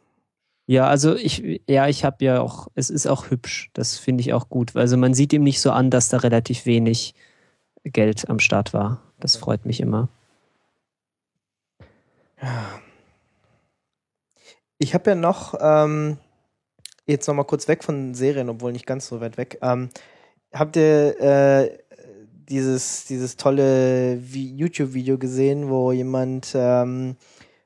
Ja, 0.67 0.87
also 0.87 1.17
ich, 1.17 1.63
ja, 1.69 1.89
ich 1.89 2.05
habe 2.05 2.25
ja 2.25 2.41
auch, 2.41 2.69
es 2.75 2.91
ist 2.91 3.07
auch 3.07 3.31
hübsch, 3.31 3.71
das 3.75 3.99
finde 3.99 4.23
ich 4.23 4.33
auch 4.33 4.49
gut. 4.49 4.77
Also 4.77 4.97
man 4.97 5.15
sieht 5.15 5.33
ihm 5.33 5.43
nicht 5.43 5.61
so 5.61 5.73
an, 5.73 5.91
dass 5.91 6.09
da 6.09 6.19
relativ 6.19 6.65
wenig 6.65 7.15
Geld 7.85 8.29
am 8.29 8.39
Start 8.39 8.73
war. 8.75 9.03
Das 9.19 9.37
freut 9.37 9.67
mich 9.67 9.81
immer. 9.81 10.09
Ich 14.79 14.95
habe 14.95 15.11
ja 15.11 15.15
noch, 15.15 15.55
ähm, 15.61 16.17
jetzt 17.07 17.27
noch 17.27 17.35
mal 17.35 17.45
kurz 17.45 17.69
weg 17.69 17.85
von 17.85 18.15
Serien, 18.15 18.49
obwohl 18.49 18.73
nicht 18.73 18.87
ganz 18.87 19.07
so 19.07 19.21
weit 19.21 19.37
weg. 19.37 19.59
Ähm, 19.61 19.91
habt 20.53 20.77
ihr 20.77 21.21
äh, 21.21 21.79
dieses, 22.49 23.05
dieses 23.05 23.37
tolle 23.37 24.17
Vi- 24.17 24.55
YouTube-Video 24.57 25.19
gesehen, 25.19 25.69
wo 25.69 25.93
jemand 25.93 26.53
ähm, 26.55 27.17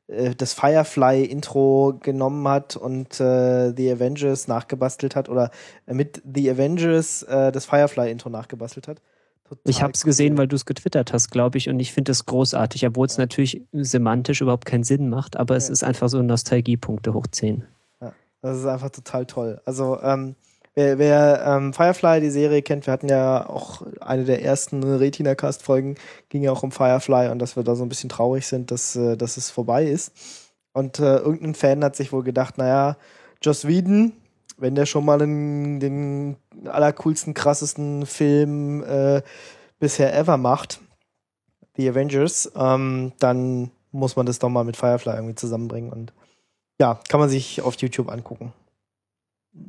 äh, 0.09 0.35
das 0.35 0.55
Firefly-Intro 0.55 1.99
genommen 2.03 2.47
hat 2.49 2.77
und 2.77 3.21
äh, 3.21 3.73
The 3.77 3.93
Avengers 3.93 4.49
nachgebastelt 4.49 5.15
hat 5.15 5.29
oder 5.29 5.51
äh, 5.87 5.95
mit 5.95 6.21
The 6.25 6.51
Avengers 6.51 7.23
äh, 7.23 7.53
das 7.53 7.67
Firefly-Intro 7.67 8.29
nachgebastelt 8.29 8.89
hat? 8.89 9.01
Total 9.49 9.71
Ich 9.71 9.83
habe 9.83 9.93
es 9.93 10.05
gesehen, 10.05 10.39
weil 10.39 10.49
du 10.49 10.57
es 10.57 10.65
getwittert 10.67 11.13
hast, 11.13 11.31
glaube 11.31 11.59
ich, 11.59 11.69
und 11.69 11.79
ich 11.81 11.93
finde 11.93 12.13
es 12.13 12.27
großartig, 12.27 12.87
obwohl 12.87 13.07
es 13.07 13.17
Ja. 13.17 13.23
natürlich 13.23 13.63
semantisch 13.73 14.41
überhaupt 14.41 14.65
keinen 14.65 14.85
Sinn 14.85 15.09
macht, 15.09 15.37
aber 15.37 15.57
es 15.57 15.69
Ja. 15.69 15.73
ist 15.73 15.85
einfach 15.85 16.09
so 16.09 16.23
Nostalgiepunkte 16.23 17.15
hoch 17.15 17.27
10. 17.31 17.65
Das 18.43 18.59
ist 18.59 18.67
einfach 18.67 18.91
total 18.91 19.25
toll. 19.25 19.61
Also, 19.65 19.99
ähm, 20.03 20.35
wer, 20.75 20.99
wer 20.99 21.45
ähm, 21.47 21.73
Firefly, 21.73 22.21
die 22.21 22.29
Serie 22.29 22.61
kennt, 22.61 22.87
wir 22.87 22.93
hatten 22.93 23.09
ja 23.09 23.49
auch 23.49 23.81
eine 24.03 24.25
der 24.25 24.43
ersten 24.43 24.83
Retina-Cast-Folgen, 24.85 25.95
ging 26.29 26.43
ja 26.43 26.53
auch 26.53 26.63
um 26.63 26.71
Firefly 26.71 27.31
und 27.31 27.39
dass 27.39 27.57
wir 27.57 27.63
da 27.63 27.75
so 27.75 27.85
ein 27.85 27.89
bisschen 27.89 28.11
traurig 28.11 28.47
sind, 28.47 28.71
dass, 28.71 28.97
äh, 28.97 29.17
dass 29.17 29.39
es 29.39 29.51
vorbei 29.51 29.87
ist. 29.87 30.13
Und 30.75 30.99
äh, 30.99 31.17
irgendein 31.19 31.55
Fan 31.55 31.83
hat 31.83 31.97
sich 31.97 32.13
wohl 32.13 32.23
gedacht, 32.23 32.59
naja, 32.59 32.99
Joss 33.41 33.67
Whedon, 33.67 34.13
wenn 34.57 34.75
der 34.75 34.87
schon 34.87 35.05
mal 35.05 35.19
den, 35.19 35.81
den 35.81 36.37
allercoolsten, 36.67 37.35
krassesten 37.35 38.07
Film 38.07 38.83
äh, 38.85 39.23
bisher 39.79 40.17
ever 40.17 40.37
macht, 40.37 40.81
The 41.77 41.89
Avengers, 41.89 42.53
ähm, 42.57 43.13
dann 43.19 43.71
muss 43.91 44.17
man 44.17 44.27
das 44.27 44.39
doch 44.39 44.49
mal 44.49 44.65
mit 44.65 44.77
Firefly 44.77 45.15
irgendwie 45.15 45.35
zusammenbringen. 45.35 45.93
Und 45.93 46.13
ja, 46.81 47.01
kann 47.09 47.21
man 47.21 47.29
sich 47.29 47.63
auf 47.63 47.77
YouTube 47.77 48.11
angucken. 48.11 48.53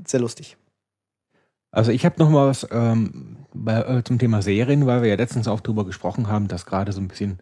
Sehr 0.06 0.20
lustig. 0.20 0.58
Also 1.72 1.92
ich 1.92 2.06
habe 2.06 2.16
noch 2.20 2.30
mal 2.30 2.48
was 2.48 2.68
ähm, 2.72 3.38
bei, 3.54 3.82
äh, 3.82 4.04
zum 4.04 4.18
Thema 4.18 4.42
Serien, 4.42 4.86
weil 4.86 5.02
wir 5.02 5.10
ja 5.10 5.16
letztens 5.16 5.48
auch 5.48 5.60
drüber 5.60 5.86
gesprochen 5.86 6.28
haben, 6.28 6.48
dass 6.48 6.66
gerade 6.66 6.92
so 6.92 7.02
ein 7.02 7.08
bisschen 7.08 7.40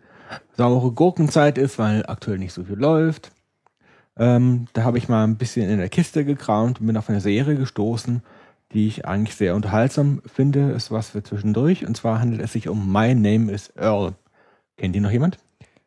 saure 0.57 0.91
Gurkenzeit 0.91 1.57
ist, 1.57 1.77
weil 1.77 2.05
aktuell 2.07 2.39
nicht 2.39 2.53
so 2.53 2.63
viel 2.63 2.77
läuft. 2.77 3.31
Ähm, 4.17 4.67
da 4.73 4.83
habe 4.83 4.97
ich 4.97 5.09
mal 5.09 5.23
ein 5.23 5.37
bisschen 5.37 5.69
in 5.69 5.79
der 5.79 5.89
Kiste 5.89 6.25
gekramt 6.25 6.79
und 6.79 6.87
bin 6.87 6.97
auf 6.97 7.09
eine 7.09 7.21
Serie 7.21 7.55
gestoßen, 7.55 8.21
die 8.71 8.87
ich 8.87 9.05
eigentlich 9.05 9.35
sehr 9.35 9.55
unterhaltsam 9.55 10.21
finde. 10.25 10.71
Ist 10.71 10.91
was 10.91 11.11
für 11.11 11.23
zwischendurch. 11.23 11.85
Und 11.85 11.97
zwar 11.97 12.19
handelt 12.19 12.41
es 12.41 12.53
sich 12.53 12.69
um 12.69 12.91
My 12.91 13.13
Name 13.15 13.51
is 13.51 13.69
Earl. 13.75 14.13
Kennt 14.77 14.95
die 14.95 14.99
noch 14.99 15.11
jemand? 15.11 15.39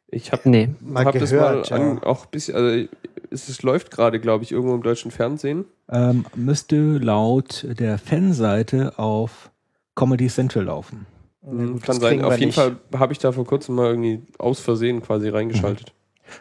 Ich 0.08 0.32
habe 0.32 0.48
Nee. 0.48 0.70
Mal 0.80 1.04
hab 1.04 1.18
das 1.18 1.32
mal 1.32 1.38
gehört, 1.38 1.70
ja. 1.70 1.76
an, 1.76 2.02
auch 2.02 2.24
ein 2.24 2.30
bisschen, 2.30 2.54
also 2.54 2.88
es, 3.30 3.48
es 3.48 3.62
läuft 3.62 3.90
gerade, 3.90 4.20
glaube 4.20 4.44
ich, 4.44 4.52
irgendwo 4.52 4.74
im 4.74 4.82
deutschen 4.82 5.10
Fernsehen. 5.10 5.64
Ähm, 5.90 6.26
müsste 6.34 6.98
laut 6.98 7.66
der 7.78 7.98
Fanseite 7.98 8.98
auf 8.98 9.50
Comedy 9.94 10.28
Central 10.28 10.64
laufen. 10.64 11.06
Mhm, 11.42 11.80
Kann 11.80 12.00
sein. 12.00 12.22
Auf 12.22 12.34
jeden 12.38 12.46
nicht. 12.48 12.54
Fall 12.56 12.76
habe 12.94 13.12
ich 13.12 13.18
da 13.18 13.32
vor 13.32 13.44
kurzem 13.44 13.74
mal 13.74 13.88
irgendwie 13.88 14.22
aus 14.38 14.60
Versehen 14.60 15.02
quasi 15.02 15.28
reingeschaltet. 15.28 15.92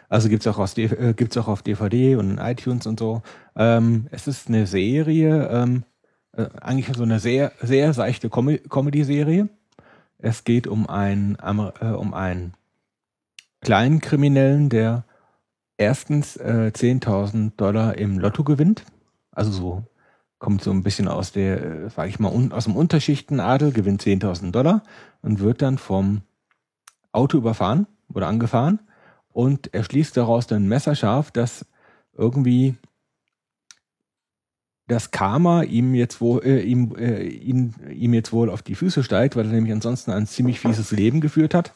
Also 0.08 0.28
gibt's 0.28 0.46
auch, 0.46 0.58
äh, 0.76 1.14
auch 1.38 1.48
auf 1.48 1.62
DVD 1.62 2.16
und 2.16 2.38
iTunes 2.38 2.86
und 2.86 2.98
so. 2.98 3.22
Ähm, 3.56 4.06
es 4.10 4.26
ist 4.26 4.48
eine 4.48 4.66
Serie, 4.66 5.48
ähm, 5.48 5.84
äh, 6.32 6.46
eigentlich 6.60 6.96
so 6.96 7.02
eine 7.02 7.18
sehr, 7.18 7.52
sehr 7.60 7.92
seichte 7.94 8.28
Com 8.28 8.58
Comedy-Serie. 8.68 9.48
Es 10.18 10.44
geht 10.44 10.66
um 10.66 10.88
einen, 10.88 11.36
äh, 11.36 11.86
um 11.86 12.14
einen 12.14 12.54
kleinen 13.60 14.00
Kriminellen, 14.00 14.68
der 14.68 15.04
erstens 15.76 16.36
äh, 16.36 16.70
10.000 16.74 17.52
Dollar 17.56 17.98
im 17.98 18.18
Lotto 18.18 18.44
gewinnt. 18.44 18.84
Also 19.32 19.50
so 19.50 19.84
kommt 20.38 20.62
so 20.62 20.70
ein 20.70 20.82
bisschen 20.82 21.08
aus 21.08 21.32
der, 21.32 21.64
äh, 21.64 21.90
sag 21.90 22.08
ich 22.08 22.18
mal, 22.18 22.32
aus 22.52 22.64
dem 22.64 22.76
Unterschichtenadel, 22.76 23.72
gewinnt 23.72 24.02
10.000 24.02 24.50
Dollar 24.52 24.82
und 25.22 25.40
wird 25.40 25.62
dann 25.62 25.78
vom 25.78 26.22
Auto 27.12 27.38
überfahren 27.38 27.86
oder 28.12 28.28
angefahren 28.28 28.80
und 29.36 29.74
er 29.74 29.84
schließt 29.84 30.16
daraus 30.16 30.46
dann 30.46 30.66
messerscharf, 30.66 31.30
dass 31.30 31.66
irgendwie 32.16 32.74
das 34.86 35.10
Karma 35.10 35.62
ihm 35.62 35.94
jetzt 35.94 36.22
wohl, 36.22 36.42
äh, 36.42 36.62
ihm, 36.62 36.96
äh, 36.96 37.22
ihn, 37.22 37.74
ihm 37.92 38.14
jetzt 38.14 38.32
wohl 38.32 38.48
auf 38.48 38.62
die 38.62 38.74
Füße 38.74 39.02
steigt, 39.02 39.36
weil 39.36 39.44
er 39.44 39.52
nämlich 39.52 39.74
ansonsten 39.74 40.10
ein 40.10 40.26
ziemlich 40.26 40.58
fieses 40.58 40.90
Leben 40.90 41.20
geführt 41.20 41.52
hat. 41.52 41.74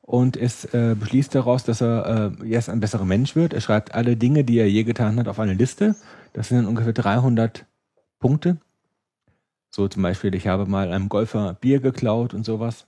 Und 0.00 0.38
es 0.38 0.64
äh, 0.72 0.96
beschließt 0.98 1.34
daraus, 1.34 1.64
dass 1.64 1.82
er 1.82 2.32
äh, 2.40 2.46
jetzt 2.48 2.70
ein 2.70 2.80
besserer 2.80 3.04
Mensch 3.04 3.36
wird. 3.36 3.52
Er 3.52 3.60
schreibt 3.60 3.94
alle 3.94 4.16
Dinge, 4.16 4.42
die 4.42 4.56
er 4.56 4.70
je 4.70 4.84
getan 4.84 5.18
hat, 5.18 5.28
auf 5.28 5.38
eine 5.38 5.52
Liste. 5.52 5.94
Das 6.32 6.48
sind 6.48 6.56
dann 6.56 6.66
ungefähr 6.66 6.94
300 6.94 7.66
Punkte. 8.20 8.56
So 9.74 9.88
zum 9.88 10.02
Beispiel, 10.02 10.34
ich 10.34 10.48
habe 10.48 10.66
mal 10.66 10.92
einem 10.92 11.08
Golfer 11.08 11.56
Bier 11.58 11.80
geklaut 11.80 12.34
und 12.34 12.44
sowas. 12.44 12.86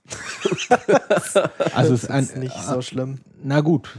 also 1.73 1.95
es 1.95 2.03
ist 2.03 2.11
ein, 2.11 2.25
ist 2.25 2.37
nicht 2.37 2.61
so 2.61 2.79
schlimm. 2.83 3.21
na 3.43 3.61
gut, 3.61 3.97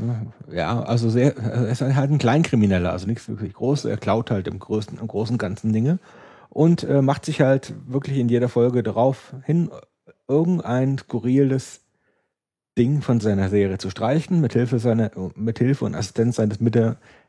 ja, 0.53 0.85
also 0.85 1.11
sehr, 1.11 1.37
er 1.37 1.67
ist 1.67 1.81
halt 1.81 2.13
ein 2.13 2.19
Kleinkrimineller, 2.19 2.93
also 2.93 3.09
nichts 3.09 3.29
wirklich 3.29 3.55
Großes. 3.55 3.87
Er 3.87 3.97
klaut 3.97 4.31
halt 4.31 4.47
im 4.47 4.61
größten, 4.61 5.01
im 5.01 5.09
großen 5.09 5.37
ganzen 5.37 5.73
Dinge 5.73 5.99
und 6.49 6.85
äh, 6.85 7.03
macht 7.03 7.25
sich 7.25 7.41
halt 7.41 7.75
wirklich 7.89 8.19
in 8.19 8.29
jeder 8.29 8.49
Folge 8.49 8.85
darauf 8.85 9.35
hin, 9.45 9.69
irgendein 10.29 10.99
skurriles 10.99 11.81
Ding 12.79 13.03
von 13.03 13.19
seiner 13.19 13.49
Serie 13.49 13.79
zu 13.79 13.91
streichen, 13.91 14.41
mit 14.41 14.53
Hilfe 14.53 14.79
seiner, 14.79 15.11
mit 15.35 15.59
Hilfe 15.59 15.87
und 15.87 15.97
Assistenz 15.97 16.37
seines 16.37 16.61
mit 16.61 16.79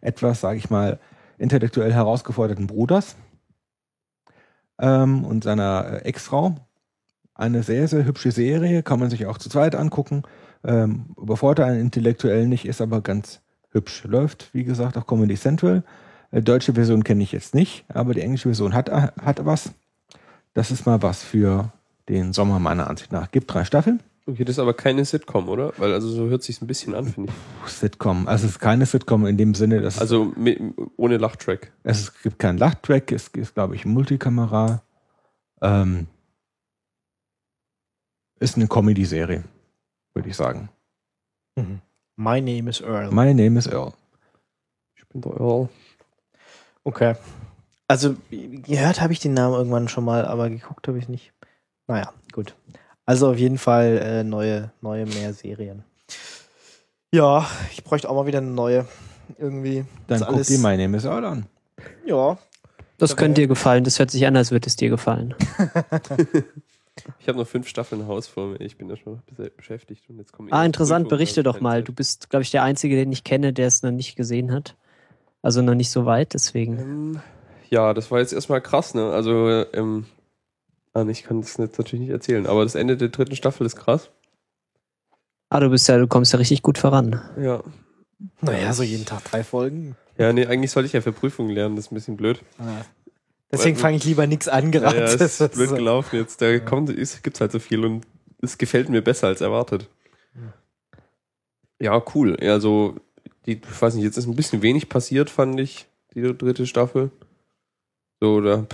etwas, 0.01 0.39
sage 0.39 0.59
ich 0.59 0.69
mal, 0.69 0.99
intellektuell 1.39 1.93
herausgeforderten 1.93 2.67
Bruders 2.67 3.15
ähm, 4.80 5.23
und 5.25 5.43
seiner 5.43 6.01
äh, 6.03 6.05
Ex-Frau. 6.05 6.55
Eine 7.34 7.63
sehr, 7.63 7.88
sehr 7.88 8.05
hübsche 8.05 8.32
Serie, 8.32 8.84
kann 8.84 8.99
man 8.99 9.09
sich 9.09 9.25
auch 9.25 9.38
zu 9.38 9.49
zweit 9.49 9.75
angucken. 9.75 10.23
Ähm, 10.63 11.07
überfordert 11.21 11.67
einen 11.67 11.80
intellektuell 11.80 12.47
nicht, 12.47 12.65
ist 12.65 12.82
aber 12.82 13.01
ganz 13.01 13.41
hübsch. 13.71 14.03
Läuft, 14.05 14.53
wie 14.53 14.63
gesagt, 14.63 14.97
auf 14.97 15.05
Comedy 15.05 15.36
Central. 15.36 15.84
Äh, 16.32 16.41
deutsche 16.41 16.73
Version 16.73 17.03
kenne 17.03 17.23
ich 17.23 17.32
jetzt 17.32 17.53
nicht, 17.53 17.86
aber 17.89 18.13
die 18.13 18.21
englische 18.21 18.49
Version 18.49 18.73
hat, 18.73 18.89
hat 18.91 19.45
was. 19.45 19.71
Das 20.53 20.71
ist 20.71 20.86
mal 20.86 21.01
was 21.03 21.23
für 21.23 21.71
den 22.09 22.34
Sommer 22.34 22.59
meiner 22.59 22.89
Ansicht 22.89 23.11
nach. 23.11 23.32
Gibt 23.32 23.53
drei 23.53 23.65
Staffeln. 23.65 24.01
Okay, 24.30 24.43
das 24.43 24.55
ist 24.55 24.59
aber 24.59 24.73
keine 24.73 25.05
Sitcom, 25.05 25.47
oder? 25.47 25.71
Weil 25.78 25.93
also 25.93 26.09
so 26.09 26.28
hört 26.28 26.43
sich 26.43 26.61
ein 26.61 26.67
bisschen 26.67 26.93
an, 26.93 27.05
finde 27.05 27.32
ich. 27.32 27.61
Puh, 27.61 27.69
Sitcom. 27.69 28.28
Also 28.28 28.45
es 28.45 28.51
ist 28.51 28.59
keine 28.59 28.86
Sitcom 28.86 29.25
in 29.25 29.38
dem 29.38 29.55
Sinne, 29.55 29.80
dass 29.80 29.99
Also 29.99 30.25
mit, 30.36 30.59
ohne 30.97 31.15
Lachtrack. 31.17 31.71
es, 31.84 32.01
es 32.01 32.21
gibt 32.21 32.38
keinen 32.38 32.57
Lachtrack, 32.57 33.11
es 33.13 33.30
ist, 33.30 33.53
glaube 33.53 33.75
ich, 33.75 33.86
Multikamera. 33.86 34.84
Ähm, 35.61 36.07
ist 38.39 38.57
eine 38.57 38.67
Comedy-Serie, 38.67 39.45
würde 40.13 40.30
ich 40.30 40.36
sagen. 40.36 40.69
Mhm. 41.55 41.80
My 42.17 42.41
name 42.41 42.69
is 42.69 42.82
Earl. 42.82 43.09
My 43.11 43.34
name 43.34 43.57
is 43.57 43.65
Earl. 43.67 43.93
Ich 44.95 45.07
bin 45.07 45.21
der 45.21 45.39
Earl. 45.39 45.69
Okay. 46.84 47.15
Also, 47.88 48.17
gehört 48.30 48.99
habe 48.99 49.13
ich 49.13 49.19
den 49.19 49.34
Namen 49.34 49.55
irgendwann 49.55 49.88
schon 49.88 50.03
mal, 50.03 50.25
aber 50.25 50.49
geguckt 50.49 50.88
habe 50.89 50.97
ich 50.99 51.07
nicht. 51.07 51.32
Naja, 51.88 52.11
gut. 52.34 52.55
Also 53.07 53.29
auf 53.31 53.37
jeden 53.37 53.57
Fall 53.57 53.97
äh, 54.03 54.23
neue, 54.23 54.69
neue 54.81 55.05
mehr 55.07 55.33
Serien. 55.33 55.83
Ja, 57.11 57.47
ich 57.71 57.83
bräuchte 57.83 58.09
auch 58.09 58.15
mal 58.15 58.27
wieder 58.27 58.37
eine 58.39 58.51
neue. 58.51 58.85
Irgendwie. 59.39 59.85
Dann 60.07 60.19
guck 60.19 60.27
alles- 60.29 60.47
dir 60.47 60.59
My 60.59 60.77
Name 60.77 60.95
is 60.97 61.05
Earl 61.05 61.25
an. 61.25 61.45
Ja. 62.05 62.37
Das 62.97 63.11
Dabei- 63.11 63.19
könnte 63.23 63.41
dir 63.41 63.47
gefallen. 63.47 63.83
Das 63.83 63.97
hört 63.99 64.11
sich 64.11 64.25
an, 64.27 64.35
als 64.35 64.51
würde 64.51 64.67
es 64.67 64.75
dir 64.75 64.89
gefallen. 64.89 65.33
Ich 67.19 67.27
habe 67.27 67.37
noch 67.37 67.47
fünf 67.47 67.67
Staffeln 67.67 68.07
Haus 68.07 68.25
vor 68.27 68.47
mir. 68.47 68.59
Ich 68.59 68.75
bin 68.77 68.87
da 68.89 68.95
schon 68.97 69.21
beschäftigt. 69.55 70.09
Und 70.09 70.17
jetzt 70.17 70.33
Ah, 70.49 70.65
interessant. 70.65 71.07
Berichte 71.09 71.41
also 71.41 71.51
doch 71.53 71.61
mal. 71.61 71.77
Zeit. 71.79 71.87
Du 71.87 71.93
bist, 71.93 72.29
glaube 72.31 72.41
ich, 72.41 72.49
der 72.49 72.63
Einzige, 72.63 72.95
den 72.95 73.11
ich 73.11 73.23
kenne, 73.23 73.53
der 73.53 73.67
es 73.67 73.83
noch 73.83 73.91
nicht 73.91 74.15
gesehen 74.15 74.51
hat. 74.51 74.75
Also 75.43 75.61
noch 75.61 75.75
nicht 75.75 75.91
so 75.91 76.07
weit, 76.07 76.33
deswegen. 76.33 76.79
Ähm, 76.79 77.19
ja, 77.69 77.93
das 77.93 78.09
war 78.09 78.17
jetzt 78.19 78.33
erstmal 78.33 78.61
krass, 78.61 78.95
ne? 78.95 79.11
Also, 79.11 79.63
ähm, 79.73 80.05
ah, 80.97 81.07
ich 81.09 81.23
kann 81.23 81.41
das 81.41 81.57
jetzt 81.57 81.77
natürlich 81.77 82.01
nicht 82.01 82.11
erzählen, 82.11 82.45
aber 82.47 82.63
das 82.63 82.75
Ende 82.75 82.97
der 82.97 83.09
dritten 83.09 83.35
Staffel 83.35 83.65
ist 83.65 83.75
krass. 83.75 84.09
Ah, 85.49 85.59
du 85.59 85.69
bist 85.69 85.87
ja, 85.87 85.97
du 85.97 86.07
kommst 86.07 86.33
ja 86.33 86.39
richtig 86.39 86.61
gut 86.61 86.77
voran. 86.77 87.21
Ja. 87.39 87.63
Naja, 88.41 88.73
so 88.73 88.83
jeden 88.83 89.05
Tag 89.05 89.23
drei 89.23 89.43
Folgen. 89.43 89.95
Ja, 90.17 90.33
nee, 90.33 90.45
eigentlich 90.45 90.71
sollte 90.71 90.87
ich 90.87 90.93
ja 90.93 91.01
für 91.01 91.11
Prüfungen 91.11 91.51
lernen, 91.51 91.75
das 91.75 91.85
ist 91.85 91.91
ein 91.91 91.95
bisschen 91.95 92.17
blöd. 92.17 92.43
Deswegen 93.51 93.77
fange 93.77 93.97
ich 93.97 94.03
lieber 94.03 94.27
nichts 94.27 94.47
an 94.47 94.73
Ja, 94.73 94.79
gerade. 94.79 94.99
ja, 94.99 95.05
Das 95.17 95.39
ist 95.39 95.53
blöd 95.53 95.69
gelaufen 95.69 96.15
jetzt. 96.17 96.41
Da 96.41 96.59
kommt, 96.59 96.89
es 96.89 97.21
gibt's 97.21 97.39
halt 97.39 97.51
so 97.51 97.59
viel 97.59 97.85
und 97.85 98.05
es 98.41 98.57
gefällt 98.57 98.89
mir 98.89 99.01
besser 99.01 99.27
als 99.27 99.41
erwartet. 99.41 99.87
Ja, 101.79 102.03
cool. 102.15 102.37
Ja, 102.41 102.59
so, 102.59 102.95
die, 103.45 103.53
ich 103.53 103.81
weiß 103.81 103.93
nicht, 103.95 104.03
jetzt 104.03 104.17
ist 104.17 104.25
ein 104.27 104.35
bisschen 104.35 104.61
wenig 104.63 104.89
passiert, 104.89 105.29
fand 105.29 105.59
ich, 105.59 105.85
die 106.13 106.21
dritte 106.21 106.65
Staffel. 106.65 107.11
So, 108.19 108.41
da 108.41 108.65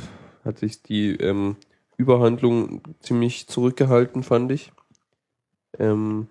hat 0.45 0.59
sich 0.59 0.81
die 0.81 1.15
ähm, 1.17 1.57
Überhandlung 1.97 2.81
ziemlich 3.01 3.47
zurückgehalten, 3.47 4.23
fand 4.23 4.51
ich. 4.51 4.71
Ähm, 5.79 6.27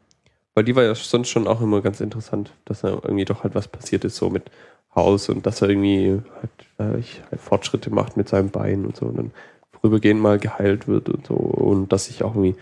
weil 0.55 0.65
die 0.65 0.77
war 0.77 0.85
ja 0.85 0.95
sonst 0.95 1.29
schon 1.31 1.49
auch 1.49 1.61
immer 1.63 1.81
ganz 1.83 2.01
interessant, 2.01 2.53
dass 2.65 2.83
da 2.83 2.89
irgendwie 2.91 3.25
doch 3.25 3.45
halt 3.45 3.55
was 3.55 3.69
passiert 3.69 4.05
ist, 4.05 4.17
so 4.17 4.31
mit 4.31 4.51
Haus 4.95 5.29
und 5.29 5.47
dass 5.47 5.63
er 5.63 5.71
irgendwie 5.71 6.21
halt, 6.37 6.97
äh, 6.97 7.01
ich- 7.01 7.23
halt 7.31 7.41
Fortschritte 7.41 7.91
macht 7.91 8.17
mit 8.17 8.29
seinem 8.29 8.51
Bein 8.51 8.85
und 8.87 8.97
so 8.97 9.07
und 9.07 9.17
dann 9.19 9.31
vorübergehend 9.73 10.21
mal 10.21 10.39
geheilt 10.39 10.89
wird 10.89 11.09
und 11.09 11.27
so 11.27 11.35
und 11.35 11.93
dass 11.93 12.07
sich 12.07 12.23
auch 12.25 12.35
irgendwie, 12.37 12.57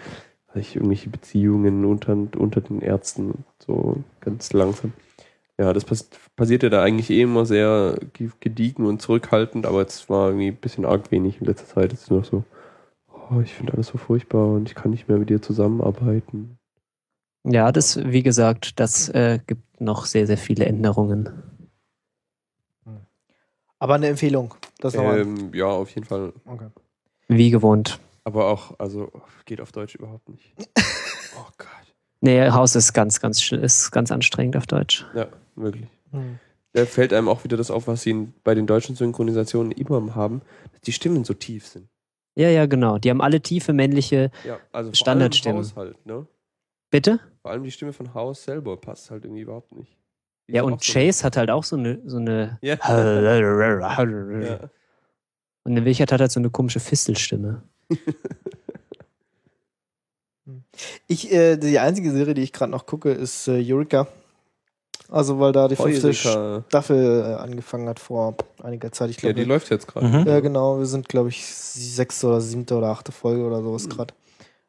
sich 0.54 0.76
irgendwelche 0.76 1.10
Beziehungen 1.10 1.84
unter, 1.84 2.12
unter 2.38 2.60
den 2.60 2.82
Ärzten 2.82 3.44
so 3.66 3.96
ganz 4.20 4.52
langsam. 4.52 4.92
Ja, 5.58 5.72
das 5.72 5.84
pass 5.84 6.08
passiert 6.36 6.62
ja 6.64 6.70
da 6.70 6.82
eigentlich 6.82 7.10
eh 7.10 7.22
immer 7.22 7.46
sehr 7.46 7.96
ge- 8.14 8.30
gediegen 8.40 8.86
und 8.86 9.02
zurückhaltend, 9.02 9.66
aber 9.66 9.80
jetzt 9.80 10.08
war 10.10 10.28
irgendwie 10.28 10.48
ein 10.48 10.56
bisschen 10.56 10.86
arg 10.86 11.10
wenig 11.12 11.40
in 11.40 11.46
letzter 11.46 11.66
Zeit. 11.66 11.92
Es 11.92 12.02
ist 12.02 12.10
noch 12.10 12.24
so, 12.24 12.44
oh, 13.30 13.40
ich 13.40 13.54
finde 13.54 13.74
alles 13.74 13.88
so 13.88 13.98
furchtbar 13.98 14.52
und 14.52 14.68
ich 14.68 14.74
kann 14.74 14.90
nicht 14.90 15.08
mehr 15.08 15.18
mit 15.18 15.30
dir 15.30 15.40
zusammenarbeiten. 15.40 16.58
Ja, 17.44 17.72
das, 17.72 17.98
wie 18.04 18.22
gesagt, 18.22 18.78
das 18.80 19.08
äh, 19.08 19.38
gibt 19.46 19.80
noch 19.80 20.04
sehr, 20.04 20.26
sehr 20.26 20.36
viele 20.36 20.66
Änderungen. 20.66 21.30
Aber 23.78 23.94
eine 23.94 24.08
Empfehlung. 24.08 24.54
Das. 24.78 24.94
Ähm, 24.94 25.52
ja, 25.54 25.66
auf 25.66 25.90
jeden 25.90 26.06
Fall. 26.06 26.34
Okay. 26.44 26.68
Wie 27.28 27.50
gewohnt. 27.50 27.98
Aber 28.24 28.48
auch, 28.48 28.78
also 28.78 29.10
geht 29.46 29.60
auf 29.60 29.72
Deutsch 29.72 29.94
überhaupt 29.94 30.28
nicht. 30.28 30.54
Oh 31.38 31.46
Gott. 31.58 31.94
Nee, 32.20 32.50
Haus 32.50 32.74
ist 32.74 32.92
ganz, 32.92 33.20
ganz, 33.20 33.52
ist 33.52 33.92
ganz 33.92 34.10
anstrengend 34.10 34.56
auf 34.56 34.66
Deutsch. 34.66 35.06
Ja, 35.14 35.28
wirklich. 35.54 35.86
Hm. 36.10 36.40
Da 36.72 36.84
fällt 36.86 37.12
einem 37.12 37.28
auch 37.28 37.44
wieder 37.44 37.56
das 37.56 37.70
auf, 37.70 37.86
was 37.86 38.02
sie 38.02 38.32
bei 38.42 38.56
den 38.56 38.66
deutschen 38.66 38.96
Synchronisationen 38.96 39.70
immer 39.70 40.16
haben, 40.16 40.42
dass 40.72 40.80
die 40.80 40.92
Stimmen 40.92 41.22
so 41.22 41.34
tief 41.34 41.68
sind. 41.68 41.88
Ja, 42.36 42.48
ja, 42.48 42.66
genau. 42.66 42.98
Die 42.98 43.10
haben 43.10 43.20
alle 43.20 43.40
tiefe 43.40 43.72
männliche. 43.72 44.30
Ja, 44.46 44.58
also 44.72 44.92
Standardstimmen. 44.94 45.64
vor 45.64 45.82
allem 45.82 45.90
Haus 45.90 45.96
halt, 45.96 46.06
ne? 46.06 46.26
Bitte? 46.90 47.20
Vor 47.42 47.50
allem 47.50 47.64
die 47.64 47.70
Stimme 47.70 47.92
von 47.92 48.14
Haus 48.14 48.44
selber 48.44 48.76
passt 48.76 49.10
halt 49.10 49.24
irgendwie 49.24 49.42
überhaupt 49.42 49.72
nicht. 49.72 49.96
Die 50.48 50.54
Ja, 50.54 50.62
und 50.62 50.74
auch 50.74 50.82
so- 50.82 50.92
Chase 50.92 51.24
hat 51.24 51.36
halt 51.36 51.50
auch 51.50 51.64
so 51.64 51.76
eine. 51.76 52.00
So 52.06 52.16
eine 52.18 52.58
Ja. 52.62 52.74
und 53.98 54.42
ja. 54.42 54.58
der 55.66 55.84
Wichert 55.84 56.12
hat 56.12 56.20
halt 56.20 56.32
so 56.32 56.40
eine 56.40 56.50
komische 56.50 56.80
Fistelstimme. 56.80 57.62
Ich, 61.06 61.30
äh, 61.32 61.56
die 61.56 61.78
einzige 61.78 62.10
Serie, 62.10 62.34
die 62.34 62.42
ich 62.42 62.52
gerade 62.52 62.72
noch 62.72 62.86
gucke, 62.86 63.10
ist 63.12 63.46
äh, 63.46 63.62
Eureka. 63.72 64.08
Also, 65.10 65.40
weil 65.40 65.52
da 65.52 65.66
die 65.68 65.76
fünfte 65.76 66.08
Heureka. 66.12 66.62
Staffel 66.68 67.20
äh, 67.26 67.34
angefangen 67.42 67.88
hat 67.88 67.98
vor 67.98 68.34
einiger 68.62 68.92
Zeit. 68.92 69.10
Ich 69.10 69.16
Ja, 69.16 69.22
glaube, 69.32 69.34
die 69.34 69.44
läuft 69.44 69.70
jetzt 69.70 69.88
gerade. 69.88 70.06
Mhm. 70.06 70.26
Ja, 70.26 70.40
genau. 70.40 70.78
Wir 70.78 70.86
sind, 70.86 71.08
glaube 71.08 71.30
ich, 71.30 71.44
sechste 71.46 72.28
oder 72.28 72.40
siebte 72.40 72.76
oder 72.76 72.88
achte 72.88 73.10
Folge 73.12 73.44
oder 73.44 73.62
sowas 73.62 73.86
Mhm. 73.86 73.90
gerade. 73.90 74.14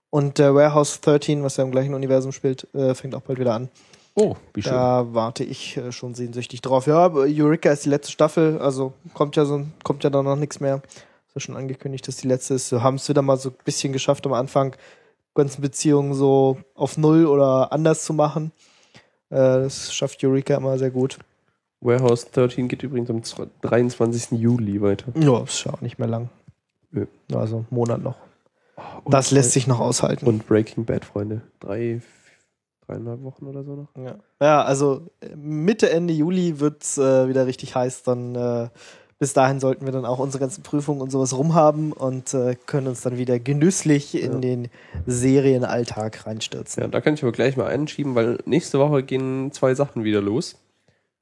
Und 0.09 0.39
äh, 0.39 0.53
Warehouse 0.53 0.99
13, 1.01 1.43
was 1.43 1.57
ja 1.57 1.63
im 1.63 1.71
gleichen 1.71 1.93
Universum 1.93 2.31
spielt, 2.31 2.67
äh, 2.73 2.93
fängt 2.95 3.15
auch 3.15 3.21
bald 3.21 3.39
wieder 3.39 3.53
an. 3.53 3.69
Oh, 4.15 4.35
wie 4.53 4.61
schön. 4.61 4.73
Da 4.73 5.05
warte 5.13 5.43
ich 5.45 5.77
äh, 5.77 5.91
schon 5.93 6.15
sehnsüchtig 6.15 6.59
drauf. 6.61 6.85
Ja, 6.87 6.97
aber 6.97 7.21
Eureka 7.29 7.71
ist 7.71 7.85
die 7.85 7.89
letzte 7.89 8.11
Staffel, 8.11 8.59
also 8.59 8.91
kommt 9.13 9.37
ja 9.37 9.45
so, 9.45 9.63
kommt 9.83 10.03
ja 10.03 10.09
dann 10.09 10.25
noch 10.25 10.35
nichts 10.35 10.59
mehr. 10.59 10.81
Ist 11.27 11.35
ja 11.35 11.39
schon 11.41 11.55
angekündigt, 11.55 12.05
dass 12.09 12.17
die 12.17 12.27
letzte 12.27 12.55
ist. 12.55 12.71
Wir 12.73 12.83
haben 12.83 12.95
es 12.95 13.07
wieder 13.07 13.21
mal 13.21 13.37
so 13.37 13.49
ein 13.49 13.55
bisschen 13.63 13.93
geschafft 13.93 14.25
am 14.25 14.33
Anfang, 14.33 14.75
ganzen 15.33 15.61
Beziehungen 15.61 16.13
so 16.13 16.57
auf 16.75 16.97
Null 16.97 17.25
oder 17.25 17.71
anders 17.71 18.03
zu 18.03 18.13
machen. 18.13 18.51
Äh, 19.31 19.63
das 19.63 19.93
schafft 19.93 20.23
Eureka 20.23 20.55
immer 20.55 20.77
sehr 20.77 20.91
gut. 20.91 21.17
Warehouse 21.79 22.29
13 22.31 22.67
geht 22.67 22.83
übrigens 22.83 23.09
am 23.09 23.21
23. 23.61 24.39
Juli 24.39 24.81
weiter. 24.81 25.11
Ja, 25.19 25.41
ist 25.43 25.63
ja 25.63 25.73
auch 25.73 25.81
nicht 25.81 25.97
mehr 25.97 26.07
lang. 26.07 26.29
Nö. 26.91 27.07
Also 27.33 27.57
einen 27.57 27.67
Monat 27.71 28.01
noch. 28.01 28.17
Und- 29.03 29.13
Das 29.13 29.31
lässt 29.31 29.51
sich 29.51 29.65
noch 29.67 29.79
aushalten. 29.79 30.27
Und 30.27 30.47
Breaking 30.47 30.85
Bad, 30.85 31.05
Freunde. 31.05 31.41
Drei, 31.59 32.01
dreieinhalb 32.85 33.23
Wochen 33.23 33.47
oder 33.47 33.63
so 33.63 33.75
noch. 33.75 33.87
Ja, 33.97 34.15
ja 34.39 34.63
also 34.63 35.07
äh, 35.21 35.35
Mitte, 35.35 35.89
Ende 35.89 36.13
Juli 36.13 36.59
wird 36.59 36.83
es 36.83 36.97
äh, 36.97 37.27
wieder 37.27 37.47
richtig 37.47 37.73
heiß. 37.73 38.03
Dann 38.03 38.35
äh, 38.35 38.69
bis 39.21 39.33
dahin 39.33 39.59
sollten 39.59 39.85
wir 39.85 39.91
dann 39.91 40.03
auch 40.03 40.17
unsere 40.17 40.41
ganzen 40.41 40.63
Prüfungen 40.63 40.99
und 40.99 41.11
sowas 41.11 41.37
rumhaben 41.37 41.91
und 41.93 42.33
äh, 42.33 42.55
können 42.65 42.87
uns 42.87 43.01
dann 43.01 43.19
wieder 43.19 43.37
genüsslich 43.37 44.15
in 44.19 44.31
Ja. 44.33 44.37
den 44.39 44.67
Serienalltag 45.05 46.25
reinstürzen. 46.25 46.81
Ja, 46.81 46.87
da 46.89 47.01
kann 47.01 47.13
ich 47.13 47.21
aber 47.21 47.31
gleich 47.31 47.55
mal 47.55 47.67
einschieben, 47.67 48.15
weil 48.15 48.39
nächste 48.45 48.79
Woche 48.79 49.03
gehen 49.03 49.51
zwei 49.51 49.75
Sachen 49.75 50.03
wieder 50.03 50.21
los. 50.21 50.55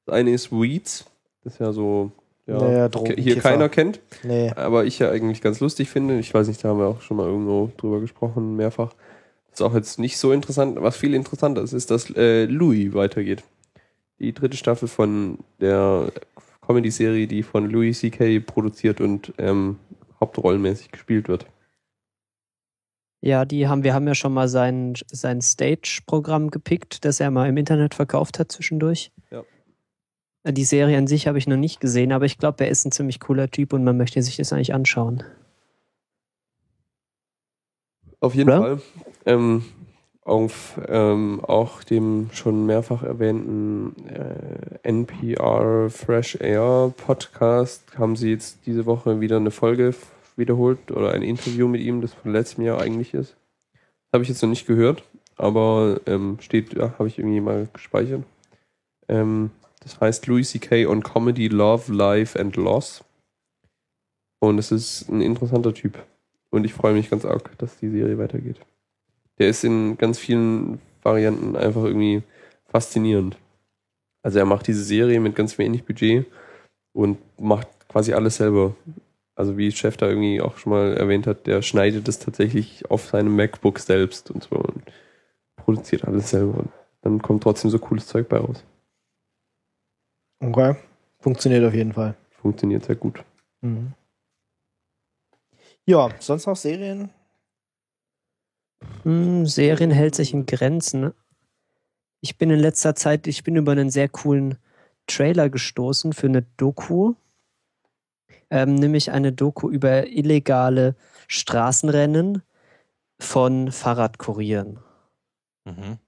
Das 0.05 0.15
eine 0.15 0.31
ist 0.31 0.49
Weeds. 0.51 1.05
Das 1.43 1.53
ist 1.55 1.59
ja 1.59 1.73
so, 1.73 2.11
ja, 2.47 2.57
Naja, 2.57 2.89
hier 3.17 3.37
keiner 3.39 3.67
kennt. 3.67 3.99
Nee. 4.23 4.49
aber 4.55 4.85
ich 4.85 4.99
ja 4.99 5.09
eigentlich 5.11 5.41
ganz 5.41 5.59
lustig 5.59 5.89
finde. 5.89 6.19
Ich 6.19 6.33
weiß 6.33 6.47
nicht, 6.47 6.63
da 6.63 6.69
haben 6.69 6.79
wir 6.79 6.87
auch 6.87 7.01
schon 7.01 7.17
mal 7.17 7.27
irgendwo 7.27 7.69
drüber 7.75 7.99
gesprochen, 7.99 8.55
mehrfach. 8.55 8.93
Das 9.51 9.59
ist 9.59 9.61
auch 9.65 9.75
jetzt 9.75 9.99
nicht 9.99 10.17
so 10.17 10.31
interessant. 10.31 10.77
Was 10.81 10.95
viel 10.95 11.13
interessanter 11.13 11.61
ist, 11.63 11.73
ist, 11.73 11.91
dass 11.91 12.09
äh, 12.15 12.45
Louis 12.45 12.93
weitergeht. 12.93 13.43
Die 14.19 14.33
dritte 14.33 14.55
Staffel 14.55 14.87
von 14.87 15.39
der 15.59 16.11
Comedy-Serie, 16.69 17.25
die 17.25 17.41
von 17.41 17.67
Louis 17.67 17.99
C.K. 17.99 18.41
produziert 18.41 19.01
und 19.01 19.33
ähm, 19.39 19.79
hauptrollenmäßig 20.19 20.91
gespielt 20.91 21.27
wird. 21.27 21.47
Ja, 23.21 23.43
die 23.43 23.67
haben, 23.67 23.83
wir 23.83 23.95
haben 23.95 24.07
ja 24.07 24.13
schon 24.13 24.33
mal 24.33 24.47
sein, 24.47 24.93
sein 25.11 25.41
Stage-Programm 25.41 26.51
gepickt, 26.51 27.03
das 27.05 27.19
er 27.19 27.31
mal 27.31 27.49
im 27.49 27.57
Internet 27.57 27.95
verkauft 27.95 28.37
hat 28.37 28.51
zwischendurch. 28.51 29.11
Ja. 29.31 29.43
Die 30.51 30.63
Serie 30.63 30.97
an 30.97 31.07
sich 31.07 31.27
habe 31.27 31.39
ich 31.39 31.47
noch 31.47 31.57
nicht 31.57 31.81
gesehen, 31.81 32.11
aber 32.11 32.25
ich 32.25 32.37
glaube, 32.37 32.63
er 32.63 32.69
ist 32.69 32.85
ein 32.85 32.91
ziemlich 32.91 33.19
cooler 33.19 33.49
Typ 33.49 33.73
und 33.73 33.83
man 33.83 33.97
möchte 33.97 34.21
sich 34.21 34.37
das 34.37 34.53
eigentlich 34.53 34.73
anschauen. 34.73 35.23
Auf 38.19 38.35
jeden 38.35 38.49
Oder? 38.49 38.59
Fall. 38.59 38.81
Ähm, 39.25 39.63
auf 40.29 40.79
ähm, 40.87 41.43
auch 41.43 41.83
dem 41.83 42.29
schon 42.31 42.65
mehrfach 42.65 43.03
erwähnten 43.03 43.95
äh, 44.07 44.87
NPR 44.87 45.89
Fresh 45.89 46.35
Air 46.39 46.93
Podcast 46.95 47.97
haben 47.97 48.15
sie 48.15 48.29
jetzt 48.31 48.59
diese 48.65 48.85
Woche 48.85 49.19
wieder 49.21 49.37
eine 49.37 49.51
Folge 49.51 49.95
wiederholt 50.35 50.91
oder 50.91 51.11
ein 51.11 51.23
Interview 51.23 51.67
mit 51.67 51.81
ihm, 51.81 52.01
das 52.01 52.13
von 52.13 52.31
letztem 52.31 52.63
Jahr 52.63 52.79
eigentlich 52.79 53.13
ist. 53.13 53.35
Habe 54.13 54.23
ich 54.23 54.29
jetzt 54.29 54.41
noch 54.41 54.49
nicht 54.49 54.67
gehört, 54.67 55.03
aber 55.35 55.99
ähm, 56.05 56.37
steht, 56.41 56.73
ja, 56.73 56.93
habe 56.97 57.07
ich 57.07 57.17
irgendwie 57.17 57.41
mal 57.41 57.67
gespeichert. 57.73 58.23
Ähm, 59.07 59.49
das 59.81 59.99
heißt 59.99 60.27
Louis 60.27 60.51
C.K. 60.51 60.85
on 60.85 61.01
Comedy, 61.03 61.47
Love, 61.47 61.91
Life 61.91 62.39
and 62.39 62.55
Loss. 62.55 63.03
Und 64.39 64.59
es 64.59 64.71
ist 64.71 65.09
ein 65.09 65.21
interessanter 65.21 65.73
Typ. 65.73 65.97
Und 66.51 66.65
ich 66.65 66.73
freue 66.73 66.93
mich 66.93 67.09
ganz 67.09 67.25
arg, 67.25 67.57
dass 67.57 67.77
die 67.77 67.89
Serie 67.89 68.17
weitergeht. 68.17 68.59
Der 69.39 69.49
ist 69.49 69.63
in 69.63 69.97
ganz 69.97 70.19
vielen 70.19 70.79
Varianten 71.01 71.55
einfach 71.55 71.83
irgendwie 71.83 72.23
faszinierend. 72.67 73.37
Also 74.21 74.39
er 74.39 74.45
macht 74.45 74.67
diese 74.67 74.83
Serie 74.83 75.19
mit 75.19 75.35
ganz 75.35 75.57
wenig 75.57 75.85
Budget 75.85 76.25
und 76.93 77.17
macht 77.39 77.67
quasi 77.87 78.13
alles 78.13 78.35
selber. 78.37 78.75
Also 79.35 79.57
wie 79.57 79.71
Chef 79.71 79.95
da 79.95 80.07
irgendwie 80.07 80.41
auch 80.41 80.57
schon 80.57 80.73
mal 80.73 80.97
erwähnt 80.97 81.25
hat, 81.25 81.47
der 81.47 81.61
schneidet 81.61 82.07
es 82.09 82.19
tatsächlich 82.19 82.91
auf 82.91 83.05
seinem 83.05 83.35
MacBook 83.35 83.79
selbst 83.79 84.29
und 84.31 84.43
so 84.43 84.57
und 84.57 84.83
produziert 85.55 86.05
alles 86.05 86.29
selber. 86.29 86.59
Und 86.59 86.69
dann 87.01 87.21
kommt 87.21 87.43
trotzdem 87.43 87.71
so 87.71 87.79
cooles 87.79 88.07
Zeug 88.07 88.27
bei 88.27 88.37
raus. 88.37 88.65
Okay. 90.41 90.75
Funktioniert 91.19 91.65
auf 91.65 91.73
jeden 91.73 91.93
Fall. 91.93 92.15
Funktioniert 92.31 92.83
sehr 92.83 92.95
gut. 92.95 93.23
Mhm. 93.61 93.93
Ja, 95.85 96.09
sonst 96.19 96.45
noch 96.45 96.55
Serien? 96.55 97.09
Hm, 99.03 99.45
Serien 99.45 99.91
hält 99.91 100.15
sich 100.15 100.33
in 100.33 100.45
Grenzen. 100.45 101.13
Ich 102.21 102.37
bin 102.37 102.49
in 102.49 102.59
letzter 102.59 102.95
Zeit, 102.95 103.27
ich 103.27 103.43
bin 103.43 103.55
über 103.55 103.71
einen 103.71 103.89
sehr 103.89 104.09
coolen 104.09 104.57
Trailer 105.07 105.49
gestoßen 105.49 106.13
für 106.13 106.27
eine 106.27 106.43
Doku. 106.57 107.15
Ähm, 108.51 108.75
nämlich 108.75 109.11
eine 109.11 109.31
Doku 109.31 109.69
über 109.69 110.07
illegale 110.07 110.95
Straßenrennen 111.27 112.41
von 113.19 113.71
Fahrradkurieren. 113.71 114.79
Mhm. 115.65 115.99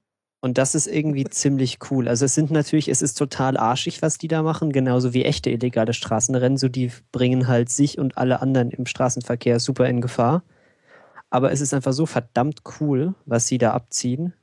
Und 0.43 0.57
das 0.57 0.73
ist 0.73 0.87
irgendwie 0.87 1.25
ziemlich 1.25 1.77
cool. 1.91 2.07
Also 2.07 2.25
es 2.25 2.33
sind 2.33 2.49
natürlich, 2.49 2.87
es 2.87 3.03
ist 3.03 3.13
total 3.13 3.57
arschig, 3.57 4.01
was 4.01 4.17
die 4.17 4.27
da 4.27 4.41
machen, 4.41 4.71
genauso 4.71 5.13
wie 5.13 5.23
echte 5.23 5.51
illegale 5.51 5.93
Straßenrennen. 5.93 6.57
So 6.57 6.67
die 6.67 6.91
bringen 7.11 7.47
halt 7.47 7.69
sich 7.69 7.99
und 7.99 8.17
alle 8.17 8.41
anderen 8.41 8.71
im 8.71 8.87
Straßenverkehr 8.87 9.59
super 9.59 9.87
in 9.87 10.01
Gefahr. 10.01 10.43
Aber 11.31 11.51
es 11.51 11.61
ist 11.61 11.73
einfach 11.73 11.93
so 11.93 12.05
verdammt 12.05 12.61
cool, 12.79 13.15
was 13.25 13.47
sie 13.47 13.57
da 13.57 13.71
abziehen. 13.71 14.33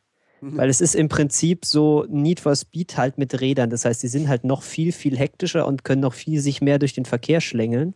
Weil 0.41 0.71
es 0.71 0.81
ist 0.81 0.95
im 0.95 1.09
Prinzip 1.09 1.65
so 1.65 2.07
Need 2.09 2.39
for 2.39 2.55
Speed 2.55 2.97
halt 2.97 3.19
mit 3.19 3.41
Rädern. 3.41 3.71
Das 3.71 3.85
heißt, 3.85 4.03
die 4.03 4.09
sind 4.09 4.29
halt 4.29 4.45
noch 4.45 4.63
viel, 4.63 4.93
viel 4.93 5.17
hektischer 5.19 5.67
und 5.67 5.83
können 5.83 6.01
noch 6.01 6.15
viel 6.15 6.41
sich 6.41 6.61
mehr 6.61 6.79
durch 6.79 6.93
den 6.93 7.05
Verkehr 7.05 7.41
schlängeln. 7.41 7.95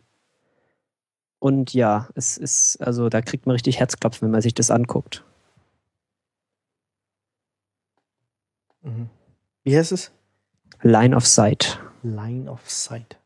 Und 1.39 1.73
ja, 1.73 2.09
es 2.15 2.37
ist, 2.37 2.81
also 2.81 3.09
da 3.09 3.21
kriegt 3.21 3.45
man 3.45 3.53
richtig 3.53 3.79
Herzklopfen, 3.79 4.25
wenn 4.25 4.31
man 4.31 4.41
sich 4.41 4.53
das 4.53 4.71
anguckt. 4.71 5.23
Mhm. 8.81 9.09
Wie 9.63 9.77
heißt 9.77 9.93
es? 9.93 10.11
Line 10.81 11.15
of 11.15 11.25
Sight. 11.25 11.79
Line 12.01 12.51
of 12.51 12.69
Sight. 12.69 13.17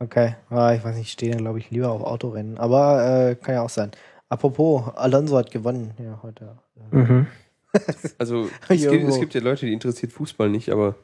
Okay. 0.00 0.34
Ah, 0.48 0.74
ich 0.74 0.82
weiß 0.82 0.96
nicht, 0.96 1.06
ich 1.06 1.12
stehe 1.12 1.32
dann, 1.32 1.42
glaube 1.42 1.58
ich, 1.60 1.70
lieber 1.70 1.90
auf 1.90 2.02
Autorennen. 2.02 2.58
Aber 2.58 3.28
äh, 3.30 3.34
kann 3.36 3.54
ja 3.54 3.62
auch 3.62 3.70
sein. 3.70 3.92
Apropos, 4.30 4.84
Alonso 4.96 5.36
hat 5.36 5.50
gewonnen. 5.50 5.92
Ja, 5.98 6.20
heute. 6.22 6.56
Mhm. 6.90 7.26
Also 8.18 8.48
es 8.68 8.80
gibt, 8.80 9.08
es 9.08 9.20
gibt 9.20 9.32
ja 9.32 9.40
Leute, 9.40 9.64
die 9.64 9.72
interessiert 9.72 10.10
Fußball 10.10 10.48
nicht, 10.48 10.70
aber 10.70 10.96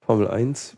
Formel 0.00 0.26
1 0.26 0.74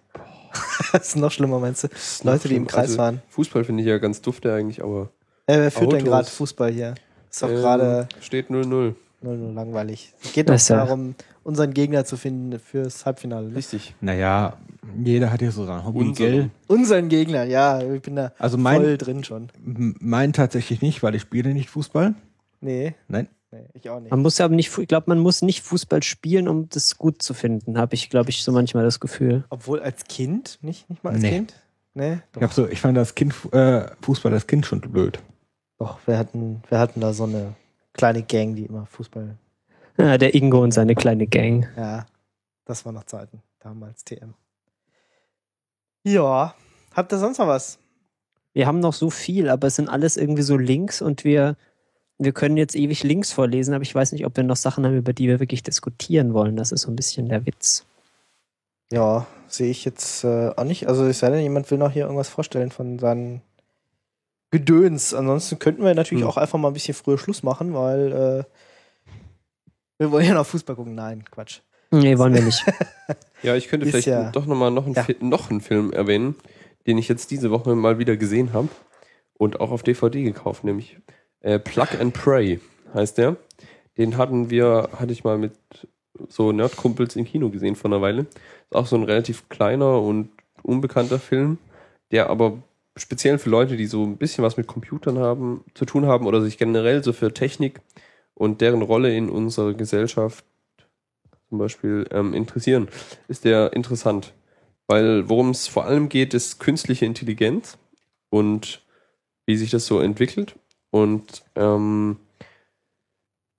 das 0.92 1.08
ist 1.08 1.16
noch 1.16 1.30
schlimmer, 1.30 1.58
meinst 1.58 1.84
du? 1.84 1.88
Leute, 2.22 2.48
die 2.48 2.56
im. 2.56 2.66
Kreis 2.66 2.90
also, 2.90 2.96
fahren. 2.96 3.22
Fußball 3.28 3.64
finde 3.64 3.82
ich 3.82 3.88
ja 3.88 3.98
ganz 3.98 4.20
dufte 4.20 4.52
eigentlich, 4.52 4.82
aber 4.82 5.10
Äh, 5.46 5.58
wer 5.58 5.70
führt 5.70 5.92
denn 5.92 6.00
Autos. 6.00 6.08
gerade 6.08 6.30
Fußball 6.30 6.72
hier? 6.72 6.94
Ist 7.30 7.42
doch 7.42 7.48
ähm, 7.48 7.56
gerade 7.56 8.08
steht 8.20 8.48
0-0. 8.50 8.64
nur, 8.66 8.94
nur 9.20 9.52
langweilig. 9.52 10.12
Es 10.22 10.32
geht 10.32 10.48
doch 10.48 10.60
darum, 10.60 11.14
unseren 11.44 11.72
Gegner 11.74 12.04
zu 12.04 12.16
finden 12.16 12.58
fürs 12.58 13.06
Halbfinale. 13.06 13.48
ne? 13.48 13.56
Richtig. 13.56 13.94
Naja, 14.00 14.56
jeder 15.02 15.30
hat 15.30 15.40
hier 15.40 15.52
so 15.52 15.64
sein 15.64 15.84
Hobby, 15.84 16.00
Unsere. 16.00 16.30
gell? 16.30 16.50
Unseren 16.66 17.08
Gegner, 17.08 17.44
ja, 17.44 17.80
ich 17.82 18.02
bin 18.02 18.16
da 18.16 18.32
Also 18.38 18.56
voll 18.56 18.62
mein, 18.62 18.98
drin 18.98 19.24
schon. 19.24 19.48
mein 19.62 20.32
tatsächlich 20.32 20.82
nicht, 20.82 21.02
weil 21.02 21.14
ich 21.14 21.22
spiele 21.22 21.54
nicht 21.54 21.70
Fußball. 21.70 22.14
Nee, 22.60 22.94
Nein. 23.08 23.28
nee 23.52 23.64
ich 23.74 23.88
auch 23.90 24.00
nicht. 24.00 24.10
Man 24.10 24.20
muss 24.22 24.40
aber 24.40 24.54
nicht, 24.54 24.76
ich 24.78 24.88
glaube, 24.88 25.04
man 25.08 25.18
muss 25.18 25.42
nicht 25.42 25.62
Fußball 25.62 26.02
spielen, 26.02 26.48
um 26.48 26.68
das 26.70 26.96
gut 26.98 27.22
zu 27.22 27.34
finden, 27.34 27.76
habe 27.78 27.94
ich, 27.94 28.08
glaube 28.10 28.30
ich, 28.30 28.42
so 28.42 28.52
manchmal 28.52 28.84
das 28.84 29.00
Gefühl. 29.00 29.44
Obwohl 29.50 29.80
als 29.80 30.04
Kind, 30.04 30.58
nicht, 30.62 30.88
nicht 30.90 31.04
mal 31.04 31.12
als 31.12 31.22
Nee. 31.22 31.30
Kind? 31.30 31.54
Nee, 31.96 32.18
Ich, 32.36 32.42
hab 32.42 32.52
so, 32.52 32.66
ich 32.66 32.80
fand 32.80 32.96
das 32.96 33.14
kind, 33.14 33.32
äh, 33.52 33.86
Fußball 34.02 34.32
als 34.32 34.46
Kind 34.48 34.66
schon 34.66 34.80
blöd. 34.80 35.20
Doch, 35.78 35.98
wir 36.06 36.18
hatten, 36.18 36.60
wir 36.68 36.78
hatten 36.80 37.00
da 37.00 37.12
so 37.12 37.22
eine 37.24 37.54
kleine 37.92 38.22
Gang, 38.22 38.56
die 38.56 38.64
immer 38.64 38.86
Fußball. 38.86 39.36
Ja, 39.96 40.18
der 40.18 40.34
Ingo 40.34 40.62
und 40.62 40.72
seine 40.72 40.94
kleine 40.94 41.26
Gang. 41.26 41.68
Ja, 41.76 42.06
das 42.64 42.84
war 42.84 42.92
noch 42.92 43.04
Zeiten, 43.04 43.42
damals 43.60 44.04
TM. 44.04 44.34
Ja. 46.04 46.54
Habt 46.94 47.12
ihr 47.12 47.18
sonst 47.18 47.38
noch 47.38 47.48
was? 47.48 47.78
Wir 48.52 48.66
haben 48.66 48.80
noch 48.80 48.92
so 48.92 49.10
viel, 49.10 49.48
aber 49.48 49.66
es 49.66 49.76
sind 49.76 49.88
alles 49.88 50.16
irgendwie 50.16 50.42
so 50.42 50.56
Links 50.56 51.02
und 51.02 51.24
wir, 51.24 51.56
wir 52.18 52.32
können 52.32 52.56
jetzt 52.56 52.76
ewig 52.76 53.02
Links 53.02 53.32
vorlesen, 53.32 53.74
aber 53.74 53.82
ich 53.82 53.94
weiß 53.94 54.12
nicht, 54.12 54.24
ob 54.26 54.36
wir 54.36 54.44
noch 54.44 54.56
Sachen 54.56 54.84
haben, 54.86 54.96
über 54.96 55.12
die 55.12 55.26
wir 55.28 55.40
wirklich 55.40 55.62
diskutieren 55.62 56.34
wollen. 56.34 56.56
Das 56.56 56.70
ist 56.70 56.82
so 56.82 56.90
ein 56.90 56.96
bisschen 56.96 57.28
der 57.28 57.46
Witz. 57.46 57.84
Ja, 58.92 59.26
sehe 59.48 59.70
ich 59.70 59.84
jetzt 59.84 60.22
äh, 60.24 60.50
auch 60.56 60.64
nicht. 60.64 60.86
Also 60.86 61.04
es 61.06 61.18
sei 61.18 61.30
denn, 61.30 61.40
jemand 61.40 61.68
will 61.70 61.78
noch 61.78 61.90
hier 61.90 62.04
irgendwas 62.04 62.28
vorstellen 62.28 62.70
von 62.70 62.98
seinen 63.00 63.42
Gedöns. 64.52 65.14
Ansonsten 65.14 65.58
könnten 65.58 65.82
wir 65.82 65.94
natürlich 65.94 66.22
Hm. 66.22 66.30
auch 66.30 66.36
einfach 66.36 66.58
mal 66.58 66.68
ein 66.68 66.74
bisschen 66.74 66.94
früher 66.94 67.18
Schluss 67.18 67.42
machen, 67.42 67.74
weil 67.74 68.12
äh, 68.12 68.44
wir 69.98 70.10
wollen 70.10 70.26
ja 70.26 70.34
noch 70.34 70.46
Fußball 70.46 70.76
gucken. 70.76 70.94
Nein, 70.94 71.24
Quatsch. 71.30 71.60
Nee, 71.90 72.18
wollen 72.18 72.34
wir 72.34 72.42
nicht. 72.42 72.64
Ja, 73.42 73.54
ich 73.54 73.68
könnte 73.68 73.84
Ist 73.84 73.90
vielleicht 73.92 74.06
ja- 74.06 74.30
doch 74.30 74.46
nochmal 74.46 74.70
noch, 74.70 74.86
einen 74.86 74.94
Ja. 74.94 75.02
Fi- 75.02 75.16
noch 75.20 75.50
einen 75.50 75.60
Film 75.60 75.92
erwähnen, 75.92 76.34
den 76.86 76.96
ich 76.96 77.08
jetzt 77.08 77.30
diese 77.30 77.50
Woche 77.50 77.74
mal 77.74 77.98
wieder 77.98 78.16
gesehen 78.16 78.54
habe 78.54 78.70
und 79.34 79.60
auch 79.60 79.70
auf 79.70 79.82
DVD 79.82 80.22
gekauft, 80.22 80.64
nämlich 80.64 80.96
äh, 81.40 81.58
Plug 81.58 81.88
and 82.00 82.14
Pray 82.14 82.60
heißt 82.94 83.18
der. 83.18 83.36
Den 83.98 84.16
hatten 84.16 84.48
wir, 84.48 84.88
hatte 84.98 85.12
ich 85.12 85.24
mal 85.24 85.36
mit 85.36 85.52
so 86.28 86.52
Nerdkumpels 86.52 87.16
im 87.16 87.26
Kino 87.26 87.50
gesehen 87.50 87.76
vor 87.76 87.90
einer 87.90 88.00
Weile. 88.00 88.20
Ist 88.22 88.74
auch 88.74 88.86
so 88.86 88.96
ein 88.96 89.02
relativ 89.02 89.50
kleiner 89.50 90.00
und 90.00 90.30
unbekannter 90.62 91.18
Film, 91.18 91.58
der 92.12 92.30
aber 92.30 92.56
speziell 92.96 93.36
für 93.38 93.50
Leute, 93.50 93.76
die 93.76 93.84
so 93.86 94.04
ein 94.04 94.16
bisschen 94.16 94.42
was 94.42 94.56
mit 94.56 94.66
Computern 94.66 95.18
haben, 95.18 95.64
zu 95.74 95.84
tun 95.84 96.06
haben 96.06 96.26
oder 96.26 96.40
sich 96.40 96.56
generell 96.56 97.04
so 97.04 97.12
für 97.12 97.34
Technik 97.34 97.82
und 98.34 98.60
deren 98.60 98.82
Rolle 98.82 99.14
in 99.16 99.30
unserer 99.30 99.74
Gesellschaft 99.74 100.44
zum 101.48 101.58
Beispiel 101.58 102.06
ähm, 102.10 102.34
interessieren, 102.34 102.88
ist 103.28 103.44
der 103.44 103.72
interessant. 103.74 104.32
Weil 104.86 105.28
worum 105.28 105.50
es 105.50 105.68
vor 105.68 105.84
allem 105.86 106.08
geht, 106.08 106.34
ist 106.34 106.58
künstliche 106.58 107.06
Intelligenz 107.06 107.78
und 108.30 108.82
wie 109.46 109.56
sich 109.56 109.70
das 109.70 109.86
so 109.86 110.00
entwickelt. 110.00 110.56
Und 110.90 111.44
ähm, 111.54 112.18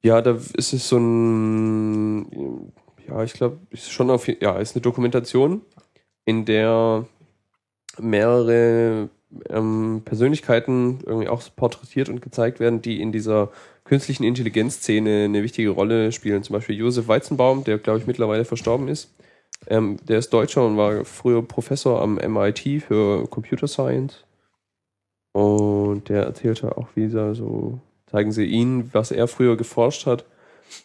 ja, 0.03 0.21
da 0.21 0.31
ist 0.31 0.73
es 0.73 0.87
so 0.87 0.97
ein, 0.97 2.71
ja, 3.07 3.23
ich 3.23 3.33
glaube, 3.33 3.59
ist 3.71 3.91
schon 3.91 4.09
auf, 4.11 4.27
ja, 4.27 4.57
ist 4.59 4.75
eine 4.75 4.81
Dokumentation, 4.81 5.61
in 6.25 6.45
der 6.45 7.05
mehrere 7.97 9.09
ähm, 9.49 10.01
Persönlichkeiten 10.05 10.99
irgendwie 11.05 11.27
auch 11.27 11.41
porträtiert 11.55 12.09
und 12.09 12.21
gezeigt 12.21 12.59
werden, 12.59 12.81
die 12.81 13.01
in 13.01 13.11
dieser 13.11 13.51
künstlichen 13.85 14.23
Intelligenzszene 14.23 15.25
eine 15.25 15.43
wichtige 15.43 15.69
Rolle 15.69 16.11
spielen. 16.11 16.43
Zum 16.43 16.53
Beispiel 16.53 16.75
Josef 16.75 17.07
Weizenbaum, 17.07 17.63
der, 17.63 17.77
glaube 17.77 17.99
ich, 17.99 18.07
mittlerweile 18.07 18.43
verstorben 18.43 18.87
ist. 18.89 19.11
Ähm, 19.67 19.97
der 20.03 20.19
ist 20.19 20.31
Deutscher 20.31 20.65
und 20.65 20.75
war 20.75 21.05
früher 21.05 21.41
Professor 21.41 22.01
am 22.01 22.15
MIT 22.15 22.83
für 22.83 23.27
Computer 23.27 23.67
Science. 23.67 24.23
Und 25.31 26.09
der 26.09 26.23
erzählte 26.23 26.77
auch 26.77 26.95
wieder 26.95 27.35
so, 27.35 27.79
zeigen 28.07 28.31
sie 28.31 28.45
ihn, 28.45 28.89
was 28.93 29.11
er 29.11 29.27
früher 29.27 29.57
geforscht 29.57 30.05
hat 30.05 30.25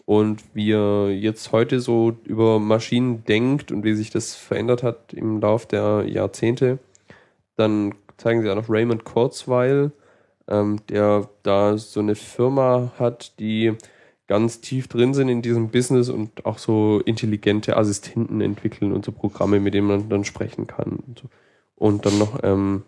und 0.06 0.43
wie 0.55 0.72
er 0.72 1.10
jetzt 1.10 1.52
heute 1.52 1.81
so 1.81 2.16
über 2.24 2.59
Maschinen 2.59 3.24
denkt 3.24 3.72
und 3.72 3.85
wie 3.85 3.94
sich 3.94 4.10
das 4.10 4.35
verändert 4.35 4.82
hat 4.82 5.12
im 5.12 5.40
Lauf 5.40 5.66
der 5.66 6.05
Jahrzehnte. 6.06 6.78
Dann 7.56 7.94
zeigen 8.16 8.43
sie 8.43 8.51
auch 8.51 8.56
noch 8.56 8.68
Raymond 8.68 9.05
Kurzweil, 9.05 9.93
ähm, 10.51 10.81
der 10.89 11.28
da 11.43 11.78
so 11.78 12.01
eine 12.01 12.14
Firma 12.14 12.93
hat, 12.98 13.39
die 13.39 13.74
ganz 14.27 14.60
tief 14.60 14.86
drin 14.86 15.12
sind 15.12 15.28
in 15.28 15.43
diesem 15.43 15.70
Business 15.70 16.09
und 16.09 16.47
auch 16.47 16.59
so 16.59 17.01
intelligente 17.05 17.77
Assistenten 17.77 18.40
entwickeln 18.40 18.93
und 18.93 19.05
so 19.05 19.12
Programme, 19.12 19.59
mit 19.59 19.74
denen 19.74 19.89
man 19.89 20.09
dann 20.09 20.24
sprechen 20.24 20.66
kann. 20.66 21.01
Und, 21.06 21.18
so. 21.18 21.28
und 21.74 22.06
dann 22.06 22.18
noch 22.18 22.39
ähm, 22.44 22.85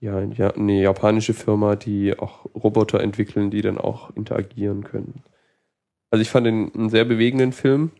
ja, 0.00 0.18
eine 0.18 0.80
japanische 0.80 1.34
Firma, 1.34 1.74
die 1.74 2.16
auch 2.18 2.44
Roboter 2.54 3.00
entwickeln, 3.00 3.50
die 3.50 3.62
dann 3.62 3.78
auch 3.78 4.14
interagieren 4.14 4.84
können. 4.84 5.24
Also 6.10 6.22
ich 6.22 6.30
fand 6.30 6.46
den 6.46 6.72
einen 6.72 6.90
sehr 6.90 7.04
bewegenden 7.04 7.52
Film. 7.52 7.90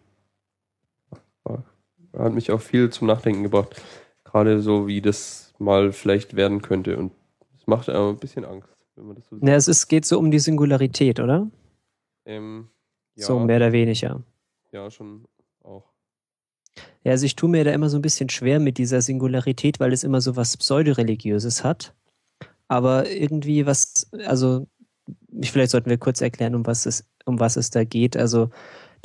Hat 2.17 2.33
mich 2.33 2.51
auch 2.51 2.61
viel 2.61 2.91
zum 2.91 3.07
Nachdenken 3.07 3.43
gebracht. 3.43 3.81
Gerade 4.25 4.61
so, 4.61 4.87
wie 4.87 5.01
das 5.01 5.55
mal 5.59 5.93
vielleicht 5.93 6.37
werden 6.37 6.63
könnte. 6.63 6.97
Und 6.97 7.13
es 7.57 7.67
macht 7.67 7.89
ein 7.89 8.17
bisschen 8.17 8.45
Angst, 8.45 8.69
wenn 8.99 9.07
man 9.07 9.17
das 9.17 9.27
so 9.29 9.37
sieht. 9.37 9.43
Ne, 9.45 9.55
es 9.55 9.69
ist, 9.69 9.89
geht 9.89 10.05
so 10.05 10.19
um 10.19 10.31
die 10.31 10.39
Singularität, 10.39 11.21
oder? 11.21 11.49
Ähm, 12.27 12.69
ja, 13.15 13.27
So 13.27 13.39
mehr 13.39 13.57
oder 13.57 13.73
weniger. 13.73 14.23
ja, 14.73 14.91
schon 14.91 15.25
auch. 15.63 15.85
Ja, 17.05 17.13
also 17.13 17.25
ich 17.27 17.37
tue 17.37 17.49
mir 17.49 17.65
da 17.65 17.73
immer 17.73 17.89
so 17.89 17.97
ein 17.99 18.03
bisschen 18.03 18.29
schwer 18.29 18.61
mit 18.61 18.79
dieser 18.79 19.01
Singularität, 19.03 19.81
weil 19.81 19.93
es 19.93 20.05
immer 20.05 20.21
so 20.21 20.37
was 20.37 20.57
Pseudoreligiöses 20.57 21.65
hat. 21.65 21.95
Aber 22.69 23.11
irgendwie 23.11 23.65
was, 23.67 24.09
also 24.27 24.67
ich- 25.41 25.51
vielleicht 25.53 25.71
sollten 25.71 25.89
wir 25.91 25.99
kurz 25.99 26.21
erklären, 26.21 26.55
um 26.55 26.67
was 26.67 26.85
es, 26.87 27.05
um 27.25 27.41
was 27.41 27.57
es 27.57 27.71
da 27.71 27.85
geht. 27.85 28.17
Also 28.17 28.51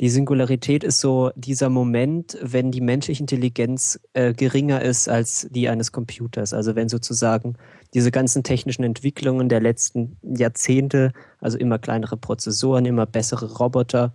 die 0.00 0.10
Singularität 0.10 0.82
ist 0.82 1.00
so 1.00 1.30
dieser 1.36 1.70
Moment, 1.70 2.36
wenn 2.42 2.72
die 2.72 2.80
menschliche 2.80 3.22
Intelligenz 3.22 4.00
äh, 4.12 4.32
geringer 4.32 4.82
ist 4.82 5.08
als 5.08 5.46
die 5.50 5.68
eines 5.68 5.92
Computers. 5.92 6.52
Also 6.52 6.74
wenn 6.74 6.88
sozusagen 6.88 7.56
diese 7.94 8.10
ganzen 8.10 8.42
technischen 8.42 8.82
Entwicklungen 8.82 9.48
der 9.48 9.60
letzten 9.60 10.16
Jahrzehnte, 10.22 11.12
also 11.40 11.58
immer 11.58 11.78
kleinere 11.78 12.16
Prozessoren, 12.16 12.86
immer 12.86 13.06
bessere 13.06 13.52
Roboter, 13.54 14.12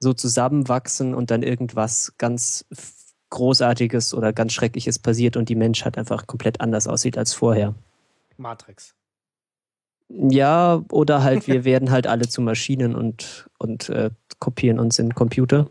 so 0.00 0.12
zusammenwachsen 0.12 1.14
und 1.14 1.30
dann 1.30 1.42
irgendwas 1.42 2.14
ganz 2.18 2.66
Großartiges 3.30 4.14
oder 4.14 4.32
ganz 4.32 4.52
Schreckliches 4.52 4.98
passiert 4.98 5.36
und 5.36 5.48
die 5.48 5.54
Menschheit 5.54 5.96
einfach 5.96 6.26
komplett 6.26 6.60
anders 6.60 6.86
aussieht 6.88 7.16
als 7.16 7.34
vorher. 7.34 7.74
Matrix. 8.36 8.94
Ja, 10.08 10.82
oder 10.90 11.22
halt, 11.22 11.46
wir 11.46 11.64
werden 11.64 11.90
halt 11.90 12.06
alle 12.06 12.28
zu 12.28 12.42
Maschinen 12.42 12.94
und, 12.94 13.46
und 13.58 13.88
äh, 13.88 14.10
kopieren 14.38 14.78
uns 14.78 14.98
in 14.98 15.14
Computer. 15.14 15.68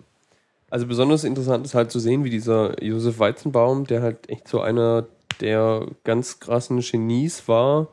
Also 0.70 0.88
besonders 0.88 1.24
interessant 1.24 1.66
ist 1.66 1.76
halt 1.76 1.92
zu 1.92 2.00
sehen, 2.00 2.24
wie 2.24 2.32
dieser 2.32 2.82
Josef 2.84 3.20
Weizenbaum, 3.20 3.86
der 3.86 4.02
halt 4.02 4.30
echt 4.30 4.48
so 4.48 4.60
einer 4.60 5.06
der 5.40 5.86
ganz 6.04 6.40
krassen 6.40 6.80
Genies 6.80 7.48
war 7.48 7.90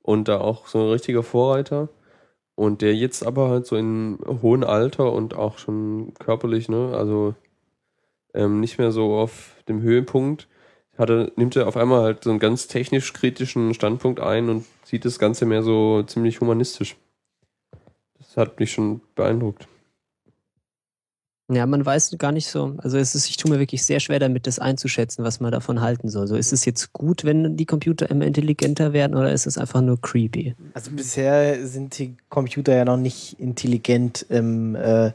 und 0.00 0.28
da 0.28 0.40
auch 0.40 0.66
so 0.66 0.78
ein 0.78 0.90
richtiger 0.90 1.22
Vorreiter. 1.22 1.88
Und 2.54 2.82
der 2.82 2.94
jetzt 2.94 3.24
aber 3.26 3.48
halt 3.48 3.66
so 3.66 3.76
in 3.76 4.18
hohem 4.26 4.64
Alter 4.64 5.12
und 5.12 5.34
auch 5.34 5.58
schon 5.58 6.12
körperlich, 6.18 6.68
ne, 6.68 6.92
also 6.94 7.34
ähm, 8.34 8.60
nicht 8.60 8.78
mehr 8.78 8.92
so 8.92 9.14
auf 9.14 9.56
dem 9.68 9.82
Höhepunkt, 9.82 10.48
hat 10.98 11.10
er, 11.10 11.30
nimmt 11.36 11.56
er 11.56 11.66
auf 11.66 11.76
einmal 11.76 12.02
halt 12.02 12.24
so 12.24 12.30
einen 12.30 12.38
ganz 12.38 12.66
technisch 12.66 13.12
kritischen 13.12 13.74
Standpunkt 13.74 14.20
ein 14.20 14.48
und 14.48 14.64
sieht 14.84 15.04
das 15.04 15.18
Ganze 15.18 15.46
mehr 15.46 15.62
so 15.62 16.02
ziemlich 16.02 16.40
humanistisch. 16.40 16.96
Das 18.18 18.36
hat 18.36 18.58
mich 18.60 18.72
schon 18.72 19.00
beeindruckt. 19.14 19.68
Ja, 21.50 21.66
man 21.66 21.84
weiß 21.84 22.16
gar 22.18 22.32
nicht 22.32 22.46
so. 22.46 22.74
Also 22.78 22.96
es 22.96 23.14
ist, 23.14 23.28
ich 23.28 23.36
tue 23.36 23.50
mir 23.50 23.58
wirklich 23.58 23.84
sehr 23.84 24.00
schwer 24.00 24.18
damit, 24.18 24.46
das 24.46 24.58
einzuschätzen, 24.58 25.22
was 25.22 25.40
man 25.40 25.52
davon 25.52 25.82
halten 25.82 26.08
soll. 26.08 26.26
So, 26.26 26.36
ist 26.36 26.52
es 26.52 26.64
jetzt 26.64 26.92
gut, 26.92 27.24
wenn 27.24 27.56
die 27.56 27.66
Computer 27.66 28.08
immer 28.10 28.24
intelligenter 28.24 28.92
werden 28.92 29.14
oder 29.14 29.32
ist 29.32 29.46
es 29.46 29.58
einfach 29.58 29.82
nur 29.82 30.00
creepy? 30.00 30.54
Also 30.72 30.92
bisher 30.92 31.66
sind 31.66 31.98
die 31.98 32.16
Computer 32.30 32.74
ja 32.74 32.84
noch 32.86 32.96
nicht 32.96 33.38
intelligent 33.38 34.24
im, 34.30 34.76
äh, 34.76 35.12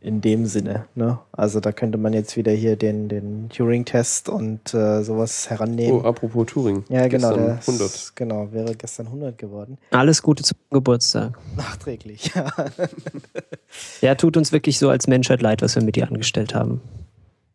in 0.00 0.20
dem 0.20 0.46
Sinne. 0.46 0.86
Ne? 0.94 1.18
Also 1.32 1.60
da 1.60 1.72
könnte 1.72 1.98
man 1.98 2.12
jetzt 2.12 2.36
wieder 2.36 2.52
hier 2.52 2.76
den, 2.76 3.08
den 3.08 3.48
Turing-Test 3.50 4.28
und 4.28 4.72
äh, 4.72 5.02
sowas 5.02 5.50
herannehmen. 5.50 6.00
Oh, 6.00 6.06
apropos 6.06 6.46
Turing. 6.46 6.84
ja, 6.88 7.06
genau. 7.08 7.30
Gestern 7.30 7.46
Das, 7.46 7.68
100. 7.68 8.16
Genau, 8.16 8.52
wäre 8.52 8.74
gestern 8.74 9.06
100 9.06 9.36
geworden. 9.36 9.78
Alles 9.90 10.22
Gute 10.22 10.42
zum 10.42 10.56
Geburtstag. 10.70 11.38
Nachträglich, 11.56 12.32
ja. 12.34 12.46
Ja, 14.00 14.14
tut 14.16 14.36
uns 14.36 14.50
wirklich 14.52 14.78
so 14.78 14.88
als 14.88 15.06
Menschheit 15.06 15.42
leid, 15.42 15.62
was 15.62 15.76
wir 15.76 15.82
mit 15.82 15.96
dir 15.96 16.08
angestellt 16.08 16.54
haben. 16.54 16.80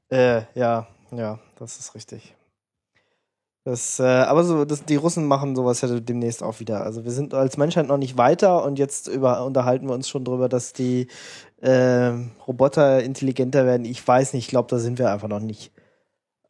Äh, 0.09 0.43
ja, 0.53 0.87
ja, 1.11 1.39
das 1.59 1.77
ist 1.77 1.95
richtig. 1.95 2.35
Das, 3.65 3.99
äh, 3.99 4.03
aber 4.03 4.43
so, 4.43 4.63
das, 4.63 4.85
die 4.85 4.95
Russen 4.95 5.25
machen 5.25 5.55
sowas 5.55 5.81
ja 5.81 5.99
demnächst 5.99 6.43
auch 6.43 6.59
wieder. 6.59 6.83
Also 6.83 7.03
wir 7.03 7.11
sind 7.11 7.33
als 7.33 7.57
Menschheit 7.57 7.87
noch 7.87 7.97
nicht 7.97 8.15
weiter 8.15 8.63
und 8.63 8.77
jetzt 8.77 9.07
über, 9.07 9.43
unterhalten 9.43 9.87
wir 9.87 9.95
uns 9.95 10.07
schon 10.07 10.23
drüber, 10.23 10.47
dass 10.47 10.71
die 10.71 11.07
äh, 11.65 12.13
Roboter 12.47 13.01
intelligenter 13.03 13.65
werden. 13.65 13.85
Ich 13.85 14.05
weiß 14.07 14.33
nicht, 14.33 14.45
ich 14.45 14.49
glaube, 14.49 14.67
da 14.69 14.77
sind 14.77 14.99
wir 14.99 15.11
einfach 15.11 15.27
noch 15.27 15.39
nicht. 15.39 15.71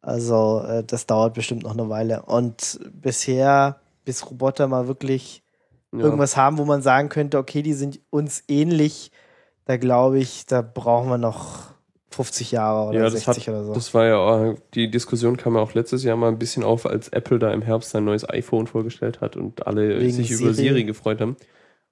Also 0.02 0.62
äh, 0.66 0.84
das 0.84 1.06
dauert 1.06 1.34
bestimmt 1.34 1.62
noch 1.64 1.72
eine 1.72 1.88
Weile. 1.88 2.22
Und 2.22 2.78
bisher, 2.92 3.80
bis 4.04 4.28
Roboter 4.30 4.68
mal 4.68 4.86
wirklich 4.88 5.42
Ja. 5.92 6.00
irgendwas 6.00 6.36
haben, 6.36 6.58
wo 6.58 6.64
man 6.64 6.82
sagen 6.82 7.08
könnte, 7.08 7.38
okay, 7.38 7.62
die 7.62 7.72
sind 7.72 8.00
uns 8.10 8.44
ähnlich, 8.48 9.10
da 9.64 9.76
glaube 9.78 10.18
ich, 10.18 10.46
da 10.46 10.62
brauchen 10.62 11.08
wir 11.08 11.18
noch 11.18 11.70
50 12.10 12.52
Jahre 12.52 12.88
oder 12.88 12.98
Ja, 12.98 13.04
das 13.04 13.14
60 13.24 13.48
hat- 13.48 13.54
oder 13.54 13.64
so. 13.64 13.72
Das 13.74 13.92
war 13.94 14.04
ja, 14.06 14.16
auch- 14.16 14.54
die 14.74 14.90
Diskussion 14.90 15.36
kam 15.36 15.54
ja 15.56 15.60
auch 15.60 15.74
letztes 15.74 16.04
Jahr 16.04 16.16
mal 16.16 16.28
ein 16.28 16.38
bisschen 16.38 16.62
auf, 16.62 16.86
als 16.86 17.08
Apple 17.08 17.38
da 17.38 17.52
im 17.52 17.62
Herbst 17.62 17.90
sein 17.90 18.04
neues 18.04 18.28
iPhone 18.28 18.66
vorgestellt 18.66 19.20
hat 19.20 19.36
und 19.36 19.66
alle 19.66 19.98
Wegen 20.00 20.12
sich 20.12 20.30
über 20.30 20.52
Siri. 20.52 20.68
Siri 20.68 20.84
gefreut 20.84 21.20
haben. 21.20 21.36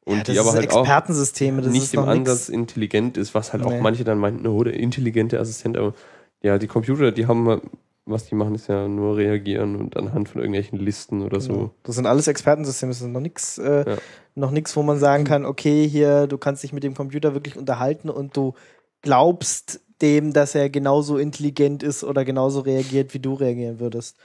Und 0.05 0.17
ja, 0.19 0.23
das 0.25 0.35
die 0.35 0.39
aber 0.41 0.53
halt 0.53 0.71
auch 0.71 0.81
Expertensysteme, 0.81 1.63
das 1.63 1.73
nicht 1.73 1.95
im 1.95 2.05
Ansatz 2.05 2.49
nix. 2.49 2.61
intelligent 2.61 3.17
ist, 3.17 3.35
was 3.35 3.53
halt 3.53 3.63
auch 3.63 3.71
Nee. 3.71 3.81
manche 3.81 4.05
dann 4.05 4.19
meinten, 4.19 4.47
oh, 4.47 4.63
der 4.63 4.75
intelligente 4.75 5.41
Assistent, 5.41 5.77
aber 5.79 5.95
ja, 6.43 6.59
die 6.59 6.67
Computer, 6.67 7.11
die 7.11 7.27
haben 7.27 7.61
was 8.07 8.27
die 8.27 8.35
machen, 8.35 8.55
ist 8.55 8.67
ja 8.67 8.87
nur 8.87 9.17
reagieren 9.17 9.77
und 9.77 9.97
anhand 9.97 10.29
von 10.29 10.43
irgendwelchen 10.43 10.79
Listen 10.79 11.23
oder 11.23 11.41
so. 11.41 11.53
Genau. 11.55 11.71
Das 11.85 11.95
sind 11.97 12.05
alles 12.07 12.29
Expertensysteme, 12.29 12.91
das 12.91 13.01
ist 13.01 13.07
noch 13.07 13.21
nichts, 13.21 13.57
äh, 13.57 13.85
Ja. 13.89 13.97
noch 14.35 14.51
nichts, 14.51 14.77
wo 14.77 14.83
man 14.83 14.99
sagen 14.99 15.25
kann, 15.25 15.47
okay, 15.47 15.89
hier, 15.89 16.27
du 16.27 16.37
kannst 16.37 16.63
dich 16.63 16.75
mit 16.75 16.83
dem 16.85 16.95
Computer 16.95 17.33
wirklich 17.33 17.57
unterhalten 17.57 18.11
und 18.11 18.37
du 18.37 18.53
glaubst 19.01 19.81
dem, 20.03 20.33
dass 20.35 20.55
er 20.55 20.69
genauso 20.69 21.17
intelligent 21.17 21.83
ist 21.83 22.05
oder 22.05 22.27
genauso 22.27 22.61
reagiert, 22.61 23.15
wie 23.15 23.21
du 23.21 23.35
reagieren 23.35 23.81
würdest. 23.81 24.19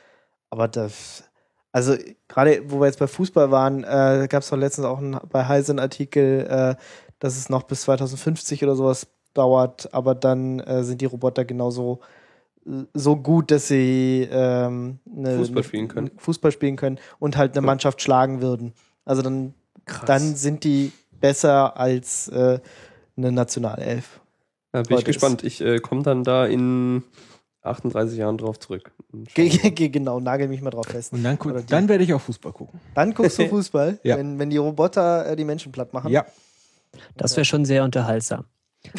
Aber 0.49 0.67
das, 0.67 1.23
also 1.71 1.95
gerade 2.27 2.61
wo 2.67 2.79
wir 2.79 2.87
jetzt 2.87 2.99
bei 2.99 3.07
Fußball 3.07 3.51
waren, 3.51 3.83
äh, 3.83 4.27
gab 4.29 4.43
es 4.43 4.49
doch 4.49 4.57
letztens 4.57 4.85
auch 4.85 4.99
einen, 4.99 5.19
bei 5.29 5.47
Heise 5.47 5.71
einen 5.71 5.79
Artikel, 5.79 6.47
äh, 6.49 6.75
dass 7.19 7.37
es 7.37 7.49
noch 7.49 7.63
bis 7.63 7.81
2050 7.81 8.63
oder 8.63 8.75
sowas 8.75 9.07
dauert, 9.33 9.93
aber 9.93 10.15
dann 10.15 10.59
äh, 10.59 10.83
sind 10.83 11.01
die 11.01 11.05
Roboter 11.05 11.45
genauso 11.45 11.99
so 12.93 13.15
gut, 13.15 13.51
dass 13.51 13.67
sie 13.67 14.27
ähm, 14.31 14.99
eine, 15.15 15.37
Fußball 15.37 15.63
spielen 15.63 15.87
können. 15.87 16.11
Fußball 16.17 16.51
spielen 16.51 16.75
können 16.75 16.99
und 17.19 17.37
halt 17.37 17.53
eine 17.53 17.65
Ja. 17.65 17.65
Mannschaft 17.65 18.01
schlagen 18.01 18.41
würden. 18.41 18.73
Also 19.05 19.21
dann, 19.21 19.53
Krass. 19.85 20.05
dann 20.05 20.35
sind 20.35 20.63
die 20.63 20.91
besser 21.19 21.77
als 21.77 22.27
äh, 22.27 22.59
eine 23.17 23.31
Nationalelf. 23.31 24.19
Ja, 24.73 24.83
bin 24.83 24.97
ich 24.97 25.05
gespannt. 25.05 25.43
Ich 25.43 25.61
äh, 25.61 25.79
komme 25.79 26.03
dann 26.03 26.23
da 26.23 26.45
in 26.45 27.03
38 27.61 28.17
Jahren 28.17 28.37
drauf 28.37 28.59
zurück. 28.59 28.91
Ge 29.35 29.89
genau, 29.89 30.19
nagel 30.19 30.47
mich 30.47 30.61
mal 30.61 30.69
drauf 30.69 30.85
fest. 30.87 31.13
Und 31.13 31.23
dann, 31.23 31.37
die- 31.37 31.65
dann 31.67 31.87
werde 31.89 32.03
ich 32.03 32.13
auch 32.13 32.21
Fußball 32.21 32.51
gucken. 32.53 32.79
Dann 32.95 33.13
guckst 33.13 33.39
du 33.39 33.47
Fußball, 33.49 33.99
Ja. 34.03 34.17
wenn, 34.17 34.39
wenn 34.39 34.49
die 34.49 34.57
Roboter 34.57 35.25
äh, 35.31 35.35
die 35.35 35.45
Menschen 35.45 35.71
platt 35.71 35.93
machen. 35.93 36.11
Ja. 36.11 36.25
Das 37.17 37.35
wäre 37.35 37.45
schon 37.45 37.65
sehr 37.65 37.83
unterhaltsam. 37.83 38.45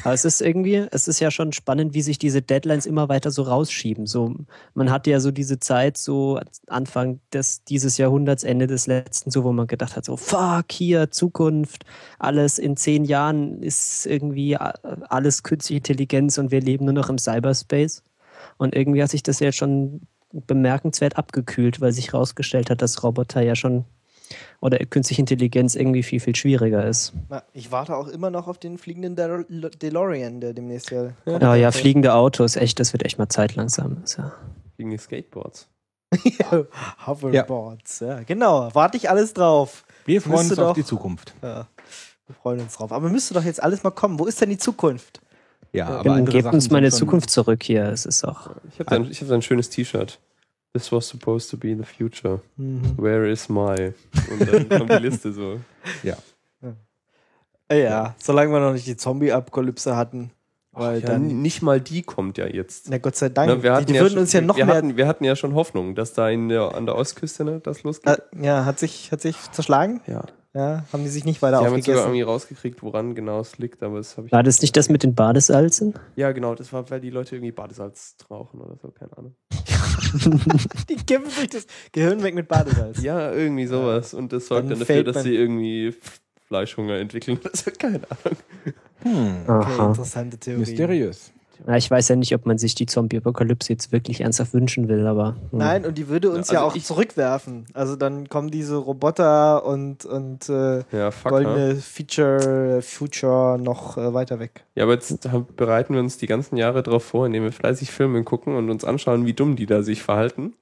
Aber 0.05 0.13
es 0.13 0.27
ist 0.27 0.43
irgendwie, 0.43 0.87
es 0.91 1.09
ist 1.09 1.21
ja 1.21 1.31
schon 1.31 1.53
spannend, 1.55 1.95
wie 1.95 2.03
sich 2.03 2.19
diese 2.19 2.43
Deadlines 2.43 2.85
immer 2.85 3.09
weiter 3.09 3.31
so 3.31 3.43
rausschieben. 3.45 4.07
So, 4.07 4.35
man 4.75 4.91
hatte 4.91 5.11
ja 5.11 5.21
so 5.21 5.31
diese 5.31 5.59
Zeit, 5.59 5.97
so 5.97 6.39
Anfang 6.67 7.21
des, 7.33 7.65
dieses 7.65 7.97
Jahrhunderts, 7.97 8.45
Ende 8.45 8.67
des 8.67 8.87
letzten, 8.87 9.31
so 9.31 9.43
wo 9.43 9.53
man 9.53 9.67
gedacht 9.67 9.97
hat, 9.97 10.05
so 10.05 10.19
fuck, 10.19 10.67
hier, 10.71 11.11
Zukunft, 11.11 11.85
alles 12.19 12.59
in 12.59 12.77
zehn 12.77 13.07
Jahren 13.07 13.63
ist 13.63 14.05
irgendwie 14.05 14.55
a- 14.55 14.75
alles 15.09 15.43
künstliche 15.43 15.79
Intelligenz 15.79 16.37
und 16.37 16.51
wir 16.51 16.61
leben 16.61 16.85
nur 16.85 16.93
noch 16.95 17.09
im 17.09 17.17
Cyberspace. 17.17 18.03
Und 18.61 18.75
irgendwie 18.75 19.03
hat 19.03 19.11
sich 19.11 19.23
das 19.23 19.41
jetzt 19.41 19.57
schon 19.57 20.03
bemerkenswert 20.33 21.17
abgekühlt, 21.17 21.81
weil 21.81 21.93
sich 21.93 22.13
herausgestellt 22.13 22.69
hat, 22.69 22.83
dass 22.83 23.03
Roboter 23.03 23.41
ja 23.41 23.57
schon 23.57 23.87
oder 24.61 24.77
künstliche 24.85 25.23
Intelligenz 25.23 25.75
irgendwie 25.75 26.03
viel, 26.03 26.21
viel 26.21 26.37
schwieriger 26.37 26.85
ist. 26.85 27.15
Na, 27.31 27.43
ich 27.55 27.73
warte 27.73 27.97
auch 27.97 28.07
immer 28.07 28.29
noch 28.29 28.49
auf 28.49 28.59
den 28.59 28.77
fliegenden 28.77 29.17
Del 29.17 29.47
DeLorean, 29.81 30.43
der 30.43 30.53
demnächst 30.53 30.91
ja. 30.91 31.15
kommt. 31.25 31.43
Ja, 31.43 31.55
ja, 31.55 31.73
fliegende 31.73 32.13
Autos, 32.13 32.57
echt, 32.57 32.79
das 32.81 32.93
wird 32.93 33.03
echt 33.07 33.19
mal 33.19 33.31
Zeit 33.31 33.55
langsam. 33.57 34.05
Ja. 34.19 34.33
Gegen 34.77 34.91
die 34.91 34.99
Skateboards. 34.99 35.67
Hoverboards, 37.07 38.01
ja. 38.01 38.23
Genau, 38.25 38.69
warte 38.75 38.99
ich 38.99 39.09
alles 39.09 39.33
drauf. 39.33 39.85
Wir 40.05 40.21
freuen 40.21 40.37
Müsste 40.37 40.53
uns 40.53 40.59
auf 40.59 40.69
doch- 40.69 40.75
die 40.75 40.85
Zukunft. 40.85 41.33
Ja, 41.43 41.67
wir 42.27 42.35
freuen 42.35 42.61
uns 42.61 42.75
drauf. 42.75 42.93
Aber 42.93 43.09
müsste 43.09 43.33
doch 43.33 43.45
jetzt 43.45 43.63
alles 43.63 43.83
mal 43.83 43.91
kommen. 43.91 44.19
Wo 44.19 44.27
ist 44.27 44.39
denn 44.39 44.51
die 44.51 44.59
Zukunft? 44.59 45.23
Ja, 45.73 45.87
aber 45.89 46.05
Dann 46.05 46.25
gebt 46.27 46.45
Sachen 46.45 46.55
uns 46.57 46.71
meine 46.71 46.91
Zukunft 46.91 47.31
zurück 47.31 47.63
hier. 47.63 47.85
Es 47.87 48.05
ist 48.07 48.25
auch. 48.25 48.51
Ich 48.73 48.81
habe 48.81 48.91
ein, 48.93 49.11
ich 49.11 49.21
hab 49.21 49.29
da 49.29 49.35
ein 49.35 49.43
schönes 49.43 49.71
T-Shirt. 49.71 50.19
This 50.73 50.91
was 50.93 51.09
supposed 51.09 51.51
to 51.51 51.57
be 51.57 51.77
the 51.77 51.85
future. 51.85 52.41
Mhm. 52.57 52.97
Where 52.97 53.29
is 53.31 53.49
my? 53.49 53.93
Und 54.31 54.53
dann 54.53 54.69
kommt 54.69 54.91
die 54.93 54.97
Liste 54.97 55.33
so. 55.33 55.61
Äh, 57.69 57.85
Ja, 57.85 58.15
solange 58.19 58.53
wir 58.53 58.61
noch 58.61 58.73
nicht 58.73 58.87
die 58.87 58.97
Zombie-Apokalypse 58.97 59.95
hatten. 59.97 60.33
Weil 60.73 61.01
ja, 61.01 61.07
dann, 61.07 61.43
nicht 61.43 61.63
mal 61.63 61.81
die 61.81 62.03
kommt 62.03 62.39
ja 62.39 62.47
jetzt. 62.47 62.89
na 62.91 62.99
Gott 62.99 63.17
sei 63.17 63.29
Dank, 63.29 63.49
Na, 63.49 63.57
wir 63.63 63.71
die, 63.71 63.77
hatten 63.77 63.87
die 63.87 63.95
ja 63.95 64.01
würden 64.03 64.13
schon- 64.13 64.21
uns 64.21 64.33
ja 64.33 64.41
noch 64.41 64.57
wir 64.57 64.67
mehr. 64.67 64.75
Hatten, 64.77 64.97
wir 64.97 65.07
hatten 65.09 65.25
ja 65.25 65.35
schon 65.35 65.55
Hoffnung, 65.55 65.95
dass 65.97 66.13
da 66.13 66.29
in 66.31 66.49
der, 66.49 66.75
an 66.77 66.87
der 66.87 66.95
Ostküste 66.97 67.45
ne, 67.45 67.61
das 67.61 67.83
losgeht. 67.83 68.19
Äh, 68.33 68.45
ja, 68.47 68.65
hat 68.65 68.79
sich, 68.79 69.11
hat 69.11 69.21
sich 69.21 69.37
zerschlagen? 69.53 70.01
ja. 70.07 70.25
Ja, 70.53 70.85
haben 70.93 71.05
die 71.05 71.09
sich 71.09 71.25
nicht 71.25 71.39
Die 71.39 71.43
weiter 71.43 71.59
haben 71.59 71.77
jetzt 71.77 71.85
sogar 71.87 72.01
aufgegessen. 72.01 72.07
irgendwie 72.09 72.23
rausgekriegt, 72.23 72.83
woran 72.83 73.15
genau 73.15 73.39
es 73.41 73.59
liegt, 73.59 73.83
aber 73.85 73.99
das 73.99 74.17
habe 74.17 74.27
ich. 74.27 74.33
War 74.33 74.43
das 74.43 74.61
nicht 74.63 74.77
das 74.77 74.89
mit 74.89 75.05
den 75.05 75.15
Badesalzen? 75.15 75.95
Ja, 76.17 76.33
genau, 76.33 76.57
das 76.57 76.73
war, 76.73 76.91
weil 76.91 77.01
die 77.01 77.11
Leute 77.11 77.37
irgendwie 77.37 77.53
Badesalz 77.53 78.17
rauchen 78.29 78.61
oder 78.61 78.77
so, 78.77 78.89
keine 78.91 79.17
Ahnung. 79.17 79.37
Die 80.89 80.97
kippen 80.97 81.31
sich 81.31 81.51
das 81.51 81.67
Gehirn 81.93 82.23
weg 82.23 82.35
mit 82.35 82.49
Badesalz. 82.49 83.01
Ja, 83.03 83.31
irgendwie 83.33 83.67
sowas. 83.67 84.13
Und 84.15 84.33
das 84.33 84.47
sorgt 84.49 84.65
Dann 84.65 84.71
dann, 84.71 84.79
dafür, 84.81 85.05
dass 85.05 85.23
sie 85.23 85.37
irgendwie 85.37 85.95
Fleischhunger 86.49 86.97
entwickeln 86.97 87.39
oder 87.39 87.51
so, 87.55 87.71
keine 87.71 88.01
Ahnung. 88.11 88.39
Hm, 89.03 89.37
Okay, 89.47 89.85
interessante 89.87 90.37
Theorie. 90.39 90.61
mysteriös. 90.61 91.33
Ja, 91.67 91.77
ich 91.77 91.91
weiß 91.91 92.09
ja 92.09 92.17
nicht, 92.17 92.35
ob 92.35 92.47
man 92.47 92.57
sich 92.59 92.75
die 92.75 92.87
Zombie-Apokalypse 92.87 93.73
jetzt 93.73 93.93
wirklich 93.93 94.23
ernsthaft 94.23 94.55
wünschen 94.55 94.89
will, 94.89 95.07
aber. 95.07 95.37
hm. 95.51 95.59
Nein, 95.59 95.85
und 95.87 95.99
die 95.99 96.09
würde 96.09 96.31
uns 96.31 96.49
Ja, 96.49 96.55
ja, 96.55 96.61
also 96.61 96.71
auch 96.73 96.77
ich- 96.77 96.85
zurückwerfen. 96.85 97.67
Also 97.75 97.97
dann 97.97 98.29
kommen 98.29 98.51
diese 98.51 98.77
Roboter 98.77 99.65
und, 99.67 100.05
und 100.07 100.49
äh, 100.49 100.83
Ja, 100.93 101.11
fuck. 101.11 101.33
goldene 101.33 101.77
Feature, 101.77 102.81
Future 102.83 103.59
noch 103.59 103.97
äh, 103.97 104.13
weiter 104.15 104.39
weg. 104.39 104.65
Ja, 104.75 104.85
aber 104.85 104.95
jetzt 104.95 105.31
haben- 105.31 105.47
bereiten 105.57 105.95
wir 105.95 106.01
uns 106.01 106.19
die 106.19 106.27
ganzen 106.27 106.57
Jahre 106.57 106.83
darauf 106.83 107.05
vor, 107.05 107.27
indem 107.27 107.43
wir 107.45 107.53
fleißig 107.53 107.91
Filme 107.91 108.23
gucken 108.25 108.57
und 108.57 108.71
uns 108.71 108.85
anschauen, 108.85 109.27
wie 109.27 109.35
dumm 109.35 109.57
die 109.57 109.67
da 109.67 109.83
sich 109.83 110.03
verhalten. 110.03 110.55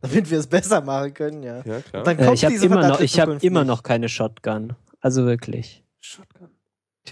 Damit 0.00 0.30
wir 0.30 0.38
es 0.40 0.48
besser 0.48 0.80
machen 0.80 1.14
können, 1.14 1.42
ja. 1.44 1.62
Ja, 1.64 1.80
klar. 1.80 2.02
Dann 2.02 2.18
Äh, 2.18 2.24
kommt 2.24 2.34
ich 2.34 2.44
habe 2.44 2.52
diese 2.54 2.66
immer, 2.66 2.74
noch, 2.76 2.82
verdammte 2.98 3.04
ich 3.04 3.20
hab 3.20 3.42
immer 3.44 3.64
noch 3.64 3.82
keine 3.84 4.08
Shotgun. 4.08 4.72
Also 5.00 5.24
wirklich. 5.26 5.84
Shotgun. 6.00 6.48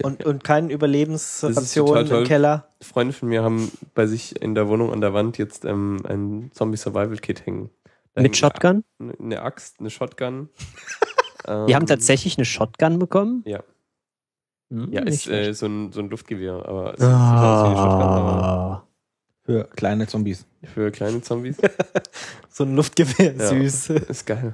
Und, 0.03 0.25
und 0.25 0.45
keine 0.45 0.69
ist 0.69 0.75
Überlebensration 0.75 1.97
im 1.99 2.07
toll. 2.07 2.25
Keller. 2.25 2.69
Freunde 2.81 3.13
von 3.13 3.29
mir 3.29 3.43
haben 3.43 3.71
bei 3.95 4.07
sich 4.07 4.41
in 4.41 4.55
der 4.55 4.69
Wohnung 4.69 4.93
an 4.93 5.01
der 5.01 5.13
Wand 5.15 5.37
jetzt 5.39 5.65
ähm, 5.65 6.01
ein 6.09 6.51
Zombie-Survival-Kit 6.55 7.45
hängen. 7.45 7.71
Da 8.15 8.23
Mit 8.23 8.37
Shotgun? 8.37 8.85
Eine, 9.01 9.15
eine 9.19 9.43
Axt, 9.43 9.81
eine 9.81 9.91
Shotgun. 9.91 10.49
Die 11.47 11.75
haben 11.75 11.83
Ähm, 11.83 11.87
tatsächlich 11.87 12.39
eine 12.39 12.45
Shotgun 12.45 12.99
bekommen? 12.99 13.43
Ja. 13.47 13.63
Hm, 14.71 14.93
Ja, 14.93 15.03
ist 15.03 15.27
äh, 15.27 15.53
so, 15.55 15.67
ein, 15.67 15.91
so 15.91 16.01
ein 16.01 16.09
Luftgewehr, 16.11 16.53
aber 16.55 16.95
es 16.95 17.01
aus 17.01 17.09
wie 17.09 17.67
eine 17.67 17.77
Shotgun, 17.77 18.03
aber 18.03 18.43
Ah. 18.43 18.87
Für 19.43 19.65
kleine 19.75 20.07
Zombies. 20.07 20.47
für 20.63 20.91
kleine 20.93 21.21
Zombies. 21.23 21.57
So 22.51 22.65
ein 22.65 22.77
Luftgewehr, 22.77 23.35
Ja. 23.37 23.47
süß. 23.49 23.91
ist 24.09 24.27
geil. 24.27 24.53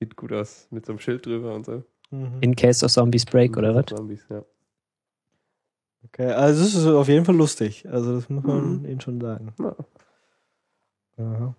Sieht 0.00 0.16
gut 0.16 0.32
aus. 0.32 0.66
Mit 0.70 0.86
so 0.86 0.92
einem 0.92 0.98
Schild 0.98 1.26
drüber 1.26 1.54
und 1.54 1.66
so. 1.66 1.82
Mhm. 2.10 2.38
In 2.40 2.56
case 2.56 2.84
of 2.84 2.90
Zombies 2.90 3.24
Break, 3.26 3.56
oder 3.56 3.74
was? 3.74 3.86
Zombies, 3.86 4.24
ja. 4.30 4.42
Okay, 6.06 6.30
also 6.30 6.62
es 6.62 6.74
ist 6.74 6.86
auf 6.86 7.08
jeden 7.08 7.24
Fall 7.24 7.34
lustig. 7.36 7.86
Also 7.90 8.14
das 8.16 8.28
muss 8.28 8.44
man 8.44 8.80
Mhm. 8.80 8.84
ihnen 8.86 9.00
schon 9.00 9.20
sagen. 9.20 9.52
Ja. 9.58 9.76
Aha. 11.18 11.54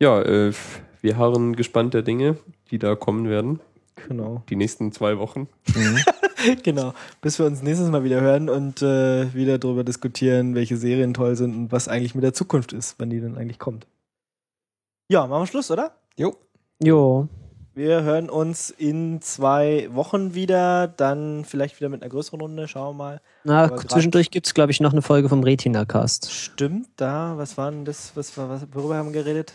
Ja, 0.00 0.22
äh, 0.22 0.52
wir 1.00 1.16
harren 1.16 1.56
gespannt 1.56 1.94
der 1.94 2.02
Dinge, 2.02 2.36
die 2.70 2.78
da 2.78 2.94
kommen 2.94 3.28
werden. 3.28 3.60
Genau. 4.08 4.42
Die 4.48 4.56
nächsten 4.56 4.92
zwei 4.92 5.18
Wochen. 5.18 5.48
genau. 6.62 6.94
Bis 7.20 7.38
wir 7.38 7.46
uns 7.46 7.62
nächstes 7.62 7.90
Mal 7.90 8.02
wieder 8.04 8.20
hören 8.20 8.48
und 8.48 8.82
äh, 8.82 9.32
wieder 9.34 9.58
darüber 9.58 9.84
diskutieren, 9.84 10.54
welche 10.54 10.76
Serien 10.76 11.12
toll 11.14 11.36
sind 11.36 11.54
und 11.54 11.72
was 11.72 11.88
eigentlich 11.88 12.14
mit 12.14 12.24
der 12.24 12.32
Zukunft 12.32 12.72
ist, 12.72 12.96
wann 12.98 13.10
die 13.10 13.20
denn 13.20 13.36
eigentlich 13.36 13.58
kommt. 13.58 13.86
Ja, 15.08 15.26
machen 15.26 15.42
wir 15.42 15.46
Schluss, 15.46 15.70
oder? 15.70 15.92
Jo. 16.16 16.34
Jo. 16.82 17.28
Wir 17.80 18.02
hören 18.02 18.28
uns 18.28 18.68
in 18.68 19.22
zwei 19.22 19.88
Wochen 19.92 20.34
wieder, 20.34 20.86
dann 20.86 21.46
vielleicht 21.46 21.80
wieder 21.80 21.88
mit 21.88 22.02
einer 22.02 22.10
größeren 22.10 22.38
Runde, 22.38 22.68
schauen 22.68 22.94
wir 22.98 23.04
mal. 23.04 23.20
Na, 23.44 23.64
Aber 23.64 23.78
zwischendurch 23.78 24.30
gibt 24.30 24.46
es, 24.46 24.52
glaube 24.52 24.70
ich, 24.70 24.80
noch 24.80 24.92
eine 24.92 25.00
Folge 25.00 25.30
vom 25.30 25.42
Retina-Cast. 25.42 26.30
Stimmt, 26.30 26.88
da, 26.96 27.38
was 27.38 27.56
war 27.56 27.70
denn 27.70 27.86
das, 27.86 28.12
was, 28.16 28.36
was, 28.36 28.66
worüber 28.74 28.96
haben 28.96 29.14
wir 29.14 29.22
geredet? 29.24 29.54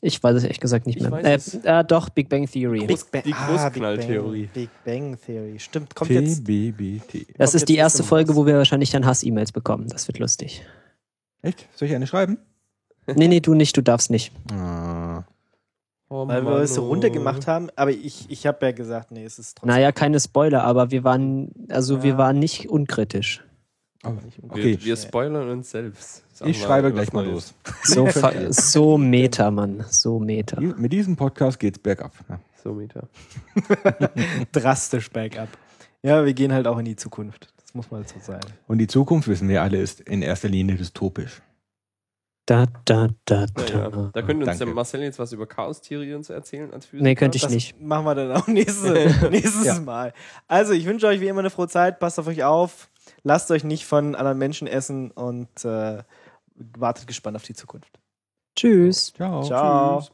Ich 0.00 0.22
weiß 0.22 0.34
es 0.36 0.44
ehrlich 0.44 0.60
gesagt 0.60 0.86
nicht 0.86 0.96
Ich 0.96 1.06
mehr. 1.10 1.22
Äh, 1.22 1.38
äh, 1.64 1.84
doch, 1.84 2.08
Big 2.08 2.30
Bang 2.30 2.46
Theory. 2.50 2.86
Groß- 2.86 3.04
Bang- 3.12 3.22
die 3.26 3.34
Ah, 3.34 3.48
Großknalltheorie. 3.50 4.48
Big 4.54 4.70
Bang, 4.86 5.10
Big 5.10 5.16
Bang 5.18 5.18
Theory. 5.26 5.58
Stimmt, 5.58 5.94
kommt 5.94 6.10
jetzt. 6.12 6.38
TBBT. 6.46 7.26
Das 7.36 7.50
kommt 7.50 7.54
ist 7.56 7.68
die 7.68 7.76
erste 7.76 8.02
Folge, 8.02 8.34
wo 8.34 8.46
wir 8.46 8.56
wahrscheinlich 8.56 8.88
dann 8.92 9.04
Hass-E-Mails 9.04 9.52
bekommen. 9.52 9.88
Das 9.90 10.08
wird 10.08 10.18
lustig. 10.20 10.64
Echt? 11.42 11.68
Soll 11.74 11.88
ich 11.88 11.94
eine 11.94 12.06
schreiben? 12.06 12.38
Nee, 13.14 13.28
nee, 13.28 13.40
du 13.40 13.52
nicht, 13.52 13.76
du 13.76 13.82
darfst 13.82 14.10
nicht. 14.10 14.32
Ah. 14.52 15.24
Oh, 16.08 16.28
Weil 16.28 16.44
wir 16.44 16.58
es 16.58 16.74
so 16.74 16.86
runtergemacht 16.86 17.48
haben, 17.48 17.68
aber 17.74 17.90
ich, 17.90 18.26
ich 18.30 18.46
habe 18.46 18.64
ja 18.66 18.72
gesagt, 18.72 19.10
nee, 19.10 19.24
es 19.24 19.40
ist 19.40 19.56
trotzdem. 19.58 19.74
Naja, 19.74 19.90
keine 19.90 20.20
Spoiler, 20.20 20.62
aber 20.62 20.92
wir 20.92 21.02
waren, 21.02 21.50
also 21.68 22.04
wir 22.04 22.12
Ja. 22.12 22.18
waren 22.18 22.38
nicht 22.38 22.68
unkritisch. 22.68 23.42
Aber 24.04 24.20
nicht 24.22 24.38
Wir, 24.40 24.50
Okay. 24.50 24.78
wir 24.82 24.96
spoilern 24.96 25.48
uns 25.50 25.70
selbst. 25.70 26.22
Sagen 26.32 26.50
Ich 26.50 26.60
wir 26.60 26.66
schreibe 26.66 26.92
gleich 26.92 27.12
mal 27.12 27.26
los. 27.26 27.54
So, 27.82 28.06
so 28.50 28.96
Meta, 28.98 29.50
Mann. 29.50 29.84
So 29.88 30.20
Meta. 30.20 30.60
Mit 30.60 30.92
diesem 30.92 31.16
Podcast 31.16 31.58
geht's 31.58 31.78
bergab. 31.80 32.12
Ja. 32.28 32.38
So, 32.62 32.72
Mieter. 32.72 33.08
drastisch 34.52 35.10
bergab. 35.10 35.48
Ja, 36.02 36.24
wir 36.24 36.34
gehen 36.34 36.52
halt 36.52 36.66
auch 36.66 36.78
in 36.78 36.84
die 36.84 36.96
Zukunft. 36.96 37.48
Das 37.60 37.74
muss 37.74 37.90
mal 37.90 38.04
so 38.06 38.14
sein. 38.20 38.40
Und 38.68 38.78
die 38.78 38.86
Zukunft, 38.86 39.28
wissen 39.28 39.48
wir 39.48 39.62
alle, 39.62 39.78
ist 39.78 40.00
in 40.00 40.22
erster 40.22 40.48
Linie 40.48 40.76
dystopisch. 40.76 41.42
Da, 42.46 42.66
da, 42.84 43.08
da, 43.24 43.46
Ja, 43.68 43.90
da. 43.90 44.10
da 44.12 44.22
könnte 44.22 44.36
uns 44.36 44.46
Danke. 44.46 44.66
der 44.66 44.74
Marcel 44.74 45.02
jetzt 45.02 45.18
was 45.18 45.32
über 45.32 45.46
Chaostheorie 45.46 46.14
uns 46.14 46.30
erzählen 46.30 46.72
als 46.72 46.86
Physiker. 46.86 47.02
Nee, 47.02 47.14
könnte 47.16 47.36
ich 47.36 47.42
Das 47.42 47.50
nicht. 47.52 47.80
machen 47.80 48.04
wir 48.04 48.14
dann 48.14 48.30
auch 48.32 48.46
nächstes, 48.46 49.20
nächstes 49.30 49.64
Ja. 49.66 49.80
Mal. 49.80 50.12
Also, 50.46 50.72
ich 50.72 50.86
wünsche 50.86 51.08
euch 51.08 51.20
wie 51.20 51.26
immer 51.26 51.40
eine 51.40 51.50
frohe 51.50 51.66
Zeit. 51.68 51.98
Passt 51.98 52.20
auf 52.20 52.28
euch 52.28 52.44
auf. 52.44 52.88
Lasst 53.24 53.50
euch 53.50 53.64
nicht 53.64 53.84
von 53.84 54.14
anderen 54.14 54.38
Menschen 54.38 54.68
essen 54.68 55.10
und 55.10 55.64
äh, 55.64 56.02
wartet 56.54 57.08
gespannt 57.08 57.36
auf 57.36 57.42
die 57.42 57.54
Zukunft. 57.54 57.98
Tschüss. 58.54 59.12
Ciao. 59.12 59.42
Ciao. 59.42 60.00
Tschüss. 60.00 60.12